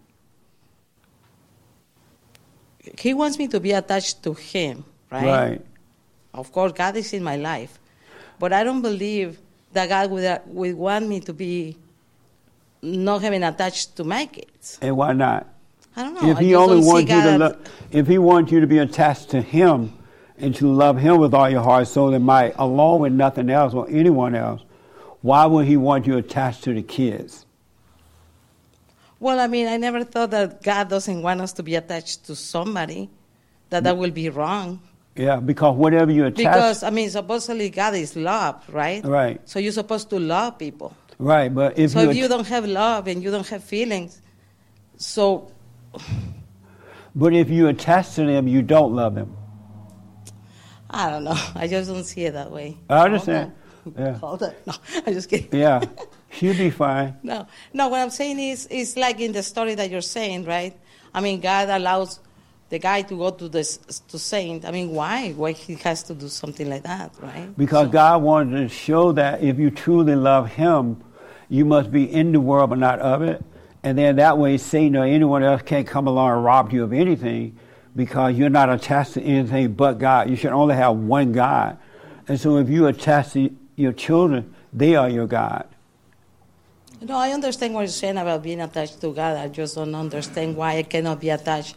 he 3.00 3.14
wants 3.14 3.38
me 3.38 3.48
to 3.48 3.60
be 3.60 3.72
attached 3.72 4.24
to 4.24 4.34
him, 4.34 4.84
right? 5.12 5.26
Right. 5.26 5.62
Of 6.34 6.52
course, 6.52 6.72
God 6.72 6.96
is 6.96 7.14
in 7.14 7.24
my 7.24 7.38
life, 7.38 7.80
but 8.40 8.54
I 8.54 8.64
don't 8.64 8.82
believe 8.82 9.40
that 9.72 9.90
God 9.90 10.12
would, 10.12 10.26
uh, 10.26 10.40
would 10.48 10.76
want 10.76 11.08
me 11.08 11.20
to 11.22 11.34
be 11.34 11.78
not 12.82 13.22
having 13.22 13.44
attached 13.44 13.96
to 13.98 14.04
my 14.04 14.26
kids. 14.26 14.80
And 14.82 14.98
why 14.98 15.14
not? 15.14 15.48
I 15.96 16.04
don't 16.04 16.14
know. 16.16 16.30
If 16.30 16.38
He 16.40 16.56
only 16.56 16.78
wants 16.86 17.12
you 17.12 17.22
to 17.22 17.38
lo- 17.38 17.58
if 17.92 18.08
He 18.08 18.18
wants 18.18 18.52
you 18.52 18.60
to 18.60 18.68
be 18.68 18.80
attached 18.80 19.30
to 19.30 19.42
Him 19.42 19.94
and 20.38 20.56
to 20.56 20.72
love 20.72 20.98
Him 20.98 21.18
with 21.20 21.34
all 21.34 21.50
your 21.50 21.62
heart, 21.62 21.88
soul, 21.88 22.14
and 22.14 22.26
might, 22.26 22.54
along 22.58 23.02
with 23.02 23.14
nothing 23.14 23.50
else 23.50 23.74
or 23.74 23.88
anyone 23.90 24.36
else, 24.36 24.62
why 25.22 25.46
would 25.46 25.66
He 25.68 25.78
want 25.78 26.08
you 26.08 26.18
attached 26.18 26.64
to 26.66 26.74
the 26.74 26.82
kids? 26.82 27.46
Well, 29.20 29.40
I 29.40 29.48
mean, 29.48 29.68
I 29.68 29.78
never 29.78 30.04
thought 30.04 30.32
that 30.32 30.62
God 30.64 30.90
doesn't 30.90 31.22
want 31.22 31.40
us 31.42 31.54
to 31.54 31.64
be 31.64 31.76
attached 31.76 32.26
to 32.26 32.36
somebody, 32.36 33.10
that 33.70 33.84
that 33.86 33.96
will 33.98 34.12
be 34.12 34.30
wrong. 34.30 34.82
Yeah, 35.16 35.38
because 35.38 35.78
whatever 35.78 36.12
you 36.12 36.26
attach, 36.26 36.38
Because, 36.38 36.84
I 36.84 36.90
mean, 36.90 37.10
supposedly 37.10 37.70
God 37.70 37.94
is 37.94 38.16
love, 38.16 38.64
right? 38.68 39.06
Right. 39.06 39.40
So 39.48 39.60
you're 39.60 39.72
supposed 39.72 40.10
to 40.10 40.20
love 40.20 40.58
people. 40.58 40.96
right? 41.20 41.54
But 41.54 41.78
if 41.78 41.92
so 41.92 42.02
you 42.02 42.10
if 42.10 42.18
you 42.18 42.28
don't 42.28 42.48
have 42.48 42.66
love 42.66 43.08
and 43.08 43.22
you 43.24 43.30
don't 43.32 43.48
have 43.48 43.64
feelings, 43.64 44.20
so 44.98 45.52
but 47.16 47.34
if 47.34 47.50
you 47.50 47.68
attach 47.68 48.16
to 48.16 48.26
them, 48.26 48.48
you 48.48 48.62
don't 48.62 48.96
love 48.96 49.16
them. 49.16 49.36
I 50.90 51.10
don't 51.10 51.24
know. 51.24 51.38
I 51.56 51.68
just 51.68 51.90
don't 51.90 52.04
see 52.04 52.26
it 52.26 52.34
that 52.34 52.52
way. 52.52 52.78
I 52.90 53.06
understand. 53.06 53.54
Yeah, 53.98 54.14
Hold 54.20 54.44
on. 54.44 54.54
No, 54.66 54.74
I'm 55.06 55.14
just 55.14 55.30
kidding. 55.30 55.60
yeah, 55.60 55.84
she'll 56.32 56.58
be 56.58 56.70
fine. 56.70 57.18
No, 57.24 57.48
no. 57.74 57.90
What 57.90 58.00
I'm 58.00 58.10
saying 58.10 58.40
is, 58.40 58.66
is 58.68 58.96
like 58.96 59.20
in 59.20 59.32
the 59.34 59.44
story 59.44 59.76
that 59.76 59.90
you're 59.90 60.02
saying, 60.02 60.46
right? 60.46 60.78
I 61.14 61.22
mean, 61.22 61.42
God 61.42 61.70
allows 61.70 62.20
the 62.70 62.80
guy 62.80 63.02
to 63.04 63.18
go 63.18 63.32
to 63.32 63.50
the 63.50 63.64
to 64.08 64.18
saint. 64.18 64.66
I 64.66 64.72
mean, 64.72 64.92
why? 64.92 65.32
Why 65.32 65.52
he 65.52 65.76
has 65.76 66.04
to 66.04 66.14
do 66.16 66.30
something 66.30 66.70
like 66.70 66.84
that, 66.84 67.14
right? 67.20 67.56
Because 67.58 67.90
God 67.90 68.22
wanted 68.22 68.62
to 68.62 68.70
show 68.70 69.12
that 69.12 69.44
if 69.44 69.60
you 69.60 69.70
truly 69.70 70.16
love 70.16 70.50
Him, 70.50 71.04
you 71.50 71.66
must 71.66 71.92
be 71.92 72.12
in 72.12 72.32
the 72.32 72.40
world 72.40 72.70
but 72.70 72.80
not 72.80 73.00
of 73.00 73.22
it. 73.22 73.44
And 73.84 73.98
then 73.98 74.16
that 74.16 74.38
way, 74.38 74.58
Satan 74.58 74.96
or 74.96 75.06
anyone 75.06 75.44
else 75.44 75.62
can't 75.62 75.86
come 75.86 76.08
along 76.08 76.32
and 76.32 76.44
rob 76.44 76.72
you 76.72 76.84
of 76.84 76.94
anything 76.94 77.58
because 77.96 78.36
you're 78.36 78.50
not 78.50 78.70
attached 78.70 79.14
to 79.14 79.22
anything 79.22 79.74
but 79.74 80.00
God. 80.00 80.30
You 80.30 80.36
should 80.36 80.52
only 80.52 80.76
have 80.76 80.96
one 80.96 81.34
God. 81.34 81.78
And 82.28 82.40
so 82.40 82.58
if 82.58 82.70
you 82.70 82.88
attach 82.88 83.34
to 83.34 83.54
your 83.76 83.92
children, 83.92 84.54
they 84.72 84.96
are 84.96 85.10
your 85.10 85.28
God. 85.28 85.68
No, 87.02 87.18
I 87.18 87.32
understand 87.32 87.74
what 87.74 87.82
you're 87.82 87.90
saying 87.90 88.18
about 88.18 88.44
being 88.44 88.62
attached 88.62 89.02
to 89.02 89.14
God. 89.14 89.36
I 89.36 89.50
just 89.50 89.76
don't 89.76 89.94
understand 89.94 90.56
why 90.56 90.78
I 90.78 90.84
cannot 90.84 91.20
be 91.20 91.30
attached, 91.30 91.76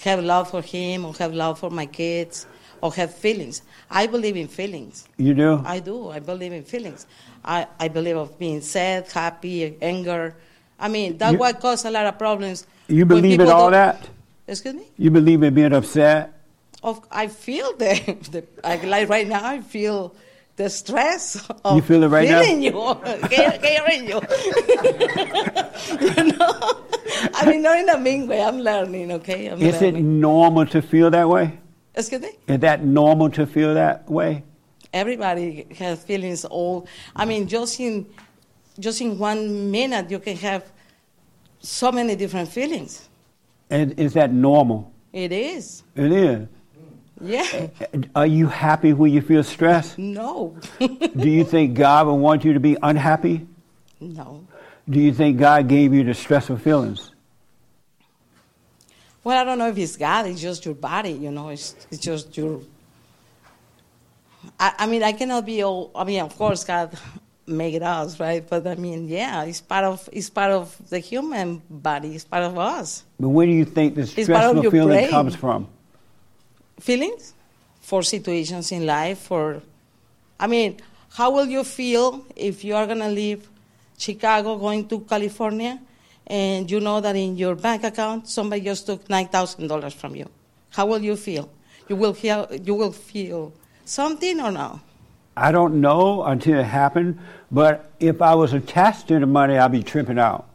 have 0.00 0.24
love 0.24 0.50
for 0.50 0.62
Him, 0.62 1.04
or 1.04 1.12
have 1.14 1.34
love 1.34 1.58
for 1.58 1.68
my 1.68 1.84
kids, 1.84 2.46
or 2.80 2.90
have 2.94 3.14
feelings. 3.14 3.60
I 3.90 4.06
believe 4.06 4.36
in 4.36 4.48
feelings. 4.48 5.06
You 5.18 5.34
do? 5.34 5.62
I 5.66 5.80
do. 5.80 6.08
I 6.08 6.20
believe 6.20 6.52
in 6.54 6.64
feelings. 6.64 7.06
I, 7.44 7.66
I 7.78 7.88
believe 7.88 8.16
of 8.16 8.38
being 8.38 8.62
sad, 8.62 9.12
happy, 9.12 9.76
anger. 9.82 10.34
I 10.80 10.88
mean, 10.88 11.18
that's 11.18 11.32
You- 11.32 11.38
what 11.38 11.60
causes 11.60 11.84
a 11.84 11.90
lot 11.90 12.06
of 12.06 12.18
problems. 12.18 12.66
You 12.88 13.04
believe 13.04 13.38
in 13.40 13.48
all 13.48 13.70
that? 13.70 14.08
Excuse 14.48 14.74
me? 14.74 14.82
You 14.96 15.10
believe 15.12 15.42
in 15.44 15.54
being 15.54 15.72
upset? 15.72 16.32
Of, 16.82 17.00
I 17.10 17.28
feel 17.28 17.76
the, 17.78 17.94
the 18.32 18.44
I, 18.64 18.76
like 18.76 19.08
right 19.08 19.28
now. 19.28 19.44
I 19.46 19.60
feel 19.60 20.14
the 20.56 20.68
stress 20.70 21.48
of 21.64 21.76
You 21.76 21.82
feel 21.82 22.02
it 22.02 22.08
right 22.08 22.28
now? 22.28 22.40
feeling 22.42 22.62
you, 22.62 22.72
que- 23.28 23.58
hearing 23.62 24.08
you. 24.08 24.20
you 26.00 26.24
know, 26.32 26.84
I 27.34 27.44
mean, 27.46 27.62
not 27.62 27.78
in 27.78 27.88
a 27.88 27.98
mean 27.98 28.26
way. 28.26 28.42
I'm 28.42 28.58
learning. 28.60 29.12
Okay, 29.12 29.46
I'm 29.46 29.60
Is 29.60 29.80
it 29.82 29.92
normal 29.94 30.66
to 30.66 30.82
feel 30.82 31.10
that 31.10 31.28
way? 31.28 31.58
Excuse 31.94 32.22
me. 32.22 32.30
Is 32.48 32.60
that 32.60 32.84
normal 32.84 33.30
to 33.30 33.46
feel 33.46 33.74
that 33.74 34.08
way? 34.10 34.42
Everybody 34.92 35.66
has 35.78 36.02
feelings. 36.02 36.44
All 36.44 36.88
I 37.14 37.24
mean, 37.24 37.46
just 37.46 37.78
in 37.78 38.06
just 38.78 39.00
in 39.00 39.18
one 39.18 39.70
minute, 39.70 40.10
you 40.10 40.18
can 40.18 40.36
have 40.36 40.70
so 41.60 41.92
many 41.92 42.16
different 42.16 42.48
feelings. 42.48 43.08
And 43.68 43.98
is 43.98 44.14
that 44.14 44.32
normal? 44.32 44.92
It 45.12 45.32
is. 45.32 45.82
It 45.94 46.12
is. 46.12 46.48
Yeah. 47.20 47.68
Uh, 47.92 47.98
are 48.14 48.26
you 48.26 48.46
happy 48.46 48.92
when 48.92 49.12
you 49.12 49.20
feel 49.20 49.44
stressed? 49.44 49.98
No. 49.98 50.56
Do 50.78 51.28
you 51.28 51.44
think 51.44 51.74
God 51.74 52.06
would 52.06 52.14
want 52.14 52.44
you 52.44 52.54
to 52.54 52.60
be 52.60 52.76
unhappy? 52.82 53.46
no. 54.00 54.46
Do 54.88 54.98
you 54.98 55.12
think 55.12 55.38
God 55.38 55.68
gave 55.68 55.94
you 55.94 56.02
the 56.02 56.14
stressful 56.14 56.56
feelings? 56.56 57.12
Well, 59.22 59.38
I 59.38 59.44
don't 59.44 59.58
know 59.58 59.68
if 59.68 59.78
it's 59.78 59.96
God. 59.96 60.26
It's 60.26 60.40
just 60.40 60.64
your 60.64 60.74
body. 60.74 61.12
You 61.12 61.30
know, 61.30 61.50
it's 61.50 61.76
it's 61.92 62.00
just 62.00 62.36
your. 62.36 62.60
I, 64.58 64.72
I 64.78 64.86
mean, 64.86 65.04
I 65.04 65.12
cannot 65.12 65.46
be 65.46 65.62
all. 65.62 65.92
I 65.94 66.02
mean, 66.02 66.20
of 66.20 66.34
course, 66.36 66.64
God 66.64 66.98
made 67.50 67.82
us, 67.82 68.18
right? 68.18 68.46
But 68.48 68.66
I 68.66 68.76
mean, 68.76 69.08
yeah, 69.08 69.44
it's 69.44 69.60
part 69.60 69.84
of 69.84 70.08
it's 70.12 70.30
part 70.30 70.52
of 70.52 70.76
the 70.88 70.98
human 70.98 71.62
body. 71.68 72.14
It's 72.14 72.24
part 72.24 72.44
of 72.44 72.56
us. 72.58 73.04
But 73.18 73.28
where 73.28 73.46
do 73.46 73.52
you 73.52 73.64
think 73.64 73.96
the 73.96 74.02
part 74.02 74.24
stressful 74.24 74.70
feeling 74.70 74.88
brain. 74.88 75.10
comes 75.10 75.34
from? 75.34 75.68
feelings 76.80 77.34
for 77.80 78.02
situations 78.02 78.72
in 78.72 78.86
life 78.86 79.18
for 79.18 79.60
i 80.38 80.46
mean 80.46 80.76
how 81.12 81.30
will 81.30 81.46
you 81.46 81.62
feel 81.62 82.24
if 82.34 82.64
you 82.64 82.74
are 82.74 82.86
going 82.86 82.98
to 82.98 83.08
leave 83.08 83.48
chicago 83.98 84.56
going 84.56 84.88
to 84.88 85.00
california 85.00 85.78
and 86.26 86.70
you 86.70 86.80
know 86.80 87.00
that 87.00 87.16
in 87.16 87.36
your 87.36 87.54
bank 87.54 87.84
account 87.84 88.28
somebody 88.28 88.62
just 88.62 88.86
took 88.86 89.06
$9000 89.08 89.92
from 89.92 90.16
you 90.16 90.26
how 90.70 90.86
will 90.86 91.00
you 91.00 91.16
feel 91.16 91.50
you 91.88 91.96
will 91.96 92.14
feel 92.14 92.48
you 92.50 92.74
will 92.74 92.92
feel 92.92 93.52
something 93.84 94.40
or 94.40 94.50
no 94.50 94.80
I 95.36 95.52
don't 95.52 95.80
know 95.80 96.24
until 96.24 96.58
it 96.58 96.64
happened, 96.64 97.18
but 97.50 97.90
if 97.98 98.22
I 98.22 98.34
was 98.34 98.52
attached 98.52 99.08
to 99.08 99.18
the 99.18 99.26
money, 99.26 99.58
I'd 99.58 99.72
be 99.72 99.82
tripping 99.82 100.18
out. 100.18 100.48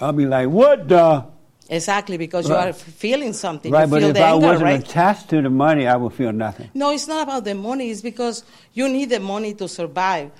I'd 0.00 0.16
be 0.16 0.26
like, 0.26 0.48
what 0.48 0.88
the? 0.88 1.24
exactly 1.68 2.18
because 2.18 2.48
you 2.48 2.54
are 2.54 2.72
feeling 2.72 3.32
something 3.32 3.72
Right, 3.72 3.84
you 3.84 3.90
but 3.90 4.02
if 4.02 4.16
I 4.16 4.32
anger 4.32 4.46
wasn't 4.46 4.64
right 4.64 4.80
attached 4.80 5.30
to 5.30 5.40
the 5.40 5.48
money, 5.48 5.86
I 5.86 5.96
would 5.96 6.12
feel 6.12 6.32
nothing. 6.32 6.68
No, 6.74 6.90
it's 6.90 7.08
not 7.08 7.22
about 7.22 7.44
the 7.44 7.54
money. 7.54 7.90
It's 7.90 8.02
because 8.02 8.44
you 8.74 8.88
need 8.88 9.08
the 9.10 9.20
money 9.20 9.54
to 9.54 9.68
survive. 9.68 10.30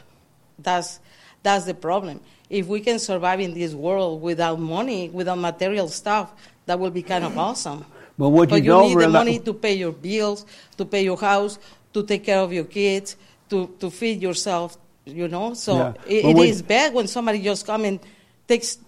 That's 0.59 1.01
that's 1.43 1.65
the 1.65 1.75
problem. 1.75 2.21
If 2.51 2.67
we 2.67 2.81
can 2.81 2.99
survive 2.99 3.41
in 3.41 3.55
this 3.55 3.73
world 3.73 4.21
without 4.21 4.61
money, 4.61 5.09
without 5.09 5.39
material 5.39 5.89
stuff, 5.89 6.33
that 6.67 6.79
will 6.79 6.91
be 6.91 7.03
kind 7.03 7.25
of 7.25 7.39
awesome. 7.39 7.87
But 8.19 8.29
what 8.29 8.51
but 8.51 8.63
you 8.63 8.75
you 8.75 8.89
need 8.89 8.99
the 8.99 9.09
money 9.09 9.39
to 9.39 9.55
pay 9.55 9.75
your 9.75 9.93
bills, 9.93 10.45
to 10.77 10.85
pay 10.85 11.03
your 11.03 11.17
house, 11.17 11.59
to 11.95 12.03
take 12.03 12.25
care 12.25 12.41
of 12.41 12.53
your 12.53 12.65
kids, 12.65 13.17
to, 13.49 13.75
to 13.81 13.91
feed 13.91 14.21
yourself. 14.21 14.77
You 15.05 15.29
know, 15.29 15.55
so 15.55 15.77
Yeah. 15.77 15.93
it, 16.07 16.25
it 16.25 16.39
is 16.39 16.63
bad 16.63 16.95
when 16.95 17.09
somebody 17.09 17.43
just 17.43 17.67
come 17.67 17.85
and 17.85 17.99
takes 18.47 18.79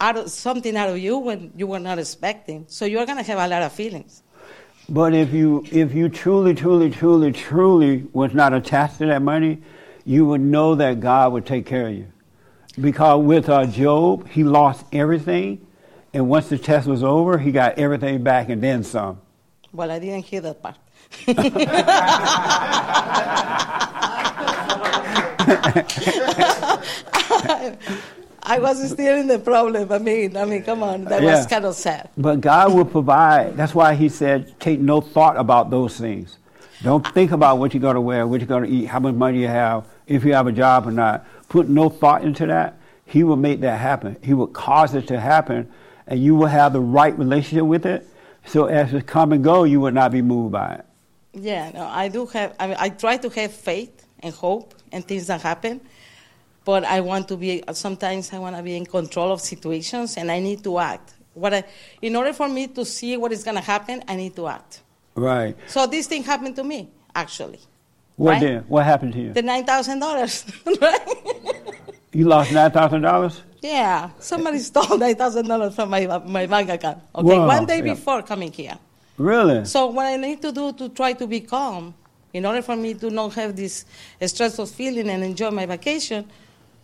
out 0.00 0.16
of, 0.16 0.30
something 0.30 0.74
out 0.76 0.88
of 0.88 0.98
you 0.98 1.18
when 1.18 1.52
you 1.56 1.66
were 1.66 1.80
not 1.80 1.98
expecting. 1.98 2.64
So 2.68 2.86
you're 2.86 3.04
gonna 3.04 3.22
have 3.22 3.38
a 3.38 3.48
lot 3.48 3.62
of 3.62 3.72
feelings. 3.72 4.22
But 4.88 5.12
if 5.12 5.34
you 5.34 5.64
if 5.70 5.92
you 5.94 6.08
truly, 6.08 6.54
truly, 6.54 6.88
truly, 6.90 7.32
truly 7.32 8.06
was 8.14 8.32
not 8.32 8.54
attached 8.54 8.98
to 8.98 9.06
that 9.06 9.20
money, 9.20 9.58
you 10.06 10.24
would 10.26 10.40
know 10.40 10.74
that 10.76 11.00
God 11.00 11.32
would 11.32 11.44
take 11.44 11.66
care 11.66 11.88
of 11.88 11.94
you. 11.94 12.06
Because 12.80 13.22
with 13.22 13.50
uh, 13.50 13.66
Job, 13.66 14.28
he 14.28 14.44
lost 14.44 14.86
everything, 14.92 15.66
and 16.14 16.30
once 16.30 16.48
the 16.48 16.56
test 16.56 16.86
was 16.86 17.02
over, 17.02 17.36
he 17.36 17.52
got 17.52 17.78
everything 17.78 18.22
back 18.22 18.48
and 18.48 18.62
then 18.62 18.84
some. 18.84 19.20
Well, 19.72 19.90
I 19.90 19.98
didn't 19.98 20.24
hear 20.24 20.40
that 20.40 20.62
part. 20.62 20.76
I 28.42 28.58
was 28.60 28.90
still 28.90 29.18
in 29.18 29.26
the 29.26 29.38
problem. 29.38 29.90
I 29.92 29.98
mean, 29.98 30.36
I 30.36 30.44
mean, 30.44 30.62
come 30.62 30.82
on, 30.82 31.04
that 31.04 31.22
Yeah. 31.22 31.36
was 31.36 31.46
kind 31.46 31.64
of 31.64 31.74
sad. 31.74 32.08
But 32.16 32.40
God 32.40 32.72
will 32.74 32.84
provide. 32.84 33.56
That's 33.56 33.74
why 33.74 33.94
He 33.94 34.08
said, 34.08 34.58
take 34.60 34.80
no 34.80 35.00
thought 35.00 35.36
about 35.36 35.70
those 35.70 35.96
things. 35.98 36.38
Don't 36.82 37.06
think 37.08 37.32
about 37.32 37.58
what 37.58 37.74
you're 37.74 37.80
going 37.80 37.96
to 37.96 38.00
wear, 38.00 38.26
what 38.26 38.40
you're 38.40 38.46
going 38.46 38.64
to 38.64 38.70
eat, 38.70 38.86
how 38.86 39.00
much 39.00 39.14
money 39.14 39.40
you 39.40 39.48
have, 39.48 39.84
if 40.06 40.24
you 40.24 40.32
have 40.34 40.46
a 40.46 40.52
job 40.52 40.86
or 40.86 40.92
not. 40.92 41.26
Put 41.48 41.68
no 41.68 41.88
thought 41.88 42.22
into 42.22 42.46
that. 42.46 42.78
He 43.04 43.24
will 43.24 43.36
make 43.36 43.60
that 43.60 43.80
happen. 43.80 44.16
He 44.22 44.34
will 44.34 44.46
cause 44.46 44.94
it 44.94 45.06
to 45.08 45.18
happen, 45.18 45.68
and 46.06 46.22
you 46.22 46.34
will 46.36 46.46
have 46.46 46.72
the 46.72 46.80
right 46.80 47.18
relationship 47.18 47.64
with 47.64 47.84
it. 47.86 48.06
So 48.46 48.66
as 48.66 48.92
it 48.94 49.06
come 49.06 49.32
and 49.32 49.42
go, 49.42 49.64
you 49.64 49.80
will 49.80 49.92
not 49.92 50.12
be 50.12 50.22
moved 50.22 50.52
by 50.52 50.74
it. 50.74 50.84
Yeah, 51.34 51.70
no, 51.74 51.84
I 51.84 52.08
do 52.08 52.26
have. 52.26 52.54
I, 52.60 52.66
mean, 52.66 52.76
I 52.78 52.88
try 52.90 53.16
to 53.16 53.28
have 53.30 53.52
faith 53.52 53.97
and 54.22 54.34
hope 54.34 54.74
and 54.92 55.04
things 55.06 55.26
that 55.28 55.42
happen, 55.42 55.80
but 56.64 56.84
I 56.84 57.00
want 57.00 57.28
to 57.28 57.36
be. 57.36 57.62
Sometimes 57.72 58.32
I 58.32 58.38
want 58.38 58.56
to 58.56 58.62
be 58.62 58.76
in 58.76 58.86
control 58.86 59.32
of 59.32 59.40
situations, 59.40 60.16
and 60.16 60.30
I 60.30 60.40
need 60.40 60.62
to 60.64 60.78
act. 60.78 61.14
What 61.34 61.54
I, 61.54 61.64
in 62.02 62.16
order 62.16 62.32
for 62.32 62.48
me 62.48 62.66
to 62.68 62.84
see 62.84 63.16
what 63.16 63.32
is 63.32 63.44
going 63.44 63.54
to 63.56 63.60
happen, 63.62 64.02
I 64.08 64.16
need 64.16 64.34
to 64.36 64.48
act. 64.48 64.82
Right. 65.14 65.56
So 65.68 65.86
this 65.86 66.06
thing 66.06 66.24
happened 66.24 66.56
to 66.56 66.64
me, 66.64 66.88
actually. 67.14 67.60
What 68.16 68.32
Right. 68.32 68.40
did? 68.40 68.68
What 68.68 68.84
happened 68.84 69.12
to 69.14 69.20
you? 69.20 69.32
The 69.32 69.42
nine 69.42 69.64
thousand 69.64 70.00
dollars. 70.00 70.44
You 72.12 72.24
lost 72.26 72.52
nine 72.52 72.70
thousand 72.70 73.02
dollars. 73.02 73.42
Yeah, 73.60 74.10
somebody 74.18 74.58
stole 74.60 74.96
nine 75.04 75.14
thousand 75.14 75.46
dollars 75.46 75.74
from 75.74 75.90
my 75.90 76.06
my 76.24 76.46
bank 76.46 76.70
account. 76.70 76.98
Okay, 77.14 77.38
Wow, 77.38 77.46
one 77.46 77.66
day 77.66 77.76
yeah. 77.78 77.92
before 77.94 78.22
coming 78.22 78.50
here. 78.50 78.78
Really? 79.18 79.64
So 79.66 79.86
what 79.88 80.06
I 80.06 80.16
need 80.16 80.40
to 80.42 80.50
do 80.52 80.72
to 80.72 80.88
try 80.88 81.12
to 81.12 81.26
be 81.26 81.40
calm, 81.40 81.92
in 82.32 82.44
order 82.46 82.62
for 82.62 82.76
me 82.76 82.94
to 82.94 83.10
not 83.10 83.34
have 83.34 83.56
this 83.56 83.84
stressful 84.24 84.66
feeling 84.66 85.08
and 85.08 85.24
enjoy 85.24 85.50
my 85.50 85.66
vacation, 85.66 86.26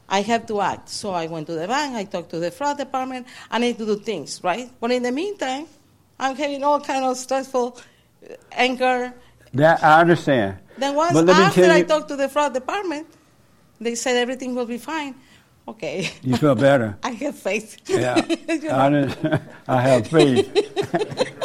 I 0.08 0.22
have 0.22 0.46
to 0.46 0.60
act. 0.60 0.88
So 0.88 1.10
I 1.10 1.26
went 1.26 1.46
to 1.46 1.54
the 1.54 1.66
bank, 1.66 1.94
I 1.94 2.04
talked 2.04 2.30
to 2.30 2.38
the 2.38 2.50
fraud 2.50 2.78
department, 2.78 3.26
I 3.50 3.58
need 3.58 3.78
to 3.78 3.86
do 3.86 3.96
things, 3.96 4.42
right? 4.42 4.70
But 4.80 4.90
in 4.90 5.02
the 5.02 5.12
meantime, 5.12 5.66
I'm 6.18 6.36
having 6.36 6.62
all 6.62 6.80
kind 6.80 7.04
of 7.04 7.16
stressful 7.16 7.78
uh, 8.30 8.34
anger. 8.52 9.12
That 9.52 9.82
I 9.82 10.00
understand. 10.00 10.58
Then 10.76 10.94
once 10.94 11.12
But 11.12 11.26
let 11.26 11.36
me 11.36 11.42
after 11.44 11.70
I 11.70 11.82
talked 11.82 12.08
to 12.08 12.16
the 12.16 12.28
fraud 12.28 12.54
department, 12.54 13.06
they 13.80 13.94
said 13.94 14.16
everything 14.16 14.54
will 14.54 14.66
be 14.66 14.78
fine. 14.78 15.14
Okay. 15.66 16.10
You 16.22 16.36
feel 16.36 16.54
better. 16.54 16.96
I 17.02 17.10
have 17.12 17.36
faith. 17.36 17.78
Yeah. 17.88 18.14
I, 18.48 18.86
understand. 18.86 19.40
I 19.68 19.80
have 19.80 20.06
faith. 20.06 20.50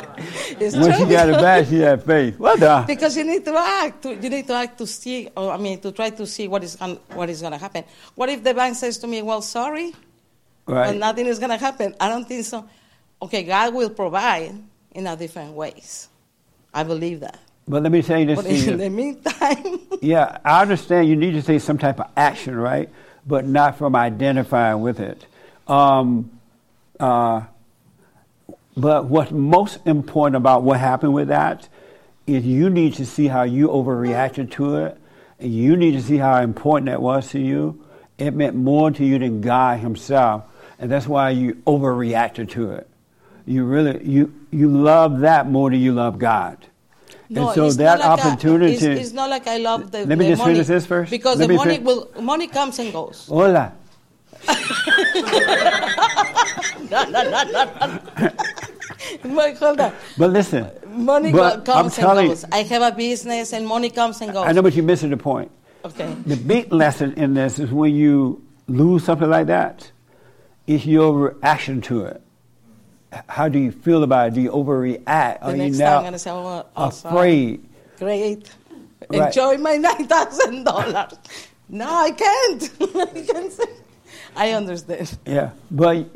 It's 0.61 0.75
Once 0.75 0.97
true. 0.97 1.05
you 1.05 1.11
got 1.11 1.29
it 1.29 1.39
back, 1.39 1.67
she 1.67 1.79
had 1.79 2.03
faith. 2.03 2.37
What 2.37 2.59
the? 2.59 2.83
Because 2.85 3.15
you 3.15 3.23
need 3.23 3.45
to 3.45 3.55
act. 3.55 4.01
To, 4.03 4.13
you 4.13 4.29
need 4.29 4.45
to 4.47 4.53
act 4.53 4.77
to 4.79 4.87
see, 4.87 5.29
or 5.37 5.51
I 5.51 5.57
mean, 5.57 5.79
to 5.79 5.93
try 5.93 6.09
to 6.09 6.27
see 6.27 6.49
what 6.49 6.63
is 6.65 6.75
gon- 6.75 6.99
what 7.13 7.29
is 7.29 7.39
going 7.39 7.53
to 7.53 7.57
happen. 7.57 7.85
What 8.15 8.27
if 8.27 8.43
the 8.43 8.53
bank 8.53 8.75
says 8.75 8.97
to 8.99 9.07
me, 9.07 9.21
"Well, 9.21 9.41
sorry, 9.41 9.93
Right. 10.65 10.89
and 10.89 10.99
nothing 10.99 11.27
is 11.27 11.39
going 11.39 11.51
to 11.51 11.57
happen"? 11.57 11.95
I 11.99 12.09
don't 12.09 12.27
think 12.27 12.43
so. 12.45 12.67
Okay, 13.21 13.43
God 13.43 13.73
will 13.73 13.89
provide 13.89 14.51
in 14.91 15.07
a 15.07 15.15
different 15.15 15.53
ways. 15.53 16.09
I 16.73 16.83
believe 16.83 17.21
that. 17.21 17.39
But 17.65 17.83
let 17.83 17.91
me 17.93 18.01
say 18.01 18.25
this 18.25 18.35
But 18.35 18.45
to 18.45 18.53
you. 18.53 18.71
in 18.73 18.77
the 18.79 18.89
meantime, 18.89 19.79
Yeah, 20.01 20.39
I 20.43 20.61
understand 20.61 21.07
you 21.07 21.15
need 21.15 21.33
to 21.33 21.41
take 21.41 21.61
some 21.61 21.77
type 21.77 21.99
of 22.01 22.07
action, 22.17 22.55
right? 22.57 22.89
But 23.29 23.45
not 23.45 23.77
from 23.77 23.95
identifying 23.95 24.81
with 24.81 24.99
it. 24.99 25.25
Um, 25.67 26.31
uh, 26.99 27.43
but 28.75 29.05
what's 29.05 29.31
most 29.31 29.79
important 29.85 30.35
about 30.37 30.63
what 30.63 30.79
happened 30.79 31.13
with 31.13 31.27
that 31.27 31.69
is 32.25 32.45
you 32.45 32.69
need 32.69 32.95
to 32.95 33.05
see 33.05 33.27
how 33.27 33.43
you 33.43 33.67
overreacted 33.67 34.51
to 34.51 34.77
it. 34.77 34.97
You 35.39 35.77
need 35.77 35.91
to 35.91 36.01
see 36.01 36.17
how 36.17 36.41
important 36.41 36.87
that 36.87 37.01
was 37.01 37.29
to 37.31 37.39
you. 37.39 37.85
It 38.17 38.31
meant 38.31 38.55
more 38.55 38.89
to 38.91 39.05
you 39.05 39.19
than 39.19 39.41
God 39.41 39.79
Himself, 39.79 40.43
and 40.79 40.91
that's 40.91 41.07
why 41.07 41.29
you 41.29 41.55
overreacted 41.67 42.49
to 42.51 42.71
it. 42.71 42.89
You 43.45 43.63
really 43.65 44.05
you 44.05 44.33
you 44.51 44.69
love 44.69 45.19
that 45.19 45.49
more 45.49 45.69
than 45.69 45.79
you 45.79 45.93
love 45.93 46.19
God. 46.19 46.68
No, 47.29 47.49
and 47.49 47.55
so 47.55 47.69
that 47.83 48.01
opportunity. 48.01 48.73
A, 48.73 48.75
it's, 48.75 48.83
it's 48.83 49.13
not 49.13 49.29
like 49.29 49.47
I 49.47 49.57
love 49.57 49.91
the, 49.91 50.05
Let 50.05 50.17
me 50.17 50.25
the 50.25 50.31
just 50.31 50.39
money 50.39 50.53
finish 50.55 50.67
this 50.67 50.85
first. 50.85 51.11
because 51.11 51.37
Let 51.39 51.47
the 51.49 51.55
money 51.55 51.75
fin- 51.75 51.83
will 51.83 52.09
money 52.21 52.47
comes 52.47 52.79
and 52.79 52.91
goes. 52.91 53.27
Hola. 53.27 53.73
no, 56.89 57.03
no, 57.03 57.23
no, 57.29 57.43
no, 57.43 58.31
no. 59.25 59.55
Hold 59.55 59.79
on. 59.81 59.93
But 60.17 60.29
listen, 60.31 60.69
Money 60.87 61.31
but 61.31 61.65
go- 61.65 61.73
I'm 61.73 61.83
comes 61.83 61.95
telling 61.95 62.19
and 62.25 62.29
goes. 62.29 62.45
I 62.51 62.63
have 62.63 62.81
a 62.81 62.95
business, 62.95 63.53
and 63.53 63.67
money 63.67 63.89
comes 63.89 64.21
and 64.21 64.33
goes. 64.33 64.47
I 64.47 64.51
know, 64.51 64.61
but 64.61 64.73
you're 64.73 64.85
missing 64.85 65.09
the 65.11 65.17
point. 65.17 65.51
Okay. 65.85 66.13
The 66.25 66.35
big 66.35 66.73
lesson 66.73 67.13
in 67.13 67.33
this 67.33 67.59
is 67.59 67.71
when 67.71 67.93
you 67.95 68.43
lose 68.67 69.03
something 69.03 69.29
like 69.29 69.47
that, 69.47 69.91
it's 70.67 70.85
your 70.85 71.13
reaction 71.13 71.81
to 71.81 72.05
it. 72.05 72.21
How 73.27 73.49
do 73.49 73.57
you 73.59 73.71
feel 73.71 74.03
about 74.03 74.29
it? 74.29 74.33
Do 74.35 74.41
you 74.41 74.51
overreact? 74.51 75.05
The 75.05 75.45
Are 75.45 75.55
you 75.55 75.71
now 75.71 75.85
time 75.85 75.97
I'm 75.97 76.03
gonna 76.05 76.19
say, 76.19 76.31
oh, 76.31 76.65
afraid? 76.75 77.67
Great. 77.97 78.49
Right. 79.09 79.27
Enjoy 79.27 79.57
my 79.57 79.77
nine 79.77 80.07
thousand 80.07 80.63
dollars. 80.63 81.13
No, 81.69 81.87
I 81.87 82.11
can't. 82.11 82.69
I 82.81 83.21
can't 83.21 83.51
say. 83.51 83.65
I 84.35 84.51
understand. 84.51 85.17
Yeah, 85.25 85.51
but 85.71 86.07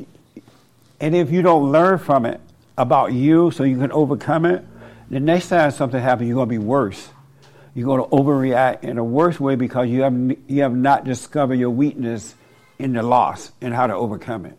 and 1.00 1.14
if 1.14 1.30
you 1.30 1.42
don't 1.42 1.72
learn 1.72 1.98
from 1.98 2.26
it 2.26 2.40
about 2.78 3.12
you, 3.12 3.50
so 3.50 3.64
you 3.64 3.78
can 3.78 3.92
overcome 3.92 4.46
it, 4.46 4.64
the 5.10 5.20
next 5.20 5.48
time 5.48 5.70
something 5.70 6.00
happens, 6.00 6.28
you're 6.28 6.36
gonna 6.36 6.46
be 6.46 6.58
worse. 6.58 7.08
You're 7.74 7.86
going 7.86 8.02
to 8.02 8.16
overreact 8.16 8.84
in 8.84 8.98
a 8.98 9.04
worse 9.04 9.40
way 9.40 9.56
because 9.56 9.88
you 9.88 10.02
have, 10.02 10.14
you 10.46 10.62
have 10.62 10.76
not 10.76 11.04
discovered 11.04 11.56
your 11.56 11.70
weakness 11.70 12.36
in 12.78 12.92
the 12.92 13.02
loss 13.02 13.50
and 13.60 13.74
how 13.74 13.88
to 13.88 13.94
overcome 13.94 14.46
it. 14.46 14.56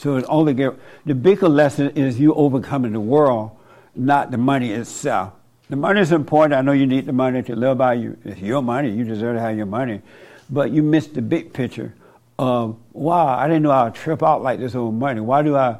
So 0.00 0.16
it's 0.16 0.26
only 0.30 0.54
get, 0.54 0.72
the 1.04 1.14
bigger 1.14 1.46
lesson 1.46 1.90
is 1.90 2.18
you 2.18 2.32
overcoming 2.32 2.92
the 2.92 3.00
world, 3.00 3.50
not 3.94 4.30
the 4.30 4.38
money 4.38 4.72
itself. 4.72 5.34
The 5.68 5.76
money 5.76 6.00
is 6.00 6.10
important. 6.10 6.54
I 6.54 6.62
know 6.62 6.72
you 6.72 6.86
need 6.86 7.04
the 7.04 7.12
money 7.12 7.42
to 7.42 7.54
live 7.54 7.76
by. 7.76 7.94
You, 7.94 8.16
it's 8.24 8.40
your 8.40 8.62
money. 8.62 8.90
You 8.90 9.04
deserve 9.04 9.36
to 9.36 9.42
have 9.42 9.58
your 9.58 9.66
money, 9.66 10.00
but 10.48 10.70
you 10.70 10.82
miss 10.82 11.08
the 11.08 11.20
big 11.20 11.52
picture 11.52 11.92
of 12.38 12.78
wow. 12.94 13.36
I 13.36 13.46
didn't 13.46 13.64
know 13.64 13.72
I'd 13.72 13.94
trip 13.94 14.22
out 14.22 14.42
like 14.42 14.58
this 14.58 14.74
over 14.74 14.90
money. 14.90 15.20
Why 15.20 15.42
do 15.42 15.54
I? 15.54 15.76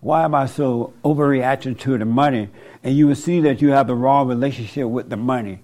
Why 0.00 0.24
am 0.24 0.34
I 0.34 0.44
so 0.44 0.92
overreacting 1.02 1.78
to 1.80 1.96
the 1.96 2.04
money? 2.04 2.50
And 2.84 2.94
you 2.94 3.06
will 3.06 3.14
see 3.14 3.40
that 3.40 3.62
you 3.62 3.70
have 3.70 3.86
the 3.86 3.94
wrong 3.94 4.28
relationship 4.28 4.86
with 4.86 5.08
the 5.08 5.16
money. 5.16 5.60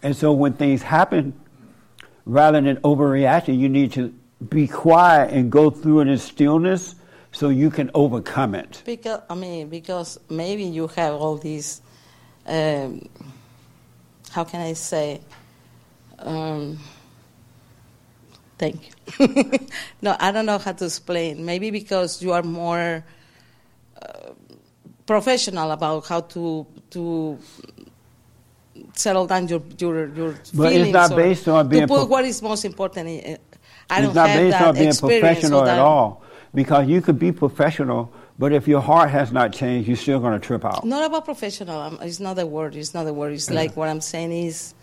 And 0.00 0.14
so 0.14 0.30
when 0.30 0.52
things 0.52 0.82
happen, 0.82 1.32
rather 2.24 2.60
than 2.60 2.76
overreacting, 2.82 3.58
you 3.58 3.68
need 3.68 3.92
to 3.94 4.14
be 4.48 4.68
quiet 4.68 5.32
and 5.32 5.50
go 5.50 5.70
through 5.70 6.02
it 6.02 6.08
in 6.08 6.18
stillness 6.18 6.94
so 7.38 7.50
you 7.50 7.70
can 7.70 7.88
overcome 7.94 8.56
it. 8.56 8.82
Because 8.84 9.20
I 9.30 9.34
mean, 9.36 9.68
because 9.68 10.18
maybe 10.28 10.64
you 10.64 10.88
have 10.88 11.14
all 11.14 11.36
these. 11.36 11.80
Um, 12.44 13.08
how 14.32 14.42
can 14.42 14.60
I 14.60 14.72
say? 14.72 15.20
Um, 16.18 16.78
thank 18.58 18.90
you. 19.18 19.68
no, 20.02 20.16
I 20.18 20.32
don't 20.32 20.46
know 20.46 20.58
how 20.58 20.72
to 20.72 20.84
explain. 20.84 21.44
Maybe 21.44 21.70
because 21.70 22.20
you 22.20 22.32
are 22.32 22.42
more 22.42 23.04
uh, 24.02 24.32
professional 25.06 25.70
about 25.70 26.08
how 26.08 26.22
to 26.34 26.66
to 26.90 27.38
settle 28.94 29.28
down 29.28 29.46
your 29.46 29.62
your 29.78 30.08
your 30.08 30.32
But 30.54 30.70
feelings. 30.72 30.88
it's 30.88 30.92
not 30.92 31.14
based 31.14 31.46
on 31.46 31.68
being 31.68 31.82
to 31.82 31.86
put 31.86 31.98
pro- 31.98 32.06
what 32.06 32.24
is 32.24 32.42
most 32.42 32.64
important. 32.64 33.06
I 33.08 33.12
it's 33.12 33.38
don't 34.02 34.14
not 34.14 34.28
have 34.28 34.38
based 34.38 34.58
that 34.58 34.68
on 34.68 34.74
being 34.74 34.88
experience, 34.88 35.20
professional 35.22 35.68
at 35.68 35.78
all. 35.78 36.24
Because 36.54 36.88
you 36.88 37.00
could 37.02 37.18
be 37.18 37.30
professional, 37.32 38.12
but 38.38 38.52
if 38.52 38.66
your 38.66 38.80
heart 38.80 39.10
has 39.10 39.32
not 39.32 39.52
changed, 39.52 39.86
you're 39.88 39.96
still 39.96 40.20
going 40.20 40.38
to 40.38 40.44
trip 40.44 40.64
out. 40.64 40.84
Not 40.84 41.04
about 41.04 41.24
professional. 41.24 41.80
um, 41.80 41.98
It's 42.02 42.20
not 42.20 42.36
the 42.36 42.46
word. 42.46 42.74
It's 42.74 42.94
not 42.94 43.04
the 43.04 43.12
word. 43.12 43.32
It's 43.32 43.50
like 43.50 43.76
what 43.76 43.88
I'm 43.88 44.00
saying 44.00 44.32
is, 44.32 44.74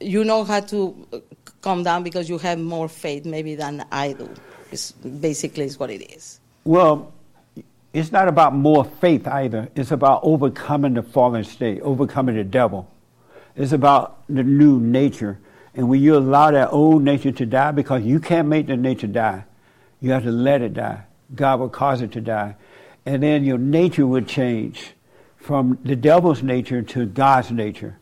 you 0.00 0.24
know 0.24 0.44
how 0.44 0.60
to 0.60 1.06
uh, 1.12 1.18
calm 1.62 1.82
down 1.82 2.02
because 2.02 2.28
you 2.28 2.38
have 2.38 2.58
more 2.58 2.88
faith 2.88 3.24
maybe 3.24 3.54
than 3.54 3.84
I 3.90 4.12
do. 4.12 4.28
It's 4.70 4.92
basically 4.92 5.64
is 5.64 5.78
what 5.78 5.90
it 5.90 6.02
is. 6.12 6.40
Well, 6.64 7.12
it's 7.92 8.12
not 8.12 8.28
about 8.28 8.54
more 8.54 8.84
faith 8.84 9.26
either. 9.26 9.68
It's 9.74 9.90
about 9.90 10.20
overcoming 10.22 10.94
the 10.94 11.02
fallen 11.02 11.44
state, 11.44 11.80
overcoming 11.80 12.36
the 12.36 12.44
devil. 12.44 12.90
It's 13.56 13.72
about 13.72 14.26
the 14.28 14.42
new 14.42 14.78
nature. 14.78 15.38
And 15.74 15.88
when 15.88 16.02
you 16.02 16.16
allow 16.16 16.50
that 16.50 16.72
old 16.72 17.02
nature 17.02 17.32
to 17.32 17.46
die, 17.46 17.70
because 17.72 18.02
you 18.02 18.20
can't 18.20 18.48
make 18.48 18.66
the 18.66 18.76
nature 18.76 19.06
die, 19.06 19.44
you 20.00 20.10
have 20.10 20.24
to 20.24 20.30
let 20.30 20.62
it 20.62 20.74
die. 20.74 21.04
God 21.34 21.60
will 21.60 21.68
cause 21.68 22.00
it 22.00 22.12
to 22.12 22.20
die. 22.20 22.56
And 23.04 23.22
then 23.22 23.44
your 23.44 23.58
nature 23.58 24.06
would 24.06 24.28
change 24.28 24.92
from 25.36 25.78
the 25.84 25.96
devil's 25.96 26.42
nature 26.42 26.82
to 26.82 27.06
God's 27.06 27.50
nature. 27.50 27.98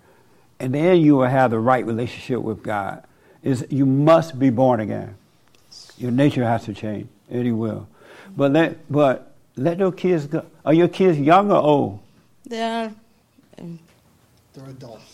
And 0.59 0.75
then 0.75 1.01
you 1.01 1.17
will 1.17 1.27
have 1.27 1.51
the 1.51 1.59
right 1.59 1.85
relationship 1.85 2.41
with 2.41 2.63
God. 2.63 3.05
Is 3.43 3.67
you 3.69 3.85
must 3.85 4.39
be 4.39 4.49
born 4.49 4.81
again. 4.81 5.17
Your 5.99 6.11
nature 6.11 6.45
has 6.45 6.65
to 6.65 6.73
change, 6.73 7.09
and 7.29 7.47
it 7.47 7.53
will. 7.53 7.87
But 8.35 8.53
let 8.53 8.91
but 8.91 9.35
let 9.57 9.79
those 9.79 9.95
kids 9.95 10.27
go. 10.27 10.47
Are 10.65 10.73
your 10.73 10.89
kids 10.89 11.19
young 11.19 11.53
or 11.53 11.59
old? 11.59 12.01
They 12.47 12.63
are 12.63 12.93
um, 13.59 13.79
They're 14.55 14.71
adults. 14.71 15.14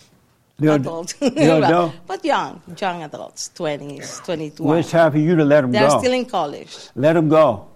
They're 0.61 0.77
adults, 0.77 1.15
They're 1.15 1.62
adult. 1.62 1.95
but 2.07 2.24
young, 2.24 2.62
young 2.78 3.03
adults, 3.03 3.51
20s, 3.57 4.24
21. 4.24 4.69
Well, 4.69 4.78
it's 4.78 4.91
time 4.91 5.11
for 5.12 5.19
you 5.19 5.35
to 5.37 5.45
let 5.45 5.62
them 5.62 5.73
go. 5.73 5.78
They're 5.78 5.99
still 5.99 6.12
in 6.12 6.27
college. 6.27 6.77
let 6.95 7.15
them 7.15 7.28
go. 7.28 7.66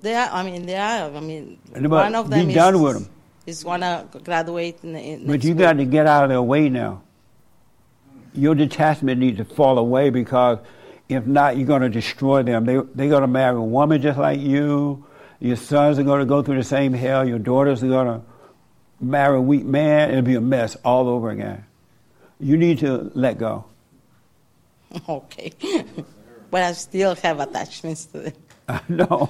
They 0.00 0.14
are. 0.14 0.30
I 0.32 0.42
mean, 0.42 0.64
they 0.64 0.76
are. 0.76 1.14
I 1.14 1.20
mean, 1.20 1.58
but 1.74 1.90
one 1.90 2.14
of 2.14 2.30
be 2.30 2.36
them 2.36 2.48
is, 2.48 2.54
done 2.54 2.82
with 2.82 2.96
'em. 2.96 3.08
is 3.46 3.64
wanna 3.64 4.08
graduate 4.24 4.78
in, 4.82 4.96
in 4.96 5.26
But 5.26 5.44
you 5.44 5.54
got 5.54 5.74
to 5.74 5.84
get 5.84 6.06
out 6.06 6.24
of 6.24 6.30
their 6.30 6.42
way 6.42 6.70
now. 6.70 7.02
Your 8.32 8.54
detachment 8.54 9.20
needs 9.20 9.36
to 9.38 9.44
fall 9.44 9.76
away 9.76 10.08
because 10.08 10.58
if 11.10 11.26
not, 11.26 11.56
you're 11.56 11.66
going 11.66 11.82
to 11.82 11.88
destroy 11.88 12.42
them. 12.44 12.64
They, 12.64 12.78
they're 12.94 13.08
going 13.10 13.22
to 13.22 13.26
marry 13.26 13.56
a 13.56 13.60
woman 13.60 14.00
just 14.00 14.18
like 14.18 14.38
you. 14.40 15.04
Your 15.40 15.56
sons 15.56 15.98
are 15.98 16.04
going 16.04 16.20
to 16.20 16.26
go 16.26 16.40
through 16.42 16.56
the 16.56 16.62
same 16.62 16.92
hell. 16.92 17.26
Your 17.26 17.40
daughters 17.40 17.82
are 17.82 17.88
going 17.88 18.06
to 18.06 18.22
marry 19.00 19.36
a 19.36 19.40
weak 19.40 19.64
man. 19.64 20.10
It'll 20.10 20.22
be 20.22 20.36
a 20.36 20.40
mess 20.40 20.76
all 20.84 21.08
over 21.08 21.30
again. 21.30 21.64
You 22.40 22.56
need 22.56 22.78
to 22.80 23.10
let 23.14 23.38
go. 23.38 23.64
Okay. 25.08 25.52
but 26.50 26.62
I 26.62 26.72
still 26.72 27.14
have 27.16 27.38
attachments 27.38 28.06
to 28.06 28.18
them. 28.18 28.32
no. 28.88 29.06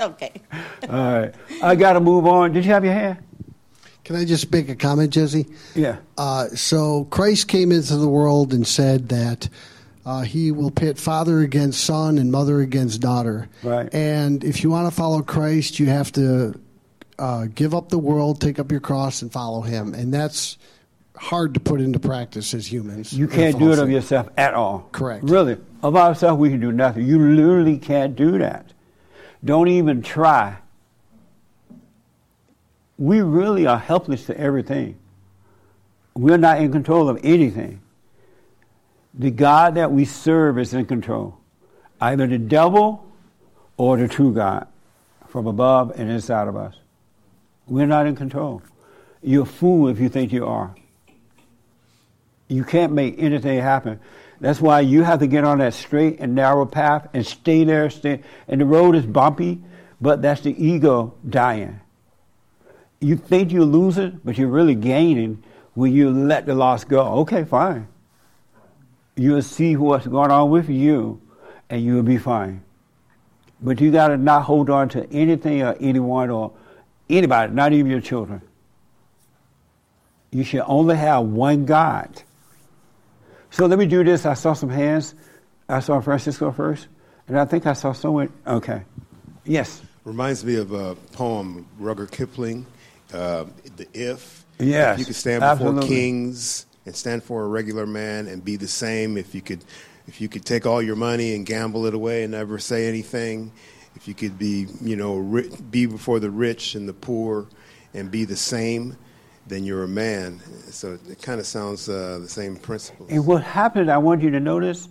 okay. 0.00 0.32
All 0.88 1.20
right. 1.20 1.34
I 1.62 1.74
got 1.74 1.94
to 1.94 2.00
move 2.00 2.26
on. 2.26 2.52
Did 2.52 2.64
you 2.64 2.72
have 2.72 2.84
your 2.84 2.92
hand? 2.92 3.18
Can 4.04 4.16
I 4.16 4.26
just 4.26 4.52
make 4.52 4.68
a 4.68 4.76
comment, 4.76 5.14
Jesse? 5.14 5.46
Yeah. 5.74 5.96
Uh, 6.18 6.48
so 6.48 7.04
Christ 7.04 7.48
came 7.48 7.72
into 7.72 7.96
the 7.96 8.08
world 8.08 8.52
and 8.52 8.66
said 8.66 9.08
that 9.08 9.48
uh, 10.04 10.22
he 10.22 10.52
will 10.52 10.70
pit 10.70 10.98
father 10.98 11.40
against 11.40 11.82
son 11.82 12.18
and 12.18 12.30
mother 12.30 12.60
against 12.60 13.00
daughter. 13.00 13.48
Right. 13.62 13.92
And 13.94 14.44
if 14.44 14.62
you 14.62 14.68
want 14.68 14.86
to 14.88 14.94
follow 14.94 15.22
Christ, 15.22 15.78
you 15.78 15.86
have 15.86 16.12
to 16.12 16.60
uh, 17.18 17.46
give 17.54 17.74
up 17.74 17.88
the 17.88 17.98
world, 17.98 18.40
take 18.40 18.58
up 18.58 18.70
your 18.70 18.80
cross, 18.80 19.22
and 19.22 19.32
follow 19.32 19.62
him. 19.62 19.94
And 19.94 20.12
that's 20.12 20.58
hard 21.16 21.54
to 21.54 21.60
put 21.60 21.80
into 21.80 21.98
practice 21.98 22.54
as 22.54 22.70
humans. 22.70 23.12
You 23.12 23.28
can't 23.28 23.58
do 23.58 23.72
it 23.72 23.78
of 23.78 23.90
yourself 23.90 24.28
at 24.36 24.54
all. 24.54 24.88
Correct. 24.92 25.24
Really. 25.24 25.58
Of 25.82 25.96
ourselves, 25.96 26.40
we 26.40 26.50
can 26.50 26.60
do 26.60 26.72
nothing. 26.72 27.06
You 27.06 27.18
literally 27.18 27.78
can't 27.78 28.16
do 28.16 28.38
that. 28.38 28.72
Don't 29.44 29.68
even 29.68 30.02
try. 30.02 30.56
We 32.98 33.20
really 33.20 33.66
are 33.66 33.78
helpless 33.78 34.26
to 34.26 34.38
everything. 34.38 34.96
We're 36.14 36.38
not 36.38 36.60
in 36.60 36.72
control 36.72 37.08
of 37.08 37.18
anything. 37.24 37.80
The 39.12 39.30
God 39.30 39.74
that 39.74 39.92
we 39.92 40.04
serve 40.04 40.58
is 40.58 40.74
in 40.74 40.86
control. 40.86 41.38
Either 42.00 42.26
the 42.26 42.38
devil 42.38 43.06
or 43.76 43.96
the 43.96 44.08
true 44.08 44.32
God 44.32 44.66
from 45.28 45.46
above 45.46 45.92
and 45.96 46.10
inside 46.10 46.48
of 46.48 46.56
us. 46.56 46.76
We're 47.66 47.86
not 47.86 48.06
in 48.06 48.14
control. 48.14 48.62
You're 49.22 49.42
a 49.42 49.46
fool 49.46 49.88
if 49.88 49.98
you 49.98 50.08
think 50.08 50.32
you 50.32 50.46
are. 50.46 50.74
You 52.48 52.64
can't 52.64 52.92
make 52.92 53.16
anything 53.18 53.58
happen. 53.60 54.00
That's 54.40 54.60
why 54.60 54.80
you 54.80 55.02
have 55.02 55.20
to 55.20 55.26
get 55.26 55.44
on 55.44 55.58
that 55.58 55.74
straight 55.74 56.20
and 56.20 56.34
narrow 56.34 56.66
path 56.66 57.08
and 57.14 57.24
stay 57.26 57.64
there. 57.64 57.88
Stay, 57.90 58.20
and 58.48 58.60
the 58.60 58.66
road 58.66 58.94
is 58.94 59.06
bumpy, 59.06 59.62
but 60.00 60.20
that's 60.20 60.42
the 60.42 60.54
ego 60.62 61.14
dying. 61.28 61.80
You 63.00 63.16
think 63.16 63.52
you're 63.52 63.64
losing, 63.64 64.20
but 64.24 64.36
you're 64.36 64.48
really 64.48 64.74
gaining 64.74 65.42
when 65.74 65.92
you 65.92 66.10
let 66.10 66.46
the 66.46 66.54
loss 66.54 66.84
go. 66.84 67.00
Okay, 67.20 67.44
fine. 67.44 67.88
You'll 69.16 69.42
see 69.42 69.76
what's 69.76 70.06
going 70.06 70.30
on 70.30 70.50
with 70.50 70.68
you, 70.68 71.20
and 71.70 71.82
you'll 71.82 72.02
be 72.02 72.18
fine. 72.18 72.62
But 73.60 73.80
you 73.80 73.90
got 73.92 74.08
to 74.08 74.16
not 74.16 74.42
hold 74.42 74.68
on 74.68 74.88
to 74.90 75.10
anything 75.10 75.62
or 75.62 75.76
anyone 75.80 76.30
or 76.30 76.52
anybody, 77.08 77.52
not 77.52 77.72
even 77.72 77.90
your 77.90 78.00
children. 78.00 78.42
You 80.30 80.42
should 80.42 80.64
only 80.66 80.96
have 80.96 81.24
one 81.24 81.64
God. 81.64 82.22
So 83.54 83.66
let 83.66 83.78
me 83.78 83.86
do 83.86 84.02
this. 84.02 84.26
I 84.26 84.34
saw 84.34 84.52
some 84.52 84.68
hands. 84.68 85.14
I 85.68 85.78
saw 85.78 86.00
Francisco 86.00 86.50
first, 86.50 86.88
and 87.28 87.38
I 87.38 87.44
think 87.44 87.68
I 87.68 87.72
saw 87.72 87.92
someone. 87.92 88.32
Okay. 88.44 88.82
Yes. 89.44 89.80
Reminds 90.04 90.44
me 90.44 90.56
of 90.56 90.72
a 90.72 90.96
poem, 91.12 91.64
Rudyard 91.78 92.10
Kipling, 92.10 92.66
uh, 93.12 93.44
The 93.76 93.86
If. 93.94 94.44
Yes, 94.58 94.94
If 94.94 94.98
you 94.98 95.04
could 95.06 95.14
stand 95.14 95.40
before 95.42 95.52
absolutely. 95.68 95.88
kings 95.88 96.66
and 96.84 96.96
stand 96.96 97.22
for 97.22 97.44
a 97.44 97.46
regular 97.46 97.86
man 97.86 98.26
and 98.26 98.44
be 98.44 98.56
the 98.56 98.66
same, 98.66 99.16
if 99.16 99.36
you 99.36 99.40
could, 99.40 99.64
if 100.08 100.20
you 100.20 100.28
could 100.28 100.44
take 100.44 100.66
all 100.66 100.82
your 100.82 100.96
money 100.96 101.36
and 101.36 101.46
gamble 101.46 101.86
it 101.86 101.94
away 101.94 102.24
and 102.24 102.32
never 102.32 102.58
say 102.58 102.88
anything, 102.88 103.52
if 103.94 104.08
you 104.08 104.14
could 104.14 104.36
be, 104.36 104.66
you 104.82 104.96
know, 104.96 105.16
ri- 105.18 105.50
be 105.70 105.86
before 105.86 106.18
the 106.18 106.30
rich 106.30 106.74
and 106.74 106.88
the 106.88 106.92
poor 106.92 107.46
and 107.94 108.10
be 108.10 108.24
the 108.24 108.36
same, 108.36 108.96
then 109.46 109.64
you're 109.64 109.84
a 109.84 109.88
man. 109.88 110.40
So 110.70 110.98
it 111.08 111.20
kind 111.20 111.40
of 111.40 111.46
sounds 111.46 111.88
uh, 111.88 112.18
the 112.20 112.28
same 112.28 112.56
principle. 112.56 113.06
And 113.08 113.26
what 113.26 113.42
happened, 113.42 113.90
I 113.90 113.98
want 113.98 114.22
you 114.22 114.30
to 114.30 114.40
notice, 114.40 114.88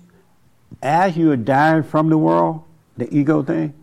as 0.81 1.17
you 1.17 1.31
are 1.31 1.37
dying 1.37 1.83
from 1.83 2.09
the 2.09 2.17
world, 2.17 2.63
the 2.97 3.13
ego 3.15 3.43
thing, 3.43 3.73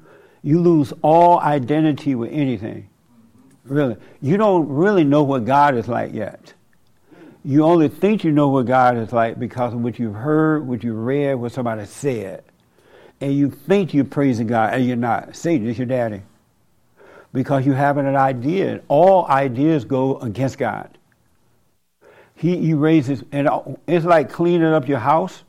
you 0.42 0.60
lose 0.60 0.92
all 1.02 1.40
identity 1.40 2.14
with 2.14 2.30
anything. 2.32 2.88
Really. 3.64 3.96
You 4.22 4.36
don't 4.36 4.68
really 4.68 5.04
know 5.04 5.22
what 5.22 5.44
God 5.44 5.76
is 5.76 5.86
like 5.86 6.14
yet. 6.14 6.54
You 7.44 7.64
only 7.64 7.88
think 7.88 8.24
you 8.24 8.32
know 8.32 8.48
what 8.48 8.66
God 8.66 8.96
is 8.96 9.12
like 9.12 9.38
because 9.38 9.72
of 9.72 9.80
what 9.80 9.98
you've 9.98 10.14
heard, 10.14 10.66
what 10.66 10.84
you 10.84 10.92
read, 10.92 11.34
what 11.34 11.52
somebody 11.52 11.86
said. 11.86 12.44
And 13.20 13.34
you 13.34 13.50
think 13.50 13.92
you're 13.92 14.04
praising 14.04 14.46
God, 14.46 14.74
and 14.74 14.86
you're 14.86 14.96
not. 14.96 15.36
Satan 15.36 15.66
is 15.68 15.78
your 15.78 15.86
daddy. 15.86 16.22
Because 17.32 17.64
you 17.64 17.72
have 17.72 17.96
an 17.96 18.16
idea. 18.16 18.80
All 18.88 19.26
ideas 19.26 19.84
go 19.84 20.18
against 20.18 20.58
God. 20.58 20.98
He 22.34 22.70
erases, 22.70 23.22
and 23.32 23.48
it's 23.86 24.04
like 24.04 24.32
cleaning 24.32 24.72
up 24.72 24.88
your 24.88 24.98
house, 24.98 25.44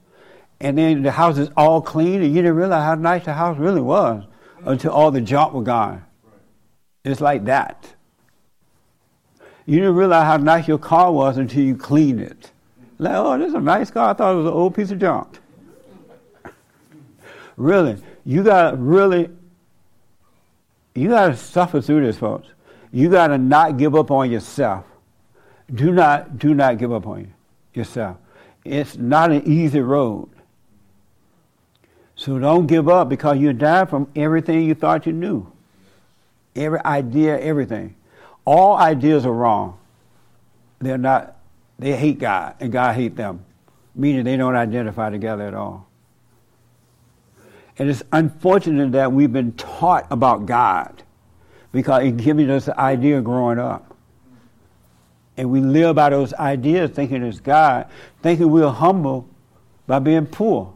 and 0.59 0.77
then 0.77 1.01
the 1.01 1.11
house 1.11 1.37
is 1.37 1.49
all 1.55 1.81
clean, 1.81 2.21
and 2.21 2.35
you 2.35 2.41
didn't 2.41 2.55
realize 2.55 2.83
how 2.83 2.95
nice 2.95 3.25
the 3.25 3.33
house 3.33 3.57
really 3.57 3.81
was 3.81 4.25
until 4.65 4.91
all 4.91 5.09
the 5.09 5.21
junk 5.21 5.53
was 5.53 5.65
gone. 5.65 6.03
It's 7.03 7.21
like 7.21 7.45
that. 7.45 7.95
You 9.65 9.79
didn't 9.79 9.95
realize 9.95 10.25
how 10.25 10.37
nice 10.37 10.67
your 10.67 10.77
car 10.77 11.11
was 11.11 11.37
until 11.37 11.63
you 11.63 11.75
cleaned 11.75 12.19
it. 12.19 12.51
Like, 12.99 13.15
oh, 13.15 13.37
this 13.37 13.47
is 13.47 13.53
a 13.53 13.61
nice 13.61 13.89
car. 13.89 14.09
I 14.09 14.13
thought 14.13 14.33
it 14.33 14.37
was 14.37 14.45
an 14.45 14.53
old 14.53 14.75
piece 14.75 14.91
of 14.91 14.99
junk. 14.99 15.39
really, 17.57 17.97
you 18.25 18.43
got 18.43 18.71
to 18.71 18.77
really, 18.77 19.29
you 20.93 21.09
got 21.09 21.27
to 21.27 21.37
suffer 21.37 21.81
through 21.81 22.05
this, 22.05 22.17
folks. 22.17 22.47
You 22.91 23.09
got 23.09 23.27
to 23.27 23.37
not 23.37 23.77
give 23.77 23.95
up 23.95 24.11
on 24.11 24.29
yourself. 24.29 24.85
Do 25.73 25.91
not, 25.91 26.37
do 26.37 26.53
not 26.53 26.77
give 26.77 26.91
up 26.91 27.07
on 27.07 27.33
yourself. 27.73 28.17
It's 28.65 28.97
not 28.97 29.31
an 29.31 29.47
easy 29.47 29.79
road. 29.79 30.29
So 32.15 32.37
don't 32.37 32.67
give 32.67 32.89
up 32.89 33.09
because 33.09 33.37
you 33.37 33.53
die 33.53 33.85
from 33.85 34.07
everything 34.15 34.63
you 34.63 34.75
thought 34.75 35.05
you 35.05 35.13
knew. 35.13 35.51
Every 36.55 36.83
idea, 36.83 37.39
everything. 37.39 37.95
All 38.45 38.75
ideas 38.75 39.25
are 39.25 39.33
wrong. 39.33 39.79
They're 40.79 40.97
not, 40.97 41.37
they 41.79 41.95
hate 41.95 42.19
God 42.19 42.55
and 42.59 42.71
God 42.71 42.95
hate 42.95 43.15
them, 43.15 43.45
meaning 43.95 44.25
they 44.25 44.35
don't 44.35 44.55
identify 44.55 45.09
together 45.09 45.47
at 45.47 45.53
all. 45.53 45.87
And 47.81 47.89
it's 47.89 48.03
unfortunate 48.11 48.91
that 48.91 49.11
we've 49.11 49.33
been 49.33 49.53
taught 49.53 50.05
about 50.11 50.45
God 50.45 51.01
because 51.71 52.03
it 52.03 52.15
gives 52.17 52.47
us 52.47 52.65
the 52.65 52.79
idea 52.79 53.19
growing 53.21 53.57
up. 53.57 53.97
And 55.35 55.49
we 55.49 55.61
live 55.61 55.95
by 55.95 56.11
those 56.11 56.31
ideas 56.35 56.91
thinking 56.91 57.23
it's 57.23 57.39
God, 57.39 57.89
thinking 58.21 58.51
we're 58.51 58.69
humble 58.69 59.27
by 59.87 59.97
being 59.97 60.27
poor. 60.27 60.71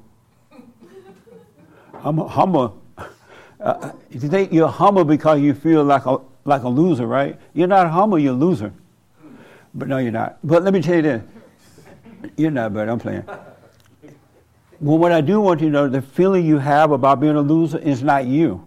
I'm 1.93 2.17
humble. 2.17 2.81
Uh, 3.59 3.91
you 4.09 4.19
think 4.19 4.51
you're 4.51 4.67
humble 4.67 5.03
because 5.03 5.39
you 5.39 5.53
feel 5.53 5.83
like 5.83 6.07
a, 6.07 6.17
like 6.43 6.63
a 6.63 6.69
loser, 6.69 7.05
right? 7.05 7.39
You're 7.53 7.67
not 7.67 7.87
humble, 7.91 8.17
you're 8.17 8.33
a 8.33 8.35
loser. 8.35 8.73
But 9.75 9.89
no, 9.89 9.99
you're 9.99 10.11
not. 10.11 10.39
But 10.43 10.63
let 10.63 10.73
me 10.73 10.81
tell 10.81 10.95
you 10.95 11.01
this. 11.03 11.23
You're 12.35 12.49
not, 12.49 12.73
but 12.73 12.89
I'm 12.89 12.97
playing. 12.97 13.25
Well, 14.79 14.97
what 14.97 15.11
I 15.11 15.21
do 15.21 15.39
want 15.39 15.61
you 15.61 15.67
to 15.67 15.71
know, 15.71 15.87
the 15.87 16.01
feeling 16.01 16.45
you 16.45 16.57
have 16.57 16.91
about 16.91 17.19
being 17.19 17.35
a 17.35 17.41
loser 17.41 17.77
is 17.77 18.03
not 18.03 18.25
you. 18.25 18.65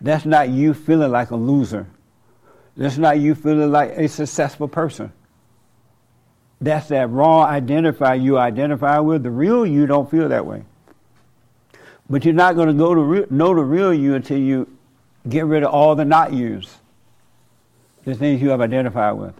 That's 0.00 0.26
not 0.26 0.48
you 0.48 0.74
feeling 0.74 1.10
like 1.10 1.30
a 1.30 1.36
loser. 1.36 1.86
That's 2.76 2.98
not 2.98 3.18
you 3.18 3.34
feeling 3.34 3.70
like 3.70 3.92
a 3.92 4.08
successful 4.08 4.68
person. 4.68 5.12
That's 6.60 6.88
that 6.88 7.10
raw 7.10 7.44
identify 7.44 8.14
you 8.14 8.38
identify 8.38 8.98
with. 8.98 9.22
The 9.22 9.30
real 9.30 9.64
you 9.64 9.86
don't 9.86 10.10
feel 10.10 10.28
that 10.28 10.44
way. 10.44 10.64
But 12.08 12.24
you're 12.24 12.34
not 12.34 12.54
going 12.54 12.68
to 12.68 12.74
go 12.74 12.94
to 12.94 13.00
re- 13.00 13.26
know 13.30 13.54
the 13.54 13.62
real 13.62 13.92
you 13.92 14.14
until 14.14 14.38
you 14.38 14.68
get 15.28 15.46
rid 15.46 15.62
of 15.62 15.72
all 15.72 15.94
the 15.94 16.04
not 16.04 16.32
yous, 16.32 16.78
the 18.04 18.14
things 18.14 18.40
you 18.40 18.50
have 18.50 18.60
identified 18.60 19.16
with. 19.16 19.34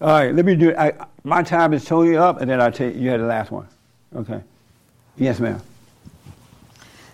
All 0.00 0.08
right, 0.08 0.34
let 0.34 0.44
me 0.44 0.56
do 0.56 0.70
it. 0.70 0.76
I, 0.76 0.92
my 1.24 1.42
time 1.42 1.72
is 1.72 1.84
totally 1.84 2.16
up, 2.16 2.40
and 2.40 2.50
then 2.50 2.60
I'll 2.60 2.72
tell 2.72 2.90
you, 2.90 3.00
you 3.00 3.10
had 3.10 3.20
the 3.20 3.26
last 3.26 3.50
one. 3.50 3.66
Okay. 4.14 4.42
Yes, 5.16 5.40
ma'am. 5.40 5.60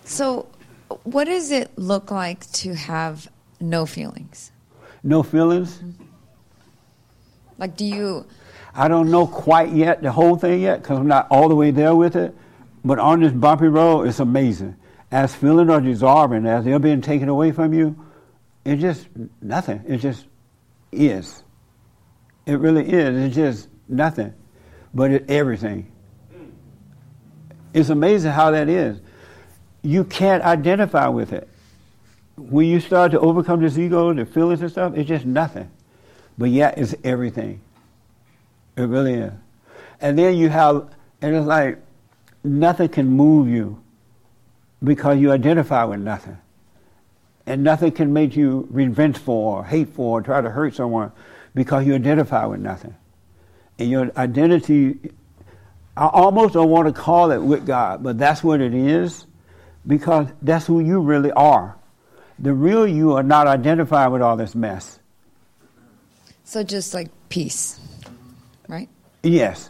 So, 0.03 0.47
what 1.03 1.25
does 1.25 1.51
it 1.51 1.71
look 1.77 2.11
like 2.11 2.49
to 2.53 2.75
have 2.75 3.29
no 3.61 3.85
feelings? 3.85 4.51
No 5.01 5.23
feelings? 5.23 5.77
Mm-hmm. 5.77 6.03
Like, 7.57 7.77
do 7.77 7.85
you. 7.85 8.25
I 8.75 8.87
don't 8.87 9.11
know 9.11 9.27
quite 9.27 9.71
yet, 9.71 10.01
the 10.01 10.11
whole 10.11 10.35
thing 10.35 10.61
yet, 10.61 10.81
because 10.81 10.97
I'm 10.97 11.07
not 11.07 11.27
all 11.29 11.47
the 11.47 11.55
way 11.55 11.71
there 11.71 11.95
with 11.95 12.15
it. 12.15 12.35
But 12.83 12.99
on 12.99 13.21
this 13.21 13.31
bumpy 13.31 13.67
road, 13.67 14.07
it's 14.07 14.19
amazing. 14.19 14.75
As 15.11 15.33
feelings 15.33 15.69
are 15.69 15.79
dissolving, 15.79 16.45
as 16.45 16.65
they're 16.65 16.79
being 16.79 17.01
taken 17.01 17.29
away 17.29 17.51
from 17.51 17.73
you, 17.73 17.95
it's 18.65 18.81
just 18.81 19.07
nothing. 19.41 19.81
It 19.87 19.97
just 19.97 20.25
is. 20.91 21.42
It 22.45 22.59
really 22.59 22.87
is. 22.91 23.25
It's 23.25 23.35
just 23.35 23.69
nothing. 23.87 24.33
But 24.93 25.11
it's 25.11 25.25
everything. 25.29 25.91
It's 27.73 27.89
amazing 27.89 28.31
how 28.31 28.51
that 28.51 28.69
is. 28.69 28.99
You 29.81 30.03
can't 30.03 30.43
identify 30.43 31.07
with 31.07 31.33
it. 31.33 31.47
When 32.37 32.67
you 32.67 32.79
start 32.79 33.11
to 33.11 33.19
overcome 33.19 33.61
this 33.61 33.77
ego, 33.77 34.13
the 34.13 34.25
feelings 34.25 34.61
and 34.61 34.71
stuff, 34.71 34.95
it's 34.95 35.07
just 35.07 35.25
nothing. 35.25 35.69
But 36.37 36.49
yet 36.49 36.77
it's 36.77 36.95
everything. 37.03 37.61
It 38.75 38.83
really 38.83 39.13
is. 39.13 39.33
And 40.01 40.17
then 40.17 40.35
you 40.35 40.49
have, 40.49 40.89
and 41.21 41.35
it's 41.35 41.45
like, 41.45 41.79
nothing 42.43 42.89
can 42.89 43.07
move 43.07 43.47
you 43.47 43.81
because 44.83 45.19
you 45.19 45.31
identify 45.31 45.83
with 45.83 45.99
nothing. 45.99 46.37
And 47.45 47.63
nothing 47.63 47.91
can 47.91 48.13
make 48.13 48.35
you 48.35 48.67
revengeful 48.69 49.33
or 49.33 49.65
hateful 49.65 50.05
or 50.05 50.21
try 50.21 50.41
to 50.41 50.49
hurt 50.49 50.75
someone 50.75 51.11
because 51.55 51.85
you 51.85 51.95
identify 51.95 52.45
with 52.45 52.59
nothing. 52.59 52.95
And 53.79 53.89
your 53.89 54.11
identity, 54.17 54.97
I 55.97 56.07
almost 56.07 56.53
don't 56.53 56.69
want 56.69 56.87
to 56.87 56.93
call 56.93 57.31
it 57.31 57.39
with 57.41 57.65
God, 57.65 58.03
but 58.03 58.17
that's 58.17 58.43
what 58.43 58.61
it 58.61 58.73
is 58.73 59.25
because 59.85 60.27
that's 60.41 60.65
who 60.67 60.79
you 60.79 60.99
really 60.99 61.31
are. 61.31 61.75
The 62.39 62.53
real 62.53 62.87
you 62.87 63.13
are 63.13 63.23
not 63.23 63.47
identified 63.47 64.11
with 64.11 64.21
all 64.21 64.35
this 64.37 64.55
mess. 64.55 64.99
So 66.43 66.63
just 66.63 66.93
like 66.93 67.09
peace, 67.29 67.79
right? 68.67 68.89
Yes. 69.23 69.69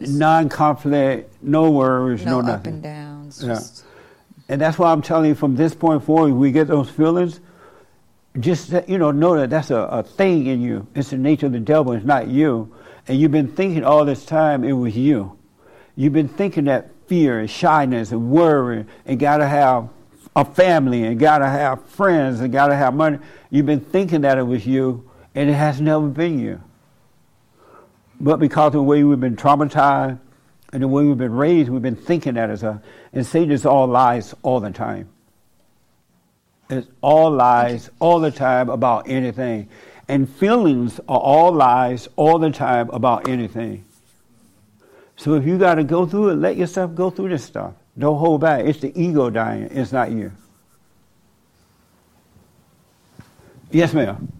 Non 0.00 0.48
conflict, 0.48 1.32
no 1.42 1.70
worries, 1.70 2.24
No, 2.24 2.40
no, 2.40 2.52
up 2.52 2.66
and 2.66 2.82
downs. 2.82 3.42
Yeah. 3.42 3.54
just- 3.54 3.84
And 4.48 4.60
that's 4.60 4.78
why 4.78 4.90
I'm 4.90 5.00
telling 5.02 5.28
you 5.28 5.34
from 5.34 5.54
this 5.56 5.74
point 5.74 6.02
forward, 6.04 6.32
we 6.34 6.50
get 6.50 6.66
those 6.66 6.90
feelings, 6.90 7.40
just 8.40 8.70
that, 8.70 8.88
you 8.88 8.98
know, 8.98 9.10
know 9.10 9.36
that 9.36 9.50
that's 9.50 9.70
a, 9.70 9.76
a 9.76 10.02
thing 10.02 10.46
in 10.46 10.60
you. 10.60 10.86
It's 10.94 11.10
the 11.10 11.18
nature 11.18 11.46
of 11.46 11.52
the 11.52 11.60
devil, 11.60 11.92
it's 11.92 12.04
not 12.04 12.28
you. 12.28 12.74
And 13.08 13.20
you've 13.20 13.32
been 13.32 13.48
thinking 13.48 13.84
all 13.84 14.04
this 14.04 14.24
time 14.24 14.64
it 14.64 14.72
was 14.72 14.96
you. 14.96 15.38
You've 15.96 16.12
been 16.12 16.28
thinking 16.28 16.64
that 16.64 16.90
fear 17.06 17.40
and 17.40 17.50
shyness 17.50 18.12
and 18.12 18.30
worry 18.30 18.86
and 19.04 19.18
gotta 19.18 19.46
have 19.46 19.88
a 20.34 20.44
family 20.44 21.04
and 21.04 21.18
gotta 21.18 21.46
have 21.46 21.84
friends 21.86 22.40
and 22.40 22.52
gotta 22.52 22.74
have 22.74 22.94
money. 22.94 23.18
You've 23.50 23.66
been 23.66 23.80
thinking 23.80 24.22
that 24.22 24.38
it 24.38 24.44
was 24.44 24.66
you, 24.66 25.10
and 25.34 25.50
it 25.50 25.54
has 25.54 25.80
never 25.80 26.06
been 26.08 26.38
you. 26.38 26.62
But 28.18 28.38
because 28.38 28.68
of 28.68 28.72
the 28.72 28.82
way 28.82 29.04
we've 29.04 29.20
been 29.20 29.36
traumatized 29.36 30.18
and 30.72 30.82
the 30.82 30.88
way 30.88 31.04
we've 31.04 31.18
been 31.18 31.34
raised, 31.34 31.68
we've 31.68 31.82
been 31.82 31.96
thinking 31.96 32.34
that 32.34 32.48
as 32.48 32.62
a, 32.62 32.80
and 33.12 33.26
Satan 33.26 33.50
is 33.50 33.66
all 33.66 33.86
lies 33.86 34.34
all 34.42 34.60
the 34.60 34.70
time. 34.70 35.10
It's 36.72 36.88
all 37.02 37.30
lies 37.30 37.90
all 38.00 38.18
the 38.18 38.30
time 38.30 38.70
about 38.70 39.06
anything. 39.06 39.68
And 40.08 40.26
feelings 40.26 40.98
are 41.00 41.20
all 41.20 41.52
lies 41.52 42.08
all 42.16 42.38
the 42.38 42.50
time 42.50 42.88
about 42.90 43.28
anything. 43.28 43.84
So 45.16 45.34
if 45.34 45.46
you 45.46 45.58
got 45.58 45.74
to 45.74 45.84
go 45.84 46.06
through 46.06 46.30
it, 46.30 46.34
let 46.36 46.56
yourself 46.56 46.94
go 46.94 47.10
through 47.10 47.28
this 47.28 47.44
stuff. 47.44 47.74
Don't 47.98 48.18
hold 48.18 48.40
back. 48.40 48.64
It's 48.64 48.80
the 48.80 48.98
ego 48.98 49.28
dying, 49.28 49.68
it's 49.70 49.92
not 49.92 50.10
you. 50.10 50.32
Yes, 53.70 53.92
ma'am. 53.92 54.32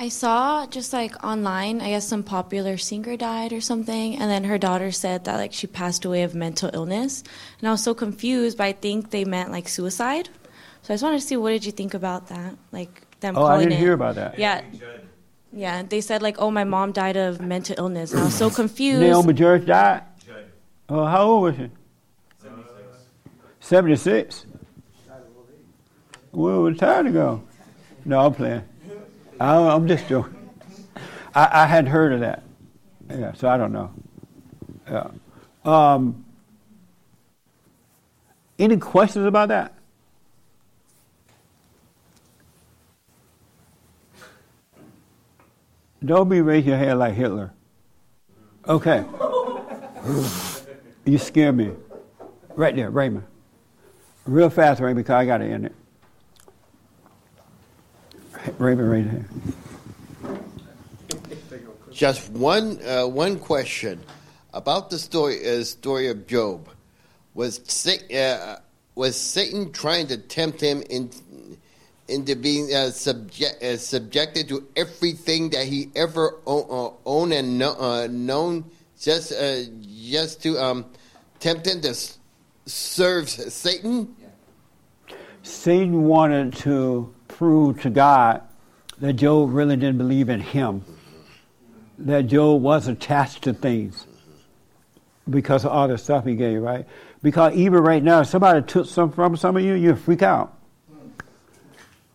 I 0.00 0.08
saw 0.08 0.66
just 0.66 0.94
like 0.94 1.22
online, 1.22 1.82
I 1.82 1.90
guess 1.90 2.08
some 2.08 2.22
popular 2.22 2.78
singer 2.78 3.18
died 3.18 3.52
or 3.52 3.60
something, 3.60 4.16
and 4.16 4.30
then 4.30 4.44
her 4.44 4.56
daughter 4.56 4.90
said 4.92 5.26
that 5.26 5.36
like 5.36 5.52
she 5.52 5.66
passed 5.66 6.06
away 6.06 6.22
of 6.22 6.34
mental 6.34 6.70
illness, 6.72 7.22
and 7.58 7.68
I 7.68 7.70
was 7.70 7.84
so 7.84 7.92
confused. 7.92 8.56
But 8.56 8.64
I 8.64 8.72
think 8.72 9.10
they 9.10 9.26
meant 9.26 9.50
like 9.50 9.68
suicide. 9.68 10.30
So 10.80 10.94
I 10.94 10.94
just 10.94 11.04
wanted 11.04 11.20
to 11.20 11.26
see 11.26 11.36
what 11.36 11.50
did 11.50 11.66
you 11.66 11.72
think 11.72 11.92
about 11.92 12.28
that, 12.28 12.56
like 12.72 13.02
them 13.20 13.36
Oh, 13.36 13.44
I 13.44 13.48
calling 13.48 13.68
didn't 13.68 13.74
it. 13.74 13.80
hear 13.80 13.92
about 13.92 14.14
that. 14.14 14.38
Yeah, 14.38 14.62
yeah. 15.52 15.82
They 15.82 16.00
said 16.00 16.22
like, 16.22 16.36
oh, 16.38 16.50
my 16.50 16.64
mom 16.64 16.92
died 16.92 17.18
of 17.18 17.42
mental 17.42 17.74
illness, 17.76 18.12
and 18.12 18.22
I 18.22 18.24
was 18.24 18.34
so 18.34 18.48
confused. 18.48 19.02
Naomi 19.02 19.34
Judd 19.34 19.66
died? 19.66 20.04
Oh, 20.88 21.04
how 21.04 21.24
old 21.24 21.42
was 21.42 21.56
she? 21.56 21.70
76. 23.60 24.46
Well, 26.32 26.60
it 26.60 26.70
was 26.70 26.78
time 26.78 27.04
to 27.04 27.10
go. 27.10 27.42
No, 28.06 28.24
I'm 28.24 28.32
playing. 28.32 28.62
I, 29.40 29.56
I'm 29.56 29.88
just 29.88 30.06
joking. 30.06 30.36
I, 31.34 31.62
I 31.62 31.66
hadn't 31.66 31.90
heard 31.90 32.12
of 32.12 32.20
that. 32.20 32.42
Yeah, 33.08 33.32
so 33.32 33.48
I 33.48 33.56
don't 33.56 33.72
know. 33.72 33.90
Yeah. 34.88 35.10
Um, 35.64 36.24
any 38.58 38.76
questions 38.76 39.24
about 39.26 39.48
that? 39.48 39.74
Don't 46.04 46.28
be 46.28 46.40
raising 46.40 46.70
your 46.70 46.78
hand 46.78 46.98
like 46.98 47.14
Hitler. 47.14 47.52
Okay. 48.66 49.04
you 51.04 51.18
scare 51.18 51.52
me. 51.52 51.72
Right 52.54 52.74
there, 52.74 52.90
Raymond. 52.90 53.24
Real 54.26 54.50
fast, 54.50 54.80
Raymond, 54.80 55.04
because 55.04 55.14
I 55.14 55.24
got 55.26 55.38
to 55.38 55.44
end 55.44 55.66
it. 55.66 55.74
Raymond 58.58 58.90
right 58.90 59.04
here. 59.04 59.26
Just 61.90 62.30
one 62.30 62.78
uh, 62.86 63.06
one 63.06 63.38
question 63.38 64.00
about 64.54 64.90
the 64.90 64.98
story 64.98 65.46
uh, 65.48 65.64
story 65.64 66.08
of 66.08 66.26
Job. 66.26 66.68
Was 67.34 67.60
Sa- 67.66 68.14
uh, 68.16 68.58
was 68.94 69.16
Satan 69.16 69.72
trying 69.72 70.06
to 70.08 70.16
tempt 70.16 70.60
him 70.60 70.82
in, 70.90 71.10
into 72.08 72.34
being 72.36 72.74
uh, 72.74 72.90
subject, 72.90 73.62
uh, 73.62 73.76
subjected 73.76 74.48
to 74.48 74.66
everything 74.76 75.50
that 75.50 75.66
he 75.66 75.90
ever 75.94 76.38
o- 76.46 76.86
uh, 76.86 76.92
owned 77.06 77.32
and 77.32 77.58
know, 77.58 77.74
uh, 77.78 78.08
known, 78.10 78.64
just 79.00 79.32
uh, 79.32 79.62
just 80.02 80.42
to 80.42 80.58
um, 80.58 80.86
tempt 81.38 81.66
him 81.66 81.80
to 81.82 81.90
s- 81.90 82.18
serve 82.66 83.28
Satan? 83.28 84.14
Satan 85.42 86.04
wanted 86.04 86.52
to 86.56 87.14
prove 87.40 87.80
to 87.80 87.88
God 87.88 88.42
that 88.98 89.14
Job 89.14 89.54
really 89.54 89.74
didn't 89.74 89.96
believe 89.96 90.28
in 90.28 90.40
him, 90.40 90.84
that 91.96 92.26
Job 92.26 92.60
was 92.60 92.86
attached 92.86 93.44
to 93.44 93.54
things 93.54 94.06
because 95.30 95.64
of 95.64 95.70
all 95.72 95.88
the 95.88 95.96
stuff 95.96 96.26
he 96.26 96.34
gave, 96.34 96.60
right? 96.60 96.84
Because 97.22 97.54
even 97.54 97.82
right 97.82 98.02
now, 98.02 98.20
if 98.20 98.26
somebody 98.26 98.60
took 98.66 98.86
some 98.86 99.10
from 99.10 99.38
some 99.38 99.56
of 99.56 99.64
you, 99.64 99.72
you'll 99.72 99.96
freak 99.96 100.20
out. 100.20 100.54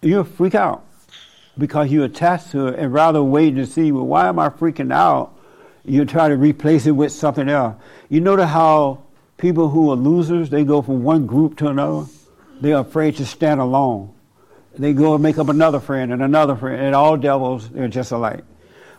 You'll 0.03 0.25
freak 0.25 0.53
out 0.53 0.85
because 1.57 1.91
you're 1.91 2.05
attached 2.05 2.51
to 2.51 2.67
it 2.67 2.77
and 2.77 2.93
rather 2.93 3.23
wait 3.23 3.55
to 3.55 3.65
see, 3.65 3.91
well, 3.91 4.05
why 4.05 4.27
am 4.27 4.37
I 4.37 4.49
freaking 4.49 4.93
out? 4.93 5.33
You 5.85 6.05
try 6.05 6.29
to 6.29 6.37
replace 6.37 6.85
it 6.85 6.91
with 6.91 7.11
something 7.11 7.49
else. 7.49 7.75
You 8.09 8.21
notice 8.21 8.49
how 8.51 9.01
people 9.37 9.69
who 9.69 9.89
are 9.89 9.95
losers, 9.95 10.51
they 10.51 10.63
go 10.63 10.83
from 10.83 11.01
one 11.01 11.25
group 11.25 11.57
to 11.57 11.67
another? 11.69 12.05
They're 12.61 12.77
afraid 12.77 13.15
to 13.15 13.25
stand 13.25 13.59
alone. 13.59 14.14
They 14.77 14.93
go 14.93 15.13
and 15.13 15.23
make 15.23 15.37
up 15.37 15.49
another 15.49 15.79
friend 15.79 16.11
and 16.11 16.21
another 16.21 16.55
friend, 16.55 16.81
and 16.81 16.95
all 16.95 17.17
devils 17.17 17.73
are 17.75 17.87
just 17.87 18.11
alike. 18.11 18.43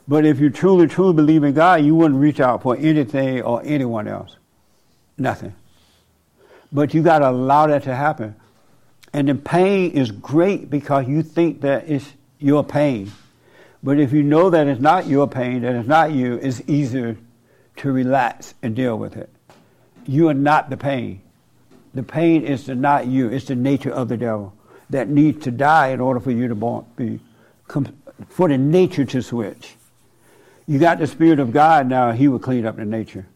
But 0.09 0.25
if 0.25 0.39
you 0.41 0.51
truly, 0.51 0.87
truly 0.87 1.15
believe 1.15 1.45
in 1.45 1.55
God, 1.55 1.85
you 1.85 1.95
wouldn't 1.95 2.21
reach 2.21 2.41
out 2.41 2.63
for 2.63 2.77
anything 2.77 3.43
or 3.43 3.63
anyone 3.65 4.09
else. 4.09 4.37
Nothing. 5.19 5.55
But 6.73 6.95
you 6.95 7.03
got 7.03 7.21
to 7.21 7.31
allow 7.31 7.67
that 7.67 7.83
to 7.85 7.95
happen. 7.95 8.37
And 9.13 9.29
the 9.29 9.35
pain 9.35 9.93
is 9.93 10.11
great 10.11 10.71
because 10.71 11.09
you 11.09 11.23
think 11.23 11.63
that 11.63 11.89
it's 11.89 12.13
your 12.39 12.63
pain. 12.63 13.13
But 13.83 13.99
if 13.99 14.13
you 14.13 14.23
know 14.23 14.51
that 14.51 14.67
it's 14.67 14.81
not 14.81 15.07
your 15.07 15.27
pain, 15.29 15.63
that 15.63 15.75
it's 15.75 15.89
not 15.89 16.13
you, 16.13 16.35
it's 16.35 16.63
easier 16.67 17.17
to 17.77 17.93
relax 17.93 18.55
and 18.63 18.75
deal 18.75 18.99
with 18.99 19.17
it. 19.17 19.31
You 20.07 20.29
are 20.29 20.35
not 20.35 20.71
the 20.71 20.77
pain. 20.77 21.23
The 21.95 22.03
pain 22.03 22.43
is 22.43 22.67
the 22.67 22.75
not 22.75 23.07
you, 23.07 23.29
it's 23.29 23.47
the 23.47 23.55
nature 23.55 23.91
of 23.91 24.09
the 24.09 24.17
devil 24.17 24.56
that 24.91 25.09
needs 25.09 25.45
to 25.45 25.51
die 25.51 25.89
in 25.89 26.01
order 26.01 26.21
for 26.21 26.31
you 26.31 26.49
to 26.49 26.85
be, 26.97 27.21
for 28.29 28.49
the 28.49 28.59
nature 28.59 29.05
to 29.05 29.23
switch. 29.23 29.75
You 30.67 30.79
got 30.79 30.99
the 30.99 31.07
Spirit 31.07 31.39
of 31.39 31.53
God 31.53 31.89
now, 31.89 32.13
He 32.13 32.29
will 32.29 32.39
clean 32.39 32.67
up 32.67 32.77
the 32.77 32.85
nature. 32.85 33.27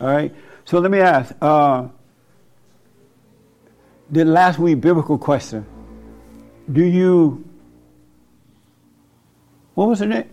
All 0.00 0.08
right? 0.08 0.34
So 0.64 0.78
let 0.78 0.90
me 0.90 1.00
ask 1.00 1.34
uh, 1.40 1.88
the 4.10 4.24
last 4.24 4.58
week 4.58 4.80
biblical 4.80 5.18
question 5.18 5.66
Do 6.70 6.84
you, 6.84 7.44
what 9.74 9.88
was 9.88 10.00
it? 10.00 10.30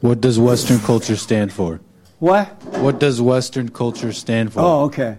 What 0.00 0.20
does 0.20 0.38
Western 0.38 0.78
culture 0.80 1.16
stand 1.16 1.52
for? 1.52 1.80
What? 2.18 2.46
What 2.78 2.98
does 2.98 3.20
Western 3.22 3.68
culture 3.68 4.12
stand 4.12 4.52
for? 4.52 4.60
Oh, 4.60 4.80
okay. 4.84 5.18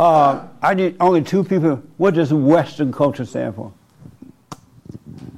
Uh, 0.00 0.48
I 0.62 0.72
need 0.72 0.96
only 0.98 1.22
two 1.22 1.44
people. 1.44 1.82
What 1.98 2.14
does 2.14 2.32
Western 2.32 2.90
culture 2.90 3.26
stand 3.26 3.54
for? 3.54 3.70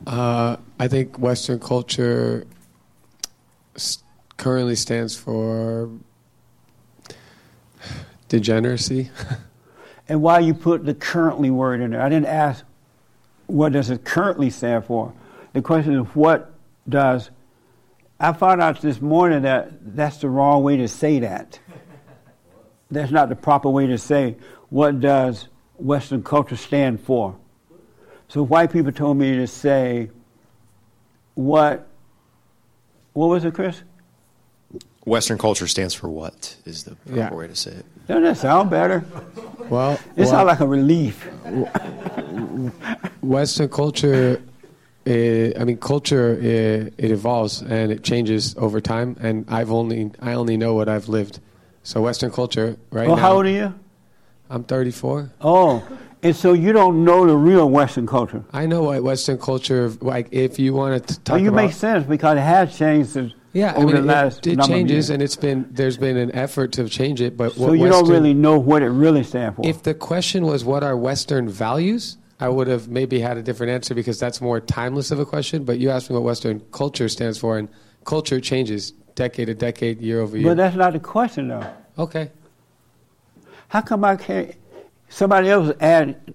Uh, 0.07 0.57
I 0.79 0.87
think 0.87 1.19
Western 1.19 1.59
culture 1.59 2.47
s- 3.75 4.05
currently 4.37 4.77
stands 4.77 5.17
for 5.17 5.91
degeneracy. 8.29 9.11
And 10.09 10.21
why 10.21 10.41
you 10.41 10.53
put 10.53 10.85
the 10.85 10.95
currently 10.95 11.49
word 11.49 11.81
in 11.81 11.93
there? 11.93 12.03
I 12.03 12.09
didn't 12.09 12.27
ask 12.27 12.65
what 13.47 13.73
does 13.73 13.89
it 13.89 14.05
currently 14.05 14.51
stand 14.51 14.85
for. 14.85 15.13
The 15.55 15.63
question 15.63 15.95
is 15.95 16.07
what 16.15 16.53
does. 16.89 17.31
I 18.19 18.33
found 18.33 18.61
out 18.61 18.81
this 18.81 19.01
morning 19.01 19.43
that 19.43 19.71
that's 19.97 20.19
the 20.19 20.29
wrong 20.29 20.65
way 20.65 20.77
to 20.79 20.89
say 20.89 21.21
that. 21.21 21.61
That's 22.93 23.11
not 23.11 23.29
the 23.31 23.37
proper 23.37 23.69
way 23.71 23.87
to 23.87 23.97
say 23.99 24.37
what 24.69 25.01
does 25.01 25.49
Western 25.79 26.23
culture 26.23 26.57
stand 26.57 27.01
for. 27.01 27.35
So 28.29 28.43
white 28.43 28.71
people 28.73 28.93
told 28.93 29.17
me 29.17 29.37
to 29.37 29.47
say 29.47 30.11
what. 31.35 31.89
What 33.15 33.27
was 33.27 33.45
it, 33.45 33.53
Chris? 33.55 33.83
Western 35.05 35.37
culture 35.37 35.67
stands 35.67 35.93
for 35.95 36.09
what 36.09 36.57
is 36.65 36.85
the 36.85 36.95
proper 36.95 37.19
Yeah. 37.19 37.35
way 37.35 37.47
to 37.47 37.55
say 37.57 37.73
it. 37.73 37.85
Doesn't 38.07 38.23
that 38.23 38.37
sound 38.39 38.71
better? 38.71 39.05
Well, 39.69 39.93
It 40.17 40.23
well- 40.23 40.27
sounds 40.29 40.47
like 40.47 40.61
a 40.61 40.67
relief. 40.67 41.29
Western 43.23 43.69
culture, 43.69 44.41
uh, 45.07 45.11
I 45.61 45.65
mean, 45.65 45.77
culture 45.79 46.37
uh, 46.41 46.91
it 47.05 47.11
evolves 47.11 47.63
and 47.63 47.91
it 47.93 48.03
changes 48.03 48.55
over 48.57 48.81
time. 48.81 49.17
And 49.21 49.45
I've 49.49 49.71
only 49.73 50.11
I 50.21 50.33
only 50.35 50.57
know 50.57 50.75
what 50.75 50.89
I've 50.89 51.09
lived. 51.09 51.41
So 51.83 52.01
Western 52.03 52.31
culture, 52.31 52.77
right 52.91 53.09
oh, 53.09 53.15
now. 53.15 53.21
how 53.21 53.33
old 53.37 53.47
are 53.47 53.51
you? 53.51 53.75
I'm 54.49 54.65
34. 54.65 55.33
Oh, 55.41 55.87
and 56.23 56.37
so 56.37 56.53
you 56.53 56.73
don't 56.73 57.05
know 57.05 57.27
the 57.27 57.37
real 57.37 57.69
Western 57.69 58.07
culture. 58.07 58.45
I 58.53 58.67
know 58.67 58.85
what 58.85 59.03
Western 59.03 59.39
culture. 59.39 59.89
Like, 60.01 60.29
if 60.31 60.59
you 60.59 60.75
want 60.75 61.09
to 61.09 61.15
talk 61.15 61.21
about 61.21 61.35
Well, 61.35 61.43
you 61.43 61.49
about, 61.49 61.57
make 61.57 61.73
sense 61.73 62.07
because 62.07 62.39
it 62.39 62.43
has 62.43 62.77
changed 62.77 63.11
since 63.11 63.33
yeah, 63.53 63.75
I 63.77 63.81
mean, 63.81 63.89
the 63.89 63.97
it- 63.99 64.05
last 64.05 64.47
it, 64.47 64.61
changes, 64.63 65.11
and 65.11 65.23
it's 65.23 65.37
been 65.37 65.67
there's 65.71 65.99
been 65.99 66.17
an 66.17 66.35
effort 66.35 66.73
to 66.73 66.89
change 66.89 67.21
it. 67.21 67.37
But 67.37 67.53
So 67.55 67.69
what 67.69 67.79
you 67.79 67.89
don't 67.89 68.09
really 68.09 68.35
know 68.35 68.59
what 68.59 68.83
it 68.83 68.89
really 68.89 69.25
stands 69.25 69.57
for. 69.57 69.67
If 69.67 69.83
the 69.83 69.95
question 69.95 70.47
was 70.47 70.65
what 70.65 70.83
are 70.83 70.97
Western 70.97 71.49
values, 71.49 72.17
I 72.41 72.49
would 72.49 72.67
have 72.67 72.89
maybe 72.89 73.21
had 73.21 73.37
a 73.37 73.43
different 73.43 73.73
answer 73.73 73.95
because 73.95 74.19
that's 74.19 74.41
more 74.41 74.61
timeless 74.61 75.11
of 75.11 75.21
a 75.21 75.27
question. 75.27 75.65
But 75.65 75.79
you 75.79 75.91
asked 75.91 76.09
me 76.09 76.15
what 76.15 76.23
Western 76.23 76.61
culture 76.73 77.09
stands 77.09 77.37
for, 77.39 77.59
and 77.59 77.69
culture 78.05 78.41
changes 78.41 78.95
decade 79.15 79.47
to 79.47 79.55
decade, 79.55 80.01
year 80.01 80.21
over 80.21 80.37
year. 80.37 80.49
But 80.51 80.57
that's 80.57 80.77
not 80.77 80.93
the 80.93 81.01
question, 81.01 81.49
though. 81.49 81.67
Okay. 81.99 82.31
How 83.69 83.81
come 83.81 84.05
I 84.05 84.17
can't? 84.17 84.55
Somebody 85.09 85.49
else 85.49 85.75
added. 85.81 86.35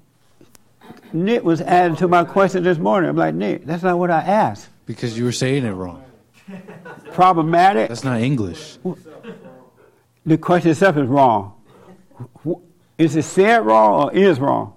Nick 1.14 1.44
was 1.44 1.62
added 1.62 1.98
to 2.00 2.08
my 2.08 2.24
question 2.24 2.64
this 2.64 2.78
morning. 2.78 3.10
I'm 3.10 3.16
like, 3.16 3.34
Nick, 3.34 3.66
that's 3.66 3.84
not 3.84 3.98
what 3.98 4.12
I 4.12 4.22
asked. 4.22 4.70
Because 4.86 5.18
you 5.18 5.24
were 5.26 5.32
saying 5.32 5.66
it 5.66 5.72
wrong. 5.72 6.04
Problematic. 7.12 7.90
That's 7.90 8.04
not 8.04 8.22
English. 8.22 8.78
The 10.26 10.38
question 10.38 10.72
itself 10.72 10.98
is 10.98 11.08
wrong. 11.08 11.54
Is 12.98 13.16
it 13.16 13.24
said 13.24 13.66
wrong 13.66 14.04
or 14.04 14.14
is 14.14 14.40
wrong? 14.40 14.74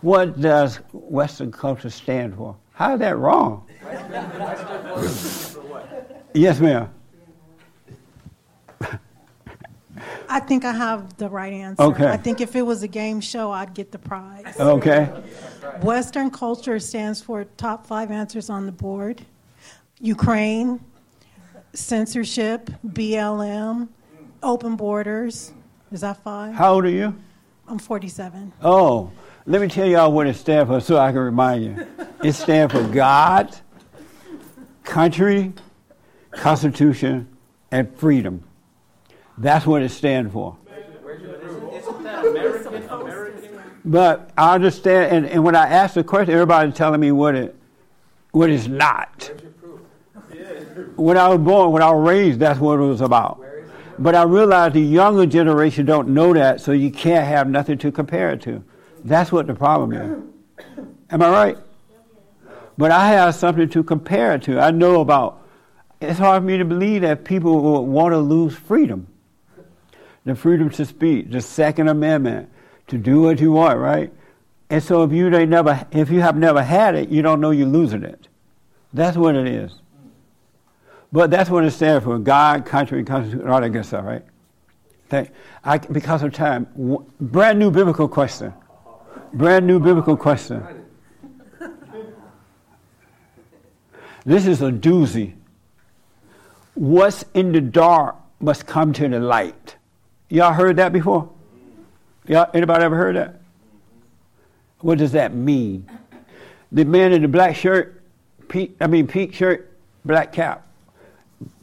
What 0.00 0.40
does 0.40 0.76
Western 0.92 1.50
culture 1.50 1.90
stand 1.90 2.36
for? 2.36 2.56
How 2.72 2.94
is 2.94 3.00
that 3.00 3.16
wrong? 3.16 3.66
Yes, 6.34 6.60
ma'am. 6.60 6.90
I 10.28 10.40
think 10.40 10.64
I 10.64 10.72
have 10.72 11.16
the 11.16 11.28
right 11.28 11.52
answer. 11.52 11.82
Okay. 11.82 12.06
I 12.06 12.16
think 12.16 12.40
if 12.40 12.56
it 12.56 12.62
was 12.62 12.82
a 12.82 12.88
game 12.88 13.20
show, 13.20 13.52
I'd 13.52 13.74
get 13.74 13.92
the 13.92 13.98
prize. 13.98 14.58
Okay. 14.58 15.08
Western 15.82 16.30
culture 16.30 16.78
stands 16.80 17.20
for 17.20 17.44
top 17.56 17.86
five 17.86 18.10
answers 18.10 18.50
on 18.50 18.66
the 18.66 18.72
board 18.72 19.24
Ukraine, 20.00 20.80
censorship, 21.72 22.70
BLM, 22.86 23.88
open 24.42 24.76
borders. 24.76 25.52
Is 25.92 26.00
that 26.00 26.22
five? 26.22 26.54
How 26.54 26.74
old 26.74 26.84
are 26.84 26.90
you? 26.90 27.14
I'm 27.68 27.78
47. 27.78 28.52
Oh, 28.62 29.10
let 29.46 29.60
me 29.60 29.68
tell 29.68 29.86
y'all 29.86 30.12
what 30.12 30.26
it 30.26 30.34
stands 30.34 30.68
for 30.68 30.80
so 30.80 30.98
I 30.98 31.12
can 31.12 31.20
remind 31.20 31.64
you. 31.64 31.86
It 32.22 32.32
stands 32.32 32.74
for 32.74 32.82
God, 32.82 33.56
country, 34.84 35.52
Constitution, 36.30 37.28
and 37.70 37.94
freedom. 37.96 38.44
That's 39.36 39.66
what 39.66 39.82
it 39.82 39.90
stands 39.90 40.32
for. 40.32 40.56
But 43.84 44.30
I 44.38 44.54
understand, 44.54 45.14
and, 45.14 45.26
and 45.26 45.44
when 45.44 45.54
I 45.54 45.66
ask 45.66 45.94
the 45.94 46.04
question, 46.04 46.32
everybody's 46.32 46.74
telling 46.74 47.00
me 47.00 47.12
what 47.12 47.34
it 47.34 47.56
what 48.30 48.50
it's 48.50 48.66
not. 48.66 49.30
When 50.96 51.16
I 51.16 51.28
was 51.28 51.38
born, 51.38 51.70
when 51.70 51.82
I 51.82 51.90
was 51.90 52.06
raised, 52.06 52.40
that's 52.40 52.58
what 52.58 52.80
it 52.80 52.82
was 52.82 53.00
about. 53.00 53.40
But 53.98 54.16
I 54.16 54.24
realize 54.24 54.72
the 54.72 54.80
younger 54.80 55.24
generation 55.24 55.86
don't 55.86 56.08
know 56.08 56.32
that, 56.34 56.60
so 56.60 56.72
you 56.72 56.90
can't 56.90 57.26
have 57.26 57.48
nothing 57.48 57.78
to 57.78 57.92
compare 57.92 58.30
it 58.30 58.42
to. 58.42 58.64
That's 59.04 59.30
what 59.30 59.46
the 59.46 59.54
problem 59.54 59.92
is. 59.92 60.76
Am 61.10 61.22
I 61.22 61.30
right? 61.30 61.58
But 62.76 62.90
I 62.90 63.08
have 63.08 63.34
something 63.34 63.68
to 63.70 63.82
compare 63.82 64.34
it 64.34 64.42
to. 64.44 64.58
I 64.58 64.70
know 64.70 65.00
about. 65.00 65.42
It's 66.00 66.18
hard 66.18 66.42
for 66.42 66.46
me 66.46 66.58
to 66.58 66.64
believe 66.64 67.02
that 67.02 67.24
people 67.24 67.62
will 67.62 67.86
want 67.86 68.12
to 68.12 68.18
lose 68.18 68.54
freedom. 68.54 69.06
The 70.24 70.34
freedom 70.34 70.70
to 70.70 70.84
speak, 70.84 71.30
the 71.30 71.40
Second 71.40 71.88
Amendment, 71.88 72.48
to 72.88 72.98
do 72.98 73.22
what 73.22 73.40
you 73.40 73.52
want, 73.52 73.78
right? 73.78 74.12
And 74.70 74.82
so 74.82 75.02
if 75.04 75.12
you 75.12 75.30
they 75.30 75.46
never 75.46 75.86
if 75.92 76.10
you 76.10 76.20
have 76.20 76.36
never 76.36 76.62
had 76.62 76.94
it, 76.94 77.10
you 77.10 77.22
don't 77.22 77.40
know 77.40 77.50
you're 77.50 77.66
losing 77.66 78.02
it. 78.02 78.28
That's 78.92 79.16
what 79.16 79.36
it 79.36 79.46
is. 79.46 79.72
But 81.12 81.30
that's 81.30 81.50
what 81.50 81.64
it 81.64 81.70
stands 81.70 82.04
for: 82.04 82.18
God, 82.18 82.64
country, 82.66 83.04
constitution, 83.04 83.48
all 83.48 83.60
that 83.60 83.70
good 83.70 83.84
stuff, 83.84 84.04
right? 84.04 84.24
Thank, 85.08 85.30
I, 85.62 85.78
because 85.78 86.22
of 86.22 86.32
time, 86.32 86.66
brand 87.20 87.58
new 87.58 87.70
biblical 87.70 88.08
question. 88.08 88.52
Brand 89.32 89.66
new 89.66 89.78
biblical 89.78 90.16
question. 90.16 90.83
This 94.26 94.46
is 94.46 94.62
a 94.62 94.70
doozy. 94.70 95.34
What's 96.74 97.24
in 97.34 97.52
the 97.52 97.60
dark 97.60 98.16
must 98.40 98.66
come 98.66 98.92
to 98.94 99.08
the 99.08 99.20
light. 99.20 99.76
Y'all 100.28 100.52
heard 100.52 100.76
that 100.76 100.92
before? 100.92 101.30
Y'all, 102.26 102.50
anybody 102.54 102.84
ever 102.84 102.96
heard 102.96 103.16
that? 103.16 103.40
What 104.80 104.98
does 104.98 105.12
that 105.12 105.34
mean? 105.34 105.88
The 106.72 106.84
man 106.84 107.12
in 107.12 107.22
the 107.22 107.28
black 107.28 107.54
shirt, 107.54 108.02
pink, 108.48 108.76
I 108.80 108.86
mean 108.86 109.06
pink 109.06 109.34
shirt, 109.34 109.70
black 110.04 110.32
cap. 110.32 110.66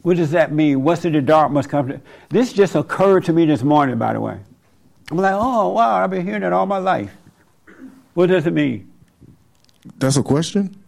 What 0.02 0.16
does 0.16 0.30
that 0.30 0.52
mean? 0.52 0.82
What's 0.82 1.04
in 1.04 1.12
the 1.12 1.20
dark 1.20 1.50
must 1.50 1.68
come 1.68 1.88
to. 1.88 2.00
This 2.30 2.52
just 2.52 2.74
occurred 2.74 3.24
to 3.24 3.32
me 3.32 3.44
this 3.44 3.62
morning, 3.62 3.98
by 3.98 4.12
the 4.12 4.20
way. 4.20 4.38
I'm 5.10 5.16
like, 5.18 5.34
oh 5.34 5.68
wow, 5.68 6.02
I've 6.02 6.10
been 6.10 6.24
hearing 6.24 6.40
that 6.42 6.52
all 6.52 6.66
my 6.66 6.78
life. 6.78 7.12
What 8.14 8.28
does 8.28 8.46
it 8.46 8.52
mean? 8.52 8.90
That's 9.98 10.16
a 10.16 10.22
question? 10.22 10.81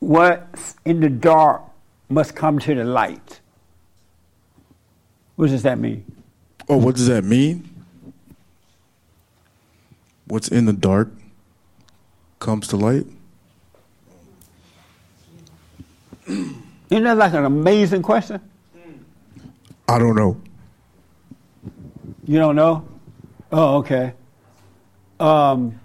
What's 0.00 0.74
in 0.84 1.00
the 1.00 1.08
dark 1.08 1.62
must 2.10 2.34
come 2.34 2.58
to 2.58 2.74
the 2.74 2.84
light. 2.84 3.40
What 5.36 5.48
does 5.48 5.62
that 5.62 5.78
mean? 5.78 6.04
Oh, 6.68 6.76
what 6.76 6.96
does 6.96 7.06
that 7.06 7.24
mean? 7.24 7.68
What's 10.26 10.48
in 10.48 10.66
the 10.66 10.72
dark 10.72 11.10
comes 12.40 12.68
to 12.68 12.76
light? 12.76 13.06
Isn't 16.26 17.04
that 17.04 17.16
like 17.16 17.32
an 17.32 17.44
amazing 17.44 18.02
question? 18.02 18.40
I 19.88 19.98
don't 19.98 20.14
know. 20.14 20.40
You 22.26 22.38
don't 22.38 22.56
know? 22.56 22.86
Oh, 23.50 23.78
okay. 23.78 24.12
Um, 25.18 25.80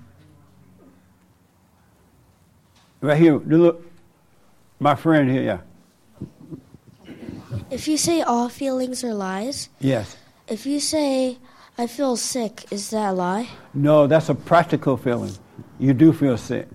right 3.01 3.17
here, 3.17 3.37
look, 3.37 3.84
my 4.79 4.95
friend 4.95 5.29
here, 5.29 5.41
yeah. 5.43 5.59
If 7.71 7.87
you 7.87 7.97
say 7.97 8.21
all 8.21 8.49
feelings 8.49 9.03
are 9.03 9.13
lies, 9.13 9.69
Yes. 9.79 10.17
if 10.47 10.65
you 10.65 10.79
say 10.79 11.37
I 11.77 11.87
feel 11.87 12.15
sick, 12.15 12.65
is 12.71 12.89
that 12.91 13.09
a 13.09 13.13
lie? 13.13 13.49
No, 13.73 14.07
that's 14.07 14.29
a 14.29 14.35
practical 14.35 14.95
feeling. 14.97 15.33
You 15.79 15.93
do 15.93 16.13
feel 16.13 16.37
sick, 16.37 16.67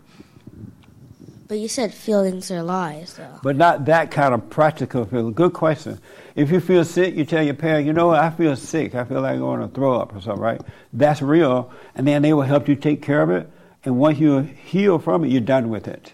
But 1.49 1.59
you 1.59 1.69
said 1.69 1.93
feelings 1.95 2.51
are 2.51 2.63
lies, 2.63 3.15
though. 3.15 3.41
but 3.43 3.57
not 3.57 3.87
that 3.87 4.11
kind 4.11 4.35
of 4.35 4.49
practical 4.51 5.05
feeling. 5.05 5.33
Good 5.33 5.53
question. 5.55 5.99
If 6.37 6.51
you 6.53 6.61
feel 6.61 6.85
sick, 6.85 7.17
you 7.17 7.25
tell 7.25 7.43
your 7.43 7.55
parent, 7.55 7.87
you 7.87 7.93
know 7.93 8.11
I 8.11 8.31
feel 8.31 8.55
sick. 8.57 8.95
I 8.95 9.05
feel 9.05 9.21
like 9.23 9.33
I'm 9.35 9.41
going 9.41 9.61
to 9.61 9.69
throw 9.69 9.99
up 9.99 10.15
or 10.15 10.21
something, 10.21 10.41
right? 10.43 10.61
That's 10.93 11.23
real, 11.23 11.71
and 11.95 12.07
then 12.07 12.23
they 12.23 12.33
will 12.35 12.43
help 12.43 12.69
you 12.69 12.77
take 12.77 13.01
care 13.03 13.23
of 13.23 13.31
it. 13.31 13.49
And 13.85 13.99
once 13.99 14.19
you 14.19 14.41
heal 14.41 14.99
from 14.99 15.25
it, 15.25 15.29
you're 15.31 15.41
done 15.41 15.71
with 15.71 15.89
it. 15.89 16.13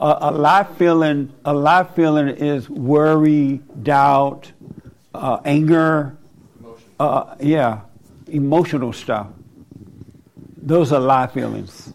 A, 0.00 0.18
a 0.20 0.30
life 0.30 0.76
feeling, 0.76 1.32
a 1.44 1.52
life 1.52 1.94
feeling 1.96 2.28
is 2.28 2.70
worry, 2.70 3.60
doubt, 3.82 4.52
uh, 5.14 5.40
anger, 5.44 6.16
uh, 7.00 7.34
yeah, 7.40 7.80
emotional 8.28 8.92
stuff. 8.92 9.26
Those 10.56 10.92
are 10.92 11.00
life 11.00 11.32
feelings. 11.32 11.92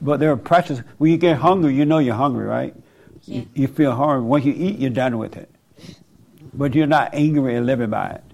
But 0.00 0.20
they're 0.20 0.36
precious. 0.36 0.80
When 0.98 1.10
you 1.10 1.16
get 1.18 1.36
hungry, 1.36 1.74
you 1.74 1.84
know 1.84 1.98
you're 1.98 2.14
hungry, 2.14 2.46
right? 2.46 2.74
You, 3.24 3.48
you 3.54 3.68
feel 3.68 3.92
hungry. 3.92 4.22
Once 4.22 4.44
you 4.44 4.52
eat, 4.52 4.78
you're 4.78 4.90
done 4.90 5.18
with 5.18 5.36
it. 5.36 5.50
But 6.52 6.74
you're 6.74 6.86
not 6.86 7.14
angry 7.14 7.56
and 7.56 7.66
living 7.66 7.90
by 7.90 8.10
it. 8.10 8.24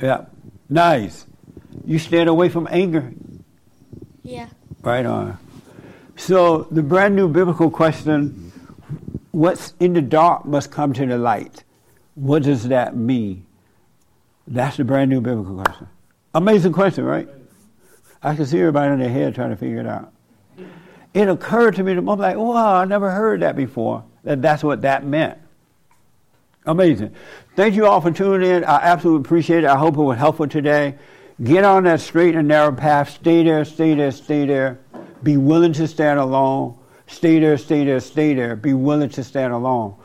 Yeah, 0.00 0.24
nice. 0.68 1.26
You 1.84 1.98
stayed 1.98 2.28
away 2.28 2.48
from 2.48 2.68
anger. 2.70 3.12
Yeah. 4.22 4.48
Right 4.82 5.04
on. 5.04 5.38
So 6.20 6.68
the 6.70 6.82
brand 6.82 7.16
new 7.16 7.28
biblical 7.28 7.70
question: 7.70 8.52
What's 9.30 9.72
in 9.80 9.94
the 9.94 10.02
dark 10.02 10.44
must 10.44 10.70
come 10.70 10.92
to 10.92 11.06
the 11.06 11.16
light. 11.16 11.64
What 12.14 12.42
does 12.42 12.68
that 12.68 12.94
mean? 12.94 13.46
That's 14.46 14.76
the 14.76 14.84
brand 14.84 15.08
new 15.08 15.22
biblical 15.22 15.64
question. 15.64 15.88
Amazing 16.34 16.74
question, 16.74 17.04
right? 17.04 17.26
I 18.22 18.36
can 18.36 18.44
see 18.44 18.58
everybody 18.58 18.92
in 18.92 18.98
their 18.98 19.08
head 19.08 19.34
trying 19.34 19.48
to 19.48 19.56
figure 19.56 19.80
it 19.80 19.86
out. 19.86 20.12
It 21.14 21.26
occurred 21.26 21.76
to 21.76 21.82
me, 21.82 21.92
I'm 21.92 22.04
like, 22.04 22.36
wow, 22.36 22.76
I 22.76 22.84
never 22.84 23.10
heard 23.10 23.40
that 23.40 23.56
before. 23.56 24.04
That 24.24 24.42
that's 24.42 24.62
what 24.62 24.82
that 24.82 25.06
meant. 25.06 25.38
Amazing. 26.66 27.14
Thank 27.56 27.74
you 27.74 27.86
all 27.86 28.02
for 28.02 28.10
tuning 28.10 28.50
in. 28.50 28.64
I 28.64 28.76
absolutely 28.76 29.26
appreciate 29.26 29.64
it. 29.64 29.70
I 29.70 29.78
hope 29.78 29.96
it 29.96 30.02
was 30.02 30.18
helpful 30.18 30.48
today. 30.48 30.96
Get 31.42 31.64
on 31.64 31.84
that 31.84 32.00
straight 32.02 32.34
and 32.34 32.46
narrow 32.46 32.72
path. 32.72 33.08
Stay 33.08 33.42
there, 33.42 33.64
stay 33.64 33.94
there, 33.94 34.10
stay 34.10 34.44
there. 34.44 34.80
Be 35.22 35.36
willing 35.36 35.72
to 35.74 35.86
stand 35.86 36.18
alone. 36.18 36.76
Stay 37.06 37.38
there, 37.38 37.58
stay 37.58 37.84
there, 37.84 38.00
stay 38.00 38.34
there. 38.34 38.56
Be 38.56 38.72
willing 38.72 39.10
to 39.10 39.24
stand 39.24 39.52
alone. 39.52 39.96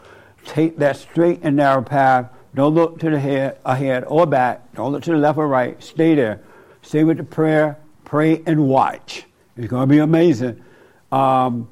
Take 0.45 0.77
that 0.77 0.97
straight 0.97 1.39
and 1.43 1.55
narrow 1.55 1.81
path. 1.81 2.29
Don't 2.53 2.73
look 2.73 2.99
to 2.99 3.09
the 3.09 3.19
head, 3.19 3.59
ahead 3.65 4.05
or 4.07 4.25
back. 4.25 4.73
Don't 4.75 4.91
look 4.91 5.03
to 5.03 5.11
the 5.11 5.17
left 5.17 5.37
or 5.37 5.47
right. 5.47 5.81
Stay 5.83 6.15
there. 6.15 6.41
Stay 6.81 7.03
with 7.03 7.17
the 7.17 7.23
prayer. 7.23 7.77
Pray 8.05 8.41
and 8.45 8.67
watch. 8.67 9.25
It's 9.57 9.67
going 9.67 9.87
to 9.87 9.93
be 9.93 9.99
amazing. 9.99 10.63
Um, 11.11 11.69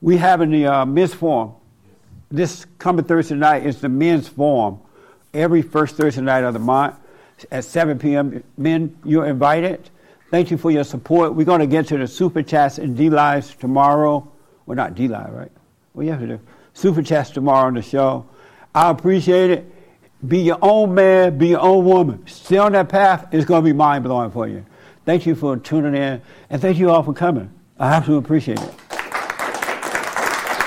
we 0.00 0.16
have 0.18 0.40
in 0.40 0.50
the 0.50 0.66
uh, 0.66 0.86
men's 0.86 1.14
forum. 1.14 1.54
This 2.30 2.66
coming 2.78 3.04
Thursday 3.04 3.36
night 3.36 3.64
is 3.64 3.80
the 3.80 3.88
men's 3.88 4.28
forum. 4.28 4.80
Every 5.32 5.62
first 5.62 5.96
Thursday 5.96 6.22
night 6.22 6.44
of 6.44 6.52
the 6.52 6.58
month 6.60 6.96
at 7.50 7.64
7 7.64 7.98
p.m. 7.98 8.42
Men, 8.56 8.96
you're 9.04 9.26
invited. 9.26 9.90
Thank 10.30 10.50
you 10.50 10.56
for 10.56 10.70
your 10.70 10.84
support. 10.84 11.34
We're 11.34 11.44
going 11.44 11.60
to 11.60 11.66
get 11.66 11.86
to 11.88 11.98
the 11.98 12.08
super 12.08 12.42
chats 12.42 12.78
and 12.78 12.96
DLives 12.96 13.56
tomorrow. 13.58 14.30
Well, 14.66 14.76
not 14.76 14.94
DLive, 14.94 15.32
right? 15.32 15.52
You 15.98 16.10
have 16.10 16.20
to 16.20 16.26
do? 16.26 16.40
Super 16.74 17.02
chats 17.02 17.30
tomorrow 17.30 17.68
on 17.68 17.74
the 17.74 17.82
show. 17.82 18.26
I 18.74 18.90
appreciate 18.90 19.50
it. 19.50 19.72
Be 20.26 20.40
your 20.40 20.58
own 20.60 20.94
man, 20.94 21.38
be 21.38 21.48
your 21.48 21.60
own 21.60 21.84
woman. 21.84 22.26
Stay 22.26 22.58
on 22.58 22.72
that 22.72 22.88
path. 22.88 23.28
It's 23.32 23.44
going 23.44 23.62
to 23.62 23.64
be 23.64 23.72
mind 23.72 24.04
blowing 24.04 24.30
for 24.30 24.48
you. 24.48 24.66
Thank 25.04 25.24
you 25.24 25.34
for 25.34 25.56
tuning 25.56 25.94
in, 25.94 26.20
and 26.50 26.60
thank 26.60 26.78
you 26.78 26.90
all 26.90 27.02
for 27.02 27.12
coming. 27.12 27.50
I 27.78 27.92
absolutely 27.94 28.24
appreciate 28.26 28.58
it. 28.58 28.74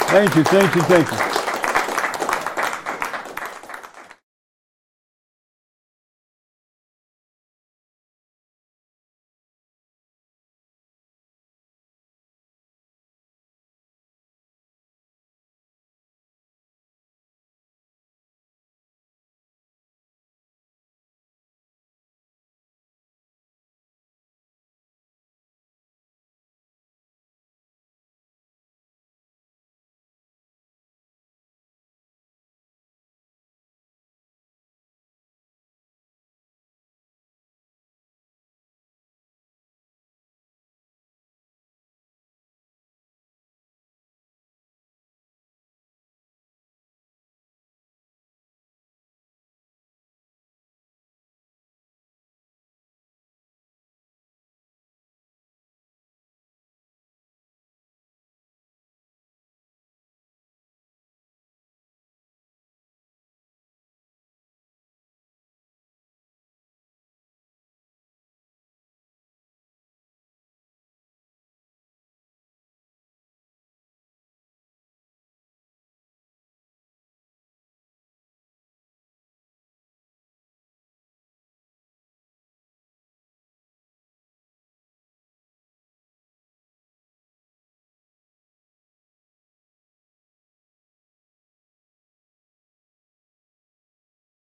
Thank 0.10 0.36
you, 0.36 0.44
thank 0.46 0.76
you, 0.76 0.82
thank 0.84 1.12
you. 1.12 1.29